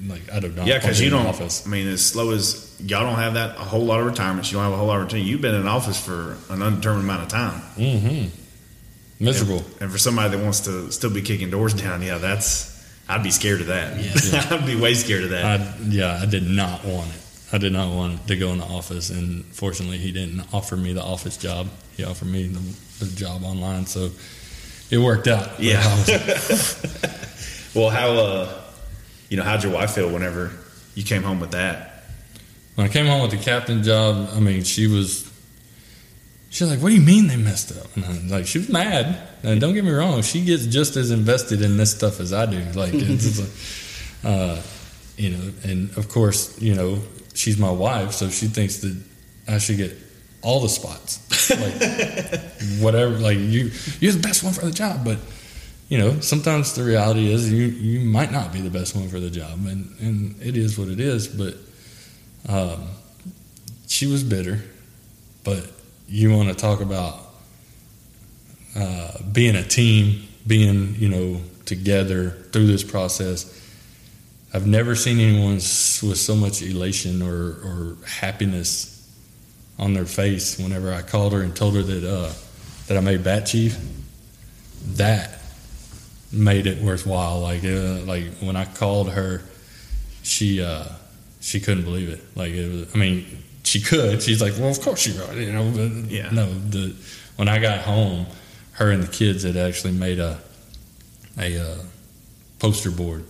Like 0.07 0.32
I 0.32 0.39
don't 0.39 0.55
done. 0.55 0.68
Yeah, 0.68 0.80
because 0.80 1.01
you 1.01 1.09
don't. 1.09 1.26
Office. 1.28 1.66
I 1.66 1.70
mean, 1.70 1.88
as 1.88 2.05
slow 2.05 2.32
as 2.32 2.76
y'all 2.80 3.03
don't 3.03 3.16
have 3.16 3.36
that 3.36 3.51
a 3.55 3.59
whole 3.59 3.86
lot 3.86 3.99
of 3.99 4.05
retirements. 4.05 4.51
You 4.51 4.57
don't 4.57 4.66
have 4.66 4.74
a 4.74 4.78
whole 4.78 4.88
lot 4.88 4.97
of 4.97 5.03
retirement. 5.03 5.30
You've 5.30 5.41
been 5.41 5.55
in 5.55 5.68
office 5.68 6.03
for 6.03 6.38
an 6.49 6.61
undetermined 6.61 7.05
amount 7.05 7.24
of 7.24 7.28
time. 7.30 7.61
Mm-hmm. 7.78 9.24
Miserable. 9.24 9.64
And 9.80 9.91
for 9.91 9.97
somebody 9.97 10.36
that 10.36 10.43
wants 10.43 10.61
to 10.61 10.91
still 10.91 11.11
be 11.11 11.22
kicking 11.22 11.49
doors 11.49 11.74
down, 11.74 12.01
yeah, 12.01 12.18
that's. 12.18 12.72
I'd 13.07 13.24
be 13.24 13.32
scared 13.32 13.61
of 13.61 13.68
that. 13.68 13.97
Yeah. 13.97 14.47
I'd 14.57 14.66
be 14.66 14.76
way 14.80 14.93
scared 14.93 15.26
of 15.26 15.30
that. 15.32 15.45
I 15.45 15.76
yeah, 15.88 16.20
I 16.22 16.26
did 16.26 16.43
not 16.43 16.86
want 16.86 17.09
it. 17.09 17.22
I 17.51 17.57
did 17.59 17.72
not 17.72 17.93
want 17.93 18.28
to 18.28 18.36
go 18.36 18.49
in 18.49 18.57
the 18.57 18.66
office, 18.66 19.09
and 19.11 19.45
fortunately, 19.45 19.99
he 19.99 20.11
didn't 20.11 20.41
offer 20.53 20.76
me 20.76 20.93
the 20.93 21.03
office 21.03 21.38
job. 21.38 21.68
He 21.95 22.03
offered 22.03 22.30
me 22.30 22.47
the, 22.47 23.05
the 23.05 23.16
job 23.16 23.43
online, 23.43 23.86
so 23.86 24.09
it 24.93 24.97
worked 24.99 25.27
out. 25.27 25.59
Yeah. 25.59 25.83
Well, 27.75 27.89
how 27.89 28.11
uh, 28.11 28.61
you 29.29 29.37
know, 29.37 29.43
how'd 29.43 29.63
your 29.63 29.73
wife 29.73 29.95
feel 29.95 30.07
whenever 30.07 30.51
you 30.93 31.03
came 31.03 31.23
home 31.23 31.39
with 31.39 31.51
that? 31.51 31.89
when 32.75 32.87
I 32.87 32.89
came 32.89 33.05
home 33.05 33.21
with 33.21 33.31
the 33.31 33.37
captain 33.37 33.83
job, 33.83 34.29
I 34.33 34.39
mean, 34.39 34.63
she 34.63 34.87
was. 34.87 35.31
She's 36.49 36.69
like, 36.69 36.79
"What 36.79 36.89
do 36.89 36.95
you 36.95 37.01
mean 37.01 37.27
they 37.27 37.35
messed 37.35 37.75
up?" 37.75 37.95
And 37.95 38.05
I'm 38.05 38.29
like, 38.29 38.45
she 38.45 38.59
was 38.59 38.69
mad. 38.69 39.27
And 39.41 39.59
don't 39.59 39.73
get 39.73 39.83
me 39.83 39.91
wrong, 39.91 40.21
she 40.21 40.45
gets 40.45 40.67
just 40.67 40.95
as 40.95 41.09
invested 41.09 41.61
in 41.63 41.77
this 41.77 41.91
stuff 41.91 42.19
as 42.19 42.31
I 42.31 42.45
do. 42.45 42.63
Like, 42.75 42.93
like, 42.93 43.49
uh, 44.23 44.61
you 45.17 45.31
know, 45.31 45.51
and 45.63 45.97
of 45.97 46.09
course, 46.09 46.61
you 46.61 46.75
know, 46.75 47.01
she's 47.33 47.57
my 47.57 47.71
wife, 47.71 48.11
so 48.11 48.29
she 48.29 48.47
thinks 48.47 48.77
that 48.77 48.95
I 49.47 49.57
should 49.57 49.77
get 49.77 49.97
all 50.43 50.59
the 50.59 50.69
spots, 50.69 51.49
like 51.49 51.73
whatever. 52.81 53.17
Like 53.17 53.37
you, 53.37 53.71
you're 53.99 54.11
the 54.11 54.21
best 54.21 54.43
one 54.43 54.53
for 54.53 54.65
the 54.65 54.71
job, 54.71 55.03
but 55.03 55.17
you 55.89 55.97
know, 55.97 56.19
sometimes 56.19 56.73
the 56.73 56.83
reality 56.83 57.31
is 57.31 57.51
you 57.51 57.65
you 57.65 58.01
might 58.01 58.31
not 58.31 58.51
be 58.53 58.61
the 58.61 58.69
best 58.69 58.95
one 58.95 59.07
for 59.07 59.19
the 59.19 59.29
job, 59.29 59.65
and 59.65 59.95
and 59.99 60.41
it 60.41 60.57
is 60.57 60.77
what 60.77 60.89
it 60.89 60.99
is. 60.99 61.27
But 61.27 61.55
um, 62.47 62.89
she 63.87 64.05
was 64.05 64.23
bitter, 64.23 64.61
but 65.43 65.65
you 66.07 66.35
want 66.35 66.49
to 66.49 66.55
talk 66.55 66.81
about 66.81 67.19
uh, 68.75 69.17
being 69.31 69.55
a 69.55 69.63
team, 69.63 70.27
being 70.45 70.95
you 70.95 71.09
know 71.09 71.41
together 71.65 72.31
through 72.51 72.67
this 72.67 72.83
process. 72.83 73.61
I've 74.55 74.67
never 74.67 74.93
seen 74.95 75.19
anyone 75.19 75.55
with 75.55 75.63
so 76.17 76.35
much 76.35 76.61
elation 76.61 77.23
or, 77.23 77.33
or 77.33 77.97
happiness 78.05 78.92
on 79.80 79.93
their 79.93 80.05
face 80.05 80.57
whenever 80.57 80.93
I 80.93 81.01
called 81.01 81.34
her 81.34 81.41
and 81.41 81.55
told 81.55 81.76
her 81.76 81.82
that 81.82 82.03
uh, 82.07 82.32
that 82.88 82.97
I 82.97 83.01
made 83.01 83.24
bat 83.24 83.45
chief. 83.45 83.78
That 84.97 85.39
made 86.32 86.67
it 86.67 86.82
worthwhile. 86.82 87.39
Like 87.39 87.63
uh, 87.63 88.01
like 88.05 88.26
when 88.39 88.55
I 88.55 88.65
called 88.65 89.11
her, 89.11 89.41
she 90.24 90.61
uh, 90.61 90.86
she 91.41 91.59
couldn't 91.59 91.84
believe 91.86 92.09
it. 92.09 92.21
Like 92.36 92.51
it 92.51 92.69
was, 92.71 92.95
I 92.95 92.97
mean, 92.97 93.26
she 93.63 93.82
could. 93.82 94.21
She's 94.21 94.41
like, 94.41 94.53
well, 94.57 94.69
of 94.69 94.82
course 94.82 95.05
you 95.07 95.21
are. 95.24 95.34
You 95.34 95.51
know, 95.53 95.71
but 95.71 96.11
Yeah. 96.11 96.30
no. 96.32 96.45
The 96.53 96.95
when 97.38 97.47
I 97.47 97.59
got 97.59 97.80
home, 97.80 98.26
her 98.74 98.91
and 98.91 99.01
the 99.03 99.11
kids 99.11 99.43
had 99.43 99.55
actually 99.57 99.93
made 99.93 100.19
a 100.19 100.39
a 101.38 101.57
uh, 101.59 101.78
poster 102.59 102.91
board 102.91 103.24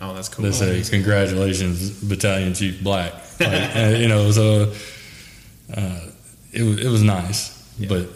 Oh, 0.00 0.12
that's 0.12 0.28
cool. 0.28 0.44
that 0.44 0.52
said, 0.54 0.84
"Congratulations, 0.90 2.02
Battalion 2.02 2.52
Chief 2.52 2.82
Black." 2.82 3.14
Like, 3.40 3.76
uh, 3.76 3.94
you 3.96 4.08
know, 4.08 4.30
so 4.32 4.74
uh, 5.72 6.00
it 6.52 6.62
was 6.62 6.78
it 6.78 6.88
was 6.88 7.02
nice, 7.02 7.52
Yeah. 7.78 7.88
but 7.88 8.08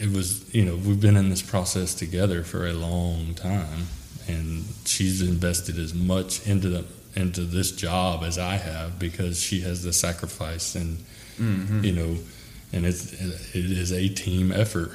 it 0.00 0.10
was 0.12 0.52
you 0.54 0.64
know 0.64 0.76
we've 0.76 1.00
been 1.00 1.16
in 1.16 1.30
this 1.30 1.42
process 1.42 1.94
together 1.94 2.42
for 2.42 2.66
a 2.66 2.72
long 2.72 3.34
time, 3.34 3.86
and 4.28 4.64
she's 4.84 5.20
invested 5.22 5.78
as 5.78 5.94
much 5.94 6.46
into 6.46 6.68
the 6.68 6.84
into 7.16 7.42
this 7.42 7.72
job 7.72 8.22
as 8.22 8.38
I 8.38 8.56
have 8.56 8.98
because 8.98 9.40
she 9.42 9.60
has 9.62 9.82
the 9.82 9.92
sacrifice 9.92 10.74
and 10.74 10.98
Mhm. 11.40 11.84
you 11.84 11.92
know, 11.92 12.18
and 12.72 12.84
it's 12.84 13.12
it 13.12 13.70
is 13.70 13.92
a 13.92 14.08
team 14.08 14.52
effort. 14.52 14.92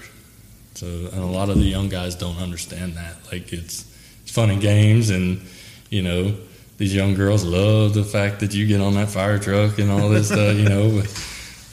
So 0.76 0.88
and 0.88 1.22
a 1.22 1.26
lot 1.26 1.49
of 1.49 1.57
the 1.57 1.66
young 1.66 1.89
guys 1.89 2.16
don't 2.16 2.38
understand 2.38 2.95
that. 2.95 3.16
Like 3.32 3.53
it's 3.53 3.86
it's 4.24 4.32
fun 4.32 4.49
and 4.49 4.61
games, 4.61 5.09
and 5.09 5.41
you 5.89 6.01
know 6.01 6.36
these 6.78 6.93
young 6.93 7.14
girls 7.14 7.43
love 7.43 7.93
the 7.93 8.03
fact 8.03 8.39
that 8.41 8.53
you 8.53 8.66
get 8.68 8.82
on 8.82 8.93
that 8.95 9.09
fire 9.09 9.39
truck 9.39 9.80
and 9.80 9.89
all 9.91 10.09
this 10.09 10.28
stuff. 10.28 10.55
You 10.57 10.68
know, 10.70 10.89
but, 11.01 11.07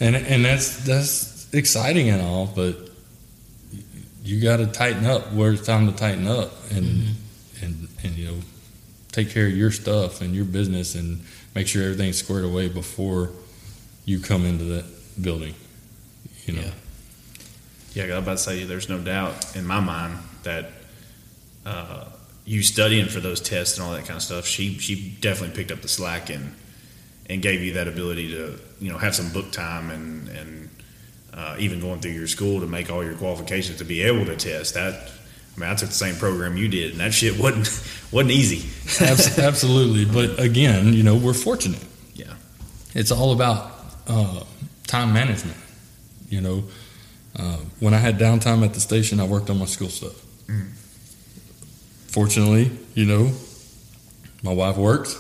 and 0.00 0.16
and 0.16 0.44
that's 0.44 0.84
that's 0.84 1.52
exciting 1.52 2.08
and 2.08 2.22
all, 2.22 2.46
but 2.46 2.76
you 4.22 4.40
got 4.40 4.58
to 4.58 4.66
tighten 4.66 5.06
up 5.06 5.32
where 5.32 5.52
it's 5.52 5.66
time 5.66 5.86
to 5.86 5.96
tighten 5.96 6.26
up, 6.26 6.52
and 6.70 7.14
and 7.62 7.88
and 8.02 8.16
you 8.16 8.26
know 8.26 8.38
take 9.12 9.30
care 9.30 9.46
of 9.46 9.52
your 9.52 9.70
stuff 9.70 10.20
and 10.20 10.34
your 10.34 10.44
business 10.44 10.94
and 10.94 11.20
make 11.54 11.66
sure 11.66 11.82
everything's 11.82 12.16
squared 12.16 12.44
away 12.44 12.68
before 12.68 13.30
you 14.04 14.20
come 14.20 14.44
into 14.44 14.64
that 14.64 14.84
building. 15.22 15.54
You 16.46 16.54
know. 16.54 16.62
Yeah. 16.62 16.70
Yeah, 17.92 18.04
I 18.04 18.06
was 18.06 18.18
about 18.18 18.32
to 18.32 18.38
say, 18.38 18.64
there's 18.64 18.88
no 18.88 19.00
doubt 19.00 19.56
in 19.56 19.66
my 19.66 19.80
mind 19.80 20.18
that 20.44 20.70
uh, 21.66 22.04
you 22.44 22.62
studying 22.62 23.06
for 23.06 23.18
those 23.18 23.40
tests 23.40 23.78
and 23.78 23.86
all 23.86 23.92
that 23.94 24.04
kind 24.04 24.16
of 24.16 24.22
stuff, 24.22 24.46
she 24.46 24.78
she 24.78 25.16
definitely 25.20 25.56
picked 25.56 25.72
up 25.72 25.82
the 25.82 25.88
slack 25.88 26.30
and 26.30 26.54
and 27.30 27.40
gave 27.40 27.62
you 27.62 27.74
that 27.74 27.86
ability 27.88 28.32
to 28.32 28.58
you 28.80 28.90
know 28.90 28.98
have 28.98 29.14
some 29.14 29.32
book 29.32 29.50
time 29.52 29.90
and 29.90 30.28
and 30.28 30.68
uh, 31.32 31.56
even 31.58 31.80
going 31.80 32.00
through 32.00 32.10
your 32.10 32.26
school 32.26 32.60
to 32.60 32.66
make 32.66 32.90
all 32.90 33.04
your 33.04 33.14
qualifications 33.14 33.78
to 33.78 33.84
be 33.84 34.02
able 34.02 34.26
to 34.26 34.36
test 34.36 34.74
that. 34.74 35.10
I 35.56 35.60
mean, 35.60 35.70
I 35.70 35.74
took 35.74 35.88
the 35.88 35.94
same 35.94 36.16
program 36.16 36.56
you 36.56 36.68
did, 36.68 36.92
and 36.92 37.00
that 37.00 37.14
shit 37.14 37.38
wasn't 37.38 37.68
wasn't 38.12 38.32
easy. 38.32 38.68
Absolutely, 39.40 40.04
but 40.04 40.40
again, 40.40 40.92
you 40.92 41.02
know, 41.04 41.16
we're 41.16 41.32
fortunate. 41.34 41.82
Yeah. 42.14 42.34
It's 42.94 43.12
all 43.12 43.32
about 43.32 43.72
uh, 44.08 44.42
time 44.88 45.12
management. 45.12 45.56
You 46.28 46.40
know, 46.40 46.64
uh, 47.36 47.58
when 47.78 47.94
I 47.94 47.98
had 47.98 48.18
downtime 48.18 48.64
at 48.64 48.74
the 48.74 48.80
station, 48.80 49.20
I 49.20 49.24
worked 49.24 49.50
on 49.50 49.58
my 49.58 49.66
school 49.66 49.88
stuff. 49.88 50.14
Mhm. 50.46 50.68
Fortunately, 52.08 52.70
you 52.94 53.04
know, 53.04 53.30
my 54.42 54.52
wife 54.52 54.76
works, 54.76 55.16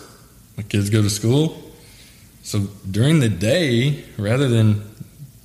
my 0.56 0.64
kids 0.64 0.90
go 0.90 1.02
to 1.02 1.10
school. 1.10 1.69
So 2.50 2.66
during 2.90 3.20
the 3.20 3.28
day, 3.28 4.02
rather 4.18 4.48
than 4.48 4.82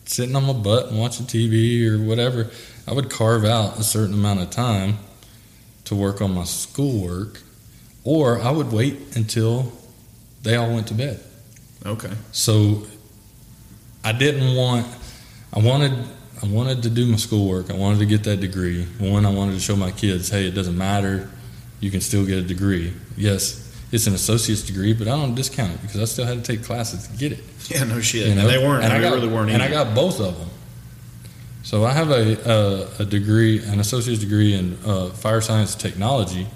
sitting 0.05 0.35
on 0.35 0.43
my 0.43 0.53
butt 0.53 0.87
and 0.87 0.97
watching 0.97 1.27
TV 1.27 1.87
or 1.87 2.03
whatever, 2.03 2.49
I 2.87 2.93
would 2.93 3.11
carve 3.11 3.45
out 3.45 3.77
a 3.77 3.83
certain 3.83 4.15
amount 4.15 4.41
of 4.41 4.49
time 4.49 4.97
to 5.83 5.93
work 5.93 6.19
on 6.19 6.33
my 6.33 6.45
schoolwork, 6.45 7.43
or 8.03 8.41
I 8.41 8.49
would 8.49 8.71
wait 8.71 9.15
until 9.15 9.71
they 10.41 10.55
all 10.55 10.73
went 10.73 10.87
to 10.87 10.95
bed. 10.95 11.19
Okay. 11.85 12.11
So 12.31 12.87
I 14.03 14.11
didn't 14.11 14.55
want. 14.55 14.87
I 15.53 15.59
wanted. 15.59 15.93
I 16.41 16.47
wanted 16.47 16.81
to 16.81 16.89
do 16.89 17.05
my 17.05 17.17
schoolwork. 17.17 17.69
I 17.69 17.75
wanted 17.75 17.99
to 17.99 18.07
get 18.07 18.23
that 18.23 18.39
degree. 18.39 18.83
One, 18.97 19.27
I 19.27 19.29
wanted 19.29 19.53
to 19.53 19.59
show 19.59 19.75
my 19.75 19.91
kids, 19.91 20.29
hey, 20.29 20.47
it 20.47 20.55
doesn't 20.55 20.75
matter. 20.75 21.29
You 21.79 21.91
can 21.91 22.01
still 22.01 22.25
get 22.25 22.39
a 22.39 22.41
degree. 22.41 22.93
Yes, 23.15 23.64
it's 23.91 24.07
an 24.07 24.13
associate's 24.13 24.63
degree, 24.63 24.93
but 24.93 25.07
I 25.07 25.11
don't 25.11 25.35
discount 25.35 25.73
it 25.73 25.81
because 25.81 26.01
I 26.01 26.05
still 26.05 26.25
had 26.25 26.43
to 26.43 26.51
take 26.51 26.65
classes 26.65 27.07
to 27.07 27.17
get 27.17 27.31
it. 27.31 27.43
Yeah, 27.67 27.83
no 27.83 28.01
shit. 28.01 28.27
You 28.27 28.35
know? 28.35 28.41
And 28.41 28.49
they 28.49 28.57
weren't. 28.57 28.83
And 28.83 28.91
they 28.91 28.97
I 28.97 29.01
got, 29.01 29.13
really 29.15 29.27
weren't. 29.27 29.51
And 29.51 29.61
I 29.61 29.69
got 29.69 29.95
both 29.95 30.19
of 30.19 30.37
them. 30.37 30.49
So 31.63 31.83
I 31.83 31.91
have 31.93 32.11
a 32.11 32.87
a, 32.99 33.01
a 33.03 33.05
degree, 33.05 33.59
an 33.65 33.79
associate's 33.79 34.19
degree 34.21 34.53
in 34.53 34.77
uh, 34.85 35.09
fire 35.09 35.41
science 35.41 35.75
technology, 35.75 36.47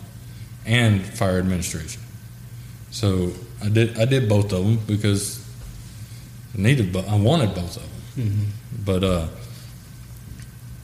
and 0.66 1.04
fire 1.04 1.40
administration. 1.40 2.02
So 2.92 3.32
I 3.64 3.70
did 3.70 3.98
I 3.98 4.06
did 4.06 4.30
both 4.30 4.52
of 4.54 4.64
them 4.64 4.80
because 4.86 5.44
I 6.56 6.62
needed 6.62 6.94
bo- 6.94 7.06
I 7.08 7.16
wanted 7.16 7.56
both 7.56 7.78
of 7.78 7.84
them. 7.84 8.52
But 8.86 9.04
uh, 9.04 9.28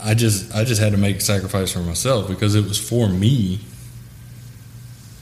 I 0.02 0.14
just 0.14 0.54
I 0.56 0.64
just 0.64 0.82
had 0.82 0.92
to 0.94 0.98
make 0.98 1.18
a 1.18 1.22
sacrifice 1.22 1.72
for 1.74 1.80
myself 1.80 2.28
because 2.28 2.56
it 2.56 2.64
was 2.64 2.80
for 2.80 3.10
me. 3.10 3.60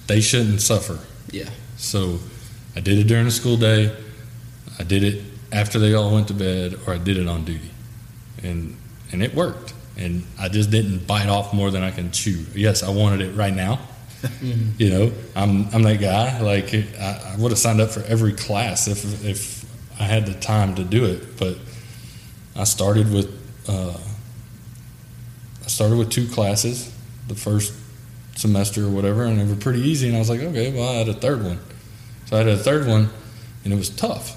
They 0.07 0.21
shouldn't 0.21 0.61
suffer. 0.61 0.99
Yeah. 1.31 1.49
So 1.77 2.19
I 2.75 2.79
did 2.79 2.99
it 2.99 3.07
during 3.07 3.25
the 3.25 3.31
school 3.31 3.57
day. 3.57 3.95
I 4.79 4.83
did 4.83 5.03
it 5.03 5.23
after 5.51 5.79
they 5.79 5.93
all 5.93 6.11
went 6.13 6.27
to 6.29 6.33
bed, 6.33 6.75
or 6.87 6.93
I 6.93 6.97
did 6.97 7.17
it 7.17 7.27
on 7.27 7.45
duty, 7.45 7.71
and 8.41 8.75
and 9.11 9.23
it 9.23 9.33
worked. 9.35 9.73
And 9.95 10.23
I 10.39 10.49
just 10.49 10.71
didn't 10.71 11.05
bite 11.05 11.29
off 11.29 11.53
more 11.53 11.69
than 11.69 11.83
I 11.83 11.91
can 11.91 12.11
chew. 12.11 12.45
Yes, 12.55 12.81
I 12.81 12.89
wanted 12.89 13.21
it 13.21 13.31
right 13.35 13.53
now. 13.53 13.79
You 14.77 14.89
know, 14.89 15.11
I'm 15.35 15.67
I'm 15.73 15.83
that 15.83 15.99
guy. 15.99 16.39
Like 16.39 16.73
I, 16.73 17.33
I 17.33 17.35
would 17.37 17.51
have 17.51 17.59
signed 17.59 17.81
up 17.81 17.89
for 17.89 18.01
every 18.03 18.33
class 18.33 18.87
if 18.87 19.25
if 19.25 19.65
I 19.99 20.03
had 20.03 20.25
the 20.25 20.33
time 20.33 20.75
to 20.75 20.83
do 20.83 21.05
it. 21.05 21.37
But 21.37 21.57
I 22.55 22.63
started 22.63 23.11
with 23.11 23.29
uh, 23.67 23.97
I 25.63 25.67
started 25.67 25.97
with 25.97 26.09
two 26.09 26.27
classes 26.27 26.89
the 27.27 27.35
first 27.35 27.73
semester 28.43 28.85
or 28.85 28.89
whatever, 28.89 29.23
and 29.23 29.39
they 29.39 29.45
were 29.45 29.59
pretty 29.59 29.81
easy. 29.81 30.07
And 30.07 30.15
I 30.15 30.19
was 30.19 30.29
like, 30.29 30.41
okay, 30.41 30.71
well, 30.75 30.89
I 30.89 30.95
had 30.95 31.09
a 31.09 31.13
third 31.13 31.43
one. 31.43 31.57
So 32.25 32.29
So 32.29 32.35
I 32.35 32.39
had 32.39 32.47
a 32.49 32.57
third 32.57 32.87
one, 32.87 33.09
and 33.63 33.73
it 33.73 33.75
was 33.77 33.89
tough 33.89 34.35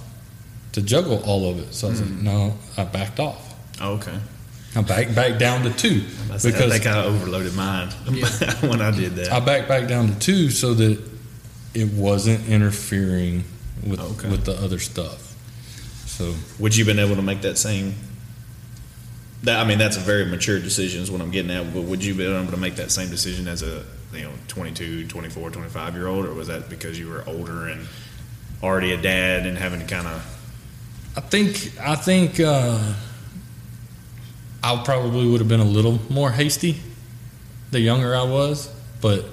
to 0.73 0.81
juggle 0.83 1.23
all 1.25 1.51
of 1.51 1.59
it. 1.59 1.75
So 1.75 1.89
I 1.89 1.91
was 1.91 2.01
like, 2.01 2.11
hmm. 2.11 2.25
no, 2.25 2.55
I 2.77 2.85
backed 2.85 3.19
off. 3.21 3.43
Oh, 3.81 3.95
okay. 3.95 4.19
I 4.75 4.83
backed 4.83 5.15
back 5.15 5.39
down 5.39 5.63
to 5.63 5.71
two 5.71 6.03
I, 6.31 6.37
said, 6.37 6.55
I 6.55 6.59
because 6.59 6.73
think 6.73 6.87
I 6.87 7.03
overloaded 7.05 7.55
mine 7.55 7.89
when 8.71 8.83
I 8.83 8.91
did 8.91 9.17
that. 9.17 9.33
I 9.33 9.41
backed 9.41 9.69
back 9.69 9.89
down 9.89 10.09
to 10.09 10.19
two 10.19 10.51
so 10.51 10.75
that 10.75 11.03
it 11.73 11.89
wasn't 11.93 12.47
interfering 12.49 13.45
with 13.87 14.01
Okay. 14.01 14.29
with 14.31 14.45
the 14.45 14.53
other 14.63 14.79
stuff. 14.79 15.35
So 16.07 16.35
Would 16.59 16.77
you 16.77 16.85
been 16.85 16.99
able 16.99 17.17
to 17.17 17.23
make 17.23 17.41
that 17.43 17.57
same? 17.59 17.95
That 19.45 19.61
I 19.61 19.65
mean, 19.69 19.79
that's 19.79 19.97
a 19.97 20.01
very 20.01 20.27
mature 20.27 20.59
decision 20.61 21.03
is 21.03 21.11
what 21.11 21.21
I'm 21.23 21.31
getting 21.31 21.51
at. 21.51 21.73
But 21.73 21.83
would 21.83 22.05
you 22.05 22.15
been 22.15 22.35
able 22.35 22.51
to 22.53 22.57
make 22.59 22.77
that 22.77 22.91
same 22.91 23.09
decision 23.11 23.49
as 23.49 23.63
a 23.63 23.83
you 24.13 24.23
know 24.23 24.33
22, 24.49 25.07
24, 25.09 25.51
25 25.51 25.95
year 25.95 26.07
old, 26.07 26.27
or 26.27 26.35
was 26.35 26.49
that 26.49 26.69
because 26.69 26.99
you 26.99 27.09
were 27.09 27.25
older 27.27 27.69
and 27.69 27.87
already 28.63 28.93
a 28.93 29.01
dad 29.01 29.47
and 29.47 29.57
having 29.57 29.81
to 29.81 29.87
kind 29.87 30.07
of? 30.07 30.33
I 31.17 31.21
think 31.21 31.73
I 31.81 31.95
think 31.95 32.41
uh, 32.41 32.95
I 34.63 34.83
probably 34.85 35.29
would 35.29 35.41
have 35.41 35.49
been 35.49 35.61
a 35.61 35.65
little 35.65 35.99
more 36.11 36.31
hasty 36.31 36.81
the 37.71 37.81
younger 37.81 38.15
I 38.15 38.23
was, 38.23 38.73
but 39.01 39.25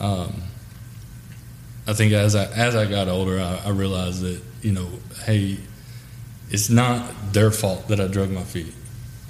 um, 0.00 0.42
I 1.86 1.92
think 1.92 2.12
as 2.12 2.34
I 2.34 2.44
as 2.46 2.74
I 2.76 2.86
got 2.86 3.08
older, 3.08 3.40
I, 3.40 3.62
I 3.66 3.70
realized 3.70 4.22
that 4.22 4.40
you 4.62 4.72
know, 4.72 4.88
hey, 5.24 5.58
it's 6.50 6.70
not 6.70 7.32
their 7.32 7.50
fault 7.50 7.88
that 7.88 8.00
I 8.00 8.06
drug 8.06 8.30
my 8.30 8.42
feet. 8.42 8.74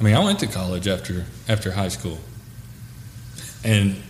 I 0.01 0.05
mean, 0.05 0.15
I 0.15 0.25
went 0.25 0.39
to 0.41 0.47
college 0.47 0.89
after 0.89 1.27
after 1.49 1.73
high 1.73 1.89
school, 1.89 2.19
and 3.65 4.01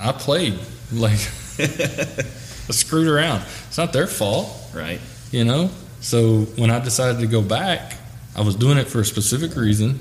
I 0.00 0.12
played 0.12 0.58
like 0.92 1.12
I 1.58 2.72
screwed 2.72 3.06
around. 3.06 3.42
It's 3.68 3.76
not 3.78 3.92
their 3.92 4.06
fault. 4.06 4.48
Right. 4.74 5.00
you 5.30 5.44
know? 5.44 5.70
So 6.00 6.42
when 6.56 6.70
i 6.70 6.78
decided 6.78 7.20
to 7.20 7.26
go 7.26 7.42
back 7.42 7.98
i 8.34 8.40
was 8.40 8.56
doing 8.56 8.78
it 8.78 8.86
for 8.86 9.00
a 9.00 9.04
specific 9.04 9.54
reason 9.56 10.00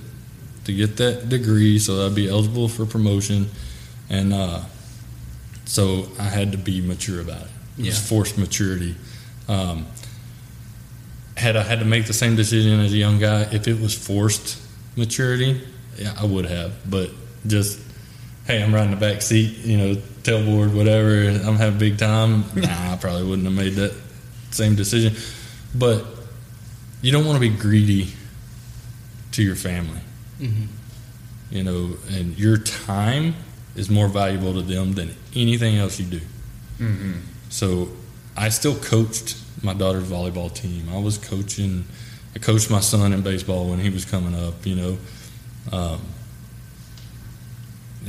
to 0.63 0.73
get 0.73 0.95
that 0.97 1.27
degree 1.27 1.79
so 1.79 2.05
i'd 2.05 2.15
be 2.15 2.29
eligible 2.29 2.67
for 2.69 2.85
promotion. 2.85 3.49
And 4.09 4.33
uh, 4.33 4.61
so 5.65 6.07
i 6.17 6.23
had 6.23 6.51
to 6.53 6.57
be 6.57 6.81
mature 6.81 7.19
about 7.21 7.41
it. 7.43 7.49
It 7.79 7.85
was 7.85 8.09
forced 8.09 8.37
maturity. 8.37 8.95
Um, 9.47 9.85
had 11.35 11.55
i 11.57 11.63
had 11.63 11.79
to 11.79 11.85
make 11.85 12.05
the 12.07 12.13
same 12.13 12.35
decision 12.35 12.79
as 12.79 12.93
a 12.93 12.97
young 12.97 13.19
guy 13.19 13.41
if 13.51 13.67
it 13.67 13.79
was 13.79 13.93
forced 13.93 14.57
maturity 14.95 15.61
yeah 15.97 16.13
i 16.17 16.25
would 16.25 16.45
have. 16.45 16.71
But 16.89 17.09
just 17.47 17.79
hey 18.49 18.61
i'm 18.63 18.73
riding 18.73 18.91
the 18.91 18.97
back 18.97 19.21
seat 19.21 19.57
you 19.59 19.77
know 19.77 19.95
tailboard 20.23 20.73
whatever 20.73 21.29
i'm 21.47 21.55
having 21.55 21.75
a 21.75 21.79
big 21.79 21.97
time 21.97 22.43
nah 22.55 22.93
i 22.93 22.97
probably 22.99 23.23
wouldn't 23.23 23.47
have 23.47 23.55
made 23.55 23.73
that 23.73 23.93
same 24.51 24.75
decision. 24.75 25.15
But 25.75 26.05
you 27.01 27.11
don't 27.11 27.25
want 27.25 27.35
to 27.35 27.39
be 27.39 27.55
greedy 27.55 28.09
to 29.33 29.43
your 29.43 29.55
family. 29.55 30.01
Mhm. 30.39 30.67
You 31.51 31.63
know, 31.63 31.97
and 32.09 32.37
your 32.37 32.57
time 32.57 33.35
is 33.75 33.89
more 33.89 34.07
valuable 34.07 34.53
to 34.53 34.61
them 34.61 34.93
than 34.93 35.15
anything 35.35 35.77
else 35.77 35.99
you 35.99 36.05
do. 36.05 36.21
Mm-hmm. 36.79 37.13
So 37.49 37.89
I 38.35 38.49
still 38.49 38.75
coached 38.75 39.37
my 39.63 39.73
daughter's 39.73 40.09
volleyball 40.09 40.53
team. 40.53 40.89
I 40.91 40.99
was 40.99 41.17
coaching, 41.17 41.85
I 42.35 42.39
coached 42.39 42.69
my 42.69 42.79
son 42.79 43.13
in 43.13 43.21
baseball 43.21 43.69
when 43.69 43.79
he 43.79 43.89
was 43.89 44.05
coming 44.05 44.35
up, 44.35 44.65
you 44.65 44.75
know. 44.75 44.97
Um, 45.71 46.01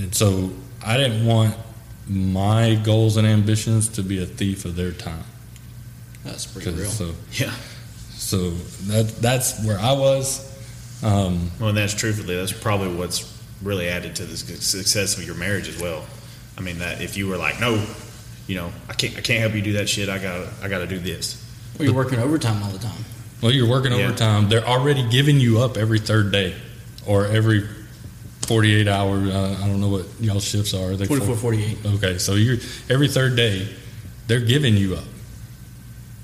and 0.01 0.15
so 0.15 0.51
I 0.85 0.97
didn't 0.97 1.25
want 1.27 1.55
my 2.09 2.75
goals 2.75 3.17
and 3.17 3.27
ambitions 3.27 3.89
to 3.91 4.03
be 4.03 4.23
a 4.23 4.27
thief 4.27 4.65
of 4.65 4.75
their 4.77 4.93
time. 4.93 5.25
That's 6.25 6.47
pretty 6.47 6.71
'Cause 6.71 6.81
real. 6.81 6.91
So, 6.91 7.15
Yeah. 7.33 7.53
so 8.17 8.51
that 8.89 9.21
that's 9.21 9.61
where 9.65 9.79
I 9.79 9.93
was. 9.93 10.47
Um, 11.03 11.51
Well, 11.59 11.71
and 11.71 11.79
that's 11.79 11.95
truthfully, 11.95 12.37
that's 12.37 12.53
probably 12.53 12.89
what's 12.95 13.25
really 13.63 13.89
added 13.89 14.17
to 14.17 14.25
the 14.25 14.37
success 14.37 15.17
of 15.17 15.25
your 15.25 15.35
marriage 15.35 15.69
as 15.69 15.79
well. 15.79 16.05
I 16.59 16.61
mean, 16.63 16.79
that 16.81 17.01
if 17.01 17.17
you 17.17 17.27
were 17.27 17.37
like, 17.39 17.61
no, 17.61 17.83
you 18.47 18.57
know, 18.57 18.71
I 18.89 18.93
can't, 18.95 19.17
I 19.17 19.21
can't 19.21 19.41
help 19.41 19.55
you 19.55 19.63
do 19.63 19.73
that 19.75 19.89
shit. 19.89 20.09
I 20.09 20.19
gotta, 20.19 20.49
I 20.63 20.69
gotta 20.69 20.87
do 20.87 20.99
this. 20.99 21.37
Well, 21.79 21.87
you're 21.87 21.95
working 21.95 22.19
overtime 22.19 22.63
all 22.63 22.71
the 22.71 22.79
time. 22.79 23.05
well, 23.41 23.53
you're 23.53 23.69
working 23.69 23.93
Yeah. 23.93 24.05
overtime. 24.09 24.49
They're 24.51 24.67
already 24.67 25.09
giving 25.09 25.41
you 25.41 25.61
up 25.63 25.77
every 25.79 25.99
third 26.01 26.33
day, 26.33 26.55
or 27.07 27.27
every 27.27 27.67
forty-eight 28.51 28.89
hours. 28.89 29.31
Uh, 29.33 29.57
I 29.63 29.67
don't 29.69 29.81
know 29.81 29.89
what 29.89 30.07
y'all 30.19 30.41
shifts 30.41 30.75
are. 30.75 30.97
They 30.97 31.07
24, 31.07 31.37
48. 31.37 31.79
Okay, 31.95 32.19
so 32.19 32.35
you're 32.35 32.57
every 32.89 33.07
third 33.07 33.37
day, 33.37 33.69
they're 34.27 34.41
giving 34.41 34.77
you 34.77 34.97
up. 34.97 35.05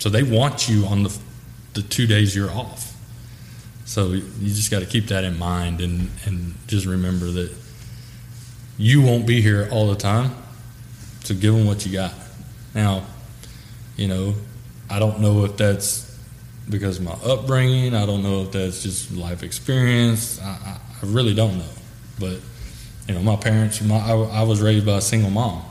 So 0.00 0.08
they 0.08 0.24
want 0.24 0.68
you 0.68 0.86
on 0.86 1.04
the 1.04 1.16
the 1.74 1.82
two 1.82 2.08
days 2.08 2.34
you're 2.34 2.50
off. 2.50 2.94
So 3.84 4.08
you 4.08 4.48
just 4.48 4.72
got 4.72 4.80
to 4.80 4.86
keep 4.86 5.06
that 5.06 5.22
in 5.22 5.38
mind 5.38 5.80
and 5.80 6.10
and 6.24 6.54
just 6.66 6.84
remember 6.84 7.26
that 7.26 7.54
you 8.76 9.02
won't 9.02 9.24
be 9.24 9.40
here 9.40 9.68
all 9.70 9.86
the 9.86 9.94
time. 9.94 10.32
So 11.22 11.32
give 11.34 11.54
them 11.54 11.64
what 11.64 11.86
you 11.86 11.92
got. 11.92 12.12
Now, 12.74 13.04
you 13.96 14.08
know, 14.08 14.34
I 14.90 14.98
don't 14.98 15.20
know 15.20 15.44
if 15.44 15.56
that's 15.56 16.18
because 16.68 16.98
of 16.98 17.04
my 17.04 17.16
upbringing. 17.24 17.94
I 17.94 18.04
don't 18.04 18.24
know 18.24 18.42
if 18.42 18.50
that's 18.50 18.82
just 18.82 19.12
life 19.12 19.44
experience. 19.44 20.40
I, 20.42 20.46
I, 20.46 20.80
I 21.02 21.06
really 21.06 21.34
don't 21.34 21.58
know. 21.58 21.64
But 22.18 22.40
you 23.08 23.14
know, 23.14 23.20
my 23.20 23.36
parents, 23.36 23.80
my, 23.82 23.96
I, 23.96 24.12
I 24.12 24.42
was 24.42 24.60
raised 24.60 24.86
by 24.86 24.96
a 24.96 25.00
single 25.00 25.30
mom. 25.30 25.62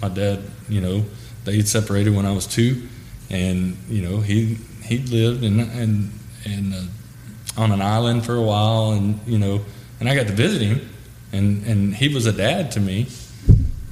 My 0.00 0.08
dad, 0.08 0.42
you 0.68 0.80
know, 0.80 1.04
they 1.44 1.60
separated 1.62 2.14
when 2.14 2.26
I 2.26 2.32
was 2.32 2.46
two, 2.46 2.88
and 3.30 3.76
you 3.88 4.02
know, 4.02 4.20
he 4.20 4.58
he 4.82 4.98
lived 4.98 5.44
in 5.44 5.60
and 5.60 6.12
and 6.44 6.74
uh, 6.74 7.60
on 7.60 7.72
an 7.72 7.82
island 7.82 8.24
for 8.24 8.34
a 8.34 8.42
while, 8.42 8.92
and 8.92 9.20
you 9.26 9.38
know, 9.38 9.64
and 10.00 10.08
I 10.08 10.14
got 10.14 10.26
to 10.26 10.32
visit 10.32 10.62
him, 10.62 10.88
and 11.32 11.64
and 11.66 11.94
he 11.94 12.12
was 12.12 12.26
a 12.26 12.32
dad 12.32 12.72
to 12.72 12.80
me, 12.80 13.08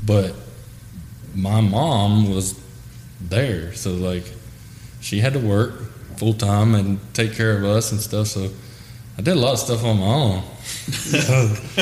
but 0.04 0.34
my 1.34 1.60
mom 1.60 2.32
was 2.34 2.58
there, 3.20 3.74
so 3.74 3.92
like, 3.92 4.24
she 5.00 5.20
had 5.20 5.34
to 5.34 5.38
work 5.38 5.82
full 6.16 6.32
time 6.32 6.74
and 6.74 6.98
take 7.14 7.34
care 7.34 7.56
of 7.56 7.64
us 7.64 7.92
and 7.92 8.00
stuff, 8.00 8.28
so. 8.28 8.50
I 9.18 9.22
did 9.22 9.34
a 9.34 9.40
lot 9.40 9.54
of 9.54 9.58
stuff 9.58 9.82
on 9.82 9.98
my 9.98 10.06
own. 10.06 10.42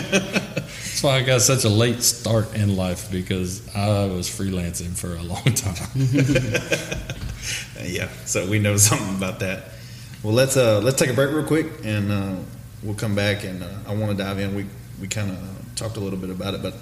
That's 0.04 1.02
why 1.02 1.16
I 1.16 1.22
got 1.22 1.42
such 1.42 1.64
a 1.64 1.68
late 1.68 2.02
start 2.02 2.54
in 2.54 2.76
life 2.76 3.10
because 3.10 3.74
I 3.74 4.06
was 4.06 4.28
freelancing 4.28 4.96
for 4.96 5.14
a 5.14 5.22
long 5.22 5.44
time. 5.44 7.14
Yeah. 7.82 8.08
So 8.24 8.48
we 8.48 8.58
know 8.58 8.76
something 8.76 9.16
about 9.16 9.40
that. 9.40 9.64
Well, 10.22 10.32
let's 10.32 10.56
uh, 10.56 10.80
let's 10.80 10.98
take 10.98 11.10
a 11.10 11.12
break 11.12 11.30
real 11.34 11.44
quick, 11.44 11.66
and 11.84 12.10
uh, 12.10 12.36
we'll 12.82 12.94
come 12.94 13.14
back. 13.14 13.44
And 13.44 13.62
uh, 13.62 13.68
I 13.86 13.94
want 13.94 14.16
to 14.16 14.16
dive 14.16 14.38
in. 14.38 14.54
We 14.54 14.66
we 15.00 15.08
kind 15.08 15.30
of 15.30 15.38
talked 15.76 15.96
a 15.96 16.00
little 16.00 16.18
bit 16.18 16.30
about 16.30 16.54
it, 16.54 16.62
but 16.62 16.74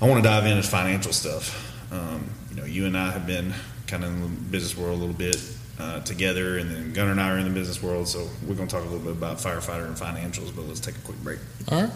I 0.00 0.08
want 0.08 0.22
to 0.22 0.28
dive 0.28 0.46
into 0.46 0.62
financial 0.62 1.12
stuff. 1.12 1.72
Um, 1.92 2.28
you 2.50 2.56
know, 2.56 2.64
you 2.64 2.86
and 2.86 2.96
I 2.96 3.12
have 3.12 3.26
been 3.26 3.54
kind 3.86 4.02
of 4.02 4.10
in 4.10 4.20
the 4.22 4.28
business 4.28 4.76
world 4.76 4.96
a 4.96 5.00
little 5.00 5.14
bit 5.14 5.36
uh, 5.78 6.00
together, 6.00 6.58
and 6.58 6.70
then 6.70 6.92
Gunnar 6.92 7.12
and 7.12 7.20
I 7.20 7.30
are 7.30 7.38
in 7.38 7.44
the 7.44 7.50
business 7.50 7.82
world. 7.82 8.08
So 8.08 8.28
we're 8.46 8.54
going 8.54 8.68
to 8.68 8.74
talk 8.74 8.84
a 8.84 8.88
little 8.88 9.04
bit 9.04 9.12
about 9.12 9.38
firefighter 9.38 9.86
and 9.86 9.96
financials. 9.96 10.54
But 10.54 10.66
let's 10.66 10.80
take 10.80 10.96
a 10.96 11.00
quick 11.00 11.18
break. 11.22 11.38
All 11.68 11.82
right. 11.82 11.90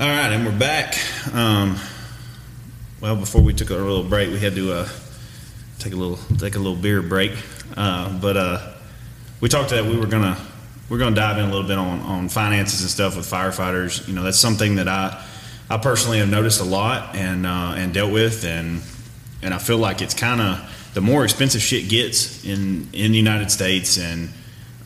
All 0.00 0.08
right, 0.08 0.32
and 0.32 0.46
we're 0.46 0.58
back. 0.58 0.96
Um, 1.34 1.76
well, 3.00 3.14
before 3.14 3.42
we 3.42 3.52
took 3.52 3.70
a 3.70 3.74
little 3.74 4.04
break, 4.04 4.30
we 4.30 4.38
had 4.38 4.54
to 4.54 4.72
uh, 4.72 4.88
take 5.78 5.92
a 5.92 5.96
little 5.96 6.16
take 6.38 6.54
a 6.54 6.58
little 6.58 6.76
beer 6.76 7.02
break. 7.02 7.32
Uh, 7.76 8.18
but 8.18 8.36
uh, 8.36 8.72
we 9.40 9.48
talked 9.48 9.70
that 9.70 9.84
we 9.84 9.98
were 9.98 10.06
gonna 10.06 10.38
we're 10.88 10.98
gonna 10.98 11.14
dive 11.14 11.38
in 11.38 11.44
a 11.44 11.48
little 11.52 11.66
bit 11.66 11.76
on, 11.78 12.00
on 12.00 12.28
finances 12.28 12.80
and 12.80 12.90
stuff 12.90 13.16
with 13.16 13.30
firefighters. 13.30 14.06
You 14.08 14.14
know, 14.14 14.22
that's 14.22 14.38
something 14.38 14.76
that 14.76 14.88
I 14.88 15.22
I 15.68 15.78
personally 15.78 16.18
have 16.18 16.28
noticed 16.30 16.60
a 16.60 16.64
lot 16.64 17.14
and 17.14 17.44
uh, 17.44 17.74
and 17.76 17.92
dealt 17.92 18.12
with, 18.12 18.44
and 18.44 18.82
and 19.42 19.52
I 19.52 19.58
feel 19.58 19.78
like 19.78 20.02
it's 20.02 20.14
kind 20.14 20.40
of 20.40 20.90
the 20.94 21.00
more 21.00 21.24
expensive 21.24 21.62
shit 21.62 21.88
gets 21.88 22.44
in 22.44 22.88
in 22.92 23.12
the 23.12 23.18
United 23.18 23.50
States, 23.50 23.98
and 23.98 24.28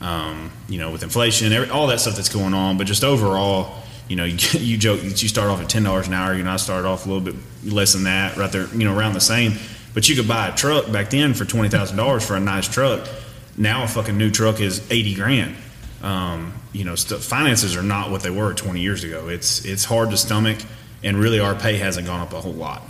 um, 0.01 0.51
you 0.69 0.79
know, 0.79 0.91
with 0.91 1.03
inflation, 1.03 1.53
every, 1.53 1.71
all 1.71 1.87
that 1.89 2.01
stuff 2.01 2.17
that's 2.17 2.29
going 2.29 2.55
on, 2.55 2.79
but 2.79 2.87
just 2.87 3.05
overall 3.05 3.83
you 4.09 4.17
know, 4.17 4.25
you, 4.25 4.37
you 4.59 4.79
joke 4.79 5.01
that 5.01 5.23
you 5.23 5.29
start 5.29 5.49
off 5.51 5.61
at 5.61 5.69
ten 5.69 5.83
dollars 5.83 6.09
an 6.09 6.15
hour. 6.15 6.35
You 6.35 6.45
know, 6.45 6.53
I 6.53 6.57
started 6.57 6.87
off 6.87 7.07
a 7.07 7.09
little 7.09 7.25
bit 7.25 7.35
less 7.65 7.93
than 7.93 8.05
that, 8.05 8.37
right 8.37 8.51
there, 8.51 8.69
you 8.75 8.85
know, 8.85 8.97
around 8.97 9.15
the 9.15 9.21
same. 9.21 9.55
But 9.95 10.09
you 10.09 10.17
could 10.17 10.29
buy 10.29 10.49
a 10.49 10.55
truck 10.55 10.91
back 10.93 11.11
then 11.11 11.35
for 11.35 11.45
twenty 11.45 11.69
thousand 11.69 11.97
dollars 11.97 12.27
for 12.27 12.37
a 12.37 12.41
nice 12.41 12.69
truck. 12.69 13.09
Now 13.57 13.85
a 13.85 13.89
fucking 13.89 14.17
new 14.17 14.31
truck 14.31 14.61
is 14.61 14.87
eighty 14.91 15.15
grand. 15.15 15.57
Um, 16.03 16.53
you 16.73 16.85
know, 16.85 16.95
st- 16.95 17.23
finances 17.23 17.75
are 17.77 17.83
not 17.83 18.11
what 18.11 18.23
they 18.23 18.31
were 18.31 18.53
twenty 18.55 18.81
years 18.81 19.05
ago. 19.05 19.29
It's 19.29 19.65
it's 19.65 19.85
hard 19.85 20.11
to 20.11 20.17
stomach, 20.17 20.59
and 21.03 21.17
really 21.17 21.41
our 21.41 21.55
pay 21.55 21.77
hasn't 21.79 22.07
gone 22.07 22.21
up 22.21 22.33
a 22.33 22.41
whole 22.41 22.53
lot. 22.53 22.83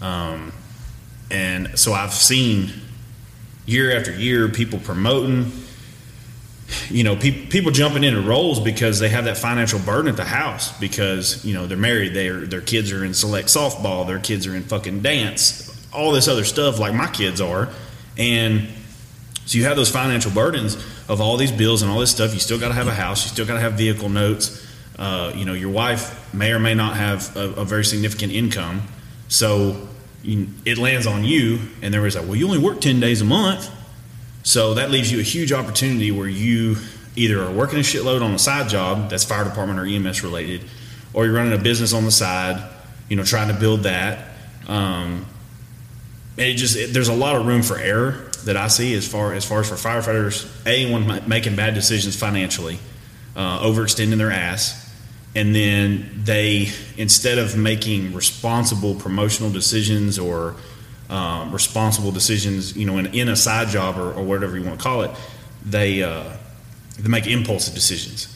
Um, 0.00 0.52
and 1.30 1.78
so 1.78 1.92
I've 1.92 2.12
seen 2.12 2.70
year 3.66 3.96
after 3.96 4.12
year 4.12 4.48
people 4.48 4.78
promoting 4.78 5.50
you 6.88 7.04
know, 7.04 7.16
pe- 7.16 7.46
people 7.46 7.70
jumping 7.70 8.04
into 8.04 8.20
roles 8.20 8.60
because 8.60 8.98
they 8.98 9.08
have 9.08 9.24
that 9.26 9.36
financial 9.36 9.78
burden 9.78 10.08
at 10.08 10.16
the 10.16 10.24
house 10.24 10.76
because 10.78 11.44
you 11.44 11.54
know 11.54 11.66
they're 11.66 11.76
married, 11.76 12.14
their 12.14 12.40
their 12.40 12.60
kids 12.60 12.92
are 12.92 13.04
in 13.04 13.14
select 13.14 13.48
softball, 13.48 14.06
their 14.06 14.18
kids 14.18 14.46
are 14.46 14.54
in 14.54 14.62
fucking 14.62 15.02
dance, 15.02 15.86
all 15.92 16.12
this 16.12 16.28
other 16.28 16.44
stuff 16.44 16.78
like 16.78 16.94
my 16.94 17.08
kids 17.08 17.40
are, 17.40 17.68
and 18.16 18.68
so 19.44 19.58
you 19.58 19.64
have 19.64 19.76
those 19.76 19.90
financial 19.90 20.32
burdens 20.32 20.74
of 21.08 21.20
all 21.20 21.36
these 21.36 21.52
bills 21.52 21.82
and 21.82 21.90
all 21.90 22.00
this 22.00 22.10
stuff. 22.10 22.34
You 22.34 22.40
still 22.40 22.58
got 22.58 22.68
to 22.68 22.74
have 22.74 22.88
a 22.88 22.94
house, 22.94 23.24
you 23.24 23.30
still 23.30 23.46
got 23.46 23.54
to 23.54 23.60
have 23.60 23.74
vehicle 23.74 24.08
notes. 24.08 24.64
Uh, 24.98 25.30
you 25.36 25.44
know, 25.44 25.52
your 25.52 25.70
wife 25.70 26.32
may 26.32 26.52
or 26.52 26.58
may 26.58 26.74
not 26.74 26.96
have 26.96 27.36
a, 27.36 27.60
a 27.60 27.64
very 27.64 27.84
significant 27.84 28.32
income, 28.32 28.82
so 29.28 29.88
you, 30.26 30.48
it 30.64 30.78
lands 30.78 31.06
on 31.06 31.24
you. 31.24 31.60
And 31.82 31.94
there 31.94 32.02
was 32.02 32.16
like, 32.16 32.24
well, 32.24 32.36
you 32.36 32.46
only 32.46 32.58
work 32.58 32.80
ten 32.80 33.00
days 33.00 33.20
a 33.20 33.24
month. 33.24 33.70
So 34.42 34.74
that 34.74 34.90
leaves 34.90 35.10
you 35.10 35.18
a 35.18 35.24
huge 35.24 35.52
opportunity 35.52 36.10
where 36.10 36.28
you 36.28 36.76
either 37.16 37.42
are 37.42 37.52
working 37.52 37.78
a 37.78 37.82
shitload 37.82 38.22
on 38.22 38.32
a 38.32 38.38
side 38.38 38.68
job 38.68 39.10
that's 39.10 39.24
fire 39.24 39.44
department 39.44 39.80
or 39.80 39.86
EMS 39.86 40.22
related, 40.22 40.64
or 41.12 41.24
you're 41.24 41.34
running 41.34 41.52
a 41.52 41.62
business 41.62 41.92
on 41.92 42.04
the 42.04 42.10
side, 42.10 42.62
you 43.08 43.16
know, 43.16 43.24
trying 43.24 43.48
to 43.48 43.58
build 43.58 43.84
that. 43.84 44.28
Um, 44.68 45.26
it 46.36 46.54
just 46.54 46.76
it, 46.76 46.92
there's 46.92 47.08
a 47.08 47.14
lot 47.14 47.36
of 47.36 47.46
room 47.46 47.62
for 47.62 47.78
error 47.78 48.30
that 48.44 48.56
I 48.56 48.68
see 48.68 48.94
as 48.94 49.08
far 49.08 49.32
as 49.32 49.44
far 49.44 49.60
as 49.60 49.68
for 49.68 49.74
firefighters. 49.74 50.46
A 50.66 50.90
one 50.92 51.28
making 51.28 51.56
bad 51.56 51.74
decisions 51.74 52.14
financially, 52.14 52.78
uh, 53.34 53.60
overextending 53.60 54.18
their 54.18 54.30
ass, 54.30 54.85
and 55.36 55.54
then 55.54 56.22
they 56.24 56.70
instead 56.96 57.36
of 57.38 57.56
making 57.56 58.14
responsible 58.14 58.94
promotional 58.94 59.50
decisions 59.50 60.18
or 60.18 60.56
um, 61.10 61.52
responsible 61.52 62.10
decisions, 62.10 62.74
you 62.76 62.86
know, 62.86 62.96
in, 62.96 63.06
in 63.14 63.28
a 63.28 63.36
side 63.36 63.68
job 63.68 63.98
or, 63.98 64.12
or 64.14 64.24
whatever 64.24 64.56
you 64.56 64.64
want 64.64 64.80
to 64.80 64.82
call 64.82 65.02
it, 65.02 65.10
they 65.64 66.02
uh, 66.02 66.32
they 66.98 67.08
make 67.08 67.26
impulsive 67.26 67.74
decisions 67.74 68.34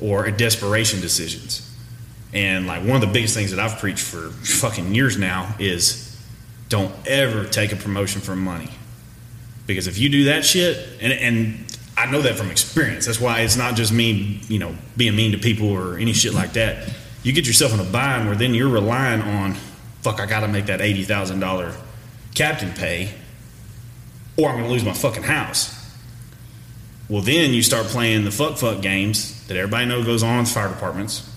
or 0.00 0.30
desperation 0.30 1.00
decisions. 1.00 1.68
And 2.34 2.66
like 2.66 2.82
one 2.82 2.96
of 2.96 3.00
the 3.00 3.12
biggest 3.12 3.34
things 3.34 3.50
that 3.50 3.58
I've 3.58 3.78
preached 3.78 4.04
for 4.04 4.28
fucking 4.30 4.94
years 4.94 5.18
now 5.18 5.54
is 5.58 6.20
don't 6.68 6.94
ever 7.06 7.46
take 7.46 7.72
a 7.72 7.76
promotion 7.76 8.20
for 8.20 8.36
money. 8.36 8.70
Because 9.66 9.86
if 9.86 9.96
you 9.96 10.10
do 10.10 10.24
that 10.24 10.44
shit, 10.44 11.00
and, 11.00 11.12
and 11.12 11.78
I 12.02 12.10
know 12.10 12.20
that 12.22 12.34
from 12.34 12.50
experience, 12.50 13.06
that's 13.06 13.20
why 13.20 13.42
it's 13.42 13.56
not 13.56 13.76
just 13.76 13.92
me, 13.92 14.40
you 14.48 14.58
know, 14.58 14.74
being 14.96 15.14
mean 15.14 15.30
to 15.32 15.38
people 15.38 15.68
or 15.68 15.98
any 15.98 16.12
shit 16.12 16.34
like 16.34 16.54
that. 16.54 16.92
You 17.22 17.32
get 17.32 17.46
yourself 17.46 17.72
in 17.72 17.78
a 17.78 17.84
bind 17.84 18.26
where 18.26 18.34
then 18.34 18.54
you're 18.54 18.68
relying 18.68 19.22
on, 19.22 19.54
fuck, 20.02 20.18
I 20.18 20.26
got 20.26 20.40
to 20.40 20.48
make 20.48 20.66
that 20.66 20.80
eighty 20.80 21.04
thousand 21.04 21.38
dollar 21.38 21.72
captain 22.34 22.72
pay, 22.72 23.14
or 24.36 24.48
I'm 24.48 24.56
going 24.56 24.64
to 24.64 24.72
lose 24.72 24.84
my 24.84 24.94
fucking 24.94 25.22
house. 25.22 25.78
Well, 27.08 27.22
then 27.22 27.52
you 27.52 27.62
start 27.62 27.86
playing 27.86 28.24
the 28.24 28.32
fuck 28.32 28.58
fuck 28.58 28.82
games 28.82 29.46
that 29.46 29.56
everybody 29.56 29.86
knows 29.86 30.04
goes 30.04 30.24
on 30.24 30.40
in 30.40 30.46
fire 30.46 30.70
departments. 30.70 31.28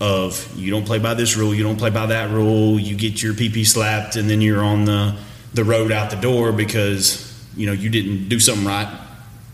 Of 0.00 0.56
you 0.56 0.70
don't 0.70 0.86
play 0.86 1.00
by 1.00 1.14
this 1.14 1.36
rule, 1.36 1.52
you 1.52 1.64
don't 1.64 1.78
play 1.78 1.90
by 1.90 2.06
that 2.06 2.30
rule, 2.30 2.78
you 2.78 2.96
get 2.96 3.20
your 3.24 3.34
PP 3.34 3.66
slapped, 3.66 4.14
and 4.14 4.30
then 4.30 4.40
you're 4.40 4.62
on 4.62 4.84
the 4.84 5.16
the 5.52 5.64
road 5.64 5.90
out 5.90 6.10
the 6.10 6.16
door 6.16 6.52
because 6.52 7.34
you 7.56 7.66
know 7.66 7.72
you 7.72 7.90
didn't 7.90 8.28
do 8.28 8.38
something 8.38 8.64
right 8.64 9.05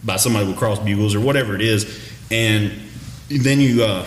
by 0.05 0.17
somebody 0.17 0.47
with 0.47 0.57
cross 0.57 0.79
bugles 0.79 1.15
or 1.15 1.21
whatever 1.21 1.55
it 1.55 1.63
is, 1.63 2.01
and 2.31 2.73
then 3.29 3.61
you 3.61 3.85
uh, 3.85 4.07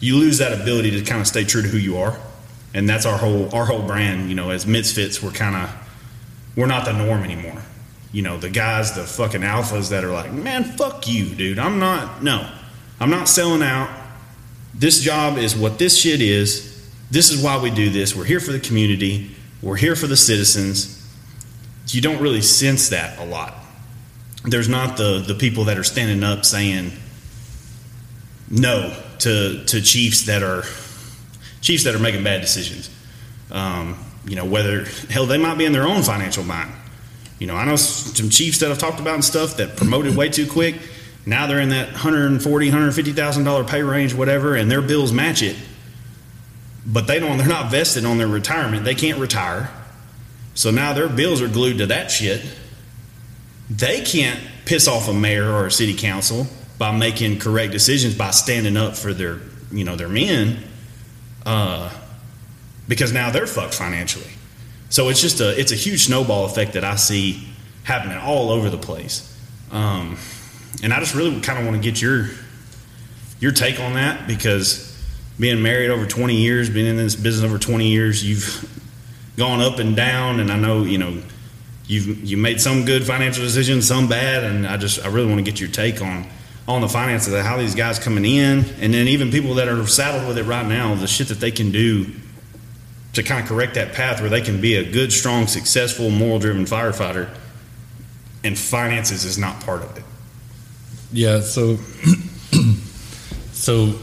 you 0.00 0.16
lose 0.16 0.38
that 0.38 0.58
ability 0.58 0.90
to 0.92 1.02
kind 1.02 1.20
of 1.20 1.26
stay 1.26 1.44
true 1.44 1.62
to 1.62 1.68
who 1.68 1.78
you 1.78 1.98
are, 1.98 2.18
and 2.74 2.88
that's 2.88 3.06
our 3.06 3.18
whole 3.18 3.54
our 3.54 3.66
whole 3.66 3.82
brand. 3.82 4.28
You 4.28 4.34
know, 4.34 4.50
as 4.50 4.66
misfits, 4.66 5.22
we're 5.22 5.32
kind 5.32 5.56
of 5.56 5.70
we're 6.56 6.66
not 6.66 6.84
the 6.84 6.92
norm 6.92 7.22
anymore. 7.22 7.62
You 8.12 8.22
know, 8.22 8.38
the 8.38 8.50
guys, 8.50 8.94
the 8.94 9.04
fucking 9.04 9.42
alphas 9.42 9.90
that 9.90 10.04
are 10.04 10.10
like, 10.10 10.32
man, 10.32 10.64
fuck 10.64 11.06
you, 11.06 11.26
dude. 11.26 11.58
I'm 11.58 11.78
not, 11.78 12.22
no, 12.22 12.50
I'm 12.98 13.10
not 13.10 13.28
selling 13.28 13.62
out. 13.62 13.88
This 14.74 15.00
job 15.00 15.38
is 15.38 15.56
what 15.56 15.78
this 15.78 15.96
shit 15.96 16.20
is. 16.20 16.90
This 17.10 17.30
is 17.30 17.42
why 17.42 17.60
we 17.62 17.70
do 17.70 17.88
this. 17.90 18.16
We're 18.16 18.24
here 18.24 18.40
for 18.40 18.52
the 18.52 18.60
community. 18.60 19.34
We're 19.62 19.76
here 19.76 19.94
for 19.94 20.06
the 20.06 20.16
citizens. 20.16 20.96
You 21.88 22.00
don't 22.00 22.20
really 22.20 22.42
sense 22.42 22.88
that 22.90 23.18
a 23.18 23.24
lot. 23.24 23.54
There's 24.44 24.68
not 24.68 24.96
the, 24.96 25.22
the 25.26 25.34
people 25.34 25.64
that 25.64 25.76
are 25.76 25.84
standing 25.84 26.24
up 26.24 26.44
saying 26.44 26.92
no 28.48 28.96
to, 29.20 29.64
to 29.66 29.80
chiefs 29.80 30.22
that 30.26 30.42
are 30.42 30.64
chiefs 31.60 31.84
that 31.84 31.94
are 31.94 31.98
making 31.98 32.24
bad 32.24 32.40
decisions. 32.40 32.90
Um, 33.50 33.98
you 34.24 34.36
know, 34.36 34.44
whether 34.44 34.84
hell 35.08 35.26
they 35.26 35.38
might 35.38 35.58
be 35.58 35.64
in 35.64 35.72
their 35.72 35.86
own 35.86 36.02
financial 36.02 36.44
bind. 36.44 36.72
You 37.38 37.46
know, 37.46 37.56
I 37.56 37.64
know 37.64 37.76
some 37.76 38.28
chiefs 38.28 38.58
that 38.60 38.70
I've 38.70 38.78
talked 38.78 39.00
about 39.00 39.14
and 39.14 39.24
stuff 39.24 39.56
that 39.56 39.76
promoted 39.76 40.16
way 40.16 40.28
too 40.28 40.46
quick. 40.46 40.76
Now 41.24 41.46
they're 41.46 41.60
in 41.60 41.70
that 41.70 41.92
140, 41.92 42.66
150,000 42.66 43.44
dollar 43.44 43.64
pay 43.64 43.82
range, 43.82 44.14
whatever, 44.14 44.54
and 44.54 44.70
their 44.70 44.82
bills 44.82 45.12
match 45.12 45.42
it. 45.42 45.56
But 46.86 47.06
they 47.06 47.18
don't. 47.18 47.38
They're 47.38 47.46
not 47.46 47.70
vested 47.70 48.04
on 48.04 48.18
their 48.18 48.26
retirement. 48.26 48.84
They 48.84 48.94
can't 48.94 49.18
retire. 49.18 49.70
So 50.54 50.70
now 50.70 50.92
their 50.92 51.08
bills 51.08 51.40
are 51.40 51.48
glued 51.48 51.78
to 51.78 51.86
that 51.86 52.10
shit. 52.10 52.42
They 53.70 54.02
can't 54.02 54.40
piss 54.64 54.88
off 54.88 55.08
a 55.08 55.14
mayor 55.14 55.50
or 55.50 55.66
a 55.66 55.70
city 55.70 55.94
council 55.94 56.46
by 56.78 56.96
making 56.96 57.38
correct 57.38 57.72
decisions 57.72 58.14
by 58.14 58.30
standing 58.30 58.76
up 58.76 58.96
for 58.96 59.14
their, 59.14 59.38
you 59.70 59.84
know, 59.84 59.96
their 59.96 60.08
men, 60.08 60.58
uh, 61.46 61.92
because 62.88 63.12
now 63.12 63.30
they're 63.30 63.46
fucked 63.46 63.74
financially. 63.74 64.30
So 64.88 65.08
it's 65.08 65.20
just 65.20 65.40
a 65.40 65.58
it's 65.58 65.70
a 65.70 65.76
huge 65.76 66.06
snowball 66.06 66.46
effect 66.46 66.72
that 66.72 66.84
I 66.84 66.96
see 66.96 67.46
happening 67.84 68.18
all 68.18 68.50
over 68.50 68.68
the 68.68 68.78
place. 68.78 69.26
Um, 69.70 70.16
and 70.82 70.92
I 70.92 70.98
just 70.98 71.14
really 71.14 71.40
kind 71.40 71.58
of 71.58 71.64
want 71.64 71.76
to 71.76 71.82
get 71.82 72.02
your 72.02 72.30
your 73.38 73.52
take 73.52 73.78
on 73.78 73.94
that 73.94 74.26
because 74.26 74.86
being 75.38 75.62
married 75.62 75.90
over 75.90 76.06
20 76.06 76.34
years, 76.36 76.68
being 76.68 76.86
in 76.86 76.96
this 76.96 77.14
business 77.14 77.48
over 77.48 77.58
20 77.58 77.88
years, 77.88 78.22
you've 78.22 78.68
gone 79.36 79.60
up 79.60 79.78
and 79.78 79.96
down, 79.96 80.40
and 80.40 80.50
I 80.50 80.58
know 80.58 80.82
you 80.82 80.98
know 80.98 81.22
you've 81.90 82.24
you 82.24 82.36
made 82.36 82.60
some 82.60 82.84
good 82.84 83.04
financial 83.04 83.42
decisions, 83.42 83.86
some 83.86 84.08
bad, 84.08 84.44
and 84.44 84.66
I 84.66 84.76
just 84.76 85.04
I 85.04 85.08
really 85.08 85.26
want 85.26 85.38
to 85.44 85.50
get 85.50 85.60
your 85.60 85.68
take 85.68 86.00
on 86.00 86.26
on 86.68 86.80
the 86.80 86.88
finances 86.88 87.32
of 87.32 87.44
how 87.44 87.56
these 87.56 87.74
guys 87.74 87.98
coming 87.98 88.24
in, 88.24 88.64
and 88.80 88.94
then 88.94 89.08
even 89.08 89.30
people 89.30 89.54
that 89.54 89.68
are 89.68 89.86
saddled 89.86 90.28
with 90.28 90.38
it 90.38 90.44
right 90.44 90.66
now, 90.66 90.94
the 90.94 91.08
shit 91.08 91.28
that 91.28 91.40
they 91.40 91.50
can 91.50 91.72
do 91.72 92.06
to 93.14 93.24
kind 93.24 93.42
of 93.42 93.48
correct 93.48 93.74
that 93.74 93.92
path 93.92 94.20
where 94.20 94.30
they 94.30 94.40
can 94.40 94.60
be 94.60 94.76
a 94.76 94.88
good, 94.88 95.12
strong, 95.12 95.48
successful, 95.48 96.10
moral 96.10 96.38
driven 96.38 96.64
firefighter, 96.64 97.28
and 98.44 98.56
finances 98.56 99.24
is 99.24 99.36
not 99.36 99.60
part 99.64 99.82
of 99.82 99.96
it. 99.96 100.04
Yeah, 101.12 101.40
so 101.40 101.76
so 103.52 103.98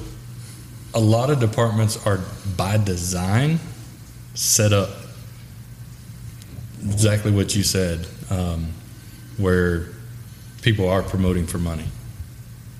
a 0.93 0.99
lot 0.99 1.29
of 1.29 1.39
departments 1.39 2.05
are 2.05 2.19
by 2.57 2.75
design 2.75 3.59
set 4.33 4.73
up 4.73 4.89
exactly 6.83 7.31
what 7.31 7.55
you 7.55 7.63
said, 7.63 8.07
um, 8.29 8.67
where 9.37 9.87
people 10.61 10.89
are 10.89 11.03
promoting 11.03 11.45
for 11.45 11.57
money 11.57 11.85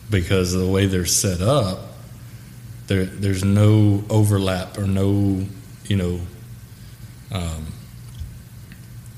because 0.10 0.54
of 0.54 0.62
the 0.62 0.68
way 0.68 0.86
they're 0.86 1.06
set 1.06 1.42
up. 1.42 1.80
There, 2.88 3.06
there's 3.06 3.44
no 3.44 4.04
overlap 4.10 4.78
or 4.78 4.88
no, 4.88 5.46
you 5.86 5.98
know, 5.98 6.20
um, 7.32 7.68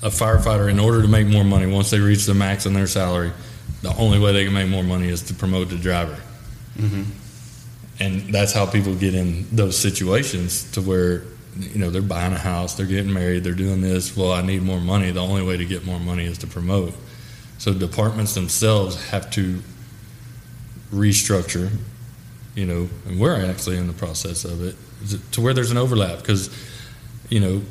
a 0.02 0.08
firefighter 0.08 0.68
in 0.70 0.80
order 0.80 1.02
to 1.02 1.08
make 1.08 1.26
more 1.26 1.44
money 1.44 1.66
once 1.66 1.90
they 1.90 2.00
reach 2.00 2.24
the 2.24 2.34
max 2.34 2.66
on 2.66 2.72
their 2.72 2.86
salary 2.86 3.32
the 3.82 3.94
only 3.96 4.18
way 4.18 4.32
they 4.32 4.44
can 4.44 4.52
make 4.52 4.68
more 4.68 4.82
money 4.82 5.08
is 5.08 5.22
to 5.22 5.34
promote 5.34 5.68
the 5.68 5.76
driver. 5.76 6.18
Mm-hmm. 6.76 7.02
And 8.00 8.34
that's 8.34 8.52
how 8.52 8.66
people 8.66 8.94
get 8.94 9.14
in 9.14 9.46
those 9.54 9.76
situations 9.78 10.70
to 10.72 10.82
where, 10.82 11.24
you 11.58 11.78
know, 11.78 11.90
they're 11.90 12.02
buying 12.02 12.32
a 12.32 12.38
house, 12.38 12.74
they're 12.74 12.86
getting 12.86 13.12
married, 13.12 13.44
they're 13.44 13.54
doing 13.54 13.80
this. 13.80 14.16
Well, 14.16 14.32
I 14.32 14.42
need 14.42 14.62
more 14.62 14.80
money. 14.80 15.10
The 15.10 15.20
only 15.20 15.42
way 15.42 15.56
to 15.56 15.64
get 15.64 15.84
more 15.84 16.00
money 16.00 16.24
is 16.24 16.38
to 16.38 16.46
promote. 16.46 16.94
So 17.58 17.74
departments 17.74 18.34
themselves 18.34 19.10
have 19.10 19.30
to 19.32 19.62
restructure, 20.92 21.70
you 22.54 22.66
know, 22.66 22.88
and 23.06 23.20
we're 23.20 23.44
actually 23.44 23.76
in 23.76 23.86
the 23.86 23.92
process 23.92 24.44
of 24.44 24.62
it 24.62 24.76
to 25.32 25.40
where 25.40 25.54
there's 25.54 25.70
an 25.70 25.76
overlap 25.76 26.18
because, 26.18 26.50
you 27.28 27.40
know, 27.40 27.62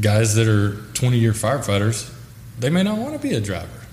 guys 0.00 0.34
that 0.34 0.48
are 0.48 0.76
20 0.94 1.18
year 1.18 1.32
firefighters, 1.32 2.12
they 2.58 2.70
may 2.70 2.82
not 2.82 2.98
want 2.98 3.14
to 3.14 3.20
be 3.20 3.34
a 3.34 3.40
driver 3.40 3.84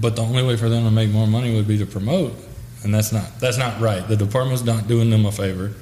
but 0.00 0.16
the 0.16 0.22
only 0.22 0.42
way 0.42 0.56
for 0.56 0.68
them 0.68 0.84
to 0.84 0.90
make 0.90 1.10
more 1.10 1.26
money 1.26 1.54
would 1.54 1.68
be 1.68 1.78
to 1.78 1.86
promote, 1.86 2.34
and 2.82 2.94
that's 2.94 3.12
not 3.12 3.38
that's 3.40 3.58
not 3.58 3.80
right. 3.80 4.06
The 4.06 4.16
department's 4.16 4.64
not 4.64 4.88
doing 4.88 5.10
them 5.10 5.26
a 5.26 5.32
favor 5.32 5.72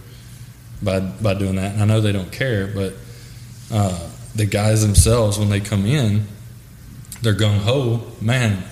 by 0.83 1.01
by 1.01 1.35
doing 1.35 1.57
that. 1.57 1.73
And 1.75 1.83
I 1.83 1.85
know 1.85 2.01
they 2.01 2.13
don't 2.13 2.33
care, 2.33 2.67
but 2.67 2.95
uh, 3.73 4.09
the 4.35 4.47
guys 4.47 4.83
themselves, 4.83 5.39
when 5.39 5.49
they 5.49 5.61
come 5.61 5.87
in, 5.87 6.25
they're 7.23 7.35
gung 7.35 7.59
ho. 7.59 8.03
Man, 8.21 8.63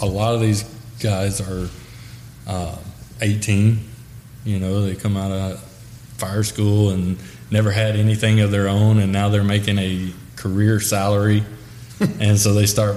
a 0.00 0.06
lot 0.06 0.34
of 0.34 0.40
these 0.40 0.62
guys 1.00 1.40
are 1.40 1.68
uh, 2.46 2.76
18. 3.20 3.80
You 4.44 4.58
know, 4.58 4.82
they 4.82 4.94
come 4.94 5.16
out 5.16 5.30
of 5.30 5.60
fire 6.18 6.42
school 6.42 6.90
and 6.90 7.18
never 7.50 7.70
had 7.70 7.96
anything 7.96 8.40
of 8.40 8.50
their 8.50 8.68
own, 8.68 8.98
and 8.98 9.12
now 9.12 9.28
they're 9.28 9.44
making 9.44 9.78
a 9.78 10.12
career 10.36 10.80
salary, 10.80 11.42
and 12.20 12.38
so 12.38 12.52
they 12.54 12.66
start 12.66 12.96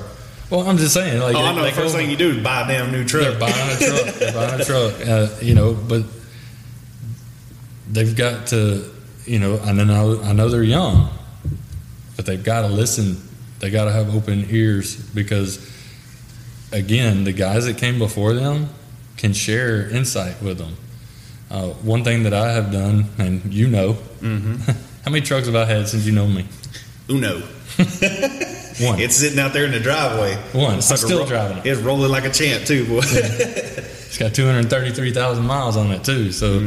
Well, 0.50 0.62
I'm 0.68 0.78
just 0.78 0.94
saying, 0.94 1.22
like, 1.22 1.36
Oh, 1.36 1.40
I 1.40 1.54
know. 1.56 1.64
The 1.64 1.72
first 1.72 1.94
go- 1.94 2.00
thing 2.00 2.10
you 2.10 2.18
do 2.18 2.32
is 2.32 2.44
buy 2.44 2.62
a 2.64 2.68
damn 2.68 2.92
new 2.92 3.04
truck. 3.06 3.24
they're 3.24 3.40
buying 3.40 3.54
a 3.54 3.78
truck. 3.78 4.16
They're 4.16 4.34
buying 4.34 4.62
a 4.62 4.66
truck. 4.66 4.94
Uh, 5.08 5.28
you 5.42 5.56
know, 5.56 5.74
but 5.74 6.04
they've 7.92 8.16
got 8.16 8.48
to, 8.48 8.90
you 9.26 9.40
know, 9.40 9.60
I 9.60 9.72
know, 9.72 10.22
I 10.24 10.34
know 10.34 10.50
they're 10.50 10.64
young, 10.64 11.10
but 12.16 12.26
they've 12.26 12.44
got 12.44 12.62
to 12.62 12.68
listen. 12.68 13.18
They 13.60 13.70
got 13.70 13.86
to 13.86 13.92
have 13.92 14.14
open 14.16 14.46
ears 14.50 14.96
because, 14.96 15.60
again, 16.72 17.24
the 17.24 17.34
guys 17.34 17.66
that 17.66 17.78
came 17.78 17.98
before 18.00 18.34
them 18.34 18.70
can 19.18 19.34
share 19.34 19.90
insight 19.90 20.42
with 20.42 20.58
them. 20.60 20.76
Uh, 21.50 21.70
one 21.70 22.04
thing 22.04 22.24
that 22.24 22.34
I 22.34 22.52
have 22.52 22.72
done, 22.72 23.06
and 23.18 23.54
you 23.54 23.68
know, 23.68 23.94
how 24.22 25.12
many 25.12 25.22
trucks 25.22 25.48
have 25.48 25.56
I 25.56 25.66
had 25.66 25.88
since 25.88 26.06
you 26.06 26.12
know 26.12 26.28
me? 26.28 26.46
Uno. 27.10 27.42
One. 28.80 29.00
It's 29.00 29.16
sitting 29.16 29.40
out 29.40 29.54
there 29.54 29.66
in 29.66 29.72
the 29.72 29.80
driveway. 29.80 30.36
One. 30.54 30.76
I'm 30.76 30.82
still 30.82 31.22
ro- 31.22 31.26
driving 31.26 31.58
it. 31.58 31.66
It's 31.66 31.82
rolling 31.82 32.12
like 32.12 32.26
a 32.26 32.30
champ 32.30 32.66
too, 32.66 32.86
boy. 32.86 33.02
It's 33.04 34.18
got 34.20 34.36
233,000 34.36 35.44
miles 35.46 35.78
on 35.78 35.92
it 35.92 36.04
too. 36.04 36.32
So 36.32 36.60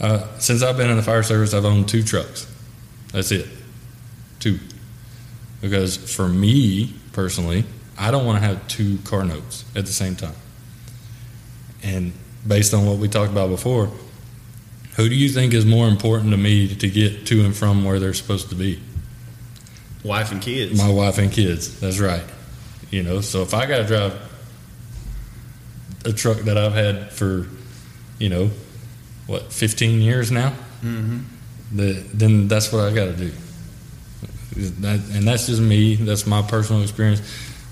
uh, 0.00 0.26
since 0.38 0.62
I've 0.62 0.76
been 0.76 0.90
in 0.90 0.96
the 0.96 1.02
fire 1.02 1.22
service, 1.22 1.52
I've 1.54 1.64
owned 1.64 1.88
two 1.88 2.02
trucks. 2.02 2.46
That's 3.12 3.32
it, 3.32 3.46
two. 4.38 4.58
Because 5.60 5.96
for 5.96 6.28
me 6.28 6.94
personally, 7.12 7.64
I 7.98 8.10
don't 8.10 8.24
want 8.24 8.40
to 8.40 8.46
have 8.46 8.66
two 8.66 8.98
car 9.04 9.24
notes 9.24 9.64
at 9.76 9.84
the 9.84 9.92
same 9.92 10.16
time. 10.16 10.34
And 11.82 12.12
based 12.46 12.72
on 12.72 12.86
what 12.86 12.98
we 12.98 13.08
talked 13.08 13.30
about 13.30 13.50
before, 13.50 13.90
who 14.96 15.08
do 15.08 15.14
you 15.14 15.28
think 15.28 15.52
is 15.52 15.66
more 15.66 15.88
important 15.88 16.30
to 16.30 16.36
me 16.36 16.74
to 16.74 16.88
get 16.88 17.26
to 17.26 17.44
and 17.44 17.54
from 17.54 17.84
where 17.84 17.98
they're 17.98 18.14
supposed 18.14 18.48
to 18.50 18.54
be? 18.54 18.80
Wife 20.02 20.32
and 20.32 20.40
kids. 20.40 20.78
My 20.78 20.90
wife 20.90 21.18
and 21.18 21.30
kids. 21.30 21.78
That's 21.80 21.98
right. 21.98 22.24
You 22.90 23.02
know, 23.02 23.20
so 23.20 23.42
if 23.42 23.54
I 23.54 23.66
got 23.66 23.78
to 23.78 23.84
drive 23.84 24.30
a 26.04 26.12
truck 26.12 26.38
that 26.38 26.56
I've 26.56 26.72
had 26.72 27.12
for, 27.12 27.46
you 28.18 28.30
know, 28.30 28.50
what, 29.30 29.52
15 29.52 30.00
years 30.00 30.32
now, 30.32 30.50
mm-hmm. 30.82 31.20
the, 31.72 31.92
then 32.12 32.48
that's 32.48 32.72
what 32.72 32.84
I 32.84 32.92
got 32.92 33.04
to 33.04 33.16
do. 33.16 33.32
That, 34.80 35.00
and 35.12 35.26
that's 35.26 35.46
just 35.46 35.60
me. 35.60 35.94
That's 35.94 36.26
my 36.26 36.42
personal 36.42 36.82
experience. 36.82 37.22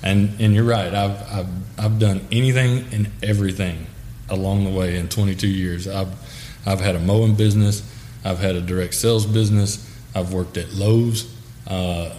And 0.00 0.40
and 0.40 0.54
you're 0.54 0.64
right. 0.64 0.94
I've 0.94 1.20
I've 1.32 1.48
I've 1.76 1.98
done 1.98 2.20
anything 2.30 2.86
and 2.92 3.10
everything 3.20 3.88
along 4.30 4.62
the 4.64 4.70
way 4.70 4.96
in 4.96 5.08
22 5.08 5.48
years. 5.48 5.88
I've 5.88 6.14
I've 6.64 6.80
had 6.80 6.94
a 6.94 7.00
mowing 7.00 7.34
business. 7.34 7.82
I've 8.24 8.38
had 8.38 8.54
a 8.54 8.60
direct 8.60 8.94
sales 8.94 9.26
business. 9.26 9.84
I've 10.14 10.32
worked 10.32 10.56
at 10.56 10.72
Lowe's. 10.72 11.34
Uh, 11.66 12.14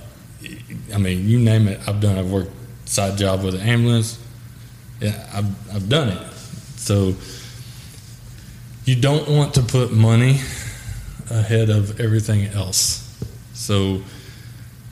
I 0.94 0.98
mean, 0.98 1.28
you 1.28 1.40
name 1.40 1.70
it. 1.70 1.80
I've 1.88 2.02
done. 2.02 2.18
I've 2.18 2.30
worked 2.30 2.52
side 2.84 3.18
job 3.18 3.44
with 3.44 3.56
an 3.56 3.62
ambulance. 3.62 4.20
Yeah, 5.00 5.26
I've 5.34 5.74
I've 5.74 5.88
done 5.88 6.10
it. 6.10 6.34
So 6.76 7.16
you 8.90 8.96
don't 8.96 9.30
want 9.30 9.54
to 9.54 9.62
put 9.62 9.92
money 9.92 10.40
ahead 11.30 11.70
of 11.70 12.00
everything 12.00 12.48
else. 12.48 13.06
So 13.54 14.02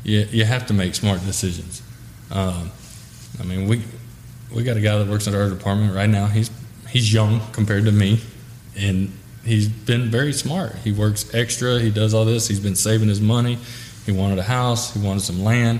you, 0.03 0.27
you 0.29 0.45
have 0.45 0.67
to 0.67 0.73
make 0.75 0.93
smart 0.93 1.25
decisions. 1.25 1.81
Um, 2.29 2.69
I 3.39 3.43
mean, 3.43 3.67
we 3.67 3.81
we 4.53 4.61
got 4.61 4.77
a 4.77 4.81
guy 4.81 4.99
that 4.99 5.07
works 5.07 5.27
at 5.27 5.33
our 5.33 5.49
department 5.49 5.95
right 5.95 6.09
now. 6.09 6.27
He's 6.27 6.51
he's 6.87 7.11
young 7.11 7.41
compared 7.53 7.85
to 7.85 7.91
me, 7.91 8.19
and 8.77 9.11
he's 9.43 9.67
been 9.67 10.11
very 10.11 10.31
smart. 10.31 10.75
He 10.83 10.91
works 10.91 11.33
extra. 11.33 11.79
He 11.79 11.89
does 11.89 12.13
all 12.13 12.23
this. 12.23 12.47
He's 12.47 12.59
been 12.59 12.75
saving 12.75 13.07
his 13.07 13.19
money. 13.19 13.57
He 14.05 14.11
wanted 14.11 14.37
a 14.37 14.43
house. 14.43 14.93
He 14.93 14.99
wanted 14.99 15.21
some 15.21 15.43
land. 15.43 15.79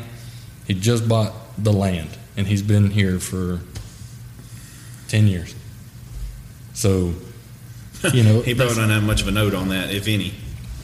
He 0.65 0.73
just 0.73 1.07
bought 1.07 1.33
the 1.55 1.71
land, 1.71 2.09
and 2.35 2.47
he's 2.47 2.63
been 2.63 2.89
here 2.89 3.19
for 3.19 3.59
ten 5.07 5.27
years. 5.27 5.53
So, 6.73 7.13
you 8.13 8.23
know, 8.23 8.41
He 8.41 8.53
probably 8.53 8.75
don't 8.75 8.89
have 8.89 9.03
much 9.03 9.21
of 9.21 9.27
a 9.27 9.31
note 9.31 9.53
on 9.53 9.69
that, 9.69 9.91
if 9.93 10.07
any. 10.07 10.33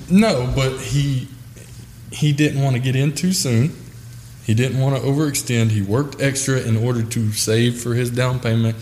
no, 0.10 0.52
but 0.56 0.80
he 0.80 1.28
he 2.12 2.32
didn't 2.32 2.62
want 2.62 2.76
to 2.76 2.82
get 2.82 2.96
in 2.96 3.14
too 3.14 3.34
soon. 3.34 3.72
He 4.46 4.54
didn't 4.54 4.80
want 4.80 4.96
to 4.96 5.02
overextend. 5.02 5.70
He 5.72 5.82
worked 5.82 6.22
extra 6.22 6.60
in 6.60 6.76
order 6.78 7.02
to 7.02 7.32
save 7.32 7.82
for 7.82 7.94
his 7.96 8.10
down 8.12 8.40
payment, 8.40 8.76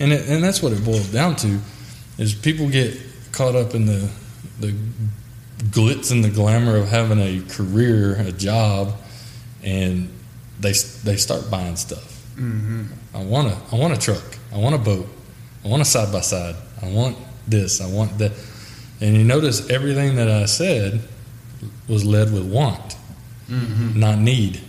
and 0.00 0.12
it, 0.12 0.28
and 0.28 0.42
that's 0.42 0.62
what 0.62 0.72
it 0.72 0.84
boils 0.84 1.08
down 1.12 1.36
to. 1.36 1.58
Is 2.18 2.34
people 2.34 2.68
get 2.68 2.98
caught 3.32 3.54
up 3.54 3.74
in 3.74 3.86
the 3.86 4.10
the 4.60 4.74
glitz 5.70 6.10
and 6.12 6.24
the 6.24 6.30
glamour 6.30 6.76
of 6.76 6.88
having 6.88 7.18
a 7.20 7.40
career, 7.48 8.16
a 8.16 8.32
job, 8.32 8.92
and 9.62 10.08
they 10.60 10.72
they 11.04 11.16
start 11.16 11.50
buying 11.50 11.76
stuff. 11.76 12.12
Mm-hmm. 12.36 12.84
I 13.14 13.22
want 13.24 13.48
a 13.48 13.56
I 13.72 13.78
want 13.78 13.94
a 13.94 13.98
truck. 13.98 14.24
I 14.52 14.58
want 14.58 14.74
a 14.74 14.78
boat. 14.78 15.06
I 15.64 15.68
want 15.68 15.82
a 15.82 15.84
side 15.84 16.12
by 16.12 16.20
side. 16.20 16.56
I 16.82 16.88
want 16.90 17.16
this. 17.46 17.80
I 17.80 17.86
want 17.90 18.18
that. 18.18 18.32
And 19.00 19.16
you 19.16 19.24
notice 19.24 19.68
everything 19.68 20.16
that 20.16 20.28
I 20.28 20.46
said 20.46 21.00
was 21.88 22.04
led 22.04 22.32
with 22.32 22.50
want, 22.50 22.96
not 23.98 24.18
need. 24.18 24.60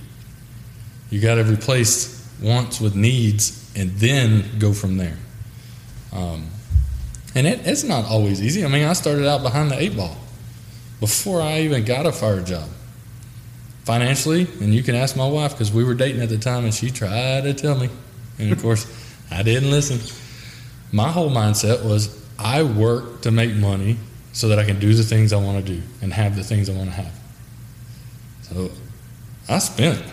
You 1.10 1.22
got 1.22 1.36
to 1.36 1.44
replace 1.44 2.18
wants 2.42 2.80
with 2.80 2.96
needs 2.96 3.72
and 3.76 3.92
then 3.92 4.60
go 4.60 4.74
from 4.74 4.98
there. 4.98 5.18
Um, 6.14 6.48
and 7.36 7.48
it, 7.48 7.66
it's 7.66 7.84
not 7.84 8.06
always 8.06 8.42
easy. 8.42 8.66
I 8.66 8.68
mean, 8.68 8.88
I 8.88 8.94
started 8.94 9.28
out 9.28 9.44
behind 9.44 9.72
the 9.72 9.80
eight 9.80 9.96
ball 9.96 10.18
before 11.00 11.42
I 11.42 11.62
even 11.62 11.86
got 11.86 12.06
a 12.06 12.12
fire 12.12 12.42
job. 12.42 12.68
Financially, 13.86 14.48
and 14.60 14.76
you 14.76 14.84
can 14.84 14.96
ask 14.96 15.16
my 15.16 15.28
wife 15.28 15.54
because 15.54 15.72
we 15.72 15.82
were 15.84 15.94
dating 15.94 16.22
at 16.22 16.28
the 16.28 16.38
time 16.38 16.66
and 16.66 16.74
she 16.74 16.92
tried 16.92 17.44
to 17.46 17.54
tell 17.54 17.78
me. 17.78 17.90
And 18.38 18.52
of 18.52 18.62
course, 18.62 18.86
I 19.32 19.44
didn't 19.44 19.72
listen. 19.72 20.00
My 20.92 21.10
whole 21.10 21.30
mindset 21.30 21.86
was 21.86 22.27
I 22.40 22.64
work 22.64 23.22
to 23.22 23.32
make 23.32 23.54
money 23.54 23.98
so 24.34 24.50
that 24.50 24.60
I 24.60 24.66
can 24.66 24.80
do 24.80 24.94
the 24.94 25.04
things 25.04 25.34
I 25.34 25.38
want 25.38 25.66
to 25.66 25.74
do 25.74 25.82
and 26.02 26.14
have 26.14 26.36
the 26.36 26.44
things 26.44 26.70
I 26.70 26.74
want 26.74 26.90
to 26.90 26.96
have. 26.96 27.14
So 28.44 28.72
I 29.50 29.60
spent, 29.60 30.04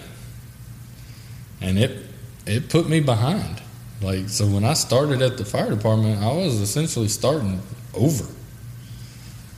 and 1.60 1.78
it 1.78 2.06
it 2.46 2.68
put 2.68 2.88
me 2.88 3.00
behind. 3.00 3.60
Like 4.00 4.28
so, 4.28 4.46
when 4.46 4.64
I 4.64 4.74
started 4.74 5.22
at 5.22 5.36
the 5.36 5.44
fire 5.44 5.70
department, 5.70 6.22
I 6.22 6.32
was 6.32 6.60
essentially 6.60 7.08
starting 7.08 7.60
over. 7.94 8.24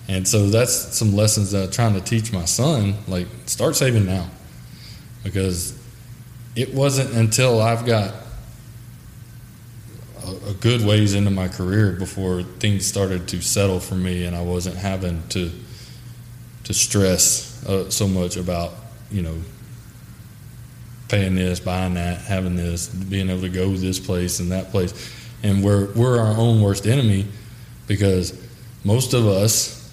And 0.08 0.26
so 0.26 0.50
that's 0.50 0.72
some 0.96 1.16
lessons 1.16 1.50
that 1.50 1.64
I'm 1.64 1.70
trying 1.70 1.94
to 1.94 2.00
teach 2.00 2.32
my 2.32 2.44
son. 2.44 2.94
Like, 3.08 3.26
start 3.46 3.74
saving 3.74 4.06
now, 4.06 4.28
because 5.24 5.76
it 6.54 6.72
wasn't 6.72 7.12
until 7.14 7.60
I've 7.60 7.84
got 7.84 8.14
a, 10.26 10.50
a 10.50 10.54
good 10.54 10.84
ways 10.84 11.14
into 11.14 11.30
my 11.30 11.48
career 11.48 11.92
before 11.92 12.42
things 12.42 12.86
started 12.86 13.28
to 13.28 13.40
settle 13.40 13.80
for 13.80 13.94
me, 13.94 14.24
and 14.24 14.36
I 14.36 14.42
wasn't 14.42 14.76
having 14.76 15.26
to 15.28 15.50
to 16.64 16.74
stress 16.74 17.64
uh, 17.66 17.88
so 17.90 18.08
much 18.08 18.36
about 18.36 18.72
you 19.10 19.22
know 19.22 19.36
paying 21.08 21.36
this, 21.36 21.60
buying 21.60 21.94
that, 21.94 22.20
having 22.22 22.56
this, 22.56 22.88
being 22.88 23.30
able 23.30 23.42
to 23.42 23.48
go 23.48 23.72
this 23.76 24.00
place 24.00 24.40
and 24.40 24.50
that 24.50 24.70
place, 24.70 24.92
and 25.42 25.62
we're 25.64 25.92
we're 25.94 26.18
our 26.18 26.36
own 26.36 26.60
worst 26.60 26.86
enemy 26.86 27.26
because 27.86 28.38
most 28.84 29.14
of 29.14 29.26
us 29.26 29.92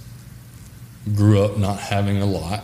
grew 1.15 1.43
up 1.43 1.57
not 1.57 1.79
having 1.79 2.21
a 2.21 2.25
lot, 2.25 2.63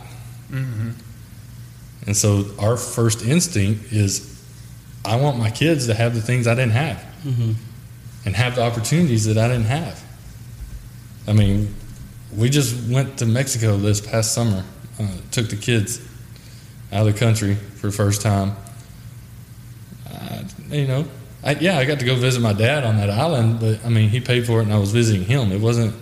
and 2.06 2.16
so 2.16 2.46
our 2.58 2.76
first 2.76 3.22
instinct 3.24 3.92
is, 3.92 4.42
I 5.04 5.16
want 5.16 5.38
my 5.38 5.50
kids 5.50 5.86
to 5.86 5.94
have 5.94 6.14
the 6.14 6.20
things 6.22 6.46
I 6.46 6.54
didn't 6.54 6.72
have 6.72 7.09
Mm-hmm. 7.24 7.52
and 8.24 8.36
have 8.36 8.54
the 8.56 8.62
opportunities 8.62 9.24
that 9.26 9.36
I 9.38 9.48
didn't 9.48 9.64
have. 9.66 10.02
I 11.28 11.32
mean, 11.32 11.74
we 12.34 12.48
just 12.48 12.88
went 12.90 13.18
to 13.18 13.26
Mexico 13.26 13.76
this 13.76 14.00
past 14.00 14.32
summer. 14.34 14.64
Uh, 14.98 15.08
took 15.30 15.48
the 15.48 15.56
kids 15.56 16.00
out 16.92 17.06
of 17.06 17.12
the 17.12 17.18
country 17.18 17.54
for 17.54 17.86
the 17.88 17.92
first 17.92 18.22
time. 18.22 18.54
Uh, 20.10 20.42
you 20.70 20.86
know, 20.86 21.04
I, 21.44 21.54
yeah, 21.54 21.78
I 21.78 21.84
got 21.84 21.98
to 22.00 22.04
go 22.04 22.14
visit 22.14 22.40
my 22.40 22.52
dad 22.52 22.84
on 22.84 22.96
that 22.98 23.10
island, 23.10 23.60
but 23.60 23.84
I 23.84 23.88
mean, 23.88 24.08
he 24.08 24.20
paid 24.20 24.46
for 24.46 24.60
it, 24.60 24.64
and 24.64 24.72
I 24.72 24.78
was 24.78 24.92
visiting 24.92 25.24
him. 25.24 25.52
It 25.52 25.60
wasn't 25.60 25.94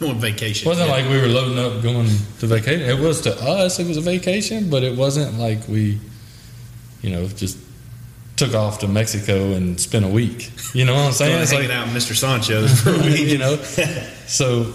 On 0.00 0.18
vacation. 0.18 0.68
wasn't 0.68 0.88
like 0.88 1.08
we 1.08 1.20
were 1.20 1.26
loading 1.28 1.58
up 1.58 1.82
going 1.82 2.06
to 2.40 2.46
vacation. 2.46 2.82
It 2.82 2.98
was 2.98 3.20
to 3.22 3.34
us, 3.42 3.78
it 3.78 3.86
was 3.86 3.96
a 3.96 4.00
vacation, 4.02 4.70
but 4.70 4.82
it 4.82 4.96
wasn't 4.96 5.38
like 5.38 5.66
we, 5.68 5.98
you 7.02 7.10
know, 7.10 7.26
just 7.28 7.58
took 8.36 8.54
off 8.54 8.80
to 8.80 8.88
Mexico 8.88 9.52
and 9.52 9.80
spent 9.80 10.04
a 10.04 10.08
week. 10.08 10.50
You 10.74 10.84
know 10.84 10.94
what 10.94 11.06
I'm 11.06 11.12
saying? 11.12 11.42
It's 11.42 11.50
hanging 11.50 11.68
like 11.68 11.76
out 11.78 11.88
Mr. 11.88 12.14
Sancho's 12.14 12.80
for 12.82 12.90
a 12.90 12.98
week. 13.02 13.28
you 13.28 13.38
know. 13.38 13.56
So, 14.28 14.72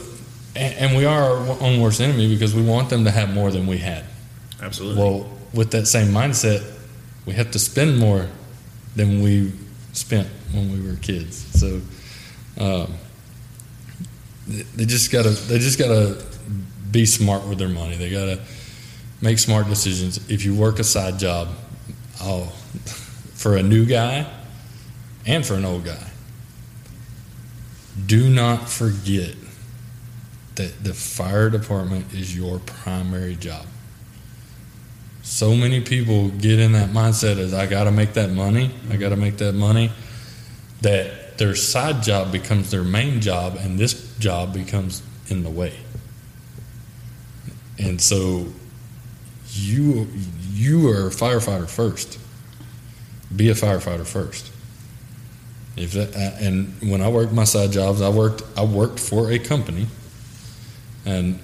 and, 0.56 0.74
and 0.76 0.98
we 0.98 1.04
are 1.04 1.22
our 1.24 1.58
own 1.62 1.82
worst 1.82 2.00
enemy 2.00 2.30
because 2.34 2.56
we 2.56 2.62
want 2.62 2.90
them 2.90 3.04
to 3.04 3.12
have 3.12 3.34
more 3.34 3.52
than 3.52 3.68
we 3.68 3.80
had. 3.80 4.06
Absolutely. 4.62 5.04
Well, 5.04 5.30
with 5.54 5.72
that 5.72 5.88
same 5.88 6.08
mindset, 6.08 6.64
we 7.26 7.34
have 7.34 7.52
to 7.52 7.60
spend 7.60 8.00
more 8.00 8.28
than 8.96 9.22
we 9.22 9.52
spent 9.92 10.30
when 10.54 10.72
we 10.72 10.90
were 10.90 10.96
kids. 10.96 11.36
So, 11.60 11.82
um, 12.58 12.94
they 14.48 14.64
they 14.78 14.86
just 14.86 15.12
gotta 15.12 15.32
they 15.32 15.60
just 15.60 15.78
gotta 15.78 16.24
be 16.92 17.06
smart 17.06 17.46
with 17.46 17.58
their 17.58 17.68
money. 17.70 17.98
They 17.98 18.10
gotta 18.10 18.40
make 19.22 19.38
smart 19.38 19.68
decisions. 19.68 20.30
If 20.30 20.46
you 20.46 20.56
work 20.56 20.80
a 20.80 20.84
side 20.86 21.20
job, 21.20 21.50
oh, 22.22 22.52
for 23.42 23.58
a 23.58 23.64
new 23.64 23.86
guy 23.86 24.24
and 25.26 25.44
for 25.44 25.56
an 25.56 25.66
old 25.66 25.84
guy. 25.84 26.12
Do 28.06 28.30
not 28.30 28.70
forget 28.70 29.34
that 30.56 30.84
the 30.84 30.94
fire 30.94 31.50
department 31.50 32.14
is 32.14 32.38
your 32.38 32.60
primary 32.60 33.36
job. 33.36 33.66
So 35.24 35.56
many 35.56 35.82
people 35.82 36.30
get 36.30 36.60
in 36.60 36.74
that 36.74 36.92
mindset 36.92 37.40
as 37.40 37.52
I 37.52 37.66
got 37.66 37.86
to 37.86 37.92
make 37.92 38.14
that 38.14 38.30
money, 38.30 38.70
I 38.92 38.98
got 38.98 39.10
to 39.10 39.16
make 39.16 39.38
that 39.38 39.54
money, 39.54 39.92
that 40.82 41.40
their 41.40 41.56
side 41.56 42.04
job 42.04 42.32
becomes 42.32 42.70
their 42.70 42.84
main 42.84 43.22
job 43.22 43.56
and 43.60 43.80
this 43.80 44.16
job 44.20 44.54
becomes 44.54 45.02
in 45.30 45.42
the 45.42 45.50
way. 45.50 45.74
And 47.80 48.00
so 48.00 48.50
you 49.50 50.08
you 50.52 50.90
are 50.90 51.08
a 51.08 51.10
firefighter 51.10 51.68
first. 51.68 52.20
Be 53.36 53.50
a 53.50 53.54
firefighter 53.54 54.06
first. 54.06 54.52
If 55.78 55.94
that, 55.94 56.16
uh, 56.16 56.46
and 56.46 56.74
when 56.82 57.02
I 57.02 57.10
worked 57.10 57.32
my 57.32 57.46
side 57.46 57.72
jobs, 57.72 58.02
I 58.02 58.10
worked 58.10 58.44
I 58.58 58.64
worked 58.64 59.00
for 59.00 59.32
a 59.32 59.40
company, 59.40 59.88
and 61.06 61.40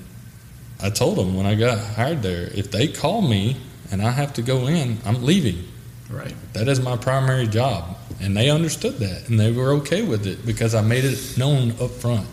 I 0.81 0.89
told 0.89 1.17
them 1.17 1.35
when 1.35 1.45
I 1.45 1.55
got 1.55 1.79
hired 1.79 2.21
there, 2.21 2.49
if 2.53 2.71
they 2.71 2.87
call 2.87 3.21
me 3.21 3.57
and 3.91 4.01
I 4.01 4.11
have 4.11 4.33
to 4.33 4.41
go 4.41 4.67
in, 4.67 4.97
I'm 5.05 5.23
leaving. 5.23 5.65
Right. 6.09 6.35
That 6.53 6.67
is 6.67 6.79
my 6.79 6.95
primary 6.95 7.47
job, 7.47 7.97
and 8.21 8.35
they 8.35 8.49
understood 8.49 8.99
that, 8.99 9.27
and 9.27 9.39
they 9.39 9.51
were 9.51 9.71
okay 9.73 10.03
with 10.03 10.25
it 10.25 10.45
because 10.45 10.73
I 10.73 10.81
made 10.81 11.03
it 11.03 11.37
known 11.37 11.71
up 11.81 11.91
front. 11.91 12.27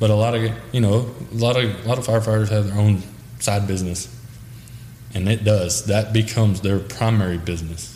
But 0.00 0.10
a 0.10 0.14
lot 0.14 0.34
of 0.34 0.50
you 0.72 0.80
know, 0.80 1.14
a 1.32 1.34
lot 1.34 1.56
of 1.56 1.84
a 1.84 1.88
lot 1.88 1.98
of 1.98 2.06
firefighters 2.06 2.48
have 2.48 2.66
their 2.68 2.78
own 2.78 3.02
side 3.38 3.68
business, 3.68 4.08
and 5.14 5.28
it 5.28 5.44
does 5.44 5.86
that 5.86 6.12
becomes 6.12 6.60
their 6.60 6.80
primary 6.80 7.38
business, 7.38 7.95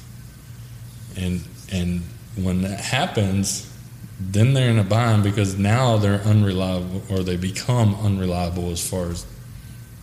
and 1.17 1.43
and 1.73 2.03
when 2.37 2.63
that 2.63 2.81
happens, 2.81 3.73
then 4.19 4.55
they're 4.55 4.71
in 4.71 4.79
a 4.79 4.85
bind 4.85 5.23
because 5.23 5.59
now 5.59 5.97
they're 5.97 6.21
unreliable 6.23 7.03
or 7.11 7.23
they 7.23 7.37
become 7.37 7.95
unreliable 7.97 8.71
as 8.71 8.87
far 8.87 9.11
as 9.11 9.27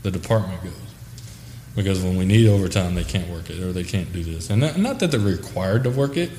the 0.03 0.11
department 0.11 0.63
goes. 0.63 0.73
Because 1.75 2.01
when 2.01 2.17
we 2.17 2.25
need 2.25 2.47
overtime, 2.47 2.95
they 2.95 3.03
can't 3.03 3.29
work 3.29 3.49
it 3.49 3.61
or 3.61 3.71
they 3.71 3.83
can't 3.83 4.11
do 4.11 4.23
this. 4.23 4.49
And 4.49 4.61
not, 4.61 4.77
not 4.77 4.99
that 4.99 5.11
they're 5.11 5.19
required 5.19 5.83
to 5.83 5.91
work 5.91 6.17
it, 6.17 6.31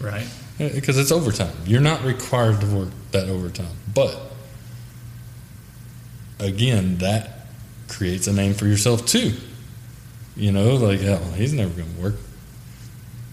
Right. 0.00 0.26
Uh, 0.60 0.68
because 0.74 0.98
it's 0.98 1.12
overtime. 1.12 1.54
You're 1.66 1.80
not 1.80 2.04
required 2.04 2.60
to 2.60 2.66
work 2.66 2.88
that 3.12 3.28
overtime. 3.28 3.76
But 3.92 4.18
again, 6.38 6.98
that 6.98 7.46
creates 7.88 8.26
a 8.26 8.32
name 8.32 8.54
for 8.54 8.66
yourself 8.66 9.06
too. 9.06 9.32
You 10.36 10.52
know, 10.52 10.76
like, 10.76 11.00
oh, 11.02 11.32
he's 11.36 11.52
never 11.52 11.74
going 11.74 11.94
to 11.94 12.00
work. 12.00 12.14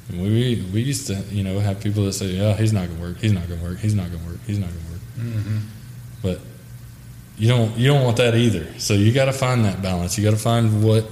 And 0.09 0.21
we 0.21 0.63
we 0.71 0.81
used 0.81 1.07
to, 1.07 1.15
you 1.31 1.43
know, 1.43 1.59
have 1.59 1.81
people 1.81 2.05
that 2.05 2.13
say, 2.13 2.39
"Oh, 2.39 2.53
he's 2.53 2.73
not 2.73 2.87
going 2.87 2.97
to 2.97 3.01
work. 3.01 3.17
He's 3.17 3.33
not 3.33 3.47
going 3.47 3.59
to 3.59 3.65
work. 3.65 3.79
He's 3.79 3.95
not 3.95 4.09
going 4.11 4.23
to 4.23 4.29
work. 4.29 4.39
He's 4.45 4.59
not 4.59 4.69
going 4.69 4.81
to 4.85 4.91
work." 4.91 5.61
But 6.21 6.39
you 7.37 7.47
don't 7.47 7.75
you 7.77 7.87
don't 7.87 8.03
want 8.03 8.17
that 8.17 8.35
either. 8.35 8.67
So 8.79 8.93
you 8.93 9.11
got 9.11 9.25
to 9.25 9.33
find 9.33 9.65
that 9.65 9.81
balance. 9.81 10.17
You 10.17 10.23
got 10.23 10.31
to 10.31 10.37
find 10.41 10.83
what 10.83 11.05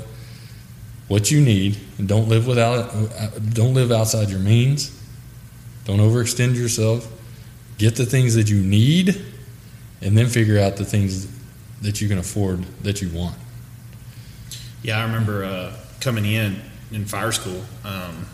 what 1.08 1.32
you 1.32 1.42
need, 1.42 1.78
and 1.98 2.08
don't 2.08 2.30
live 2.30 2.48
without 2.48 2.92
don't 3.54 3.74
live 3.74 3.92
outside 3.92 4.30
your 4.30 4.40
means. 4.40 5.00
Don't 5.86 6.00
overextend 6.00 6.56
yourself. 6.56 7.10
Get 7.78 7.96
the 7.96 8.06
things 8.06 8.36
that 8.36 8.50
you 8.50 8.62
need, 8.62 9.22
and 10.02 10.18
then 10.18 10.28
figure 10.28 10.60
out 10.60 10.78
the 10.78 10.86
things 10.86 11.28
that 11.82 12.00
you 12.00 12.08
can 12.08 12.20
afford 12.20 12.64
that 12.84 13.02
you 13.02 13.10
want. 13.10 13.36
Yeah, 14.82 15.00
I 15.00 15.04
remember 15.04 15.44
uh, 15.44 15.76
coming 16.00 16.26
in 16.26 16.62
in 16.92 17.06
fire 17.06 17.32
school. 17.32 17.62
Um, 17.84 18.26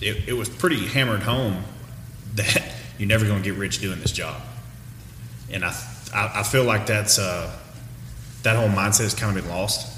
it, 0.00 0.28
it 0.28 0.32
was 0.32 0.48
pretty 0.48 0.86
hammered 0.86 1.22
home 1.22 1.64
that 2.34 2.72
you're 2.98 3.08
never 3.08 3.26
going 3.26 3.42
to 3.42 3.50
get 3.50 3.58
rich 3.58 3.80
doing 3.80 4.00
this 4.00 4.12
job, 4.12 4.40
and 5.50 5.64
I 5.64 5.74
I, 6.14 6.40
I 6.40 6.42
feel 6.42 6.64
like 6.64 6.86
that's 6.86 7.18
uh, 7.18 7.50
that 8.42 8.56
whole 8.56 8.68
mindset 8.68 9.02
has 9.02 9.14
kind 9.14 9.36
of 9.36 9.42
been 9.42 9.52
lost. 9.52 9.90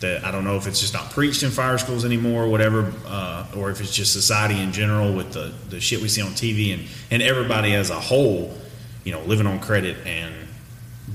That 0.00 0.24
I 0.24 0.30
don't 0.30 0.44
know 0.44 0.56
if 0.56 0.66
it's 0.66 0.80
just 0.80 0.92
not 0.92 1.10
preached 1.10 1.42
in 1.42 1.50
fire 1.50 1.78
schools 1.78 2.04
anymore, 2.04 2.44
or 2.44 2.48
whatever, 2.48 2.92
uh, 3.06 3.46
or 3.56 3.70
if 3.70 3.80
it's 3.80 3.94
just 3.94 4.12
society 4.12 4.60
in 4.60 4.72
general 4.72 5.14
with 5.14 5.32
the 5.32 5.52
the 5.70 5.80
shit 5.80 6.02
we 6.02 6.08
see 6.08 6.20
on 6.20 6.32
TV 6.32 6.74
and 6.74 6.86
and 7.10 7.22
everybody 7.22 7.74
as 7.74 7.90
a 7.90 7.98
whole, 7.98 8.56
you 9.04 9.12
know, 9.12 9.20
living 9.22 9.46
on 9.46 9.60
credit 9.60 9.96
and 10.06 10.34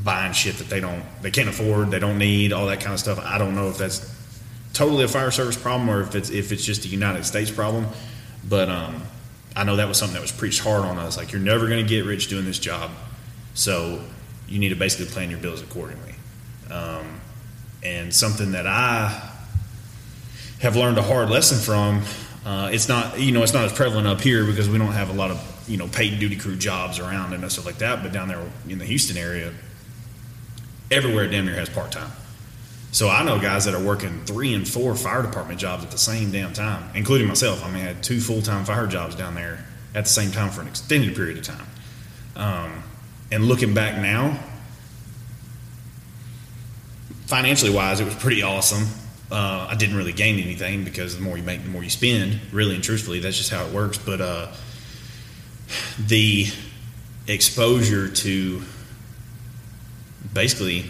buying 0.04 0.34
shit 0.34 0.56
that 0.58 0.70
they 0.70 0.80
don't 0.80 1.04
they 1.22 1.30
can't 1.30 1.50
afford, 1.50 1.92
they 1.92 2.00
don't 2.00 2.18
need, 2.18 2.54
all 2.54 2.66
that 2.68 2.80
kind 2.80 2.94
of 2.94 3.00
stuff. 3.00 3.20
I 3.20 3.38
don't 3.38 3.54
know 3.54 3.70
if 3.70 3.78
that's 3.78 4.16
totally 4.74 5.04
a 5.04 5.08
fire 5.08 5.32
service 5.32 5.58
problem 5.58 5.90
or 5.90 6.02
if 6.02 6.16
it's 6.16 6.30
if 6.30 6.52
it's 6.52 6.64
just 6.64 6.86
a 6.86 6.88
United 6.88 7.26
States 7.26 7.52
problem. 7.52 7.86
But 8.48 8.70
um, 8.70 9.04
I 9.56 9.64
know 9.64 9.76
that 9.76 9.88
was 9.88 9.98
something 9.98 10.14
that 10.14 10.22
was 10.22 10.32
preached 10.32 10.62
hard 10.62 10.86
on 10.86 10.98
us. 10.98 11.18
Like 11.18 11.32
you're 11.32 11.42
never 11.42 11.68
going 11.68 11.84
to 11.84 11.90
get 11.90 12.06
rich 12.06 12.28
doing 12.28 12.46
this 12.46 12.60
job, 12.60 12.92
so 13.54 14.02
you 14.48 14.60
need 14.60 14.70
to 14.70 14.76
basically 14.76 15.08
plan 15.08 15.30
your 15.30 15.40
bills 15.40 15.62
accordingly. 15.62 16.16
Um, 16.72 17.20
and 17.84 18.14
something 18.14 18.52
that 18.52 18.68
I 18.68 19.30
have 20.60 20.76
learned 20.76 20.98
a 20.98 21.02
hard 21.02 21.30
lesson 21.30 21.58
from. 21.58 22.04
Uh, 22.46 22.70
it's 22.72 22.88
not 22.88 23.20
you 23.20 23.32
know 23.32 23.44
it's 23.44 23.54
not 23.54 23.66
as 23.66 23.74
prevalent 23.74 24.08
up 24.08 24.22
here 24.22 24.46
because 24.46 24.70
we 24.70 24.78
don't 24.78 24.94
have 24.94 25.10
a 25.10 25.14
lot 25.14 25.32
of 25.32 25.66
you 25.68 25.78
know 25.78 25.88
paid 25.88 26.20
duty 26.20 26.36
crew 26.36 26.56
jobs 26.56 27.00
around 27.00 27.34
and 27.34 27.52
stuff 27.52 27.66
like 27.66 27.78
that. 27.80 28.02
But 28.02 28.14
down 28.14 28.28
there 28.28 28.44
in 28.68 28.80
the 28.80 28.86
Houston 28.86 29.18
area, 29.18 29.54
everywhere 30.90 31.28
damn 31.28 31.46
near 31.46 31.56
has 31.56 31.70
part 31.70 31.92
time. 31.92 32.12
So 32.92 33.08
I 33.08 33.24
know 33.24 33.40
guys 33.40 33.66
that 33.66 33.76
are 33.76 33.84
working 33.84 34.26
three 34.26 34.54
and 34.54 34.68
four 34.68 34.96
fire 34.96 35.22
department 35.22 35.60
jobs 35.60 35.84
at 35.84 35.92
the 35.92 35.98
same 35.98 36.32
damn 36.32 36.54
time, 36.54 36.90
including 36.96 37.28
myself. 37.28 37.64
I 37.64 37.68
mean, 37.68 37.84
I 37.84 37.88
had 37.88 38.04
two 38.04 38.20
full 38.20 38.42
time 38.42 38.66
fire 38.66 38.88
jobs 38.88 39.16
down 39.16 39.36
there 39.36 39.64
at 39.94 40.06
the 40.06 40.10
same 40.10 40.32
time 40.32 40.50
for 40.50 40.62
an 40.62 40.68
extended 40.68 41.16
period 41.16 41.38
of 41.38 41.44
time. 41.44 41.68
Um, 42.36 42.84
and 43.32 43.46
looking 43.46 43.74
back 43.74 44.02
now, 44.02 44.40
financially 47.28 47.72
wise, 47.72 48.00
it 48.00 48.06
was 48.06 48.16
pretty 48.16 48.42
awesome. 48.42 48.88
Uh, 49.32 49.68
I 49.70 49.76
didn't 49.76 49.96
really 49.96 50.14
gain 50.14 50.40
anything 50.40 50.84
because 50.84 51.16
the 51.16 51.22
more 51.22 51.38
you 51.38 51.44
make, 51.44 51.64
the 51.64 51.70
more 51.70 51.84
you 51.84 51.92
spend. 51.92 52.40
Really 52.52 52.74
and 52.74 52.84
truthfully, 52.84 53.20
that's 53.20 53.38
just 53.38 53.52
how 53.52 53.66
it 53.68 53.72
works. 53.72 54.00
But 54.00 54.20
uh, 54.20 54.48
the 56.00 56.48
exposure 57.28 58.10
to 58.10 58.64
basically 60.34 60.86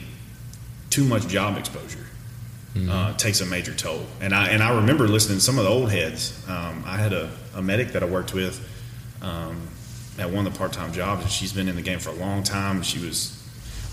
too 0.89 1.03
much 1.03 1.27
job 1.27 1.57
exposure 1.57 2.05
uh, 2.89 3.13
takes 3.17 3.41
a 3.41 3.45
major 3.45 3.73
toll. 3.73 4.05
And 4.21 4.33
I 4.33 4.47
and 4.49 4.63
I 4.63 4.75
remember 4.75 5.07
listening 5.07 5.39
to 5.39 5.43
some 5.43 5.57
of 5.57 5.65
the 5.65 5.69
old 5.69 5.91
heads. 5.91 6.43
Um, 6.47 6.83
I 6.85 6.97
had 6.97 7.13
a, 7.13 7.29
a 7.55 7.61
medic 7.61 7.89
that 7.89 8.03
I 8.03 8.05
worked 8.05 8.33
with 8.33 8.65
um, 9.21 9.67
at 10.17 10.29
one 10.29 10.45
of 10.45 10.53
the 10.53 10.57
part 10.57 10.73
time 10.73 10.93
jobs, 10.93 11.23
and 11.23 11.31
she's 11.31 11.53
been 11.53 11.67
in 11.67 11.75
the 11.75 11.81
game 11.81 11.99
for 11.99 12.09
a 12.09 12.15
long 12.15 12.43
time. 12.43 12.81
She 12.81 12.99
was 12.99 13.35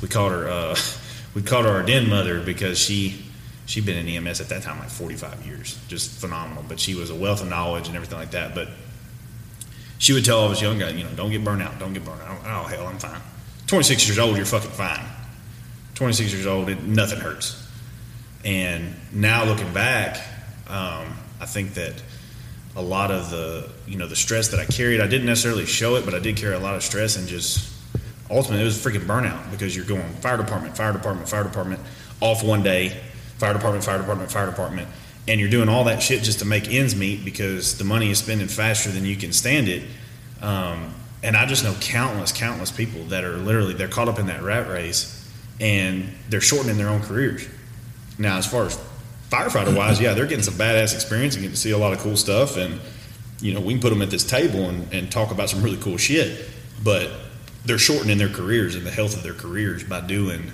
we 0.02 0.09
called 0.09 0.32
her 0.32 0.48
uh, 0.48 0.77
we 1.35 1.43
called 1.43 1.64
her 1.64 1.73
our 1.73 1.82
den 1.82 2.09
mother 2.09 2.40
because 2.40 2.78
she 2.78 3.24
she'd 3.66 3.86
been 3.86 4.06
in 4.06 4.27
EMS 4.27 4.40
at 4.40 4.48
that 4.51 4.62
time 4.62 4.78
like 4.78 4.90
45 4.90 5.44
years, 5.47 5.78
just 5.89 6.20
phenomenal. 6.20 6.64
But 6.68 6.78
she 6.78 6.94
was 6.94 7.10
a 7.10 7.14
wealth 7.14 7.43
of 7.43 7.48
knowledge 7.48 7.89
and 7.89 7.97
everything 7.97 8.18
like 8.18 8.31
that. 8.32 8.55
But 8.55 8.68
she 9.98 10.12
would 10.12 10.24
tell 10.24 10.39
all 10.40 10.47
of 10.47 10.52
us 10.52 10.62
young 10.62 10.78
guys, 10.78 10.94
you 10.94 11.05
know, 11.05 11.10
don't 11.16 11.31
get 11.31 11.43
burned 11.43 11.62
out, 11.62 11.78
don't 11.78 11.93
get 11.93 12.05
burned 12.05 12.23
out. 12.23 12.39
Oh 12.44 12.68
hell, 12.68 12.86
I'm 12.86 12.98
fine. 12.98 13.20
26 13.66 14.06
years 14.06 14.18
old, 14.18 14.36
you're 14.36 14.47
fucking 14.47 14.70
fine. 14.70 15.05
26 15.97 16.32
years 16.32 16.47
old, 16.47 16.68
it, 16.68 16.82
nothing 16.82 17.18
hurts. 17.18 17.66
And 18.44 18.94
now 19.12 19.44
looking 19.44 19.73
back, 19.73 20.18
um, 20.68 21.12
I 21.40 21.47
think 21.47 21.74
that 21.74 22.01
a 22.77 22.82
lot 22.82 23.10
of 23.10 23.31
the 23.31 23.70
you 23.86 23.97
know 23.97 24.06
the 24.06 24.16
stress 24.16 24.48
that 24.48 24.60
I 24.60 24.66
carried, 24.66 25.01
I 25.01 25.06
didn't 25.06 25.27
necessarily 25.27 25.66
show 25.66 25.97
it, 25.97 26.05
but 26.05 26.14
I 26.14 26.18
did 26.18 26.36
carry 26.36 26.55
a 26.55 26.60
lot 26.60 26.77
of 26.77 26.82
stress 26.82 27.16
and 27.16 27.27
just 27.27 27.73
ultimately 28.31 28.62
it 28.62 28.66
was 28.66 28.77
freaking 28.77 29.06
burnout 29.06 29.51
because 29.51 29.74
you're 29.74 29.86
going 29.86 30.09
fire 30.20 30.36
department, 30.36 30.77
fire 30.77 30.93
department, 30.93 31.28
fire 31.28 31.44
department, 31.44 31.81
off 32.20 32.44
one 32.44 32.62
day, 32.62 32.90
fire 33.39 33.55
department, 33.55 33.85
fire 33.85 33.98
department, 33.98 34.31
fire 34.31 34.47
department, 34.47 34.89
and 35.27 35.40
you're 35.40 35.51
doing 35.51 35.70
all 35.70 35.85
that 35.85 36.02
shit 36.02 36.23
just 36.23 36.40
to 36.40 36.44
make 36.44 36.68
ends 36.68 36.94
meet 36.94 37.24
because 37.24 37.78
the 37.78 37.85
money 37.85 38.10
is 38.10 38.18
spending 38.18 38.48
faster 38.48 38.90
than 38.90 39.06
you 39.06 39.16
can 39.16 39.32
stand 39.32 39.68
it. 39.68 39.82
Um, 40.43 40.94
and 41.23 41.36
I 41.36 41.47
just 41.47 41.64
know 41.64 41.74
countless, 41.81 42.32
countless 42.32 42.70
people 42.70 43.05
that 43.05 43.24
are 43.24 43.39
literally 43.39 43.73
they're 43.73 43.89
caught 43.89 44.09
up 44.09 44.18
in 44.18 44.27
that 44.27 44.43
rat 44.43 44.68
race 44.68 45.15
and 45.61 46.12
they're 46.28 46.41
shortening 46.41 46.77
their 46.77 46.89
own 46.89 47.03
careers. 47.03 47.47
Now, 48.19 48.39
as 48.39 48.47
far 48.47 48.66
as 48.66 48.78
firefighter 49.31 49.77
wise, 49.77 50.01
yeah, 50.01 50.15
they're 50.15 50.27
getting 50.27 50.45
some 50.45 50.55
badass 50.55 50.95
experience 50.95 51.35
and 51.35 51.43
getting 51.43 51.55
to 51.55 51.61
see 51.61 51.70
a 51.70 51.78
lot 51.78 51.93
of 51.93 51.99
cool 51.99 52.16
stuff. 52.16 52.57
And, 52.57 52.81
you 53.41 53.53
know, 53.53 53.61
we 53.61 53.74
can 53.74 53.83
put 53.83 53.91
them 53.91 54.03
at 54.03 54.11
this 54.11 54.24
table 54.24 54.69
and, 54.69 54.93
and 54.93 55.11
talk 55.11 55.31
about 55.31 55.51
some 55.51 55.62
really 55.62 55.78
cool 55.78 55.97
shit. 55.97 56.49
But 56.83 57.11
they're 57.65 57.78
shortening 57.78 58.19
their 58.19 58.28
careers 58.28 58.74
and 58.74 58.87
the 58.87 58.91
health 58.91 59.16
of 59.16 59.23
their 59.23 59.35
careers 59.35 59.85
by 59.85 60.01
doing 60.01 60.51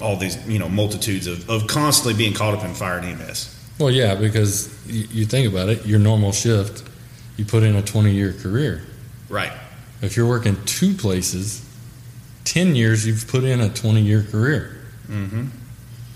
all 0.00 0.16
these, 0.16 0.36
you 0.46 0.58
know, 0.58 0.68
multitudes 0.68 1.26
of, 1.26 1.48
of 1.48 1.66
constantly 1.66 2.14
being 2.14 2.34
caught 2.34 2.54
up 2.54 2.64
in 2.64 2.74
fire 2.74 2.98
and 2.98 3.20
EMS. 3.20 3.52
Well, 3.78 3.90
yeah, 3.90 4.14
because 4.14 4.72
you, 4.86 5.06
you 5.10 5.24
think 5.26 5.48
about 5.50 5.68
it, 5.68 5.86
your 5.86 5.98
normal 5.98 6.32
shift, 6.32 6.82
you 7.36 7.44
put 7.44 7.62
in 7.62 7.76
a 7.76 7.82
20 7.82 8.10
year 8.10 8.32
career. 8.32 8.82
Right. 9.28 9.52
If 10.02 10.16
you're 10.16 10.28
working 10.28 10.56
two 10.64 10.94
places, 10.94 11.65
10 12.46 12.74
years 12.74 13.06
you've 13.06 13.26
put 13.28 13.44
in 13.44 13.60
a 13.60 13.68
20 13.68 14.00
year 14.00 14.22
career 14.22 14.72
Mm-hmm. 15.08 15.44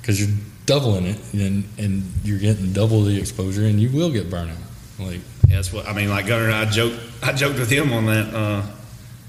because 0.00 0.20
you're 0.20 0.36
doubling 0.66 1.04
it 1.06 1.18
and, 1.32 1.62
and 1.78 2.02
you're 2.24 2.38
getting 2.40 2.72
double 2.72 3.02
the 3.04 3.16
exposure 3.18 3.64
and 3.66 3.78
you 3.80 3.88
will 3.90 4.10
get 4.10 4.28
burnout. 4.28 4.56
Like, 4.98 5.20
Yeah, 5.46 5.56
that's 5.56 5.72
what 5.72 5.86
I 5.86 5.92
mean. 5.92 6.08
Like 6.08 6.26
Gunner 6.26 6.46
and 6.46 6.54
I 6.54 6.64
joked. 6.64 6.98
I 7.22 7.32
joked 7.32 7.58
with 7.58 7.70
him 7.70 7.92
on 7.92 8.06
that 8.06 8.34
uh, 8.34 8.62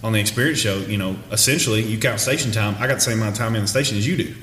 on 0.03 0.13
the 0.13 0.19
experience 0.19 0.57
show. 0.59 0.77
You 0.79 0.97
know, 0.97 1.15
essentially, 1.31 1.83
you 1.83 1.99
count 1.99 2.19
station 2.19 2.51
time. 2.51 2.75
I 2.79 2.87
got 2.87 2.95
the 2.95 3.01
same 3.01 3.17
amount 3.19 3.33
of 3.33 3.37
time 3.37 3.55
in 3.55 3.61
the 3.61 3.67
station 3.67 3.97
as 3.99 4.07
you 4.07 4.17
do. 4.17 4.33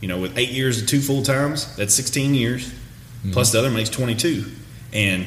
You 0.00 0.06
know, 0.08 0.20
with 0.20 0.38
eight 0.38 0.50
years 0.50 0.80
of 0.80 0.86
two 0.88 1.00
full 1.00 1.22
times, 1.24 1.74
that's 1.76 1.92
sixteen 1.94 2.34
years. 2.34 2.72
Plus 3.32 3.50
the 3.52 3.58
other 3.58 3.70
makes 3.70 3.88
twenty 3.90 4.14
two. 4.14 4.44
And 4.92 5.26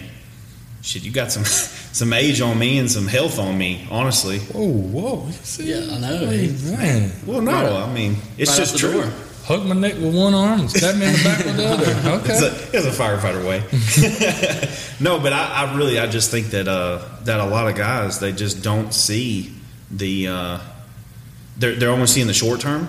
shit, 0.81 1.03
you 1.03 1.11
got 1.11 1.29
some 1.31 1.43
some 1.95 2.11
age 2.11 2.41
on 2.41 2.59
me 2.59 2.77
and 2.77 2.91
some 2.91 3.07
health 3.07 3.39
on 3.39 3.57
me. 3.57 3.87
Honestly. 3.89 4.39
whoa, 4.39 4.67
whoa. 4.67 5.31
See? 5.43 5.69
Yeah, 5.71 5.95
I 5.95 5.99
know. 5.99 6.17
Hey, 6.27 6.47
man. 6.65 7.11
Well, 7.25 7.39
no, 7.41 7.53
I 7.77 7.91
mean 7.93 8.17
it's 8.37 8.51
Right 8.51 8.57
just 8.59 8.77
true. 8.77 8.91
door. 8.91 9.11
Hug 9.45 9.65
my 9.65 9.75
neck 9.75 9.93
with 9.93 10.13
one 10.13 10.33
arm 10.33 10.59
and 10.61 10.69
stab 10.71 10.95
me 10.97 11.05
in 11.05 11.13
the 11.13 11.23
back 11.23 11.45
with 11.45 11.55
the 11.55 11.65
other. 11.67 11.85
It's 12.31 12.41
Okay. 12.41 12.77
a, 12.77 12.77
it's 12.79 12.85
a 12.87 13.01
firefighter 13.01 13.45
way. 13.47 13.59
no, 14.99 15.19
but 15.19 15.31
I, 15.33 15.65
I 15.67 15.77
really, 15.77 15.97
I 15.99 16.07
just 16.07 16.31
think 16.31 16.47
that 16.47 16.67
uh, 16.67 16.99
that 17.23 17.39
a 17.39 17.45
lot 17.45 17.67
of 17.69 17.75
guys 17.75 18.19
they 18.19 18.31
just 18.33 18.61
don't 18.63 18.93
see 18.93 19.53
the 19.91 20.27
uh, 20.27 20.59
they're 21.57 21.75
they're 21.75 21.91
only 21.91 22.07
seeing 22.07 22.27
the 22.27 22.33
short 22.33 22.59
term 22.59 22.87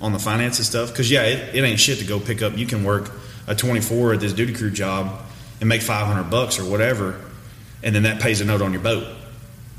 on 0.00 0.12
the 0.12 0.18
finances 0.20 0.66
stuff. 0.68 0.90
Because 0.92 1.10
yeah, 1.10 1.22
it, 1.24 1.54
it 1.56 1.64
ain't 1.64 1.80
shit 1.80 1.98
to 1.98 2.04
go 2.04 2.20
pick 2.20 2.40
up. 2.42 2.56
You 2.56 2.66
can 2.66 2.84
work 2.84 3.10
a 3.48 3.54
twenty 3.54 3.80
four 3.80 4.12
at 4.12 4.20
this 4.20 4.32
duty 4.34 4.52
crew 4.52 4.70
job 4.70 5.22
and 5.60 5.68
make 5.68 5.80
five 5.82 6.06
hundred 6.06 6.30
bucks 6.30 6.58
or 6.60 6.70
whatever, 6.70 7.18
and 7.84 7.94
then 7.94 8.02
that 8.02 8.20
pays 8.20 8.40
a 8.40 8.44
note 8.44 8.62
on 8.62 8.72
your 8.72 8.82
boat. 8.82 9.06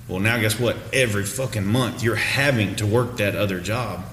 Well, 0.07 0.19
now 0.19 0.37
guess 0.37 0.59
what? 0.59 0.77
Every 0.93 1.25
fucking 1.25 1.65
month 1.65 2.03
you're 2.03 2.15
having 2.15 2.75
to 2.77 2.85
work 2.85 3.17
that 3.17 3.35
other 3.35 3.59
job, 3.59 4.05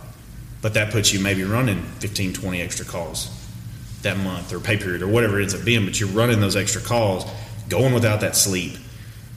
but 0.62 0.74
that 0.74 0.90
puts 0.90 1.12
you 1.12 1.20
maybe 1.20 1.44
running 1.44 1.82
15, 1.82 2.32
20 2.32 2.60
extra 2.60 2.86
calls 2.86 3.39
that 4.01 4.16
month 4.16 4.52
or 4.52 4.59
pay 4.59 4.78
period 4.78 5.02
or 5.02 5.09
whatever 5.09 5.39
it 5.39 5.43
ends 5.43 5.55
up 5.55 5.64
being, 5.64 5.85
but 5.85 6.01
you're 6.01 6.09
running 6.09 6.40
those 6.40 6.56
extra 6.56 6.81
calls, 6.81 7.24
going 7.69 7.93
without 7.93 8.23
that 8.23 8.35
sleep, 8.35 8.73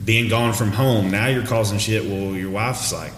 being 0.04 0.28
gone 0.28 0.54
from 0.54 0.72
home. 0.72 1.10
Now 1.10 1.26
you're 1.28 1.46
causing 1.46 1.78
shit. 1.78 2.04
Well, 2.04 2.34
your 2.34 2.50
wife's 2.50 2.92
like, 2.92 3.12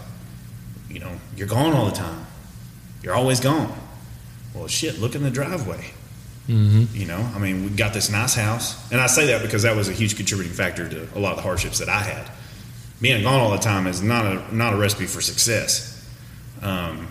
you 0.90 0.98
know, 0.98 1.12
you're 1.36 1.48
gone 1.48 1.72
all 1.72 1.86
the 1.86 1.96
time. 1.96 2.26
You're 3.02 3.14
always 3.14 3.40
gone. 3.40 3.72
Well, 4.54 4.66
shit, 4.66 4.98
look 4.98 5.14
in 5.14 5.22
the 5.22 5.30
driveway. 5.30 5.92
Mm-hmm. 6.48 6.96
You 6.96 7.06
know, 7.06 7.30
I 7.34 7.38
mean, 7.38 7.64
we 7.64 7.70
got 7.70 7.92
this 7.92 8.10
nice 8.10 8.34
house. 8.34 8.90
And 8.90 9.00
I 9.00 9.06
say 9.06 9.26
that 9.26 9.42
because 9.42 9.62
that 9.62 9.76
was 9.76 9.88
a 9.88 9.92
huge 9.92 10.16
contributing 10.16 10.52
factor 10.54 10.88
to 10.88 11.08
a 11.14 11.20
lot 11.20 11.32
of 11.32 11.36
the 11.36 11.42
hardships 11.42 11.78
that 11.78 11.88
I 11.90 12.00
had. 12.00 12.30
Being 13.00 13.22
gone 13.22 13.38
all 13.38 13.50
the 13.50 13.58
time 13.58 13.86
is 13.86 14.02
not 14.02 14.24
a, 14.24 14.54
not 14.54 14.72
a 14.72 14.76
recipe 14.76 15.06
for 15.06 15.20
success. 15.20 15.94
Um, 16.62 17.08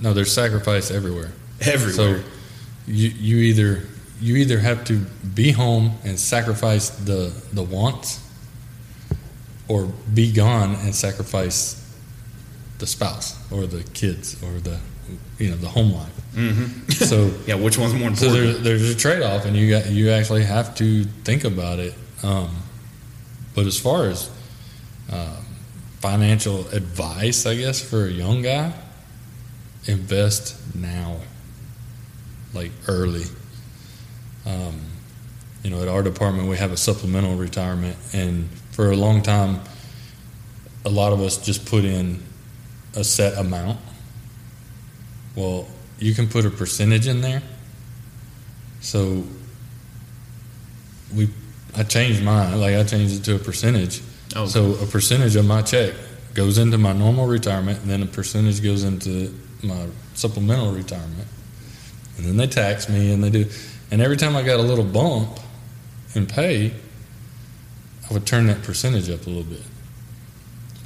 No, 0.00 0.12
there's 0.12 0.32
sacrifice 0.32 0.90
everywhere. 0.90 1.32
everywhere. 1.60 2.18
So 2.20 2.24
you 2.86 3.08
you 3.08 3.36
either 3.38 3.82
you 4.20 4.36
either 4.36 4.58
have 4.58 4.84
to 4.84 4.98
be 5.34 5.52
home 5.52 5.92
and 6.04 6.18
sacrifice 6.18 6.90
the 6.90 7.32
the 7.52 7.62
wants, 7.62 8.20
or 9.68 9.86
be 10.12 10.32
gone 10.32 10.74
and 10.74 10.94
sacrifice 10.94 11.76
the 12.78 12.86
spouse 12.86 13.36
or 13.50 13.66
the 13.66 13.82
kids 13.94 14.42
or 14.42 14.60
the 14.60 14.78
you 15.38 15.50
know 15.50 15.56
the 15.56 15.68
home 15.68 15.92
life. 15.92 16.27
Hmm 16.38 16.88
So 16.90 17.34
yeah, 17.46 17.56
which 17.56 17.76
one's 17.78 17.94
more 17.94 18.08
important? 18.08 18.32
there, 18.32 18.52
there's 18.52 18.90
a 18.90 18.94
trade 18.94 19.22
off, 19.22 19.44
and 19.44 19.56
you 19.56 19.70
got 19.70 19.90
you 19.90 20.10
actually 20.10 20.44
have 20.44 20.74
to 20.76 21.04
think 21.24 21.44
about 21.44 21.80
it. 21.80 21.94
Um, 22.22 22.54
but 23.54 23.66
as 23.66 23.78
far 23.78 24.06
as 24.06 24.30
um, 25.10 25.44
financial 26.00 26.68
advice, 26.68 27.44
I 27.44 27.56
guess 27.56 27.80
for 27.80 28.06
a 28.06 28.10
young 28.10 28.42
guy, 28.42 28.72
invest 29.86 30.56
now, 30.76 31.16
like 32.54 32.70
early. 32.86 33.24
Um, 34.46 34.80
you 35.64 35.70
know, 35.70 35.82
at 35.82 35.88
our 35.88 36.02
department, 36.04 36.48
we 36.48 36.56
have 36.56 36.70
a 36.70 36.76
supplemental 36.76 37.34
retirement, 37.34 37.96
and 38.12 38.48
for 38.70 38.92
a 38.92 38.96
long 38.96 39.22
time, 39.22 39.60
a 40.84 40.88
lot 40.88 41.12
of 41.12 41.20
us 41.20 41.36
just 41.36 41.66
put 41.66 41.84
in 41.84 42.22
a 42.94 43.02
set 43.02 43.36
amount. 43.36 43.80
Well, 45.34 45.66
you 45.98 46.14
can 46.14 46.28
put 46.28 46.46
a 46.46 46.50
percentage 46.50 47.06
in 47.06 47.20
there. 47.20 47.42
So 48.80 49.24
we, 51.14 51.28
I 51.76 51.82
changed 51.82 52.22
mine. 52.22 52.60
Like 52.60 52.76
I 52.76 52.84
changed 52.84 53.16
it 53.16 53.24
to 53.24 53.36
a 53.36 53.38
percentage. 53.38 54.02
Oh, 54.36 54.46
So 54.46 54.74
a 54.74 54.86
percentage 54.86 55.36
of 55.36 55.46
my 55.46 55.62
check 55.62 55.94
goes 56.34 56.58
into 56.58 56.78
my 56.78 56.92
normal 56.92 57.26
retirement, 57.26 57.80
and 57.80 57.90
then 57.90 58.02
a 58.02 58.06
percentage 58.06 58.62
goes 58.62 58.84
into 58.84 59.34
my 59.62 59.86
supplemental 60.14 60.72
retirement. 60.72 61.26
And 62.16 62.26
then 62.26 62.36
they 62.36 62.46
tax 62.46 62.88
me, 62.88 63.12
and 63.12 63.22
they 63.22 63.30
do. 63.30 63.46
And 63.90 64.00
every 64.00 64.16
time 64.16 64.36
I 64.36 64.42
got 64.42 64.60
a 64.60 64.62
little 64.62 64.84
bump 64.84 65.40
in 66.14 66.26
pay, 66.26 66.72
I 68.08 68.12
would 68.12 68.26
turn 68.26 68.46
that 68.46 68.62
percentage 68.62 69.10
up 69.10 69.26
a 69.26 69.30
little 69.30 69.44
bit. 69.44 69.62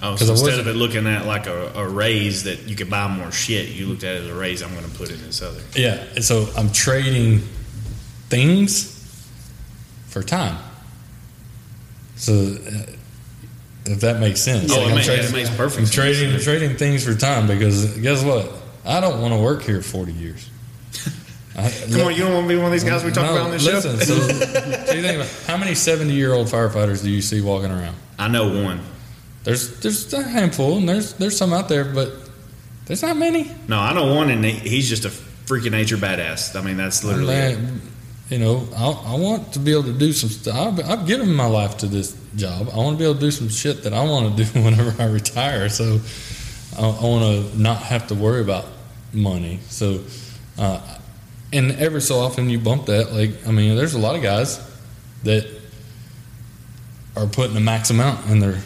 Oh, 0.04 0.16
so 0.16 0.32
instead 0.32 0.58
of 0.58 0.66
it 0.66 0.74
looking 0.74 1.06
at 1.06 1.26
like 1.26 1.46
a, 1.46 1.72
a 1.76 1.88
raise 1.88 2.42
that 2.44 2.68
you 2.68 2.74
could 2.74 2.90
buy 2.90 3.06
more 3.06 3.30
shit, 3.30 3.68
you 3.68 3.86
looked 3.86 4.02
at 4.02 4.16
it 4.16 4.22
as 4.22 4.28
a 4.28 4.34
raise 4.34 4.60
I'm 4.60 4.74
going 4.74 4.88
to 4.88 4.98
put 4.98 5.10
in 5.10 5.22
this 5.22 5.40
other. 5.42 5.60
Yeah, 5.76 6.04
and 6.16 6.24
so 6.24 6.48
I'm 6.56 6.72
trading 6.72 7.38
things 8.28 8.88
for 10.08 10.22
time. 10.24 10.58
So 12.16 12.32
uh, 12.32 12.92
if 13.84 14.00
that 14.00 14.18
makes 14.18 14.40
sense, 14.40 14.72
Oh, 14.72 14.76
Like, 14.76 14.86
it, 14.86 14.88
I'm 14.88 14.94
makes, 14.96 15.06
trading, 15.06 15.24
it 15.26 15.32
makes 15.32 15.50
perfect 15.50 15.78
I'm 15.80 15.86
sense. 15.86 15.94
trading 15.94 16.38
trading 16.40 16.76
things 16.76 17.04
for 17.04 17.14
time 17.14 17.46
because 17.46 17.96
guess 17.98 18.24
what? 18.24 18.50
I 18.84 19.00
don't 19.00 19.20
want 19.20 19.34
to 19.34 19.40
work 19.40 19.62
here 19.62 19.82
40 19.82 20.12
years. 20.12 20.50
I, 21.56 21.70
Come 21.92 22.00
on, 22.00 22.12
you 22.14 22.22
don't 22.22 22.32
want 22.32 22.44
to 22.44 22.48
be 22.48 22.56
one 22.56 22.66
of 22.66 22.72
these 22.72 22.82
guys 22.84 23.04
we 23.04 23.12
talk 23.12 23.26
no, 23.26 23.32
about 23.34 23.44
on 23.46 23.50
this 23.52 23.64
listen, 23.64 23.98
show? 23.98 24.04
So, 24.04 24.14
so 24.86 24.94
you 24.94 25.02
think 25.02 25.16
about 25.16 25.28
how 25.46 25.56
many 25.56 25.74
70 25.74 26.12
year 26.12 26.32
old 26.32 26.48
firefighters 26.48 27.02
do 27.02 27.10
you 27.10 27.22
see 27.22 27.40
walking 27.40 27.70
around? 27.70 27.94
I 28.18 28.26
know 28.28 28.62
one. 28.64 28.80
There's 29.44 29.80
there's 29.80 30.12
a 30.12 30.22
handful, 30.22 30.78
and 30.78 30.88
there's 30.88 31.14
there's 31.14 31.36
some 31.36 31.52
out 31.52 31.68
there, 31.68 31.84
but 31.84 32.12
there's 32.86 33.02
not 33.02 33.16
many. 33.16 33.50
No, 33.68 33.78
I 33.78 33.92
know 33.92 34.14
one, 34.14 34.30
and 34.30 34.44
he, 34.44 34.52
he's 34.52 34.88
just 34.88 35.04
a 35.04 35.08
freaking 35.08 35.72
nature 35.72 35.96
badass. 35.96 36.58
I 36.58 36.62
mean, 36.62 36.76
that's 36.76 37.04
literally 37.04 37.34
it. 37.34 37.58
You 38.30 38.38
know, 38.38 38.66
I, 38.74 39.12
I 39.12 39.16
want 39.16 39.52
to 39.52 39.58
be 39.58 39.72
able 39.72 39.84
to 39.84 39.92
do 39.92 40.12
some 40.12 40.30
stuff. 40.30 40.56
I've, 40.56 40.90
I've 40.90 41.06
given 41.06 41.34
my 41.34 41.46
life 41.46 41.78
to 41.78 41.86
this 41.86 42.16
job. 42.34 42.68
I 42.72 42.76
want 42.76 42.96
to 42.96 42.98
be 42.98 43.04
able 43.04 43.16
to 43.16 43.20
do 43.20 43.30
some 43.30 43.48
shit 43.48 43.82
that 43.82 43.92
I 43.92 44.04
want 44.04 44.36
to 44.36 44.44
do 44.52 44.62
whenever 44.62 45.02
I 45.02 45.06
retire. 45.06 45.68
So 45.68 46.00
I, 46.78 46.82
I 46.82 47.02
want 47.02 47.52
to 47.52 47.60
not 47.60 47.78
have 47.82 48.06
to 48.08 48.14
worry 48.14 48.40
about 48.40 48.66
money. 49.12 49.60
So, 49.68 50.00
uh, 50.58 50.80
and 51.52 51.72
every 51.72 52.00
so 52.00 52.20
often 52.20 52.48
you 52.48 52.58
bump 52.58 52.86
that. 52.86 53.12
Like, 53.12 53.46
I 53.46 53.50
mean, 53.50 53.76
there's 53.76 53.94
a 53.94 53.98
lot 53.98 54.16
of 54.16 54.22
guys 54.22 54.58
that 55.24 55.46
are 57.16 57.26
putting 57.26 57.54
the 57.54 57.60
max 57.60 57.90
amount 57.90 58.30
in 58.30 58.38
their 58.38 58.58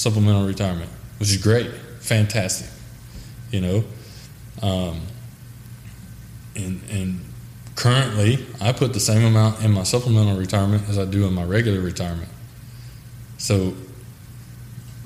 supplemental 0.00 0.46
retirement, 0.46 0.90
which 1.18 1.30
is 1.30 1.36
great, 1.36 1.70
fantastic. 2.00 2.68
You 3.50 3.60
know, 3.60 3.84
um, 4.62 5.02
and 6.56 6.80
and 6.90 7.20
currently 7.74 8.46
I 8.60 8.72
put 8.72 8.94
the 8.94 9.00
same 9.00 9.24
amount 9.24 9.62
in 9.62 9.72
my 9.72 9.82
supplemental 9.82 10.38
retirement 10.38 10.88
as 10.88 10.98
I 10.98 11.04
do 11.04 11.26
in 11.26 11.34
my 11.34 11.44
regular 11.44 11.80
retirement. 11.80 12.30
So 13.36 13.74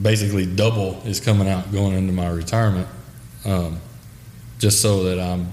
basically, 0.00 0.46
double 0.46 1.02
is 1.04 1.18
coming 1.18 1.48
out 1.48 1.72
going 1.72 1.94
into 1.94 2.12
my 2.12 2.28
retirement, 2.28 2.86
um, 3.44 3.80
just 4.60 4.80
so 4.80 5.02
that 5.04 5.18
I'm 5.18 5.48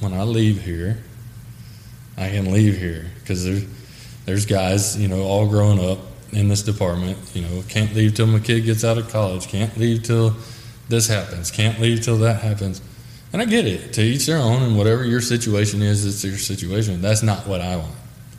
when 0.00 0.14
I 0.14 0.22
leave 0.22 0.62
here, 0.62 1.02
I 2.16 2.30
can 2.30 2.50
leave 2.52 2.78
here 2.78 3.10
because 3.20 3.44
there's 3.44 3.64
there's 4.24 4.46
guys 4.46 4.98
you 4.98 5.08
know 5.08 5.24
all 5.24 5.46
growing 5.46 5.78
up 5.78 5.98
in 6.32 6.48
this 6.48 6.62
department. 6.62 7.18
You 7.34 7.42
know, 7.42 7.62
can't 7.68 7.94
leave 7.94 8.14
till 8.14 8.26
my 8.26 8.38
kid 8.38 8.64
gets 8.64 8.84
out 8.84 8.98
of 8.98 9.08
college. 9.08 9.48
Can't 9.48 9.76
leave 9.76 10.02
till 10.02 10.34
this 10.88 11.08
happens. 11.08 11.50
Can't 11.50 11.80
leave 11.80 12.02
till 12.02 12.18
that 12.18 12.42
happens. 12.42 12.80
And 13.32 13.42
I 13.42 13.44
get 13.44 13.66
it. 13.66 13.92
To 13.94 14.02
each 14.02 14.26
their 14.26 14.38
own, 14.38 14.62
and 14.62 14.78
whatever 14.78 15.04
your 15.04 15.20
situation 15.20 15.82
is, 15.82 16.04
it's 16.06 16.24
your 16.24 16.38
situation. 16.38 17.02
That's 17.02 17.22
not 17.22 17.46
what 17.46 17.60
I 17.60 17.76
want. 17.76 17.94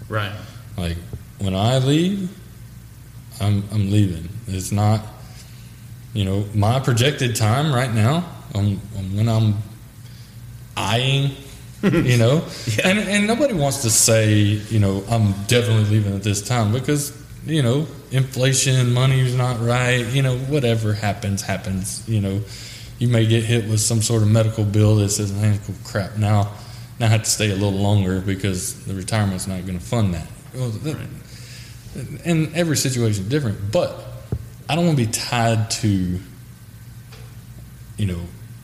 Right. 0.10 0.32
Like 0.78 0.98
when 1.40 1.54
I 1.56 1.78
leave, 1.80 2.30
I'm 3.42 3.64
I'm 3.72 3.92
leaving. 3.92 4.30
It's 4.48 4.72
not, 4.72 5.02
you 6.14 6.24
know, 6.26 6.46
my 6.54 6.80
projected 6.80 7.36
time 7.36 7.74
right 7.74 7.94
now. 7.94 8.24
Um, 8.56 8.78
when 9.14 9.28
I'm 9.28 9.56
eyeing, 10.76 11.32
you 11.84 12.18
know, 12.18 12.46
Yeah. 12.78 12.88
and 12.88 13.00
and 13.00 13.28
nobody 13.28 13.54
wants 13.54 13.82
to 13.84 13.90
say, 13.90 14.34
you 14.34 14.80
know, 14.80 15.04
I'm 15.10 15.34
definitely 15.48 15.86
leaving 15.86 16.16
at 16.16 16.24
this 16.24 16.42
time 16.42 16.72
because 16.72 17.12
you 17.46 17.62
know, 17.62 17.88
inflation, 18.12 18.94
money's 18.94 19.36
not 19.36 19.60
right. 19.62 20.06
You 20.06 20.22
know, 20.22 20.38
whatever 20.38 20.94
happens, 20.94 21.42
happens. 21.42 22.08
You 22.08 22.22
know, 22.22 22.42
you 23.00 23.08
may 23.08 23.26
get 23.26 23.44
hit 23.44 23.70
with 23.70 23.80
some 23.80 24.02
sort 24.02 24.24
of 24.24 24.30
medical 24.30 24.64
bill 24.64 24.96
that 24.98 25.10
says, 25.10 25.32
"Man, 25.32 25.60
oh, 25.70 25.74
crap, 25.84 26.18
now." 26.18 26.52
Now 27.00 27.06
I 27.06 27.10
have 27.10 27.24
to 27.24 27.30
stay 27.30 27.52
a 27.52 27.54
little 27.54 27.80
longer 27.80 28.22
because 28.22 28.84
the 28.86 28.96
retirement's 28.96 29.46
not 29.46 29.66
going 29.68 29.78
to 29.78 29.86
fund 29.86 30.16
that. 30.16 30.28
Well, 30.56 30.70
that 30.70 30.98
and 32.26 32.56
every 32.56 32.78
situation 32.78 33.24
is 33.24 33.30
different, 33.30 33.72
but 33.72 34.04
I 34.70 34.76
don't 34.76 34.86
want 34.86 34.98
to 34.98 35.06
be 35.06 35.12
tied 35.12 35.70
to, 35.72 36.20
you 37.98 38.06
know, 38.06 38.20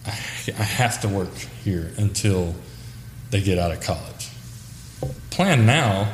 I, 0.06 0.10
I 0.12 0.64
have 0.64 1.02
to 1.02 1.08
work 1.08 1.34
here 1.64 1.91
until 1.98 2.54
they 3.32 3.41
get 3.41 3.58
out 3.58 3.72
of 3.72 3.82
college. 3.82 4.30
Plan 5.30 5.66
now 5.66 6.14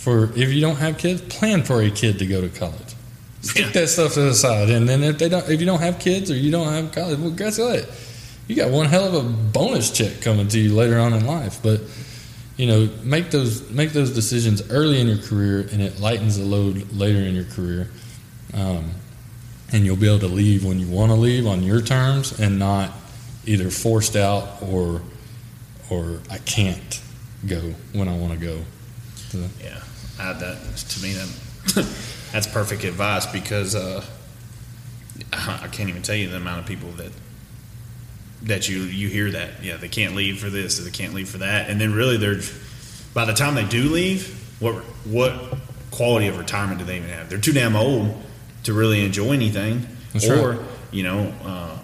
for 0.00 0.24
if 0.34 0.52
you 0.52 0.60
don't 0.60 0.76
have 0.76 0.98
kids, 0.98 1.20
plan 1.22 1.62
for 1.62 1.82
a 1.82 1.90
kid 1.90 2.18
to 2.20 2.26
go 2.26 2.40
to 2.40 2.48
college. 2.48 2.94
Stick 3.42 3.66
Yeah. 3.66 3.72
that 3.72 3.88
stuff 3.88 4.14
to 4.14 4.20
the 4.20 4.34
side, 4.34 4.68
and 4.70 4.88
then 4.88 5.02
if 5.02 5.18
they 5.18 5.28
don't, 5.28 5.48
if 5.48 5.60
you 5.60 5.66
don't 5.66 5.80
have 5.80 5.98
kids 5.98 6.30
or 6.30 6.36
you 6.36 6.50
don't 6.50 6.68
have 6.72 6.92
college, 6.92 7.18
well, 7.18 7.30
guess 7.30 7.58
what? 7.58 7.88
You 8.48 8.56
got 8.56 8.70
one 8.70 8.86
hell 8.86 9.04
of 9.06 9.14
a 9.14 9.28
bonus 9.28 9.90
check 9.90 10.20
coming 10.20 10.48
to 10.48 10.58
you 10.58 10.74
later 10.74 10.98
on 10.98 11.12
in 11.12 11.24
life. 11.26 11.60
But 11.62 11.80
you 12.56 12.66
know, 12.66 12.88
make 13.02 13.30
those 13.30 13.70
make 13.70 13.92
those 13.92 14.10
decisions 14.10 14.60
early 14.70 15.00
in 15.00 15.06
your 15.08 15.18
career, 15.18 15.66
and 15.72 15.80
it 15.80 16.00
lightens 16.00 16.36
the 16.36 16.44
load 16.44 16.92
later 16.92 17.20
in 17.20 17.34
your 17.34 17.44
career. 17.44 17.88
Um, 18.52 18.90
and 19.72 19.84
you'll 19.86 19.96
be 19.96 20.08
able 20.08 20.18
to 20.20 20.26
leave 20.34 20.64
when 20.64 20.80
you 20.80 20.88
want 20.88 21.10
to 21.12 21.16
leave 21.16 21.46
on 21.46 21.62
your 21.62 21.80
terms, 21.80 22.38
and 22.40 22.58
not 22.58 22.90
either 23.46 23.70
forced 23.70 24.16
out 24.16 24.60
or 24.62 25.00
or 25.88 26.20
I 26.30 26.38
can't 26.38 27.00
go 27.46 27.60
when 27.92 28.08
I 28.08 28.16
want 28.16 28.38
to 28.38 28.44
go. 28.44 28.58
So, 29.30 29.38
Yeah, 29.62 29.80
I, 30.20 30.32
that 30.34 30.76
to 30.76 31.02
me. 31.02 31.12
That 31.12 31.28
that's 32.32 32.46
perfect 32.46 32.84
advice 32.84 33.26
because 33.26 33.74
uh, 33.74 34.04
I 35.32 35.68
can't 35.70 35.88
even 35.88 36.02
tell 36.02 36.16
you 36.16 36.28
the 36.28 36.36
amount 36.36 36.60
of 36.60 36.66
people 36.66 36.90
that 36.92 37.12
that 38.42 38.68
you 38.68 38.80
you 38.80 39.08
hear 39.08 39.30
that 39.30 39.62
yeah 39.62 39.76
they 39.76 39.88
can't 39.88 40.14
leave 40.14 40.38
for 40.38 40.48
this 40.48 40.80
or 40.80 40.84
they 40.84 40.90
can't 40.90 41.14
leave 41.14 41.28
for 41.28 41.38
that. 41.38 41.70
And 41.70 41.80
then 41.80 41.92
really 41.92 42.16
they're 42.16 42.40
by 43.14 43.24
the 43.24 43.34
time 43.34 43.54
they 43.54 43.64
do 43.64 43.84
leave 43.84 44.36
what 44.60 44.74
what 45.04 45.58
quality 45.90 46.28
of 46.28 46.38
retirement 46.38 46.78
do 46.78 46.84
they 46.84 46.96
even 46.98 47.10
have? 47.10 47.28
They're 47.28 47.38
too 47.38 47.52
damn 47.52 47.76
old 47.76 48.14
to 48.64 48.72
really 48.72 49.04
enjoy 49.04 49.32
anything. 49.32 49.86
That's 50.12 50.28
or 50.28 50.52
right. 50.52 50.60
you 50.90 51.02
know 51.02 51.32
uh, 51.44 51.78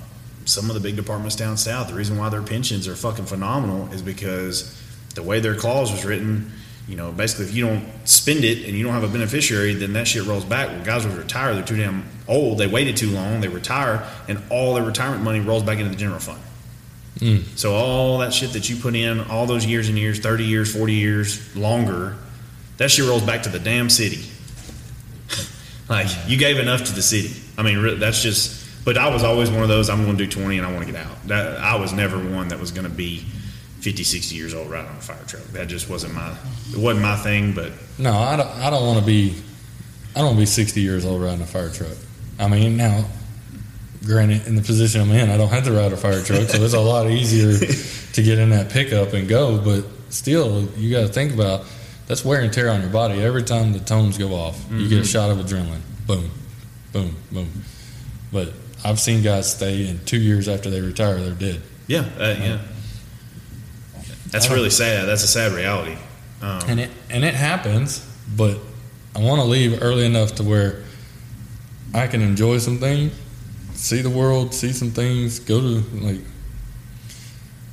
some 0.45 0.71
of 0.71 0.75
the 0.75 0.81
big 0.81 0.97
departments 0.97 1.37
down 1.37 1.57
south 1.57 1.89
the 1.89 1.95
reason 1.95 2.17
why 2.17 2.29
their 2.29 2.43
pensions 2.43 2.89
are 2.89 2.97
fucking 2.97 3.27
phenomenal 3.27 3.93
is 3.93 4.03
because 4.03 4.81
the 5.15 5.23
way 5.23 5.41
their 5.41 5.55
clause 5.55 5.91
was 5.91 6.05
written 6.05 6.53
you 6.89 6.97
know 6.97 7.11
basically 7.13 7.47
if 7.47 7.55
you 7.55 7.67
don't 7.67 7.85
spend 8.05 8.45
it 8.45 8.67
and 8.67 8.77
you 8.77 8.85
don't 8.85 8.93
have 8.93 9.03
a 9.03 9.09
beneficiary 9.09 9.75
then 9.75 9.93
that 9.95 10.07
shit 10.07 10.25
rolls 10.25 10.45
back. 10.45 10.69
Well 10.69 10.85
guys 10.85 11.07
will 11.07 11.15
retire. 11.15 11.55
They're 11.55 11.65
too 11.65 11.77
damn 11.77 12.05
old. 12.29 12.59
They 12.59 12.67
waited 12.67 12.97
too 12.97 13.11
long. 13.11 13.41
They 13.41 13.49
retire 13.49 14.07
and 14.29 14.41
all 14.51 14.75
their 14.75 14.85
retirement 14.85 15.23
money 15.23 15.41
rolls 15.41 15.63
back 15.63 15.79
into 15.79 15.91
the 15.91 15.97
general 15.97 16.21
fund. 16.21 16.41
Mm. 17.19 17.59
so 17.59 17.75
all 17.75 18.19
that 18.19 18.35
shit 18.35 18.53
that 18.53 18.69
you 18.69 18.77
put 18.77 18.95
in 18.95 19.21
all 19.21 19.47
those 19.47 19.65
years 19.65 19.89
and 19.89 19.97
years 19.99 20.19
30 20.19 20.45
years 20.45 20.71
40 20.77 20.93
years 20.93 21.57
longer 21.57 22.15
that 22.77 22.91
shit 22.91 23.09
rolls 23.09 23.23
back 23.23 23.45
to 23.45 23.49
the 23.49 23.59
damn 23.59 23.91
city. 23.91 24.23
Like 25.89 26.09
you 26.27 26.37
gave 26.37 26.59
enough 26.59 26.83
to 26.87 26.93
the 26.93 27.01
city. 27.01 27.41
I 27.57 27.63
mean 27.63 28.01
that's 28.01 28.23
just 28.23 28.85
but 28.85 28.99
i 28.99 29.09
was 29.09 29.25
always 29.25 29.51
one 29.51 29.63
of 29.63 29.69
those 29.69 29.89
i'm 29.89 30.05
going 30.05 30.17
to 30.17 30.25
do 30.25 30.31
20 30.31 30.59
and 30.59 30.67
i 30.67 30.73
want 30.73 30.87
to 30.87 30.93
get 30.93 31.01
out. 31.01 31.27
That 31.29 31.59
i 31.59 31.77
was 31.77 31.93
never 31.93 32.19
one 32.19 32.49
that 32.49 32.61
was 32.61 32.71
going 32.71 32.89
to 32.89 32.93
be 32.93 33.25
50 33.87 34.03
60 34.03 34.35
years 34.35 34.53
old 34.53 34.69
riding 34.69 34.91
on 34.91 34.97
a 34.97 35.01
fire 35.01 35.25
truck 35.27 35.45
that 35.53 35.69
just 35.69 35.89
wasn't 35.89 36.13
my 36.13 36.35
it 36.73 36.79
wasn't 36.79 37.03
my 37.03 37.17
thing 37.17 37.53
but 37.55 37.71
no, 37.99 38.13
I 38.13 38.37
don't. 38.37 38.49
I 38.49 38.71
don't 38.71 38.87
want 38.87 39.01
to 39.01 39.07
be. 39.07 39.35
I 40.15 40.19
don't 40.19 40.27
want 40.27 40.37
to 40.37 40.43
be 40.43 40.47
sixty 40.47 40.81
years 40.83 41.05
old 41.05 41.23
riding 41.23 41.41
a 41.41 41.47
fire 41.47 41.71
truck. 41.71 41.97
I 42.39 42.49
mean, 42.49 42.77
now, 42.77 43.05
granted, 44.05 44.47
in 44.47 44.55
the 44.55 44.63
position 44.63 45.01
I'm 45.01 45.11
in, 45.13 45.31
I 45.31 45.37
don't 45.37 45.49
have 45.49 45.65
to 45.65 45.73
ride 45.73 45.93
a 45.93 45.97
fire 45.97 46.23
truck, 46.23 46.49
so 46.49 46.63
it's 46.63 46.75
a 46.75 46.81
lot 46.81 47.09
easier 47.09 47.57
to 48.13 48.23
get 48.23 48.39
in 48.39 48.51
that 48.51 48.71
pickup 48.71 49.15
and 49.15 49.29
go. 49.29 49.59
But 49.59 49.87
still, 50.13 50.65
you 50.77 50.91
got 50.91 51.07
to 51.07 51.09
think 51.09 51.33
about 51.33 51.65
that's 52.07 52.25
wear 52.25 52.43
and 52.43 52.53
tear 52.53 52.71
on 52.71 52.83
your 52.83 52.91
body. 52.91 53.23
Every 53.23 53.43
time 53.43 53.73
the 53.73 53.81
tones 53.81 54.19
go 54.19 54.35
off, 54.35 54.63
you 54.71 54.89
get 54.89 55.01
a 55.01 55.07
shot 55.07 55.31
of 55.31 55.39
adrenaline. 55.39 55.81
Boom, 56.07 56.31
boom, 56.93 57.17
boom. 57.33 57.51
But 58.33 58.53
I've 58.85 59.01
seen 59.01 59.23
guys 59.23 59.51
stay, 59.51 59.89
and 59.89 60.07
two 60.07 60.21
years 60.21 60.49
after 60.49 60.69
they 60.69 60.81
retire, 60.83 61.19
they're 61.19 61.53
dead. 61.53 61.63
yeah 61.87 62.05
uh, 62.19 62.37
yeah 62.39 62.59
that's 64.31 64.51
really 64.51 64.71
sad 64.71 65.07
that's 65.07 65.23
a 65.25 65.29
sad 65.29 65.53
reality 65.53 65.97
um, 66.43 66.61
and 66.69 66.81
it 66.81 66.91
and 67.09 67.25
it 67.25 67.35
happens, 67.35 68.07
but 68.37 68.59
I 69.15 69.21
want 69.21 69.41
to 69.41 69.47
leave 69.47 69.83
early 69.83 70.05
enough 70.05 70.35
to 70.35 70.43
where 70.43 70.85
I 71.95 72.07
can 72.09 72.21
enjoy 72.21 72.59
some 72.59 72.77
things, 72.79 73.13
see 73.73 74.03
the 74.03 74.11
world, 74.11 74.53
see 74.53 74.73
some 74.73 74.91
things, 74.91 75.39
go 75.39 75.61
to 75.61 75.83
like 75.95 76.21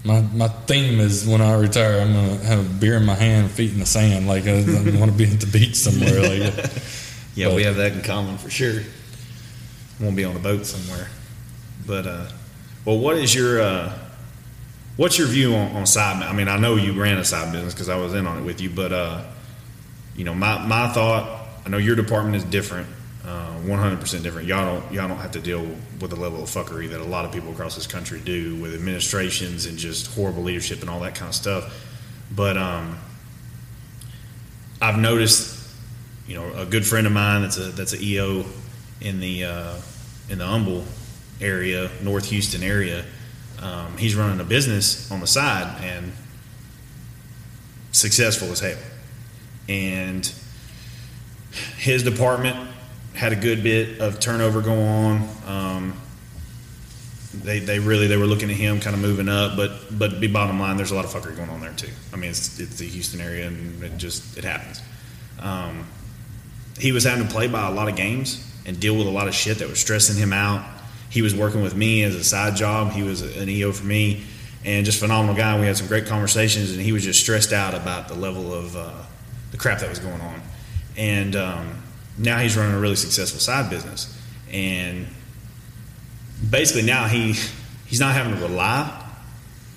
my 0.05 0.21
my 0.21 0.47
theme 0.47 0.99
is 1.01 1.27
when 1.27 1.41
I 1.41 1.55
retire, 1.55 1.99
I'm 1.99 2.13
gonna 2.13 2.43
have 2.45 2.59
a 2.59 2.79
beer 2.79 2.95
in 2.95 3.05
my 3.05 3.15
hand, 3.15 3.51
feet 3.51 3.73
in 3.73 3.79
the 3.79 3.85
sand, 3.85 4.27
like 4.27 4.45
I, 4.47 4.59
I 4.59 4.97
want 4.99 5.11
to 5.11 5.17
be 5.17 5.25
at 5.25 5.39
the 5.41 5.49
beach 5.51 5.75
somewhere, 5.75 6.21
like 6.21 6.53
Yeah, 7.35 7.47
But- 7.47 7.55
we 7.55 7.63
have 7.63 7.75
that 7.77 7.93
in 7.93 8.01
common 8.01 8.37
for 8.37 8.49
sure. 8.49 8.79
I 8.79 10.03
Won't 10.03 10.15
be 10.15 10.23
on 10.23 10.35
a 10.35 10.39
boat 10.39 10.65
somewhere. 10.65 11.07
But 11.85 12.07
uh, 12.07 12.27
well, 12.85 12.99
what 12.99 13.17
is 13.17 13.33
your 13.35 13.61
uh, 13.61 13.97
what's 14.97 15.17
your 15.17 15.27
view 15.27 15.55
on, 15.55 15.75
on 15.75 15.85
side? 15.85 16.21
I 16.23 16.33
mean, 16.33 16.47
I 16.47 16.57
know 16.57 16.75
you 16.75 16.99
ran 16.99 17.17
a 17.17 17.25
side 17.25 17.51
business 17.51 17.73
because 17.73 17.89
I 17.89 17.97
was 17.97 18.13
in 18.13 18.27
on 18.27 18.39
it 18.39 18.45
with 18.45 18.61
you, 18.61 18.69
but 18.69 18.91
uh, 18.91 19.23
you 20.15 20.23
know, 20.23 20.33
my 20.33 20.65
my 20.65 20.87
thought. 20.89 21.41
I 21.65 21.69
know 21.69 21.77
your 21.77 21.95
department 21.95 22.35
is 22.35 22.43
different, 22.43 22.87
one 23.65 23.79
hundred 23.79 24.01
percent 24.01 24.23
different. 24.23 24.47
Y'all 24.47 24.81
don't 24.81 24.93
y'all 24.93 25.07
don't 25.07 25.17
have 25.17 25.31
to 25.31 25.39
deal 25.39 25.61
with 26.01 26.09
the 26.09 26.15
level 26.15 26.43
of 26.43 26.49
fuckery 26.49 26.89
that 26.89 26.99
a 26.99 27.05
lot 27.05 27.25
of 27.25 27.31
people 27.31 27.51
across 27.51 27.75
this 27.75 27.87
country 27.87 28.19
do 28.19 28.55
with 28.57 28.73
administrations 28.73 29.65
and 29.65 29.77
just 29.77 30.13
horrible 30.13 30.43
leadership 30.43 30.81
and 30.81 30.89
all 30.89 30.99
that 30.99 31.15
kind 31.15 31.29
of 31.29 31.35
stuff. 31.35 31.87
But 32.35 32.57
um, 32.57 32.97
I've 34.81 34.97
noticed 34.97 35.61
you 36.27 36.35
know, 36.35 36.53
a 36.55 36.65
good 36.65 36.85
friend 36.85 37.07
of 37.07 37.13
mine 37.13 37.41
that's 37.41 37.57
a 37.57 37.71
that's 37.71 37.93
a 37.93 38.03
EO 38.03 38.45
in 39.01 39.19
the 39.19 39.45
uh, 39.45 39.75
in 40.29 40.37
the 40.37 40.45
Humble 40.45 40.83
area, 41.39 41.89
North 42.01 42.25
Houston 42.29 42.63
area. 42.63 43.05
Um, 43.63 43.97
he's 43.97 44.13
running 44.15 44.39
a 44.41 44.43
business 44.43 45.09
on 45.09 45.21
the 45.21 45.27
side 45.27 45.81
and 45.81 46.11
successful 47.93 48.49
as 48.49 48.59
hell. 48.59 48.77
And 49.69 50.29
his 51.77 52.03
department 52.03 52.69
had 53.13 53.31
a 53.31 53.37
good 53.37 53.63
bit 53.63 54.01
of 54.01 54.19
turnover 54.19 54.61
go 54.61 54.73
on. 54.73 55.29
Um, 55.47 55.93
they, 57.33 57.59
they 57.59 57.79
really 57.79 58.07
they 58.07 58.17
were 58.17 58.27
looking 58.27 58.49
at 58.51 58.57
him 58.57 58.79
kind 58.79 58.95
of 58.95 59.01
moving 59.01 59.29
up, 59.29 59.55
but 59.55 59.97
but 59.97 60.19
be 60.19 60.27
bottom 60.27 60.59
line, 60.59 60.77
there's 60.77 60.91
a 60.91 60.95
lot 60.95 61.05
of 61.05 61.11
fuckery 61.11 61.35
going 61.35 61.49
on 61.49 61.61
there 61.61 61.73
too. 61.73 61.89
I 62.11 62.17
mean, 62.17 62.29
it's 62.29 62.59
it's 62.59 62.77
the 62.77 62.87
Houston 62.87 63.21
area, 63.21 63.47
and 63.47 63.81
it 63.83 63.97
just 63.97 64.37
it 64.37 64.43
happens. 64.43 64.81
Um, 65.39 65.87
he 66.77 66.91
was 66.91 67.05
having 67.05 67.25
to 67.25 67.33
play 67.33 67.47
by 67.47 67.67
a 67.67 67.71
lot 67.71 67.87
of 67.87 67.95
games 67.95 68.45
and 68.65 68.79
deal 68.79 68.97
with 68.97 69.07
a 69.07 69.11
lot 69.11 69.27
of 69.27 69.33
shit 69.33 69.59
that 69.59 69.69
was 69.69 69.79
stressing 69.79 70.17
him 70.17 70.33
out. 70.33 70.63
He 71.13 71.21
was 71.21 71.35
working 71.35 71.61
with 71.61 71.75
me 71.75 72.01
as 72.01 72.15
a 72.15 72.23
side 72.23 72.55
job. 72.55 72.91
He 72.91 73.03
was 73.03 73.21
an 73.21 73.47
EO 73.47 73.71
for 73.71 73.85
me, 73.85 74.23
and 74.65 74.83
just 74.83 74.99
phenomenal 74.99 75.35
guy. 75.35 75.59
We 75.59 75.67
had 75.67 75.77
some 75.77 75.85
great 75.85 76.07
conversations, 76.07 76.71
and 76.71 76.81
he 76.81 76.91
was 76.91 77.03
just 77.03 77.19
stressed 77.19 77.53
out 77.53 77.75
about 77.75 78.07
the 78.07 78.15
level 78.15 78.51
of 78.51 78.75
uh, 78.75 78.91
the 79.51 79.57
crap 79.57 79.79
that 79.81 79.89
was 79.89 79.99
going 79.99 80.19
on. 80.19 80.41
And 80.97 81.35
um, 81.35 81.83
now 82.17 82.39
he's 82.39 82.57
running 82.57 82.73
a 82.73 82.79
really 82.79 82.95
successful 82.95 83.39
side 83.39 83.69
business, 83.69 84.19
and 84.51 85.05
basically 86.49 86.81
now 86.81 87.07
he 87.07 87.35
he's 87.85 87.99
not 87.99 88.15
having 88.15 88.35
to 88.35 88.41
rely 88.41 88.99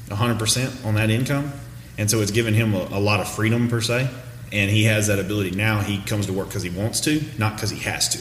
100% 0.08 0.86
on 0.86 0.94
that 0.94 1.10
income, 1.10 1.52
and 1.98 2.10
so 2.10 2.22
it's 2.22 2.30
given 2.30 2.54
him 2.54 2.74
a, 2.74 2.88
a 2.92 2.98
lot 2.98 3.20
of 3.20 3.28
freedom 3.28 3.68
per 3.68 3.82
se 3.82 4.08
and 4.52 4.70
he 4.70 4.84
has 4.84 5.08
that 5.08 5.18
ability 5.18 5.50
now. 5.52 5.80
He 5.80 5.98
comes 5.98 6.26
to 6.26 6.32
work 6.32 6.48
because 6.48 6.62
he 6.62 6.70
wants 6.70 7.00
to, 7.00 7.22
not 7.38 7.54
because 7.54 7.70
he 7.70 7.80
has 7.80 8.08
to. 8.10 8.18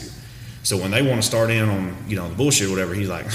So 0.66 0.76
when 0.76 0.90
they 0.90 1.00
want 1.00 1.22
to 1.22 1.22
start 1.22 1.50
in 1.50 1.68
on 1.68 1.96
you 2.08 2.16
know 2.16 2.28
the 2.28 2.34
bullshit 2.34 2.66
or 2.66 2.70
whatever, 2.70 2.92
he's 2.92 3.08
like, 3.08 3.32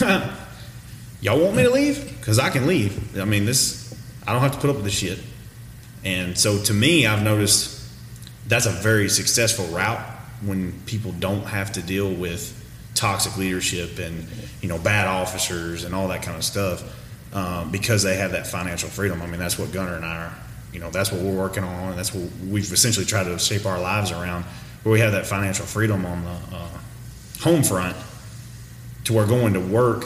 "Y'all 1.22 1.40
want 1.40 1.56
me 1.56 1.64
to 1.64 1.70
leave? 1.70 2.18
Because 2.20 2.38
I 2.40 2.50
can 2.50 2.68
leave. 2.68 3.18
I 3.18 3.24
mean, 3.24 3.46
this 3.46 3.96
I 4.28 4.34
don't 4.34 4.42
have 4.42 4.52
to 4.52 4.60
put 4.60 4.70
up 4.70 4.76
with 4.76 4.84
this 4.84 4.96
shit." 4.96 5.18
And 6.04 6.38
so 6.38 6.62
to 6.64 6.74
me, 6.74 7.08
I've 7.08 7.24
noticed 7.24 7.88
that's 8.50 8.66
a 8.66 8.72
very 8.72 9.08
successful 9.08 9.66
route 9.68 10.02
when 10.42 10.78
people 10.86 11.14
don't 11.14 11.44
have 11.44 11.72
to 11.72 11.82
deal 11.82 12.14
with 12.14 12.58
toxic 12.96 13.38
leadership 13.38 13.98
and 13.98 14.28
you 14.62 14.68
know 14.68 14.78
bad 14.78 15.08
officers 15.08 15.86
and 15.86 15.96
all 15.96 16.10
that 16.10 16.24
kind 16.24 16.36
of 16.36 16.44
stuff 16.44 16.84
um, 17.34 17.72
because 17.72 18.04
they 18.04 18.18
have 18.18 18.34
that 18.34 18.46
financial 18.46 18.90
freedom. 18.90 19.22
I 19.22 19.28
mean, 19.28 19.40
that's 19.40 19.58
what 19.58 19.72
Gunner 19.72 19.96
and 19.96 20.04
I 20.04 20.18
are 20.18 20.34
you 20.74 20.82
know 20.82 20.90
that's 20.90 21.14
what 21.14 21.22
we're 21.22 21.38
working 21.38 21.64
on 21.64 21.92
and 21.92 21.98
that's 21.98 22.14
what 22.14 22.30
we've 22.50 22.74
essentially 22.74 23.06
tried 23.06 23.24
to 23.24 23.40
shape 23.40 23.66
our 23.66 23.80
lives 23.80 24.12
around 24.12 24.44
where 24.84 24.92
we 24.92 25.00
have 25.00 25.14
that 25.14 25.26
financial 25.26 25.66
freedom 25.66 26.06
on 26.06 26.26
the 26.26 26.58
uh, 26.58 26.68
home 27.42 27.64
front 27.64 27.98
to 29.04 29.14
where 29.14 29.26
going 29.26 29.54
to 29.54 29.60
work 29.60 30.06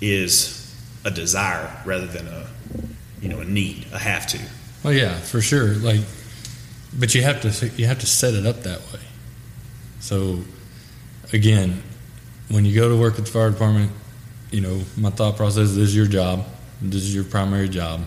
is 0.00 0.58
a 1.04 1.10
desire 1.10 1.70
rather 1.84 2.06
than 2.06 2.26
a 2.28 2.46
you 3.20 3.28
know 3.28 3.40
a 3.40 3.44
need 3.44 3.86
a 3.92 3.98
have 3.98 4.26
to 4.26 4.38
Well, 4.82 4.92
yeah, 4.92 5.18
for 5.18 5.40
sure. 5.40 5.74
Like, 5.74 6.00
but 6.98 7.14
you 7.14 7.22
have 7.22 7.40
to 7.42 7.68
you 7.76 7.86
have 7.86 8.00
to 8.00 8.06
set 8.06 8.34
it 8.34 8.46
up 8.46 8.62
that 8.62 8.80
way. 8.92 9.00
So, 10.00 10.40
again, 11.32 11.82
when 12.48 12.64
you 12.64 12.74
go 12.74 12.88
to 12.88 12.96
work 12.96 13.18
at 13.18 13.24
the 13.24 13.30
fire 13.30 13.50
department, 13.50 13.92
you 14.50 14.60
know 14.60 14.82
my 14.96 15.10
thought 15.10 15.36
process: 15.36 15.70
this 15.70 15.88
is 15.88 15.96
your 15.96 16.06
job. 16.06 16.44
This 16.80 17.02
is 17.02 17.14
your 17.14 17.24
primary 17.24 17.68
job. 17.68 18.02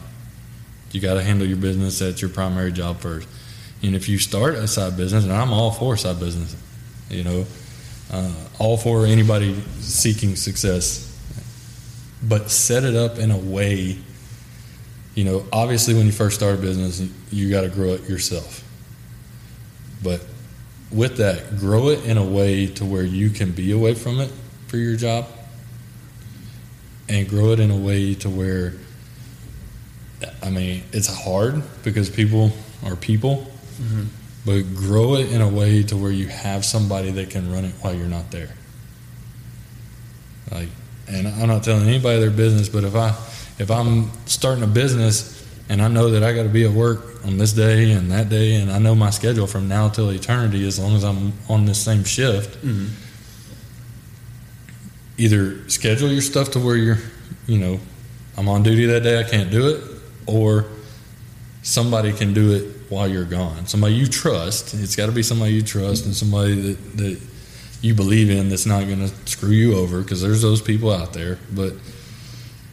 You 0.91 1.01
got 1.01 1.15
to 1.15 1.23
handle 1.23 1.47
your 1.47 1.57
business 1.57 1.99
That's 1.99 2.21
your 2.21 2.29
primary 2.29 2.71
job 2.71 2.99
first. 2.99 3.27
And 3.83 3.95
if 3.95 4.07
you 4.07 4.17
start 4.17 4.55
a 4.55 4.67
side 4.67 4.95
business, 4.95 5.23
and 5.25 5.33
I'm 5.33 5.51
all 5.51 5.71
for 5.71 5.97
side 5.97 6.19
business, 6.19 6.55
you 7.09 7.23
know, 7.23 7.45
uh, 8.11 8.33
all 8.59 8.77
for 8.77 9.05
anybody 9.05 9.61
seeking 9.79 10.35
success, 10.35 11.11
but 12.23 12.49
set 12.49 12.83
it 12.83 12.95
up 12.95 13.17
in 13.17 13.31
a 13.31 13.37
way 13.37 13.97
you 15.15 15.23
know, 15.23 15.45
obviously 15.51 15.93
when 15.93 16.05
you 16.05 16.11
first 16.11 16.35
start 16.35 16.55
a 16.55 16.57
business, 16.61 17.01
you 17.31 17.49
got 17.49 17.61
to 17.61 17.69
grow 17.69 17.93
it 17.93 18.07
yourself. 18.07 18.63
But 20.03 20.21
with 20.91 21.17
that, 21.17 21.57
grow 21.57 21.87
it 21.87 22.05
in 22.05 22.17
a 22.17 22.23
way 22.23 22.67
to 22.67 22.85
where 22.85 23.03
you 23.03 23.29
can 23.29 23.51
be 23.51 23.71
away 23.71 23.95
from 23.95 24.19
it 24.19 24.29
for 24.67 24.77
your 24.77 24.97
job, 24.97 25.25
and 27.07 27.27
grow 27.29 27.51
it 27.51 27.61
in 27.61 27.71
a 27.71 27.77
way 27.77 28.13
to 28.15 28.29
where, 28.29 28.73
I 30.43 30.49
mean, 30.49 30.83
it's 30.91 31.07
hard 31.07 31.63
because 31.83 32.09
people 32.09 32.51
are 32.83 32.97
people, 32.97 33.49
but 34.45 34.75
grow 34.75 35.15
it 35.15 35.31
in 35.31 35.41
a 35.41 35.49
way 35.49 35.81
to 35.83 35.97
where 35.97 36.11
you 36.11 36.27
have 36.27 36.63
somebody 36.63 37.11
that 37.11 37.31
can 37.31 37.51
run 37.51 37.65
it 37.65 37.73
while 37.81 37.93
you're 37.93 38.07
not 38.07 38.29
there. 38.31 38.49
Like, 40.51 40.69
and 41.07 41.27
I'm 41.27 41.47
not 41.47 41.63
telling 41.63 41.87
anybody 41.87 42.19
their 42.19 42.29
business, 42.29 42.69
but 42.69 42.83
if 42.83 42.95
I 42.95 43.09
if 43.57 43.71
I'm 43.71 44.11
starting 44.25 44.63
a 44.63 44.67
business 44.67 45.43
and 45.69 45.81
I 45.81 45.87
know 45.87 46.11
that 46.11 46.23
I 46.23 46.33
got 46.33 46.43
to 46.43 46.49
be 46.49 46.65
at 46.65 46.71
work 46.71 47.25
on 47.25 47.37
this 47.37 47.53
day 47.53 47.91
and 47.91 48.11
that 48.11 48.29
day, 48.29 48.55
and 48.55 48.71
I 48.71 48.77
know 48.77 48.93
my 48.93 49.09
schedule 49.09 49.47
from 49.47 49.67
now 49.67 49.89
till 49.89 50.11
eternity, 50.11 50.67
as 50.67 50.79
long 50.79 50.95
as 50.95 51.03
I'm 51.03 51.33
on 51.49 51.65
this 51.65 51.83
same 51.83 52.03
shift, 52.03 52.63
mm-hmm. 52.63 52.87
either 55.17 55.67
schedule 55.69 56.09
your 56.09 56.21
stuff 56.21 56.51
to 56.51 56.59
where 56.59 56.75
you're, 56.75 56.99
you 57.47 57.57
know, 57.57 57.79
I'm 58.37 58.47
on 58.47 58.61
duty 58.61 58.85
that 58.85 59.01
day, 59.01 59.19
I 59.19 59.23
can't 59.23 59.49
do 59.49 59.69
it, 59.69 59.83
or 60.27 60.65
somebody 61.63 62.13
can 62.13 62.33
do 62.33 62.53
it 62.53 62.74
while 62.89 63.07
you're 63.07 63.25
gone. 63.25 63.65
Somebody 63.67 63.95
you 63.95 64.07
trust. 64.07 64.73
It's 64.73 64.95
got 64.95 65.07
to 65.07 65.11
be 65.11 65.23
somebody 65.23 65.53
you 65.53 65.61
trust 65.61 66.05
and 66.05 66.15
somebody 66.15 66.55
that, 66.55 66.97
that 66.97 67.21
you 67.81 67.93
believe 67.93 68.29
in 68.29 68.49
that's 68.49 68.65
not 68.65 68.85
going 68.85 68.99
to 68.99 69.29
screw 69.29 69.49
you 69.49 69.77
over 69.77 70.01
because 70.01 70.21
there's 70.21 70.41
those 70.41 70.61
people 70.61 70.91
out 70.91 71.13
there. 71.13 71.37
But, 71.53 71.73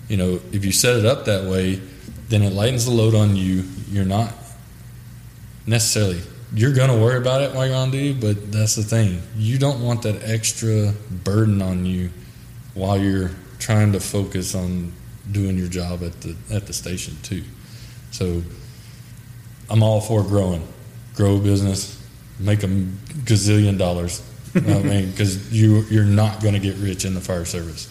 you 0.09 0.17
know, 0.17 0.41
if 0.53 0.65
you 0.65 0.73
set 0.73 0.97
it 0.97 1.07
up 1.07 1.27
that 1.27 1.45
way, 1.45 1.81
then 2.29 2.43
it 2.43 2.53
lightens 2.53 2.85
the 2.85 2.93
load 2.93 3.15
on 3.15 3.37
you. 3.37 3.65
You're 3.91 4.05
not 4.05 4.33
necessarily, 5.67 6.21
you're 6.55 6.73
going 6.73 6.91
to 6.91 6.97
worry 6.97 7.19
about 7.19 7.43
it 7.43 7.55
while 7.55 7.67
you're 7.67 7.77
on 7.77 7.91
duty, 7.91 8.15
but 8.15 8.53
that's 8.53 8.77
the 8.77 8.83
thing. 8.83 9.23
You 9.37 9.59
don't 9.59 9.83
want 9.83 10.03
that 10.03 10.23
extra 10.25 10.93
burden 11.11 11.61
on 11.61 11.85
you 11.85 12.11
while 12.75 12.99
you're 12.99 13.31
trying 13.59 13.93
to 13.93 14.01
focus 14.01 14.55
on 14.55 14.93
doing 15.31 15.57
your 15.57 15.69
job 15.69 16.03
at 16.03 16.21
the 16.21 16.37
at 16.51 16.67
the 16.67 16.73
station 16.73 17.17
too. 17.23 17.45
So 18.11 18.43
I'm 19.71 19.83
all 19.83 20.01
for 20.01 20.23
growing, 20.23 20.67
grow 21.15 21.37
a 21.37 21.41
business, 21.41 21.99
make 22.39 22.63
a 22.63 22.69
gazillion 22.69 23.79
dollars. 23.79 24.23
I 24.55 24.59
mean, 24.61 25.11
because 25.11 25.53
you 25.53 25.81
you're 25.91 26.05
not 26.05 26.43
going 26.43 26.55
to 26.55 26.61
get 26.61 26.77
rich 26.77 27.05
in 27.05 27.15
the 27.15 27.21
fire 27.21 27.45
service. 27.47 27.89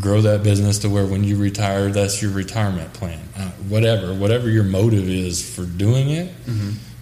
Grow 0.00 0.20
that 0.22 0.42
business 0.42 0.80
to 0.80 0.90
where 0.90 1.06
when 1.06 1.24
you 1.24 1.36
retire, 1.36 1.88
that's 1.88 2.20
your 2.20 2.32
retirement 2.32 2.92
plan. 2.92 3.20
Uh, 3.38 3.50
whatever, 3.68 4.12
whatever 4.12 4.50
your 4.50 4.64
motive 4.64 5.08
is 5.08 5.54
for 5.54 5.64
doing 5.64 6.10
it, 6.10 6.32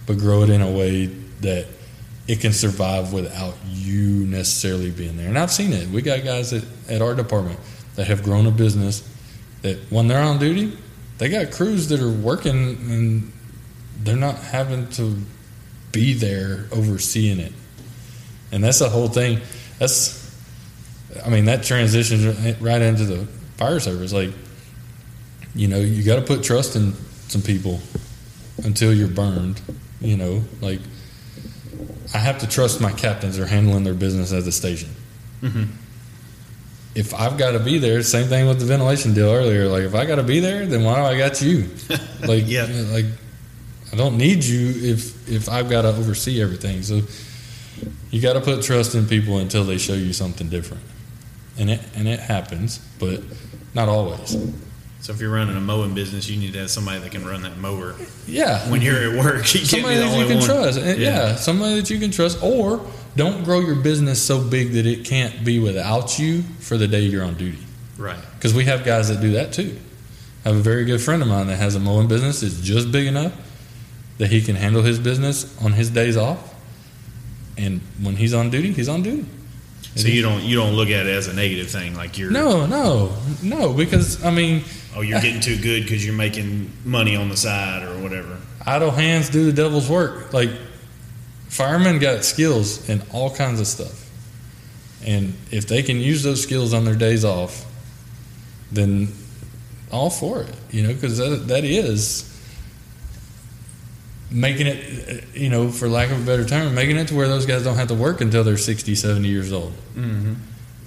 but 0.05 0.17
grow 0.19 0.43
it 0.43 0.49
in 0.49 0.61
a 0.61 0.71
way 0.71 1.07
that 1.41 1.65
it 2.27 2.39
can 2.39 2.53
survive 2.53 3.11
without 3.11 3.55
you 3.67 4.25
necessarily 4.27 4.91
being 4.91 5.17
there. 5.17 5.27
And 5.27 5.37
I've 5.37 5.51
seen 5.51 5.73
it. 5.73 5.89
We 5.89 6.01
got 6.01 6.23
guys 6.23 6.53
at, 6.53 6.63
at 6.87 7.01
our 7.01 7.15
department 7.15 7.59
that 7.95 8.07
have 8.07 8.23
grown 8.23 8.45
a 8.45 8.51
business 8.51 9.01
that 9.63 9.77
when 9.91 10.07
they're 10.07 10.21
on 10.23 10.39
duty, 10.39 10.77
they 11.17 11.29
got 11.29 11.51
crews 11.51 11.89
that 11.89 11.99
are 11.99 12.09
working 12.11 12.55
and 12.55 13.32
they're 14.03 14.15
not 14.15 14.35
having 14.37 14.87
to 14.91 15.17
be 15.91 16.13
there 16.13 16.65
overseeing 16.71 17.39
it. 17.39 17.53
And 18.51 18.63
that's 18.63 18.79
the 18.79 18.89
whole 18.89 19.07
thing. 19.07 19.39
That's, 19.79 20.19
I 21.25 21.29
mean, 21.29 21.45
that 21.45 21.63
transitions 21.63 22.59
right 22.61 22.81
into 22.81 23.05
the 23.05 23.25
fire 23.57 23.79
service. 23.79 24.13
Like, 24.13 24.31
you 25.55 25.67
know, 25.67 25.79
you 25.79 26.03
got 26.03 26.15
to 26.17 26.21
put 26.21 26.43
trust 26.43 26.75
in 26.75 26.93
some 27.27 27.41
people 27.41 27.79
until 28.63 28.93
you're 28.93 29.07
burned. 29.07 29.61
You 30.01 30.17
know, 30.17 30.43
like, 30.61 30.79
I 32.13 32.17
have 32.17 32.39
to 32.39 32.47
trust 32.47 32.81
my 32.81 32.91
captains 32.91 33.39
are 33.39 33.45
handling 33.45 33.83
their 33.83 33.93
business 33.93 34.33
at 34.33 34.43
the 34.43 34.51
station. 34.51 34.89
Mm-hmm. 35.41 35.63
If 36.95 37.13
I've 37.15 37.37
got 37.39 37.51
to 37.51 37.59
be 37.59 37.79
there, 37.79 38.03
same 38.03 38.27
thing 38.27 38.47
with 38.47 38.59
the 38.59 38.65
ventilation 38.65 39.13
deal 39.15 39.31
earlier. 39.31 39.67
Like, 39.67 39.83
if 39.83 39.95
I 39.95 40.05
got 40.05 40.15
to 40.15 40.23
be 40.23 40.39
there, 40.39 40.65
then 40.67 40.83
why 40.83 40.95
do 40.97 41.01
I 41.01 41.17
got 41.17 41.41
you? 41.41 41.69
Like, 42.27 42.43
Yeah. 42.47 42.67
like 42.91 43.05
I 43.93 43.95
don't 43.95 44.17
need 44.17 44.43
you 44.43 44.91
if 44.91 45.29
if 45.29 45.47
I've 45.47 45.69
got 45.69 45.83
to 45.83 45.89
oversee 45.89 46.41
everything. 46.41 46.81
So 46.81 47.01
you 48.09 48.19
got 48.19 48.33
to 48.33 48.41
put 48.41 48.63
trust 48.63 48.95
in 48.95 49.05
people 49.07 49.37
until 49.37 49.63
they 49.63 49.77
show 49.77 49.93
you 49.93 50.13
something 50.13 50.49
different, 50.49 50.81
and 51.59 51.69
it 51.69 51.79
and 51.95 52.07
it 52.07 52.19
happens, 52.19 52.79
but 52.97 53.21
not 53.75 53.89
always. 53.89 54.35
So 55.01 55.13
if 55.13 55.21
you're 55.21 55.31
running 55.31 55.57
a 55.57 55.61
mowing 55.61 55.93
business, 55.93 56.27
you 56.27 56.39
need 56.39 56.53
to 56.53 56.59
have 56.59 56.71
somebody 56.71 57.01
that 57.01 57.11
can 57.11 57.23
run 57.25 57.43
that 57.43 57.57
mower 57.57 57.93
Yeah, 58.25 58.67
when 58.71 58.81
you're 58.81 58.95
at 58.95 59.23
work. 59.23 59.53
You 59.53 59.59
can't 59.59 59.67
somebody 59.67 59.95
that 59.97 60.17
you 60.17 60.25
can 60.25 60.37
one. 60.37 60.45
trust. 60.47 60.79
And, 60.79 60.99
yeah. 60.99 61.35
somebody 61.35 61.75
that 61.75 61.89
you 61.89 61.99
can 61.99 62.09
trust, 62.09 62.41
or 62.41 62.83
don't 63.15 63.43
grow 63.43 63.59
your 63.59 63.75
business 63.75 64.23
so 64.23 64.41
big 64.41 64.71
that 64.71 64.85
it 64.87 65.05
can't 65.05 65.43
be 65.43 65.59
without 65.59 66.17
you 66.17 66.41
for 66.61 66.77
the 66.77 66.87
day 66.87 67.01
you're 67.01 67.25
on 67.25 67.35
duty. 67.35 67.59
Right. 67.97 68.17
Because 68.35 68.53
we 68.53 68.63
have 68.63 68.85
guys 68.85 69.09
that 69.09 69.19
do 69.21 69.33
that 69.33 69.51
too. 69.53 69.77
I 70.45 70.49
have 70.49 70.57
a 70.57 70.61
very 70.61 70.85
good 70.85 71.01
friend 71.01 71.21
of 71.21 71.27
mine 71.27 71.47
that 71.47 71.57
has 71.57 71.75
a 71.75 71.79
mowing 71.79 72.07
business 72.07 72.39
that's 72.41 72.59
just 72.61 72.91
big 72.91 73.05
enough 73.05 73.33
that 74.23 74.31
he 74.31 74.41
can 74.41 74.55
handle 74.55 74.81
his 74.81 74.99
business 74.99 75.53
on 75.61 75.73
his 75.73 75.89
days 75.89 76.15
off, 76.15 76.55
and 77.57 77.81
when 78.01 78.15
he's 78.15 78.33
on 78.33 78.49
duty, 78.49 78.71
he's 78.71 78.87
on 78.87 79.03
duty. 79.03 79.25
So 79.97 80.07
you 80.07 80.21
don't 80.21 80.41
you 80.43 80.55
don't 80.55 80.75
look 80.75 80.87
at 80.87 81.05
it 81.07 81.09
as 81.09 81.27
a 81.27 81.33
negative 81.33 81.69
thing, 81.69 81.93
like 81.97 82.17
you're 82.17 82.31
No, 82.31 82.65
no, 82.65 83.13
no, 83.43 83.73
because 83.73 84.23
I 84.23 84.31
mean, 84.31 84.63
oh 84.95 85.01
you're 85.01 85.19
getting 85.19 85.41
too 85.41 85.57
good 85.57 85.83
because 85.83 86.05
you're 86.05 86.15
making 86.15 86.71
money 86.85 87.17
on 87.17 87.27
the 87.27 87.35
side 87.35 87.83
or 87.83 88.01
whatever. 88.01 88.37
idle 88.65 88.91
hands 88.91 89.27
do 89.29 89.43
the 89.43 89.51
devil's 89.51 89.89
work. 89.89 90.31
Like 90.31 90.51
firemen 91.49 91.99
got 91.99 92.23
skills 92.23 92.87
in 92.87 93.01
all 93.11 93.29
kinds 93.29 93.59
of 93.59 93.67
stuff, 93.67 94.09
and 95.05 95.33
if 95.51 95.67
they 95.67 95.83
can 95.83 95.97
use 95.97 96.23
those 96.23 96.41
skills 96.41 96.73
on 96.73 96.85
their 96.85 96.95
days 96.95 97.25
off, 97.25 97.65
then 98.71 99.09
all 99.91 100.09
for 100.09 100.43
it. 100.43 100.55
You 100.71 100.83
know, 100.83 100.93
because 100.93 101.17
that 101.17 101.49
that 101.49 101.65
is 101.65 102.32
making 104.33 104.67
it, 104.67 105.35
you 105.35 105.49
know, 105.49 105.69
for 105.69 105.87
lack 105.87 106.09
of 106.11 106.21
a 106.21 106.25
better 106.25 106.43
term, 106.43 106.73
making 106.73 106.97
it 106.97 107.07
to 107.09 107.15
where 107.15 107.27
those 107.27 107.45
guys 107.45 107.63
don't 107.63 107.75
have 107.75 107.89
to 107.89 107.93
work 107.93 108.19
until 108.19 108.43
they're 108.43 108.57
60, 108.57 108.95
70 108.95 109.27
years 109.27 109.53
old. 109.53 109.73
Mm-hmm. 109.95 110.33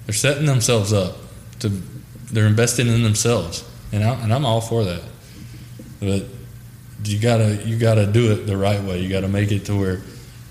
They're 0.05 0.13
setting 0.13 0.45
themselves 0.45 0.93
up 0.93 1.17
to, 1.59 1.69
they're 1.69 2.45
investing 2.45 2.87
in 2.87 3.03
themselves, 3.03 3.67
and 3.91 4.03
I, 4.03 4.13
and 4.21 4.33
I'm 4.33 4.45
all 4.45 4.61
for 4.61 4.83
that. 4.83 5.01
But 5.99 6.25
you 7.03 7.19
gotta 7.19 7.55
you 7.65 7.77
gotta 7.77 8.05
do 8.05 8.31
it 8.31 8.45
the 8.45 8.57
right 8.57 8.81
way. 8.83 8.99
You 8.99 9.09
gotta 9.09 9.27
make 9.27 9.51
it 9.51 9.65
to 9.65 9.79
where 9.79 10.01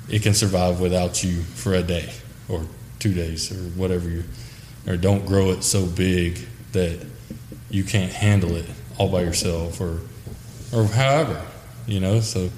it 0.09 0.23
can 0.23 0.35
survive 0.35 0.81
without 0.81 1.23
you 1.23 1.43
for 1.43 1.74
a 1.74 1.82
day 1.82 2.12
or 2.48 2.64
two 2.98 3.12
days 3.12 3.52
or 3.52 3.62
whatever 3.78 4.09
you, 4.09 4.24
or 4.86 4.97
don't 4.97 5.27
grow 5.27 5.51
it 5.51 5.62
so 5.62 5.86
big 5.86 6.39
that 6.73 7.05
you 7.70 7.85
can't 7.85 8.12
handle 8.12 8.56
it 8.56 8.66
all 8.98 9.10
by 9.10 9.20
yourself 9.20 9.81
or 9.81 10.01
or 10.73 10.85
however 10.85 11.47
you 11.86 12.01
know. 12.01 12.20
So 12.20 12.51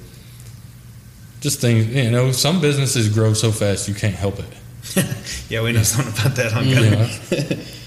just 1.40 1.60
things 1.60 1.86
you 1.86 2.10
know. 2.10 2.32
Some 2.32 2.60
businesses 2.60 3.08
grow 3.08 3.32
so 3.34 3.52
fast 3.52 3.88
you 3.88 3.94
can't 3.94 4.14
help 4.14 4.38
it. 4.38 4.46
Yeah, 5.48 5.62
we 5.62 5.72
know 5.72 5.82
something 5.82 6.12
about 6.12 6.36
that 6.36 6.52
on 6.52 6.66
You 6.68 6.74
know, 6.76 7.06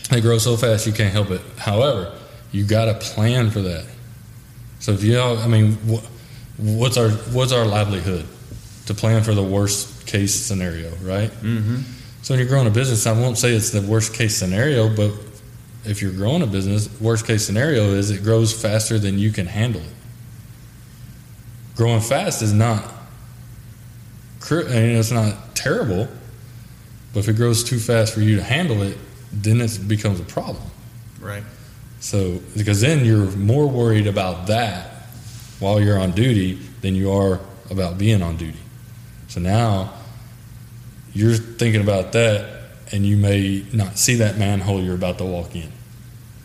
they 0.09 0.19
grow 0.21 0.37
so 0.39 0.57
fast 0.57 0.87
you 0.87 0.93
can't 0.93 1.13
help 1.13 1.29
it. 1.29 1.41
However, 1.57 2.11
you 2.51 2.65
got 2.65 2.85
to 2.85 2.95
plan 2.95 3.51
for 3.51 3.61
that. 3.61 3.85
So 4.79 4.93
if 4.93 5.03
you 5.03 5.13
know, 5.13 5.37
I 5.37 5.47
mean, 5.47 5.73
wh- 5.87 6.03
what's 6.59 6.97
our 6.97 7.09
what's 7.09 7.51
our 7.51 7.65
livelihood? 7.65 8.25
To 8.87 8.93
plan 8.95 9.23
for 9.23 9.33
the 9.35 9.43
worst 9.43 10.07
case 10.07 10.33
scenario, 10.33 10.89
right? 11.03 11.29
Mm-hmm. 11.29 11.77
So 12.23 12.33
when 12.33 12.39
you're 12.39 12.49
growing 12.49 12.67
a 12.67 12.71
business, 12.71 13.05
I 13.05 13.13
won't 13.13 13.37
say 13.37 13.53
it's 13.53 13.69
the 13.69 13.81
worst 13.81 14.13
case 14.13 14.35
scenario, 14.35 14.89
but 14.93 15.11
if 15.85 16.01
you're 16.01 16.11
growing 16.11 16.41
a 16.41 16.47
business, 16.47 16.89
worst 16.99 17.25
case 17.25 17.45
scenario 17.45 17.93
is 17.93 18.09
it 18.11 18.23
grows 18.23 18.53
faster 18.59 18.99
than 18.99 19.17
you 19.17 19.31
can 19.31 19.45
handle 19.47 19.81
it. 19.81 19.93
Growing 21.75 22.01
fast 22.01 22.41
is 22.41 22.53
not, 22.53 22.83
I 24.49 24.53
mean, 24.63 24.97
it's 24.97 25.11
not 25.11 25.55
terrible, 25.55 26.07
but 27.13 27.19
if 27.21 27.29
it 27.29 27.33
grows 27.33 27.63
too 27.63 27.79
fast 27.79 28.13
for 28.13 28.21
you 28.21 28.37
to 28.37 28.43
handle 28.43 28.81
it, 28.81 28.97
then 29.31 29.61
it 29.61 29.87
becomes 29.87 30.19
a 30.19 30.23
problem. 30.23 30.63
Right. 31.19 31.43
So, 31.99 32.41
because 32.57 32.81
then 32.81 33.05
you're 33.05 33.29
more 33.31 33.67
worried 33.67 34.07
about 34.07 34.47
that 34.47 35.07
while 35.59 35.79
you're 35.79 35.99
on 35.99 36.11
duty 36.11 36.55
than 36.81 36.95
you 36.95 37.11
are 37.11 37.39
about 37.69 37.97
being 37.97 38.21
on 38.21 38.37
duty. 38.37 38.57
So 39.27 39.39
now 39.39 39.93
you're 41.13 41.35
thinking 41.35 41.81
about 41.81 42.11
that, 42.13 42.63
and 42.91 43.05
you 43.05 43.17
may 43.17 43.65
not 43.71 43.97
see 43.97 44.15
that 44.15 44.37
manhole 44.37 44.81
you're 44.81 44.95
about 44.95 45.19
to 45.19 45.25
walk 45.25 45.55
in, 45.55 45.71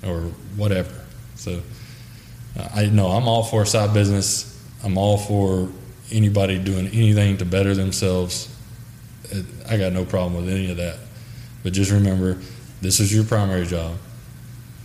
or 0.04 0.20
whatever. 0.56 0.92
So, 1.36 1.62
uh, 2.58 2.68
I 2.74 2.86
know 2.86 3.08
I'm 3.08 3.26
all 3.26 3.42
for 3.42 3.64
side 3.64 3.94
business. 3.94 4.52
I'm 4.84 4.98
all 4.98 5.18
for 5.18 5.70
anybody 6.10 6.58
doing 6.58 6.86
anything 6.88 7.38
to 7.38 7.44
better 7.44 7.74
themselves. 7.74 8.48
I 9.68 9.76
got 9.76 9.92
no 9.92 10.04
problem 10.04 10.44
with 10.44 10.52
any 10.52 10.70
of 10.70 10.76
that. 10.76 10.98
But 11.62 11.72
just 11.72 11.90
remember, 11.90 12.38
this 12.80 13.00
is 13.00 13.12
your 13.12 13.24
primary 13.24 13.66
job. 13.66 13.96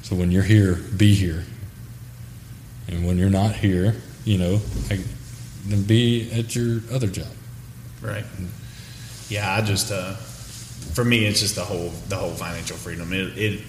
So 0.01 0.15
when 0.15 0.31
you're 0.31 0.43
here, 0.43 0.75
be 0.97 1.13
here. 1.13 1.43
And 2.87 3.05
when 3.05 3.17
you're 3.17 3.29
not 3.29 3.53
here, 3.53 3.95
you 4.25 4.37
know, 4.37 4.61
I, 4.89 4.99
then 5.65 5.83
be 5.83 6.31
at 6.31 6.55
your 6.55 6.81
other 6.91 7.07
job. 7.07 7.27
Right. 8.01 8.25
Yeah, 9.29 9.53
I 9.53 9.61
just 9.61 9.91
uh, 9.91 10.15
for 10.93 11.05
me, 11.05 11.25
it's 11.25 11.39
just 11.39 11.55
the 11.55 11.63
whole 11.63 11.91
the 12.09 12.15
whole 12.15 12.31
financial 12.31 12.75
freedom. 12.77 13.13
It, 13.13 13.37
it 13.37 13.61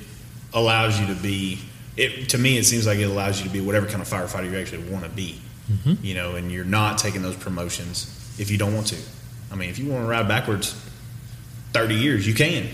allows 0.55 0.99
you 0.99 1.07
to 1.09 1.15
be. 1.15 1.59
It 1.97 2.31
to 2.31 2.39
me, 2.39 2.57
it 2.57 2.65
seems 2.65 2.87
like 2.87 2.99
it 2.99 3.05
allows 3.05 3.39
you 3.39 3.47
to 3.47 3.53
be 3.53 3.61
whatever 3.61 3.87
kind 3.87 4.01
of 4.01 4.09
firefighter 4.09 4.51
you 4.51 4.59
actually 4.59 4.91
want 4.91 5.05
to 5.05 5.11
be. 5.11 5.41
You 6.03 6.15
know, 6.15 6.35
and 6.35 6.51
you're 6.51 6.65
not 6.65 6.99
taking 6.99 7.23
those 7.23 7.37
promotions 7.37 8.35
if 8.39 8.51
you 8.51 8.59
don't 8.59 8.75
want 8.75 8.89
to. 8.89 8.97
I 9.51 9.55
mean, 9.55 9.71
if 9.71 9.79
you 9.79 9.91
want 9.91 10.05
to 10.05 10.09
ride 10.09 10.29
backwards 10.29 10.75
thirty 11.73 11.95
years, 11.95 12.27
you 12.27 12.35
can. 12.35 12.69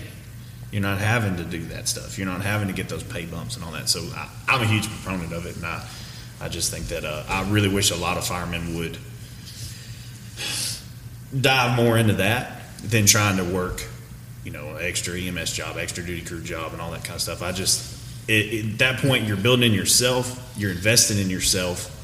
You're 0.71 0.81
not 0.81 0.99
having 0.99 1.37
to 1.37 1.43
do 1.43 1.63
that 1.67 1.87
stuff. 1.87 2.17
You're 2.17 2.27
not 2.27 2.41
having 2.41 2.67
to 2.67 2.73
get 2.73 2.89
those 2.89 3.03
pay 3.03 3.25
bumps 3.25 3.55
and 3.55 3.65
all 3.65 3.71
that. 3.71 3.89
So 3.89 4.01
I, 4.15 4.29
I'm 4.47 4.61
a 4.61 4.65
huge 4.65 4.87
proponent 4.87 5.33
of 5.33 5.45
it, 5.45 5.55
and 5.55 5.65
I, 5.65 5.83
I 6.41 6.49
just 6.49 6.71
think 6.71 6.87
that 6.87 7.05
uh, 7.05 7.23
I 7.27 7.49
really 7.49 7.69
wish 7.69 7.91
a 7.91 7.95
lot 7.95 8.17
of 8.17 8.25
firemen 8.25 8.77
would 8.77 8.97
dive 11.41 11.75
more 11.75 11.97
into 11.97 12.13
that 12.13 12.61
than 12.83 13.05
trying 13.05 13.37
to 13.37 13.43
work, 13.43 13.83
you 14.43 14.51
know, 14.51 14.75
extra 14.75 15.19
EMS 15.19 15.53
job, 15.53 15.77
extra 15.77 16.03
duty 16.03 16.23
crew 16.23 16.41
job, 16.41 16.73
and 16.73 16.81
all 16.81 16.91
that 16.91 17.03
kind 17.03 17.15
of 17.15 17.21
stuff. 17.21 17.41
I 17.41 17.51
just, 17.51 17.97
it, 18.29 18.73
at 18.73 18.77
that 18.79 18.99
point, 18.99 19.25
you're 19.27 19.37
building 19.37 19.71
in 19.71 19.77
yourself, 19.77 20.53
you're 20.57 20.71
investing 20.71 21.17
in 21.17 21.29
yourself, 21.29 21.95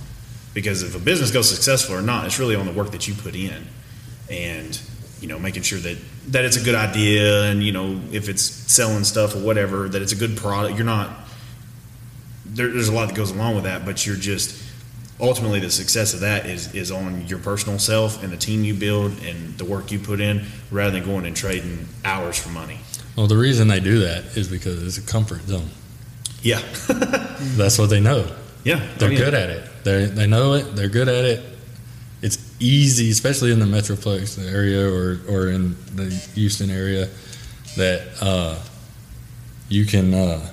because 0.56 0.82
if 0.82 0.95
a 0.95 0.99
business 0.99 1.30
goes 1.30 1.48
successful 1.48 1.94
or 1.95 2.02
not, 2.02 2.26
it's 2.26 2.40
really 2.40 2.56
on 2.56 2.65
the 2.65 2.72
work 2.73 2.90
that 2.91 3.07
you 3.07 3.14
put 3.14 3.36
in, 3.36 3.64
and 4.32 4.82
you 5.22 5.27
know, 5.27 5.38
making 5.38 5.61
sure 5.61 5.77
that 5.80 5.98
that 6.30 6.44
it's 6.45 6.57
a 6.57 6.64
good 6.64 6.73
idea, 6.73 7.44
and 7.44 7.61
you 7.64 7.72
know, 7.72 8.02
if 8.11 8.27
it's 8.27 8.41
selling 8.41 9.03
stuff 9.03 9.36
or 9.36 9.40
whatever, 9.40 9.88
that 9.88 10.02
it's 10.02 10.14
a 10.14 10.15
good 10.15 10.36
product. 10.36 10.76
You're 10.76 10.86
not. 10.86 11.11
There, 12.45 12.68
there's 12.69 12.88
a 12.88 12.94
lot 12.94 13.07
that 13.10 13.15
goes 13.15 13.32
along 13.32 13.56
with 13.56 13.65
that, 13.65 13.86
but 13.86 14.06
you're 14.07 14.15
just 14.15 14.64
ultimately 15.19 15.60
the 15.60 15.69
success 15.72 16.14
of 16.14 16.19
that 16.22 16.45
is 16.45 16.73
is 16.76 16.91
on 16.91 17.26
your 17.27 17.40
personal 17.40 17.80
self 17.80 18.22
and 18.23 18.32
the 18.34 18.38
team 18.38 18.64
you 18.65 18.73
build 18.73 19.11
and 19.23 19.57
the 19.57 19.64
work 19.65 19.91
you 19.91 19.98
put 19.99 20.19
in 20.19 20.45
rather 20.72 20.91
than 20.91 21.06
going 21.06 21.26
and 21.26 21.36
trading 21.38 21.88
hours 22.03 22.38
for 22.38 22.49
money 22.49 22.77
Well, 23.15 23.26
the 23.27 23.38
reason 23.38 23.69
they 23.69 23.80
do 23.80 23.99
that 23.99 24.36
is 24.36 24.49
because 24.49 24.84
it's 24.84 24.98
a 24.98 25.10
comfort 25.10 25.44
zone. 25.44 25.69
yeah 26.41 26.60
That's 27.56 27.77
what 27.80 27.90
they 27.90 28.02
know. 28.02 28.30
yeah 28.65 28.76
They're 28.98 29.07
oh, 29.07 29.11
I 29.11 29.15
mean, 29.15 29.18
good 29.19 29.34
at 29.34 29.49
it. 29.49 29.69
They 29.86 30.06
they 30.06 30.26
know 30.26 30.53
it. 30.53 30.76
They're 30.76 30.90
good 30.90 31.07
at 31.07 31.24
it. 31.24 31.45
It's 32.24 32.40
easy, 32.60 33.12
especially 33.12 33.52
in 33.52 33.60
the 33.60 33.66
Metroplex 33.66 34.44
area 34.52 34.84
or 34.84 35.22
or 35.30 35.49
in 35.49 35.76
the 35.94 36.10
Houston 36.34 36.72
area, 36.72 37.07
that 37.78 38.02
uh, 38.20 38.57
you 39.70 39.86
can 39.86 40.12
uh, 40.12 40.52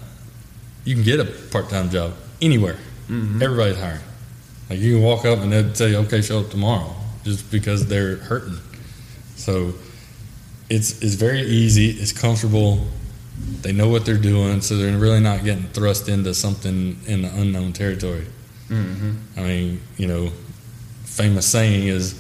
you 0.85 0.95
can 0.95 1.03
get 1.03 1.19
a 1.19 1.25
part 1.51 1.71
time 1.71 1.89
job 1.89 2.13
anywhere. 2.43 2.77
Everybody's 3.43 3.79
hiring. 3.79 4.01
Like 4.69 4.81
you 4.81 4.97
can 4.97 5.03
walk 5.03 5.25
up 5.25 5.39
and 5.39 5.51
they'll 5.51 5.73
tell 5.73 5.89
you, 5.89 5.97
"Okay, 6.05 6.21
show 6.21 6.41
up 6.41 6.51
tomorrow," 6.51 6.95
just 7.25 7.51
because 7.51 7.87
they're 7.87 8.17
hurting. 8.17 8.59
So 9.37 9.73
it's 10.69 11.01
it's 11.01 11.15
very 11.15 11.41
easy. 11.41 11.89
It's 11.89 12.13
comfortable. 12.13 12.87
They 13.63 13.73
know 13.73 13.89
what 13.89 14.05
they're 14.05 14.19
doing, 14.19 14.61
so 14.61 14.77
they're 14.77 14.99
really 14.99 15.21
not 15.21 15.43
getting 15.43 15.65
thrust 15.69 16.11
into 16.11 16.35
something 16.35 17.01
in 17.07 17.23
the 17.23 17.33
unknown 17.35 17.73
territory. 17.73 18.27
I 19.37 19.41
mean, 19.43 19.81
you 19.97 20.07
know, 20.07 20.31
famous 21.05 21.47
saying 21.47 21.89
is, 21.89 22.15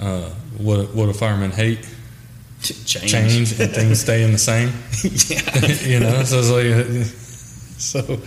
uh, 0.00 0.30
"What 0.58 0.94
what 0.94 1.06
do 1.06 1.12
firemen 1.12 1.50
hate? 1.50 1.86
change, 2.60 3.10
Change 3.10 3.60
and 3.60 3.70
things 3.70 4.00
staying 4.00 4.32
the 4.32 4.38
same." 4.38 4.72
Yeah, 5.28 5.66
you 5.86 6.00
know, 6.00 6.24
so 6.24 6.38
it's 6.40 6.50
like, 6.50 7.06
so 7.78 8.20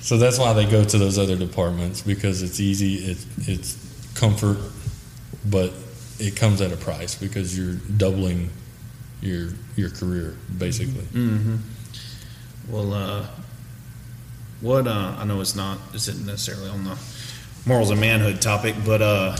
so 0.00 0.18
that's 0.18 0.38
why 0.38 0.52
they 0.52 0.66
go 0.66 0.84
to 0.84 0.98
those 0.98 1.18
other 1.18 1.36
departments 1.36 2.00
because 2.02 2.42
it's 2.42 2.60
easy, 2.60 2.96
it, 2.96 3.18
it's 3.46 3.76
comfort, 4.14 4.58
but 5.50 5.72
it 6.18 6.36
comes 6.36 6.60
at 6.60 6.72
a 6.72 6.76
price 6.76 7.14
because 7.14 7.56
you're 7.56 7.76
doubling 7.96 8.50
your 9.20 9.50
your 9.76 9.90
career 9.90 10.36
basically. 10.58 11.04
well 12.68 12.92
uh 12.94 13.26
what 14.64 14.86
uh 14.86 15.14
i 15.18 15.24
know 15.24 15.40
it's 15.42 15.54
not 15.54 15.78
isn't 15.94 16.24
necessarily 16.24 16.70
on 16.70 16.84
the 16.84 16.98
morals 17.66 17.90
and 17.90 18.00
manhood 18.00 18.40
topic 18.40 18.74
but 18.84 19.02
uh 19.02 19.36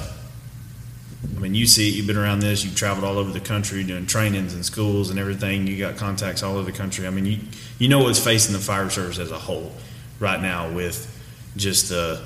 I 1.24 1.40
mean, 1.40 1.54
you 1.54 1.66
see 1.66 1.88
it. 1.88 1.94
You've 1.94 2.06
been 2.06 2.18
around 2.18 2.40
this. 2.40 2.64
You've 2.64 2.76
traveled 2.76 3.04
all 3.04 3.18
over 3.18 3.32
the 3.32 3.40
country 3.40 3.82
doing 3.82 4.06
trainings 4.06 4.52
and 4.54 4.64
schools 4.64 5.08
and 5.08 5.18
everything. 5.18 5.66
You 5.66 5.78
got 5.78 5.96
contacts 5.96 6.42
all 6.42 6.56
over 6.56 6.70
the 6.70 6.76
country. 6.76 7.06
I 7.06 7.10
mean, 7.10 7.24
you 7.24 7.38
you 7.78 7.88
know 7.88 8.00
what's 8.00 8.22
facing 8.22 8.52
the 8.52 8.58
fire 8.58 8.90
service 8.90 9.18
as 9.18 9.30
a 9.30 9.38
whole 9.38 9.72
right 10.20 10.40
now 10.40 10.70
with 10.70 11.10
just 11.56 11.92
uh, 11.92 12.20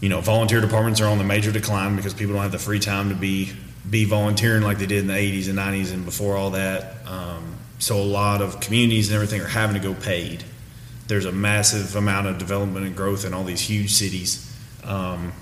you 0.00 0.08
know 0.08 0.20
volunteer 0.20 0.60
departments 0.60 1.00
are 1.00 1.08
on 1.08 1.18
the 1.18 1.24
major 1.24 1.50
decline 1.50 1.96
because 1.96 2.12
people 2.12 2.34
don't 2.34 2.42
have 2.42 2.52
the 2.52 2.58
free 2.58 2.78
time 2.78 3.08
to 3.08 3.14
be 3.14 3.52
be 3.88 4.04
volunteering 4.04 4.62
like 4.62 4.78
they 4.78 4.86
did 4.86 4.98
in 4.98 5.06
the 5.06 5.14
80s 5.14 5.48
and 5.48 5.58
90s 5.58 5.92
and 5.92 6.04
before 6.04 6.36
all 6.36 6.50
that. 6.50 7.06
Um, 7.06 7.56
so 7.78 7.96
a 7.96 8.02
lot 8.02 8.42
of 8.42 8.60
communities 8.60 9.08
and 9.08 9.14
everything 9.14 9.40
are 9.40 9.46
having 9.46 9.80
to 9.80 9.82
go 9.82 9.94
paid. 9.94 10.44
There's 11.08 11.24
a 11.24 11.32
massive 11.32 11.96
amount 11.96 12.26
of 12.26 12.38
development 12.38 12.86
and 12.86 12.94
growth 12.94 13.24
in 13.24 13.34
all 13.34 13.42
these 13.42 13.62
huge 13.62 13.92
cities. 13.92 14.44
Um, 14.84 15.32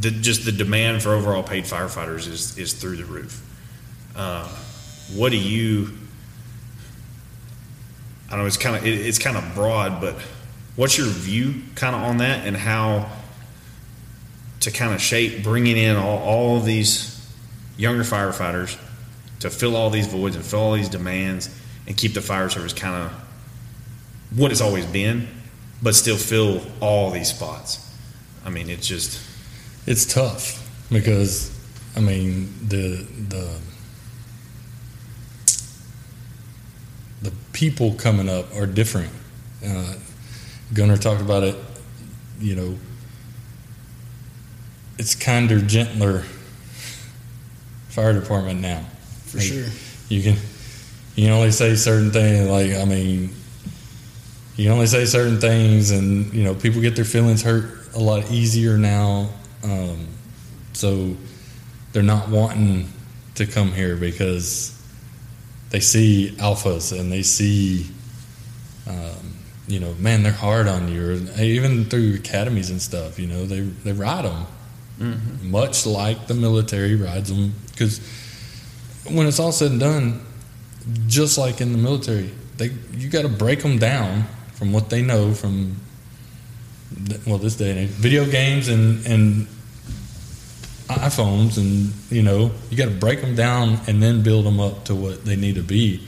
the, 0.00 0.10
just 0.10 0.44
the 0.44 0.52
demand 0.52 1.02
for 1.02 1.12
overall 1.12 1.42
paid 1.42 1.64
firefighters 1.64 2.26
is, 2.26 2.58
is 2.58 2.72
through 2.72 2.96
the 2.96 3.04
roof. 3.04 3.42
Uh, 4.16 4.48
what 5.14 5.30
do 5.30 5.38
you? 5.38 5.90
I 8.30 8.36
know. 8.36 8.46
It's 8.46 8.56
kind 8.56 8.76
of 8.76 8.86
it, 8.86 9.06
it's 9.06 9.18
kind 9.18 9.36
of 9.36 9.54
broad, 9.54 10.00
but 10.00 10.16
what's 10.76 10.96
your 10.96 11.06
view 11.06 11.62
kind 11.74 11.94
of 11.94 12.02
on 12.02 12.18
that 12.18 12.46
and 12.46 12.56
how 12.56 13.10
to 14.60 14.70
kind 14.70 14.94
of 14.94 15.00
shape 15.00 15.44
bringing 15.44 15.76
in 15.76 15.96
all, 15.96 16.18
all 16.18 16.56
of 16.56 16.64
these 16.64 17.10
younger 17.76 18.02
firefighters 18.02 18.78
to 19.40 19.50
fill 19.50 19.76
all 19.76 19.90
these 19.90 20.06
voids 20.06 20.36
and 20.36 20.44
fill 20.44 20.60
all 20.60 20.72
these 20.72 20.88
demands 20.88 21.54
and 21.86 21.96
keep 21.96 22.14
the 22.14 22.20
fire 22.22 22.48
service 22.48 22.72
kind 22.72 22.94
of 22.94 23.23
what 24.36 24.50
it's 24.50 24.60
always 24.60 24.86
been, 24.86 25.28
but 25.82 25.94
still 25.94 26.16
fill 26.16 26.62
all 26.80 27.10
these 27.10 27.28
spots. 27.28 27.80
I 28.44 28.50
mean, 28.50 28.68
it's 28.68 28.86
just 28.86 29.20
It's 29.86 30.04
tough 30.06 30.60
because 30.90 31.50
I 31.96 32.00
mean 32.00 32.52
the 32.66 33.06
the 33.28 33.58
the 37.22 37.32
people 37.52 37.94
coming 37.94 38.28
up 38.28 38.54
are 38.56 38.66
different. 38.66 39.10
Uh, 39.66 39.94
Gunnar 40.74 40.96
talked 40.96 41.20
about 41.20 41.42
it. 41.42 41.56
You 42.40 42.56
know, 42.56 42.78
it's 44.98 45.14
kinder, 45.14 45.60
gentler 45.60 46.24
fire 47.88 48.12
department 48.12 48.60
now. 48.60 48.84
For 49.26 49.38
Like, 49.38 49.46
sure. 49.46 49.66
You 50.08 50.22
can 50.22 50.36
you 51.14 51.26
can 51.26 51.30
only 51.32 51.52
say 51.52 51.76
certain 51.76 52.10
things. 52.10 52.48
Like 52.48 52.72
I 52.72 52.84
mean, 52.84 53.32
you 54.56 54.64
can 54.64 54.72
only 54.72 54.86
say 54.86 55.04
certain 55.04 55.40
things, 55.40 55.90
and 55.90 56.32
you 56.32 56.44
know 56.44 56.54
people 56.54 56.80
get 56.80 56.96
their 56.96 57.04
feelings 57.04 57.42
hurt 57.42 57.64
a 57.94 57.98
lot 57.98 58.30
easier 58.30 58.78
now. 58.78 59.30
Um, 59.62 60.06
so 60.72 61.16
they're 61.92 62.02
not 62.02 62.28
wanting 62.28 62.88
to 63.36 63.46
come 63.46 63.72
here 63.72 63.96
because 63.96 64.80
they 65.70 65.80
see 65.80 66.34
alphas 66.38 66.98
and 66.98 67.10
they 67.10 67.22
see, 67.22 67.86
um, 68.88 69.34
you 69.66 69.80
know, 69.80 69.94
man, 69.94 70.22
they're 70.22 70.32
hard 70.32 70.68
on 70.68 70.88
you. 70.88 71.10
Or 71.10 71.40
even 71.40 71.84
through 71.86 72.14
academies 72.14 72.70
and 72.70 72.80
stuff, 72.80 73.18
you 73.18 73.26
know, 73.26 73.46
they 73.46 73.60
they 73.60 73.92
ride 73.92 74.24
them 74.24 74.46
much 75.42 75.86
like 75.86 76.26
the 76.26 76.34
military 76.34 76.94
rides 76.94 77.28
them 77.28 77.52
because 77.72 77.98
when 79.10 79.26
it's 79.26 79.40
all 79.40 79.52
said 79.52 79.72
and 79.72 79.80
done, 79.80 80.24
just 81.06 81.36
like 81.36 81.60
in 81.60 81.72
the 81.72 81.78
military, 81.78 82.30
they 82.56 82.70
you 82.92 83.08
got 83.08 83.22
to 83.22 83.28
break 83.28 83.60
them 83.60 83.78
down 83.78 84.24
from 84.54 84.72
what 84.72 84.90
they 84.90 85.02
know 85.02 85.32
from 85.32 85.76
well 87.26 87.38
this 87.38 87.56
day 87.56 87.86
video 87.86 88.24
games 88.24 88.68
and 88.68 89.04
and 89.06 89.46
iPhones 90.88 91.56
and 91.56 91.92
you 92.10 92.22
know 92.22 92.50
you 92.70 92.76
got 92.76 92.86
to 92.86 92.94
break 92.94 93.20
them 93.20 93.34
down 93.34 93.78
and 93.86 94.02
then 94.02 94.22
build 94.22 94.44
them 94.44 94.60
up 94.60 94.84
to 94.84 94.94
what 94.94 95.24
they 95.24 95.36
need 95.36 95.54
to 95.54 95.62
be, 95.62 96.06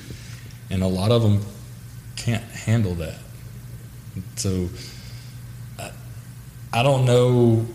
and 0.70 0.82
a 0.82 0.86
lot 0.86 1.10
of 1.10 1.22
them 1.22 1.40
can't 2.16 2.44
handle 2.44 2.94
that. 2.96 3.18
So 4.36 4.68
I, 5.78 5.92
I 6.72 6.82
don't 6.82 7.06
know 7.06 7.66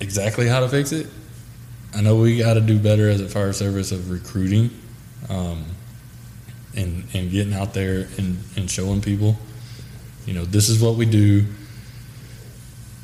exactly 0.00 0.46
how 0.46 0.60
to 0.60 0.68
fix 0.68 0.92
it. 0.92 1.08
I 1.94 2.02
know 2.02 2.16
we 2.16 2.38
got 2.38 2.54
to 2.54 2.60
do 2.60 2.78
better 2.78 3.08
as 3.08 3.20
a 3.20 3.28
fire 3.28 3.52
service 3.52 3.90
of 3.90 4.10
recruiting 4.10 4.70
um, 5.28 5.64
and 6.76 7.04
and 7.14 7.30
getting 7.32 7.52
out 7.52 7.74
there 7.74 8.06
and, 8.16 8.38
and 8.56 8.70
showing 8.70 9.00
people, 9.00 9.36
you 10.28 10.34
know, 10.34 10.44
this 10.44 10.68
is 10.68 10.78
what 10.82 10.96
we 10.96 11.06
do. 11.06 11.46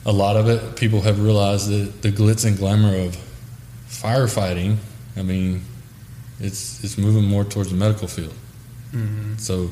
A 0.05 0.13
lot 0.13 0.37
of 0.37 0.47
it, 0.47 0.77
people 0.77 1.01
have 1.01 1.23
realized 1.23 1.71
that 1.71 2.03
the 2.03 2.13
glitz 2.13 2.45
and 2.45 2.55
glamour 2.55 2.95
of 2.95 3.17
firefighting. 3.89 4.77
I 5.17 5.23
mean, 5.23 5.63
it's 6.39 6.85
it's 6.85 6.99
moving 6.99 7.25
more 7.25 7.43
towards 7.43 7.71
the 7.71 7.77
medical 7.77 8.09
field. 8.09 8.35
So 9.39 9.71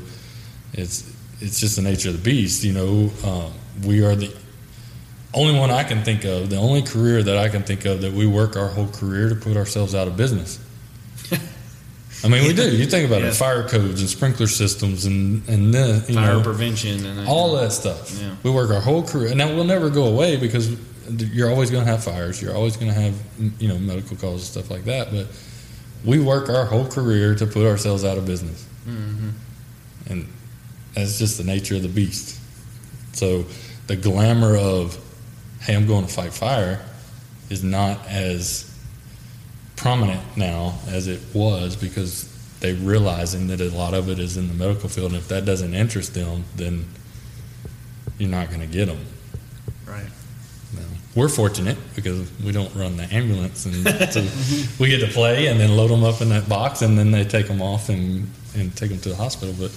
it's 0.72 1.14
it's 1.40 1.60
just 1.60 1.76
the 1.76 1.82
nature 1.82 2.08
of 2.08 2.16
the 2.16 2.22
beast. 2.22 2.64
You 2.64 2.72
know, 2.72 3.10
um, 3.22 3.52
we 3.84 4.02
are 4.02 4.16
the 4.16 4.34
only 5.34 5.58
one 5.58 5.70
I 5.70 5.84
can 5.84 6.02
think 6.04 6.24
of, 6.24 6.48
the 6.48 6.56
only 6.56 6.80
career 6.80 7.22
that 7.22 7.36
I 7.36 7.50
can 7.50 7.64
think 7.64 7.84
of 7.84 8.00
that 8.00 8.14
we 8.14 8.26
work 8.26 8.56
our 8.56 8.68
whole 8.68 8.88
career 8.88 9.28
to 9.28 9.34
put 9.34 9.58
ourselves 9.58 9.94
out 9.94 10.08
of 10.08 10.16
business. 10.16 10.58
I 12.24 12.28
mean, 12.28 12.46
we 12.46 12.52
do. 12.54 12.70
You 12.74 12.86
think 12.86 13.06
about 13.06 13.22
Yeah. 13.22 13.28
it: 13.28 13.34
fire 13.34 13.66
codes 13.68 14.00
and 14.00 14.08
sprinkler 14.08 14.46
systems, 14.46 15.04
and 15.06 15.42
and 15.48 15.74
you 15.74 16.14
Fire 16.14 16.34
know 16.34 16.42
prevention 16.42 17.04
and 17.04 17.26
all 17.28 17.56
that 17.56 17.72
stuff. 17.72 18.16
Yeah. 18.20 18.34
We 18.42 18.50
work 18.50 18.70
our 18.70 18.80
whole 18.80 19.02
career, 19.02 19.30
and 19.32 19.40
that 19.40 19.54
will 19.54 19.64
never 19.64 19.90
go 19.90 20.04
away 20.04 20.36
because 20.36 20.70
you're 21.18 21.50
always 21.50 21.70
going 21.70 21.84
to 21.84 21.90
have 21.90 22.04
fires. 22.04 22.40
You're 22.40 22.54
always 22.54 22.76
going 22.76 22.92
to 22.92 22.98
have 23.00 23.14
you 23.58 23.68
know 23.68 23.78
medical 23.78 24.16
calls 24.16 24.42
and 24.42 24.50
stuff 24.50 24.70
like 24.70 24.84
that. 24.84 25.10
But 25.10 25.26
we 26.04 26.18
work 26.20 26.48
our 26.48 26.64
whole 26.64 26.86
career 26.86 27.34
to 27.34 27.46
put 27.46 27.66
ourselves 27.66 28.04
out 28.04 28.18
of 28.18 28.24
business, 28.26 28.64
Mm-hmm. 28.88 29.30
and 30.10 30.28
that's 30.94 31.18
just 31.18 31.38
the 31.38 31.44
nature 31.44 31.76
of 31.76 31.82
the 31.82 31.88
beast. 31.88 32.38
So 33.14 33.44
the 33.88 33.96
glamour 33.96 34.56
of 34.56 34.96
hey, 35.60 35.74
I'm 35.74 35.86
going 35.86 36.06
to 36.06 36.12
fight 36.12 36.32
fire 36.32 36.80
is 37.50 37.62
not 37.64 37.98
as 38.08 38.71
prominent 39.82 40.22
now 40.36 40.78
as 40.88 41.08
it 41.08 41.20
was 41.34 41.74
because 41.76 42.28
they're 42.60 42.74
realizing 42.74 43.48
that 43.48 43.60
a 43.60 43.68
lot 43.70 43.92
of 43.92 44.08
it 44.08 44.20
is 44.20 44.36
in 44.36 44.46
the 44.46 44.54
medical 44.54 44.88
field, 44.88 45.12
and 45.12 45.20
if 45.20 45.28
that 45.28 45.44
doesn't 45.44 45.74
interest 45.74 46.14
them, 46.14 46.44
then 46.54 46.86
you're 48.18 48.30
not 48.30 48.48
going 48.48 48.60
to 48.60 48.66
get 48.66 48.86
them. 48.86 49.04
Right. 49.84 50.06
We're 51.14 51.28
fortunate 51.28 51.76
because 51.94 52.30
we 52.40 52.52
don't 52.52 52.74
run 52.74 52.96
the 52.96 53.12
ambulance, 53.12 53.66
and 53.66 53.74
so 54.12 54.24
we 54.78 54.88
get 54.88 55.00
to 55.00 55.12
play 55.12 55.48
and 55.48 55.60
then 55.60 55.76
load 55.76 55.90
them 55.90 56.04
up 56.04 56.22
in 56.22 56.30
that 56.30 56.48
box, 56.48 56.80
and 56.80 56.96
then 56.96 57.10
they 57.10 57.24
take 57.24 57.48
them 57.48 57.60
off 57.60 57.90
and 57.90 58.30
and 58.54 58.74
take 58.76 58.90
them 58.90 59.00
to 59.00 59.10
the 59.10 59.16
hospital. 59.16 59.54
But 59.58 59.72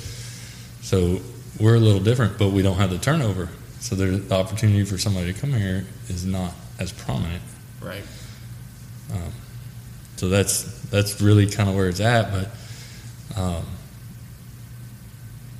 so 0.81 1.19
we're 1.59 1.75
a 1.75 1.79
little 1.79 1.99
different, 1.99 2.37
but 2.37 2.51
we 2.51 2.61
don't 2.61 2.77
have 2.77 2.89
the 2.89 2.99
turnover. 2.99 3.49
So 3.79 3.95
there's 3.95 4.25
the 4.25 4.35
opportunity 4.35 4.85
for 4.85 4.97
somebody 4.97 5.33
to 5.33 5.39
come 5.39 5.51
here 5.51 5.85
is 6.07 6.25
not 6.25 6.53
as 6.79 6.93
prominent. 6.93 7.43
Right. 7.81 8.03
Um, 9.11 9.31
So 10.17 10.29
that's 10.29 10.63
that's 10.89 11.21
really 11.21 11.47
kind 11.47 11.69
of 11.69 11.75
where 11.75 11.89
it's 11.89 11.99
at. 11.99 12.31
But 12.31 13.39
um, 13.39 13.65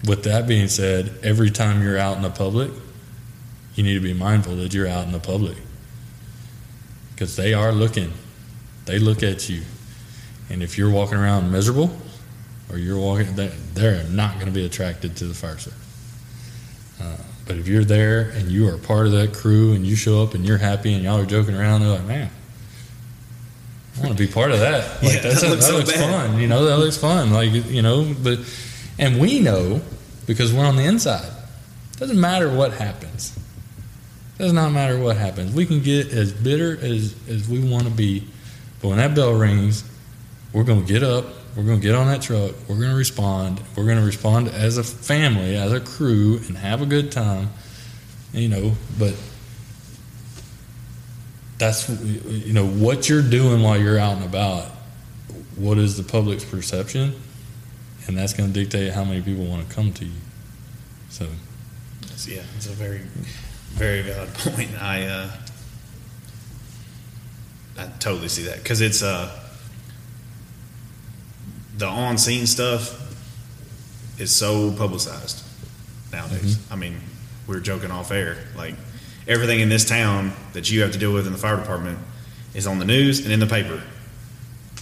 with 0.07 0.23
that 0.23 0.48
being 0.48 0.68
said, 0.68 1.14
every 1.23 1.49
time 1.49 1.82
you're 1.84 1.98
out 1.98 2.15
in 2.18 2.23
the 2.23 2.30
public, 2.30 2.72
you 3.76 3.84
need 3.84 3.95
to 3.95 3.99
be 3.99 4.14
mindful 4.14 4.56
that 4.57 4.73
you're 4.73 4.88
out 4.88 5.06
in 5.06 5.11
the 5.11 5.19
public 5.19 5.57
because 7.14 7.36
they 7.36 7.53
are 7.53 7.72
looking. 7.72 8.14
They 8.86 8.99
look 8.99 9.23
at 9.23 9.49
you, 9.49 9.64
and 10.49 10.61
if 10.61 10.77
you're 10.77 10.91
walking 10.91 11.18
around 11.18 11.52
miserable, 11.52 11.98
or 12.72 12.77
you're 12.77 12.99
walking, 12.99 13.36
they- 13.36 13.52
they're 13.73 14.03
not 14.06 14.36
going 14.36 14.45
to 14.45 14.52
be 14.52 14.65
attracted 14.65 15.15
to 15.18 15.26
the 15.26 15.34
fire 15.34 15.57
service. 15.57 15.80
Uh, 17.02 17.18
but 17.45 17.57
if 17.57 17.68
you're 17.68 17.84
there 17.84 18.30
and 18.30 18.49
you 18.52 18.68
are 18.69 18.77
part 18.77 19.06
of 19.07 19.11
that 19.14 19.34
crew, 19.34 19.73
and 19.73 19.86
you 19.86 19.95
show 19.95 20.22
up 20.23 20.34
and 20.34 20.45
you're 20.45 20.60
happy, 20.60 20.94
and 20.94 21.03
y'all 21.03 21.19
are 21.19 21.26
joking 21.26 21.56
around, 21.56 21.82
they're 21.82 21.90
like, 21.90 22.06
man. 22.06 22.30
I 23.97 24.01
want 24.05 24.17
to 24.17 24.27
be 24.27 24.31
part 24.31 24.51
of 24.51 24.59
that. 24.59 25.01
Like 25.03 25.13
Yeah, 25.15 25.22
that's 25.22 25.41
that 25.41 25.47
that 25.47 25.49
looks 25.49 25.72
looks, 25.72 25.89
so 25.93 25.95
bad. 25.99 26.30
fun. 26.31 26.39
You 26.39 26.47
know, 26.47 26.65
that 26.65 26.77
looks 26.77 26.97
fun. 26.97 27.31
Like 27.31 27.51
you 27.51 27.81
know, 27.81 28.13
but 28.22 28.39
and 28.99 29.19
we 29.19 29.39
know 29.39 29.81
because 30.26 30.53
we're 30.53 30.65
on 30.65 30.76
the 30.76 30.84
inside. 30.85 31.31
Doesn't 31.97 32.19
matter 32.19 32.53
what 32.53 32.73
happens. 32.73 33.38
Does 34.38 34.51
not 34.51 34.72
matter 34.73 34.99
what 34.99 35.15
happens. 35.15 35.53
We 35.53 35.65
can 35.65 35.81
get 35.81 36.11
as 36.11 36.34
bitter 36.34 36.77
as 36.77 37.15
as 37.30 37.47
we 37.47 37.59
want 37.59 37.85
to 37.85 37.89
be, 37.89 38.27
but 38.81 38.89
when 38.89 38.97
that 38.97 39.15
bell 39.15 39.34
rings, 39.34 39.84
we're 40.51 40.65
going 40.65 40.85
to 40.85 40.91
get 40.93 41.03
up. 41.03 41.26
We're 41.55 41.63
going 41.63 41.80
to 41.80 41.85
get 41.88 41.95
on 41.95 42.07
that 42.07 42.22
truck. 42.22 42.51
We're 42.67 42.76
going 42.76 42.89
to 42.89 42.97
respond. 42.97 43.61
We're 43.77 43.85
going 43.85 43.97
to 43.99 44.03
respond 44.05 44.49
as 44.49 44.77
a 44.77 44.84
family, 44.84 45.55
as 45.55 45.72
a 45.72 45.80
crew, 45.80 46.41
and 46.47 46.57
have 46.57 46.81
a 46.81 46.85
good 46.85 47.13
time. 47.13 47.49
You 48.34 48.49
know, 48.49 48.72
but 48.99 49.13
that's 51.57 51.90
you 51.90 52.53
know 52.53 52.68
what 52.68 53.07
you're 53.10 53.22
doing 53.22 53.61
while 53.61 53.77
you're 53.77 53.99
out 53.99 54.18
and 54.18 54.26
about. 54.26 54.72
What 55.56 55.77
is 55.77 55.95
the 55.95 56.03
public's 56.03 56.44
perception, 56.44 57.15
and 58.07 58.18
that's 58.18 58.34
going 58.34 58.52
to 58.52 58.60
dictate 58.60 58.94
how 58.94 59.06
many 59.06 59.22
people 59.22 59.45
want 59.45 59.68
to 59.68 59.73
come 59.73 59.94
to 59.94 60.06
you. 60.06 60.19
So 61.10 61.27
yeah, 62.27 62.44
it's 62.56 62.68
a 62.68 62.72
very, 62.72 62.99
very 63.73 64.02
valid 64.02 64.34
point. 64.34 64.82
I, 64.82 65.06
uh, 65.06 65.32
I 67.77 67.88
totally 67.99 68.30
see 68.30 68.44
that 68.44 68.57
because 68.57 68.82
it's 68.82 69.03
uh, 69.03 69.32
the 71.77 71.88
on-scene 71.88 72.48
stuff 72.48 73.02
is 74.19 74.32
so 74.32 74.72
publicized 74.72 75.44
nowadays. 76.11 76.60
I 76.72 76.76
mean, 76.76 77.02
we 77.48 77.56
were 77.56 77.61
joking 77.61 77.91
off 77.91 78.11
air, 78.11 78.38
like 78.56 78.76
everything 79.27 79.60
in 79.60 79.69
this 79.69 79.88
town 79.88 80.34
that 80.53 80.69
you 80.69 80.81
have 80.81 80.91
to 80.91 80.97
deal 80.97 81.14
with 81.14 81.26
in 81.26 81.34
the 81.34 81.39
fire 81.39 81.57
department 81.57 81.99
is 82.53 82.68
on 82.68 82.80
the 82.80 82.85
news 82.85 83.19
and 83.23 83.31
in 83.31 83.39
the 83.39 83.47
paper, 83.47 83.81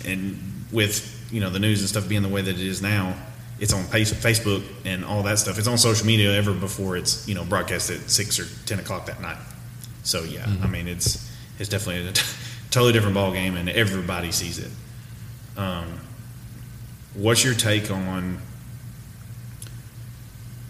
and 0.06 0.38
with 0.72 1.10
you 1.32 1.40
know 1.40 1.50
the 1.50 1.60
news 1.60 1.80
and 1.80 1.90
stuff 1.90 2.08
being 2.08 2.22
the 2.22 2.30
way 2.30 2.42
that 2.42 2.56
it 2.56 2.60
is 2.60 2.82
now, 2.82 3.16
it's 3.60 3.74
on 3.74 3.84
Facebook 3.84 4.64
and 4.86 5.06
all 5.06 5.24
that 5.24 5.40
stuff. 5.40 5.58
It's 5.58 5.68
on 5.68 5.78
social 5.78 6.06
media 6.06 6.34
ever 6.34 6.54
before 6.54 6.98
it's 6.98 7.28
you 7.28 7.36
know 7.36 7.44
broadcast 7.44 7.90
at 7.90 8.10
six 8.10 8.40
or 8.40 8.46
ten 8.66 8.80
o'clock 8.80 9.06
that 9.08 9.22
night. 9.22 9.38
So 10.04 10.24
yeah, 10.24 10.46
I 10.62 10.68
mean 10.68 10.88
it's 10.88 11.32
it's 11.60 11.70
definitely 11.70 12.08
a 12.08 12.14
totally 12.72 12.94
different 12.94 13.16
ball 13.16 13.32
game, 13.32 13.56
and 13.56 13.70
everybody 13.70 14.32
sees 14.32 14.60
it. 14.60 14.72
Um, 15.58 16.00
what's 17.14 17.44
your 17.44 17.54
take 17.54 17.92
on 17.92 18.40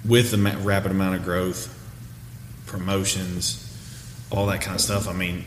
with 0.05 0.31
the 0.31 0.37
rapid 0.37 0.91
amount 0.91 1.15
of 1.15 1.23
growth, 1.23 1.73
promotions, 2.65 3.62
all 4.33 4.47
that 4.47 4.61
kind 4.61 4.75
of 4.75 4.81
stuff? 4.81 5.07
I 5.07 5.13
mean, 5.13 5.45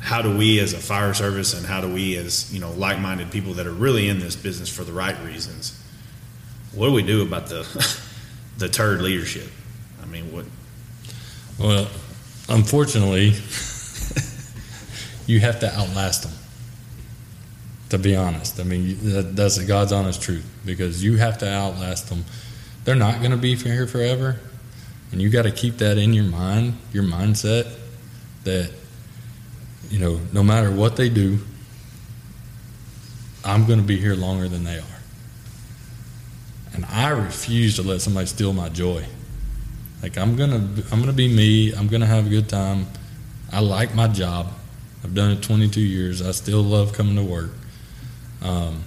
how 0.00 0.22
do 0.22 0.36
we 0.36 0.58
as 0.58 0.72
a 0.72 0.78
fire 0.78 1.14
service 1.14 1.54
and 1.54 1.64
how 1.66 1.80
do 1.80 1.92
we 1.92 2.16
as 2.16 2.52
you 2.52 2.60
know 2.60 2.72
like-minded 2.72 3.30
people 3.30 3.54
that 3.54 3.66
are 3.66 3.72
really 3.72 4.08
in 4.08 4.18
this 4.18 4.34
business 4.34 4.68
for 4.68 4.82
the 4.82 4.92
right 4.92 5.16
reasons 5.22 5.80
what 6.74 6.86
do 6.86 6.92
we 6.92 7.04
do 7.04 7.22
about 7.22 7.46
the 7.46 7.62
the 8.58 8.68
turd 8.68 9.00
leadership 9.00 9.48
i 10.02 10.06
mean 10.06 10.32
what 10.32 10.44
Well, 11.58 11.86
unfortunately, 12.48 13.34
you 15.26 15.40
have 15.40 15.60
to 15.60 15.72
outlast 15.72 16.24
them. 16.24 16.32
To 17.90 17.98
be 17.98 18.16
honest, 18.16 18.58
I 18.58 18.64
mean 18.64 18.96
that, 19.12 19.36
that's 19.36 19.58
God's 19.58 19.92
honest 19.92 20.22
truth 20.22 20.44
because 20.64 21.04
you 21.04 21.18
have 21.18 21.38
to 21.38 21.48
outlast 21.48 22.08
them. 22.08 22.24
They're 22.84 22.96
not 22.96 23.18
going 23.18 23.32
to 23.32 23.36
be 23.36 23.54
here 23.54 23.86
forever, 23.86 24.40
and 25.12 25.20
you 25.20 25.28
got 25.28 25.42
to 25.42 25.52
keep 25.52 25.76
that 25.78 25.98
in 25.98 26.14
your 26.14 26.24
mind, 26.24 26.78
your 26.92 27.04
mindset 27.04 27.70
that 28.44 28.70
you 29.90 29.98
know 29.98 30.20
no 30.32 30.42
matter 30.42 30.70
what 30.70 30.96
they 30.96 31.08
do, 31.08 31.38
I'm 33.44 33.66
going 33.66 33.80
to 33.80 33.84
be 33.84 33.96
here 33.96 34.14
longer 34.14 34.48
than 34.48 34.64
they 34.64 34.78
are, 34.78 35.00
and 36.74 36.84
I 36.86 37.10
refuse 37.10 37.76
to 37.76 37.82
let 37.82 38.00
somebody 38.00 38.26
steal 38.26 38.52
my 38.52 38.68
joy. 38.68 39.04
Like 40.02 40.18
I'm 40.18 40.34
gonna, 40.36 40.68
I'm 40.90 41.00
gonna 41.00 41.12
be 41.12 41.28
me. 41.28 41.72
I'm 41.72 41.86
gonna 41.86 42.06
have 42.06 42.26
a 42.26 42.30
good 42.30 42.48
time. 42.48 42.86
I 43.52 43.60
like 43.60 43.94
my 43.94 44.08
job. 44.08 44.52
I've 45.04 45.14
done 45.14 45.32
it 45.32 45.42
22 45.42 45.80
years. 45.80 46.22
I 46.22 46.30
still 46.32 46.62
love 46.62 46.92
coming 46.92 47.16
to 47.16 47.22
work. 47.22 47.50
Um, 48.40 48.82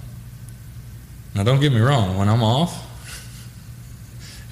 now, 1.34 1.42
don't 1.42 1.60
get 1.60 1.72
me 1.72 1.80
wrong. 1.80 2.16
When 2.16 2.28
I'm 2.28 2.42
off, 2.42 2.85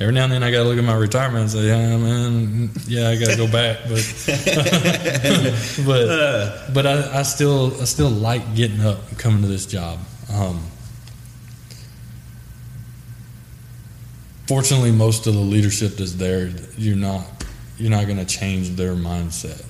every 0.01 0.13
now 0.13 0.25
and 0.25 0.33
then 0.33 0.43
I 0.43 0.51
gotta 0.51 0.65
look 0.65 0.79
at 0.79 0.85
my 0.85 0.95
retirement 0.95 1.43
and 1.43 1.51
say, 1.51 1.67
"Yeah, 1.67 1.97
man, 1.97 2.71
yeah, 2.87 3.09
I 3.11 3.17
gotta 3.17 3.37
go 3.37 3.47
back." 3.51 3.79
But, 3.89 4.05
but, 5.87 6.75
but 6.75 6.87
I, 6.87 7.21
I 7.21 7.23
still, 7.23 7.81
I 7.81 7.85
still 7.85 8.11
like 8.11 8.55
getting 8.55 8.81
up 8.81 9.09
and 9.09 9.19
coming 9.19 9.43
to 9.43 9.49
this 9.49 9.67
job. 9.67 9.99
Um, 10.33 10.63
fortunately, 14.47 14.93
most 14.93 15.27
of 15.27 15.35
the 15.35 15.41
leadership 15.41 15.97
that's 15.97 16.15
there, 16.15 16.51
you're 16.77 16.97
not 16.97 17.25
you're 17.79 17.91
not 17.91 18.07
going 18.07 18.19
to 18.19 18.25
change 18.25 18.71
their 18.71 18.95
mindset. 18.95 19.65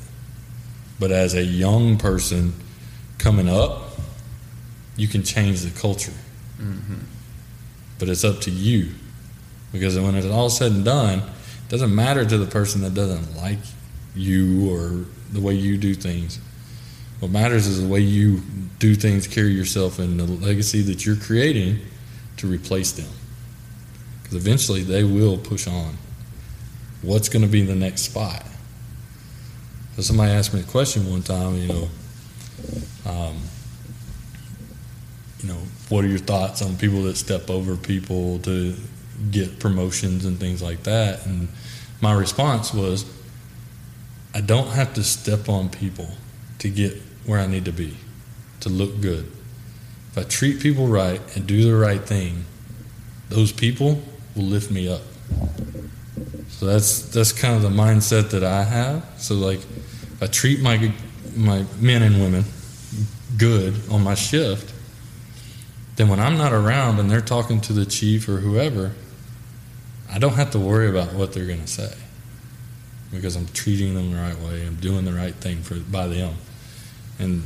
But 1.01 1.11
as 1.11 1.35
a 1.35 1.43
young 1.43 1.97
person 1.99 2.55
coming 3.19 3.49
up, 3.49 3.99
you 4.97 5.09
can 5.09 5.23
change 5.23 5.63
the 5.63 5.71
culture. 5.79 6.13
But 7.99 8.09
it's 8.09 8.25
up 8.25 8.41
to 8.43 8.51
you, 8.51 8.93
because 9.75 9.99
when 9.99 10.15
it's 10.15 10.27
all 10.29 10.49
said 10.49 10.71
and 10.71 10.85
done, 10.85 11.19
it 11.19 11.69
doesn't 11.69 11.93
matter 11.93 12.25
to 12.25 12.39
the 12.39 12.47
person 12.47 12.81
that 12.83 12.95
doesn't 12.95 13.37
like 13.37 13.59
you 14.15 14.73
or 14.73 15.05
the 15.33 15.41
way 15.41 15.53
you 15.53 15.77
do 15.77 15.95
things. 15.95 16.39
What 17.19 17.33
matters 17.33 17.67
is 17.67 17.83
the 17.83 17.89
way 17.89 17.99
you 17.99 18.41
do 18.79 18.95
things, 18.95 19.27
carry 19.27 19.51
yourself, 19.51 19.99
and 19.99 20.19
the 20.21 20.25
legacy 20.25 20.81
that 20.83 21.05
you're 21.05 21.17
creating 21.17 21.81
to 22.37 22.47
replace 22.47 22.93
them 22.93 23.09
because 24.23 24.37
eventually 24.37 24.83
they 24.83 25.03
will 25.03 25.37
push 25.39 25.67
on. 25.67 25.97
What's 27.03 27.29
going 27.29 27.43
to 27.43 27.49
be 27.49 27.63
the 27.63 27.75
next 27.75 28.03
spot? 28.03 28.47
So 29.97 30.03
somebody 30.03 30.31
asked 30.31 30.55
me 30.55 30.61
a 30.61 30.65
question 30.65 31.11
one 31.11 31.23
time. 31.23 31.57
You 31.57 31.67
know, 31.67 31.89
um, 33.07 33.37
you 35.41 35.49
know, 35.49 35.59
what 35.89 36.05
are 36.05 36.09
your 36.09 36.19
thoughts 36.19 36.63
on 36.63 36.77
people 36.77 37.03
that 37.03 37.17
step 37.17 37.51
over 37.51 37.77
people 37.77 38.39
to 38.41 38.77
get 39.31 39.59
promotions 39.59 40.25
and 40.25 40.39
things 40.39 40.63
like 40.63 40.83
that? 40.85 41.27
And 41.27 41.49
my 42.01 42.13
response 42.13 42.73
was, 42.73 43.05
I 44.35 44.41
don't 44.41 44.69
have 44.69 44.95
to 44.95 45.05
step 45.05 45.49
on 45.49 45.69
people 45.69 46.09
to 46.59 46.69
get 46.69 47.01
where 47.25 47.39
I 47.39 47.47
need 47.47 47.65
to 47.67 47.73
be, 47.73 47.97
to 48.61 48.69
look 48.69 49.01
good. 49.01 49.31
If 50.11 50.19
I 50.19 50.23
treat 50.23 50.61
people 50.61 50.87
right 50.87 51.21
and 51.37 51.47
do 51.47 51.65
the 51.65 51.77
right 51.77 52.03
thing, 52.03 52.45
those 53.29 53.53
people 53.53 54.03
will 54.35 54.45
lift 54.45 54.71
me 54.71 54.89
up. 54.89 55.03
So 56.49 56.67
that's 56.67 57.03
that's 57.11 57.33
kind 57.33 57.57
of 57.57 57.63
the 57.63 57.69
mindset 57.69 58.31
that 58.31 58.45
I 58.45 58.65
have. 58.65 59.05
So 59.19 59.35
like, 59.35 59.59
if 59.59 60.23
I 60.23 60.27
treat 60.27 60.61
my 60.61 60.93
my 61.37 61.65
men 61.81 62.03
and 62.03 62.21
women 62.21 62.45
good 63.37 63.75
on 63.91 64.03
my 64.03 64.15
shift, 64.15 64.73
then 65.97 66.09
when 66.09 66.21
I'm 66.21 66.37
not 66.37 66.53
around 66.53 67.01
and 67.01 67.11
they're 67.11 67.21
talking 67.21 67.61
to 67.63 67.73
the 67.73 67.85
chief 67.85 68.29
or 68.29 68.39
whoever, 68.39 68.93
I 70.15 70.19
don't 70.19 70.35
have 70.35 70.53
to 70.53 70.61
worry 70.61 70.89
about 70.89 71.13
what 71.13 71.33
they're 71.33 71.47
going 71.47 71.61
to 71.61 71.67
say 71.67 71.93
because 73.13 73.35
I'm 73.35 73.49
treating 73.49 73.95
them 73.97 74.13
the 74.13 74.17
right 74.17 74.39
way. 74.39 74.65
I'm 74.65 74.77
doing 74.77 75.05
the 75.05 75.13
right 75.13 75.35
thing 75.35 75.61
for 75.61 75.75
by 75.75 76.07
them, 76.07 76.35
and 77.19 77.43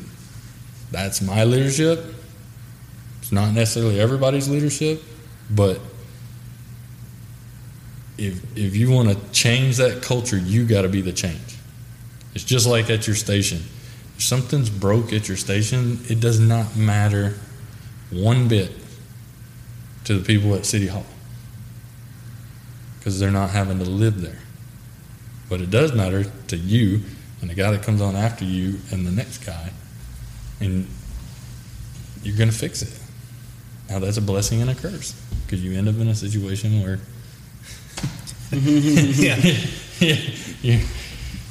that's 0.90 1.23
my 1.23 1.45
leadership. 1.45 2.05
It's 3.23 3.32
not 3.32 3.55
necessarily 3.55 3.99
everybody's 3.99 4.51
leadership, 4.51 5.03
but 5.51 5.81
if 8.19 8.45
if 8.55 8.77
you 8.77 8.90
want 8.90 9.09
to 9.09 9.31
change 9.32 9.78
that 9.78 10.03
culture, 10.03 10.36
you 10.36 10.66
got 10.66 10.82
to 10.82 10.90
be 10.90 11.01
the 11.01 11.12
change. 11.12 11.57
It's 12.35 12.45
just 12.45 12.66
like 12.66 12.90
at 12.90 13.07
your 13.07 13.16
station. 13.16 13.62
If 14.16 14.23
something's 14.24 14.69
broke 14.69 15.15
at 15.15 15.27
your 15.27 15.39
station, 15.39 16.01
it 16.11 16.20
does 16.20 16.39
not 16.39 16.77
matter 16.77 17.35
one 18.11 18.47
bit 18.47 18.73
to 20.05 20.19
the 20.19 20.24
people 20.24 20.55
at 20.55 20.66
City 20.66 20.89
Hall 20.89 21.07
because 23.09 23.19
they're 23.19 23.31
not 23.31 23.49
having 23.49 23.79
to 23.79 23.87
live 23.87 24.21
there. 24.21 24.39
But 25.49 25.63
it 25.63 25.71
does 25.71 25.95
matter 25.95 26.25
to 26.49 26.57
you 26.59 27.01
and 27.41 27.49
the 27.49 27.55
guy 27.55 27.71
that 27.71 27.83
comes 27.83 28.03
on 28.03 28.15
after 28.15 28.45
you 28.45 28.81
and 28.91 29.07
the 29.07 29.11
next 29.11 29.39
guy, 29.39 29.71
and 30.61 30.87
you're 32.23 32.37
going 32.37 32.51
to 32.51 32.55
fix 32.55 32.83
it. 32.83 33.01
Now, 33.89 33.99
that's 33.99 34.19
a 34.19 34.21
blessing 34.21 34.61
and 34.61 34.69
a 34.69 34.75
curse 34.75 35.15
because 35.47 35.65
you 35.65 35.73
end 35.73 35.89
up 35.89 35.95
in 35.95 36.09
a 36.09 36.15
situation 36.15 36.83
where 36.83 36.99
yeah. 38.53 39.37
you, 40.61 40.85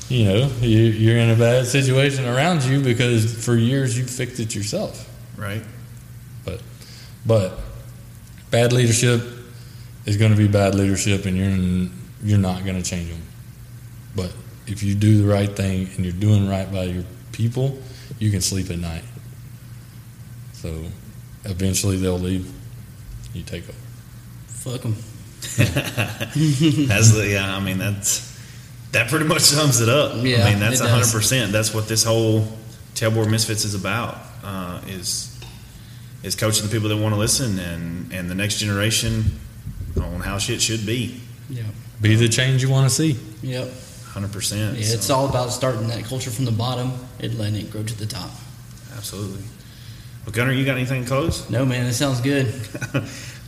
you 0.09 0.25
know, 0.25 0.51
you, 0.61 0.79
you're 0.79 1.17
in 1.17 1.31
a 1.31 1.35
bad 1.35 1.65
situation 1.65 2.27
around 2.27 2.65
you 2.65 2.81
because 2.83 3.43
for 3.43 3.55
years 3.55 3.97
you 3.97 4.05
fixed 4.05 4.39
it 4.39 4.53
yourself. 4.53 5.09
Right. 5.35 5.63
But, 6.45 6.61
but 7.25 7.57
bad 8.51 8.73
leadership 8.73 9.36
is 10.07 10.17
going 10.17 10.31
to 10.31 10.37
be 10.37 10.47
bad 10.47 10.73
leadership, 10.73 11.25
and 11.25 11.37
you're 11.37 11.89
you're 12.23 12.39
not 12.39 12.65
going 12.65 12.81
to 12.81 12.89
change 12.89 13.09
them. 13.09 13.21
But 14.15 14.31
if 14.65 14.81
you 14.81 14.95
do 14.95 15.21
the 15.21 15.31
right 15.31 15.53
thing 15.55 15.89
and 15.95 16.03
you're 16.03 16.13
doing 16.13 16.49
right 16.49 16.71
by 16.71 16.85
your 16.85 17.03
people, 17.33 17.77
you 18.17 18.31
can 18.31 18.41
sleep 18.41 18.71
at 18.71 18.79
night. 18.79 19.03
So 20.53 20.85
eventually 21.43 21.97
they'll 21.97 22.17
leave. 22.17 22.51
You 23.33 23.43
take 23.43 23.63
over. 23.63 23.77
Fuck 24.47 24.81
them. 24.81 24.95
That's 25.57 27.11
the 27.11 27.27
yeah. 27.29 27.55
I 27.55 27.59
mean 27.59 27.77
that's 27.77 28.35
that 28.91 29.09
pretty 29.09 29.25
much 29.25 29.41
sums 29.41 29.81
it 29.81 29.89
up. 29.89 30.23
Yeah, 30.23 30.45
I 30.45 30.49
mean 30.49 30.59
that's 30.59 30.79
hundred 30.79 31.11
percent. 31.11 31.51
That's 31.51 31.73
what 31.73 31.87
this 31.87 32.03
whole 32.03 32.47
Tailboard 32.95 33.29
Misfits 33.29 33.63
is 33.63 33.75
about. 33.75 34.17
Uh, 34.43 34.81
is 34.87 35.39
is 36.23 36.35
coaching 36.35 36.65
the 36.65 36.71
people 36.71 36.89
that 36.89 36.97
want 36.97 37.13
to 37.13 37.19
listen 37.19 37.59
and 37.59 38.11
and 38.11 38.29
the 38.31 38.35
next 38.35 38.57
generation 38.57 39.25
on 39.99 40.19
how 40.21 40.37
shit 40.37 40.61
should 40.61 40.85
be. 40.85 41.19
Yep. 41.49 41.65
Be 42.01 42.15
the 42.15 42.29
change 42.29 42.61
you 42.61 42.69
want 42.69 42.89
to 42.89 42.93
see. 42.95 43.17
Yep. 43.41 43.69
Hundred 44.05 44.31
percent. 44.31 44.77
Yeah, 44.77 44.93
it's 44.93 45.09
all 45.09 45.29
about 45.29 45.51
starting 45.51 45.87
that 45.89 46.03
culture 46.05 46.31
from 46.31 46.45
the 46.45 46.51
bottom 46.51 46.91
and 47.19 47.37
letting 47.37 47.55
it 47.61 47.71
grow 47.71 47.83
to 47.83 47.97
the 47.97 48.05
top. 48.05 48.29
absolutely. 48.95 49.43
Well, 50.25 50.33
Gunner, 50.33 50.51
you 50.51 50.65
got 50.65 50.75
anything 50.75 51.05
close? 51.05 51.49
No, 51.49 51.65
man, 51.65 51.85
it 51.85 51.93
sounds 51.93 52.19
good. 52.19 52.47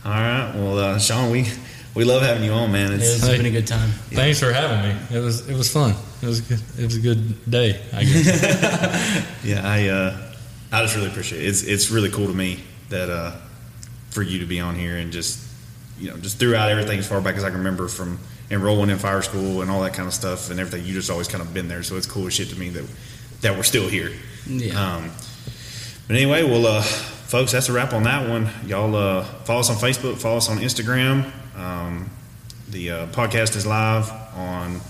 All 0.04 0.12
right. 0.12 0.52
Well, 0.54 0.78
uh, 0.78 0.98
Sean, 0.98 1.30
we 1.30 1.46
we 1.94 2.04
love 2.04 2.22
having 2.22 2.42
you 2.44 2.52
on, 2.52 2.72
man. 2.72 2.92
It's 2.92 3.16
It's 3.18 3.28
been 3.28 3.44
a 3.44 3.50
good 3.50 3.66
time. 3.66 3.90
Thanks 4.12 4.38
for 4.40 4.50
having 4.52 4.88
me. 4.88 4.96
It 5.14 5.20
was 5.20 5.46
it 5.48 5.54
was 5.54 5.70
fun. 5.70 5.94
It 6.22 6.26
was 6.26 6.40
good. 6.40 6.60
It 6.78 6.84
was 6.84 6.96
a 6.96 7.00
good 7.00 7.50
day. 7.50 7.80
I 7.92 8.04
guess. 8.04 9.26
Yeah, 9.44 9.60
I 9.68 9.88
uh, 9.88 10.16
I 10.72 10.82
just 10.82 10.94
really 10.96 11.08
appreciate 11.08 11.42
it. 11.42 11.48
It's 11.48 11.62
it's 11.64 11.90
really 11.90 12.10
cool 12.10 12.26
to 12.28 12.32
me 12.34 12.60
that 12.88 13.10
uh, 13.10 13.32
for 14.10 14.22
you 14.22 14.38
to 14.38 14.46
be 14.46 14.60
on 14.60 14.74
here 14.74 14.96
and 14.96 15.12
just 15.12 15.38
you 16.00 16.10
know 16.10 16.16
just 16.16 16.38
throughout 16.38 16.70
everything 16.70 16.98
as 16.98 17.06
far 17.06 17.20
back 17.20 17.36
as 17.36 17.44
I 17.44 17.50
can 17.50 17.58
remember 17.58 17.86
from 17.86 18.18
enrolling 18.50 18.90
in 18.90 18.98
fire 18.98 19.22
school 19.22 19.62
and 19.62 19.70
all 19.70 19.82
that 19.82 19.94
kind 19.94 20.08
of 20.08 20.14
stuff 20.14 20.50
and 20.50 20.58
everything. 20.58 20.86
You 20.86 20.94
just 20.94 21.10
always 21.10 21.28
kind 21.28 21.42
of 21.42 21.54
been 21.54 21.68
there, 21.68 21.82
so 21.82 21.96
it's 21.96 22.06
cool 22.06 22.26
as 22.26 22.32
shit 22.32 22.48
to 22.48 22.58
me 22.58 22.70
that 22.70 22.84
that 23.42 23.56
we're 23.56 23.62
still 23.62 23.88
here. 23.88 24.10
Yeah. 24.46 24.96
Um, 24.96 25.10
but 26.06 26.16
anyway, 26.16 26.42
well, 26.42 26.66
uh, 26.66 26.82
folks, 26.82 27.52
that's 27.52 27.68
a 27.68 27.72
wrap 27.72 27.92
on 27.92 28.02
that 28.04 28.28
one. 28.28 28.48
Y'all 28.66 28.94
uh, 28.96 29.22
follow 29.44 29.60
us 29.60 29.70
on 29.70 29.76
Facebook, 29.76 30.18
follow 30.18 30.38
us 30.38 30.48
on 30.48 30.58
Instagram. 30.58 31.30
Um, 31.56 32.10
the 32.68 32.90
uh, 32.90 33.06
podcast 33.08 33.56
is 33.56 33.66
live 33.66 34.10
on 34.34 34.80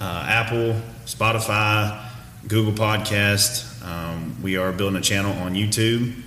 uh, 0.00 0.26
Apple, 0.28 0.80
Spotify, 1.06 2.04
Google 2.48 2.72
Podcast. 2.72 3.68
Um, 3.84 4.36
we 4.42 4.56
are 4.56 4.72
building 4.72 4.98
a 4.98 5.02
channel 5.02 5.32
on 5.42 5.54
YouTube. 5.54 6.22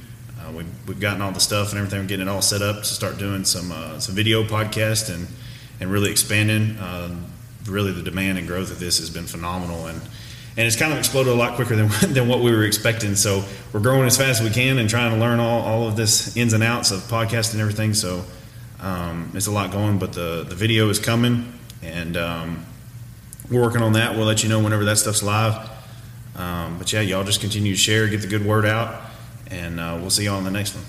Uh, 0.46 0.52
we've, 0.52 0.88
we've 0.88 1.00
gotten 1.00 1.22
all 1.22 1.32
the 1.32 1.40
stuff 1.40 1.70
and 1.70 1.80
everything, 1.80 2.02
we're 2.02 2.08
getting 2.08 2.28
it 2.28 2.30
all 2.30 2.42
set 2.42 2.62
up 2.62 2.78
to 2.78 2.86
start 2.86 3.18
doing 3.18 3.44
some 3.46 3.72
uh, 3.72 4.00
some 4.00 4.14
video 4.14 4.44
podcast 4.44 5.14
and 5.14 5.28
and 5.80 5.92
really 5.92 6.12
expanding. 6.12 6.78
Um, 6.80 7.26
really, 7.66 7.92
the 7.92 8.04
demand 8.04 8.38
and 8.38 8.48
growth 8.48 8.72
of 8.72 8.80
this 8.80 9.00
has 9.00 9.10
been 9.10 9.26
phenomenal 9.26 9.88
and 9.88 10.02
and 10.58 10.66
it's 10.66 10.76
kind 10.76 10.94
of 10.94 11.00
exploded 11.00 11.34
a 11.34 11.36
lot 11.36 11.56
quicker 11.56 11.76
than, 11.76 11.88
than 12.14 12.28
what 12.28 12.40
we 12.40 12.52
were 12.52 12.64
expecting. 12.64 13.16
So 13.16 13.44
we're 13.74 13.82
growing 13.82 14.06
as 14.06 14.18
fast 14.18 14.42
as 14.42 14.48
we 14.48 14.54
can 14.54 14.78
and 14.78 14.90
trying 14.90 15.12
to 15.12 15.18
learn 15.18 15.40
all, 15.40 15.62
all 15.62 15.88
of 15.88 15.98
this 15.98 16.38
ins 16.38 16.54
and 16.54 16.64
outs 16.64 16.92
of 16.92 17.02
podcasting 17.02 17.54
and 17.54 17.62
everything. 17.62 17.94
So 17.94 18.24
um, 18.80 19.32
it's 19.34 19.48
a 19.48 19.52
lot 19.52 19.72
going, 19.72 20.00
but 20.00 20.14
the, 20.14 20.46
the 20.48 20.56
video 20.56 20.88
is 20.90 20.98
coming 20.98 21.52
and 21.84 22.16
um, 22.16 22.66
we're 23.52 23.62
working 23.62 23.82
on 23.82 23.94
that. 23.94 24.16
We'll 24.16 24.28
let 24.28 24.44
you 24.44 24.50
know 24.50 24.60
whenever 24.60 24.86
that 24.86 24.98
stuff's 24.98 25.24
live. 25.24 25.70
Um, 26.38 26.78
but 26.78 26.92
yeah, 26.94 27.02
y'all 27.02 27.26
just 27.26 27.42
continue 27.42 27.74
to 27.74 27.80
share, 27.80 28.08
get 28.08 28.22
the 28.22 28.28
good 28.28 28.46
word 28.46 28.66
out, 28.66 29.02
and 29.52 29.80
uh, 29.80 29.98
we'll 30.00 30.10
see 30.10 30.26
y'all 30.26 30.38
on 30.38 30.44
the 30.44 30.52
next 30.52 30.76
one. 30.76 30.84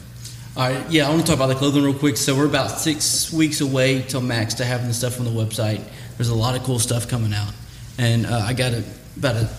All 0.56 0.70
right, 0.70 0.90
yeah, 0.90 1.06
I 1.06 1.10
want 1.10 1.20
to 1.20 1.26
talk 1.26 1.36
about 1.36 1.48
the 1.48 1.54
clothing 1.54 1.84
real 1.84 1.92
quick. 1.92 2.16
So 2.16 2.34
we're 2.34 2.46
about 2.46 2.70
six 2.70 3.30
weeks 3.32 3.60
away 3.60 4.02
till 4.02 4.22
max 4.22 4.54
to 4.54 4.64
having 4.64 4.88
the 4.88 4.94
stuff 4.94 5.18
on 5.20 5.26
the 5.26 5.30
website. 5.30 5.82
There's 6.16 6.30
a 6.30 6.34
lot 6.34 6.56
of 6.56 6.62
cool 6.62 6.78
stuff 6.78 7.08
coming 7.08 7.34
out, 7.34 7.52
and 7.98 8.24
uh, 8.24 8.38
I 8.38 8.54
got 8.54 8.72
a, 8.72 8.82
about 9.18 9.36
a 9.36 9.50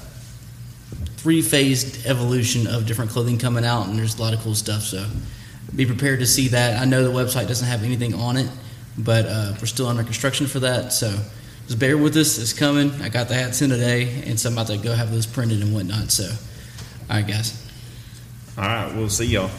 three-phased 1.17 2.07
evolution 2.07 2.65
of 2.67 2.87
different 2.87 3.11
clothing 3.11 3.37
coming 3.37 3.65
out, 3.65 3.87
and 3.87 3.99
there's 3.99 4.17
a 4.17 4.21
lot 4.21 4.33
of 4.33 4.39
cool 4.39 4.55
stuff. 4.55 4.81
So 4.81 5.05
be 5.75 5.85
prepared 5.85 6.19
to 6.21 6.25
see 6.25 6.47
that. 6.49 6.81
I 6.81 6.85
know 6.85 7.03
the 7.03 7.11
website 7.11 7.47
doesn't 7.47 7.67
have 7.67 7.83
anything 7.83 8.15
on 8.15 8.37
it, 8.37 8.49
but 8.97 9.25
uh, 9.27 9.53
we're 9.59 9.67
still 9.67 9.87
under 9.87 10.03
construction 10.03 10.47
for 10.47 10.59
that. 10.61 10.93
So 10.93 11.13
just 11.67 11.77
bear 11.77 11.97
with 11.97 12.15
us. 12.15 12.39
It's 12.39 12.53
coming. 12.53 12.91
I 13.01 13.09
got 13.09 13.27
the 13.27 13.35
hats 13.35 13.61
in 13.61 13.69
today, 13.69 14.23
and 14.25 14.39
so 14.39 14.49
I'm 14.49 14.55
about 14.55 14.67
to 14.67 14.77
go 14.77 14.93
have 14.93 15.11
those 15.11 15.25
printed 15.25 15.61
and 15.61 15.73
whatnot. 15.73 16.11
So, 16.11 16.23
all 16.23 17.17
right, 17.17 17.27
guys. 17.27 17.66
All 18.57 18.63
right, 18.63 18.95
we'll 18.95 19.07
see 19.07 19.25
y'all. 19.25 19.51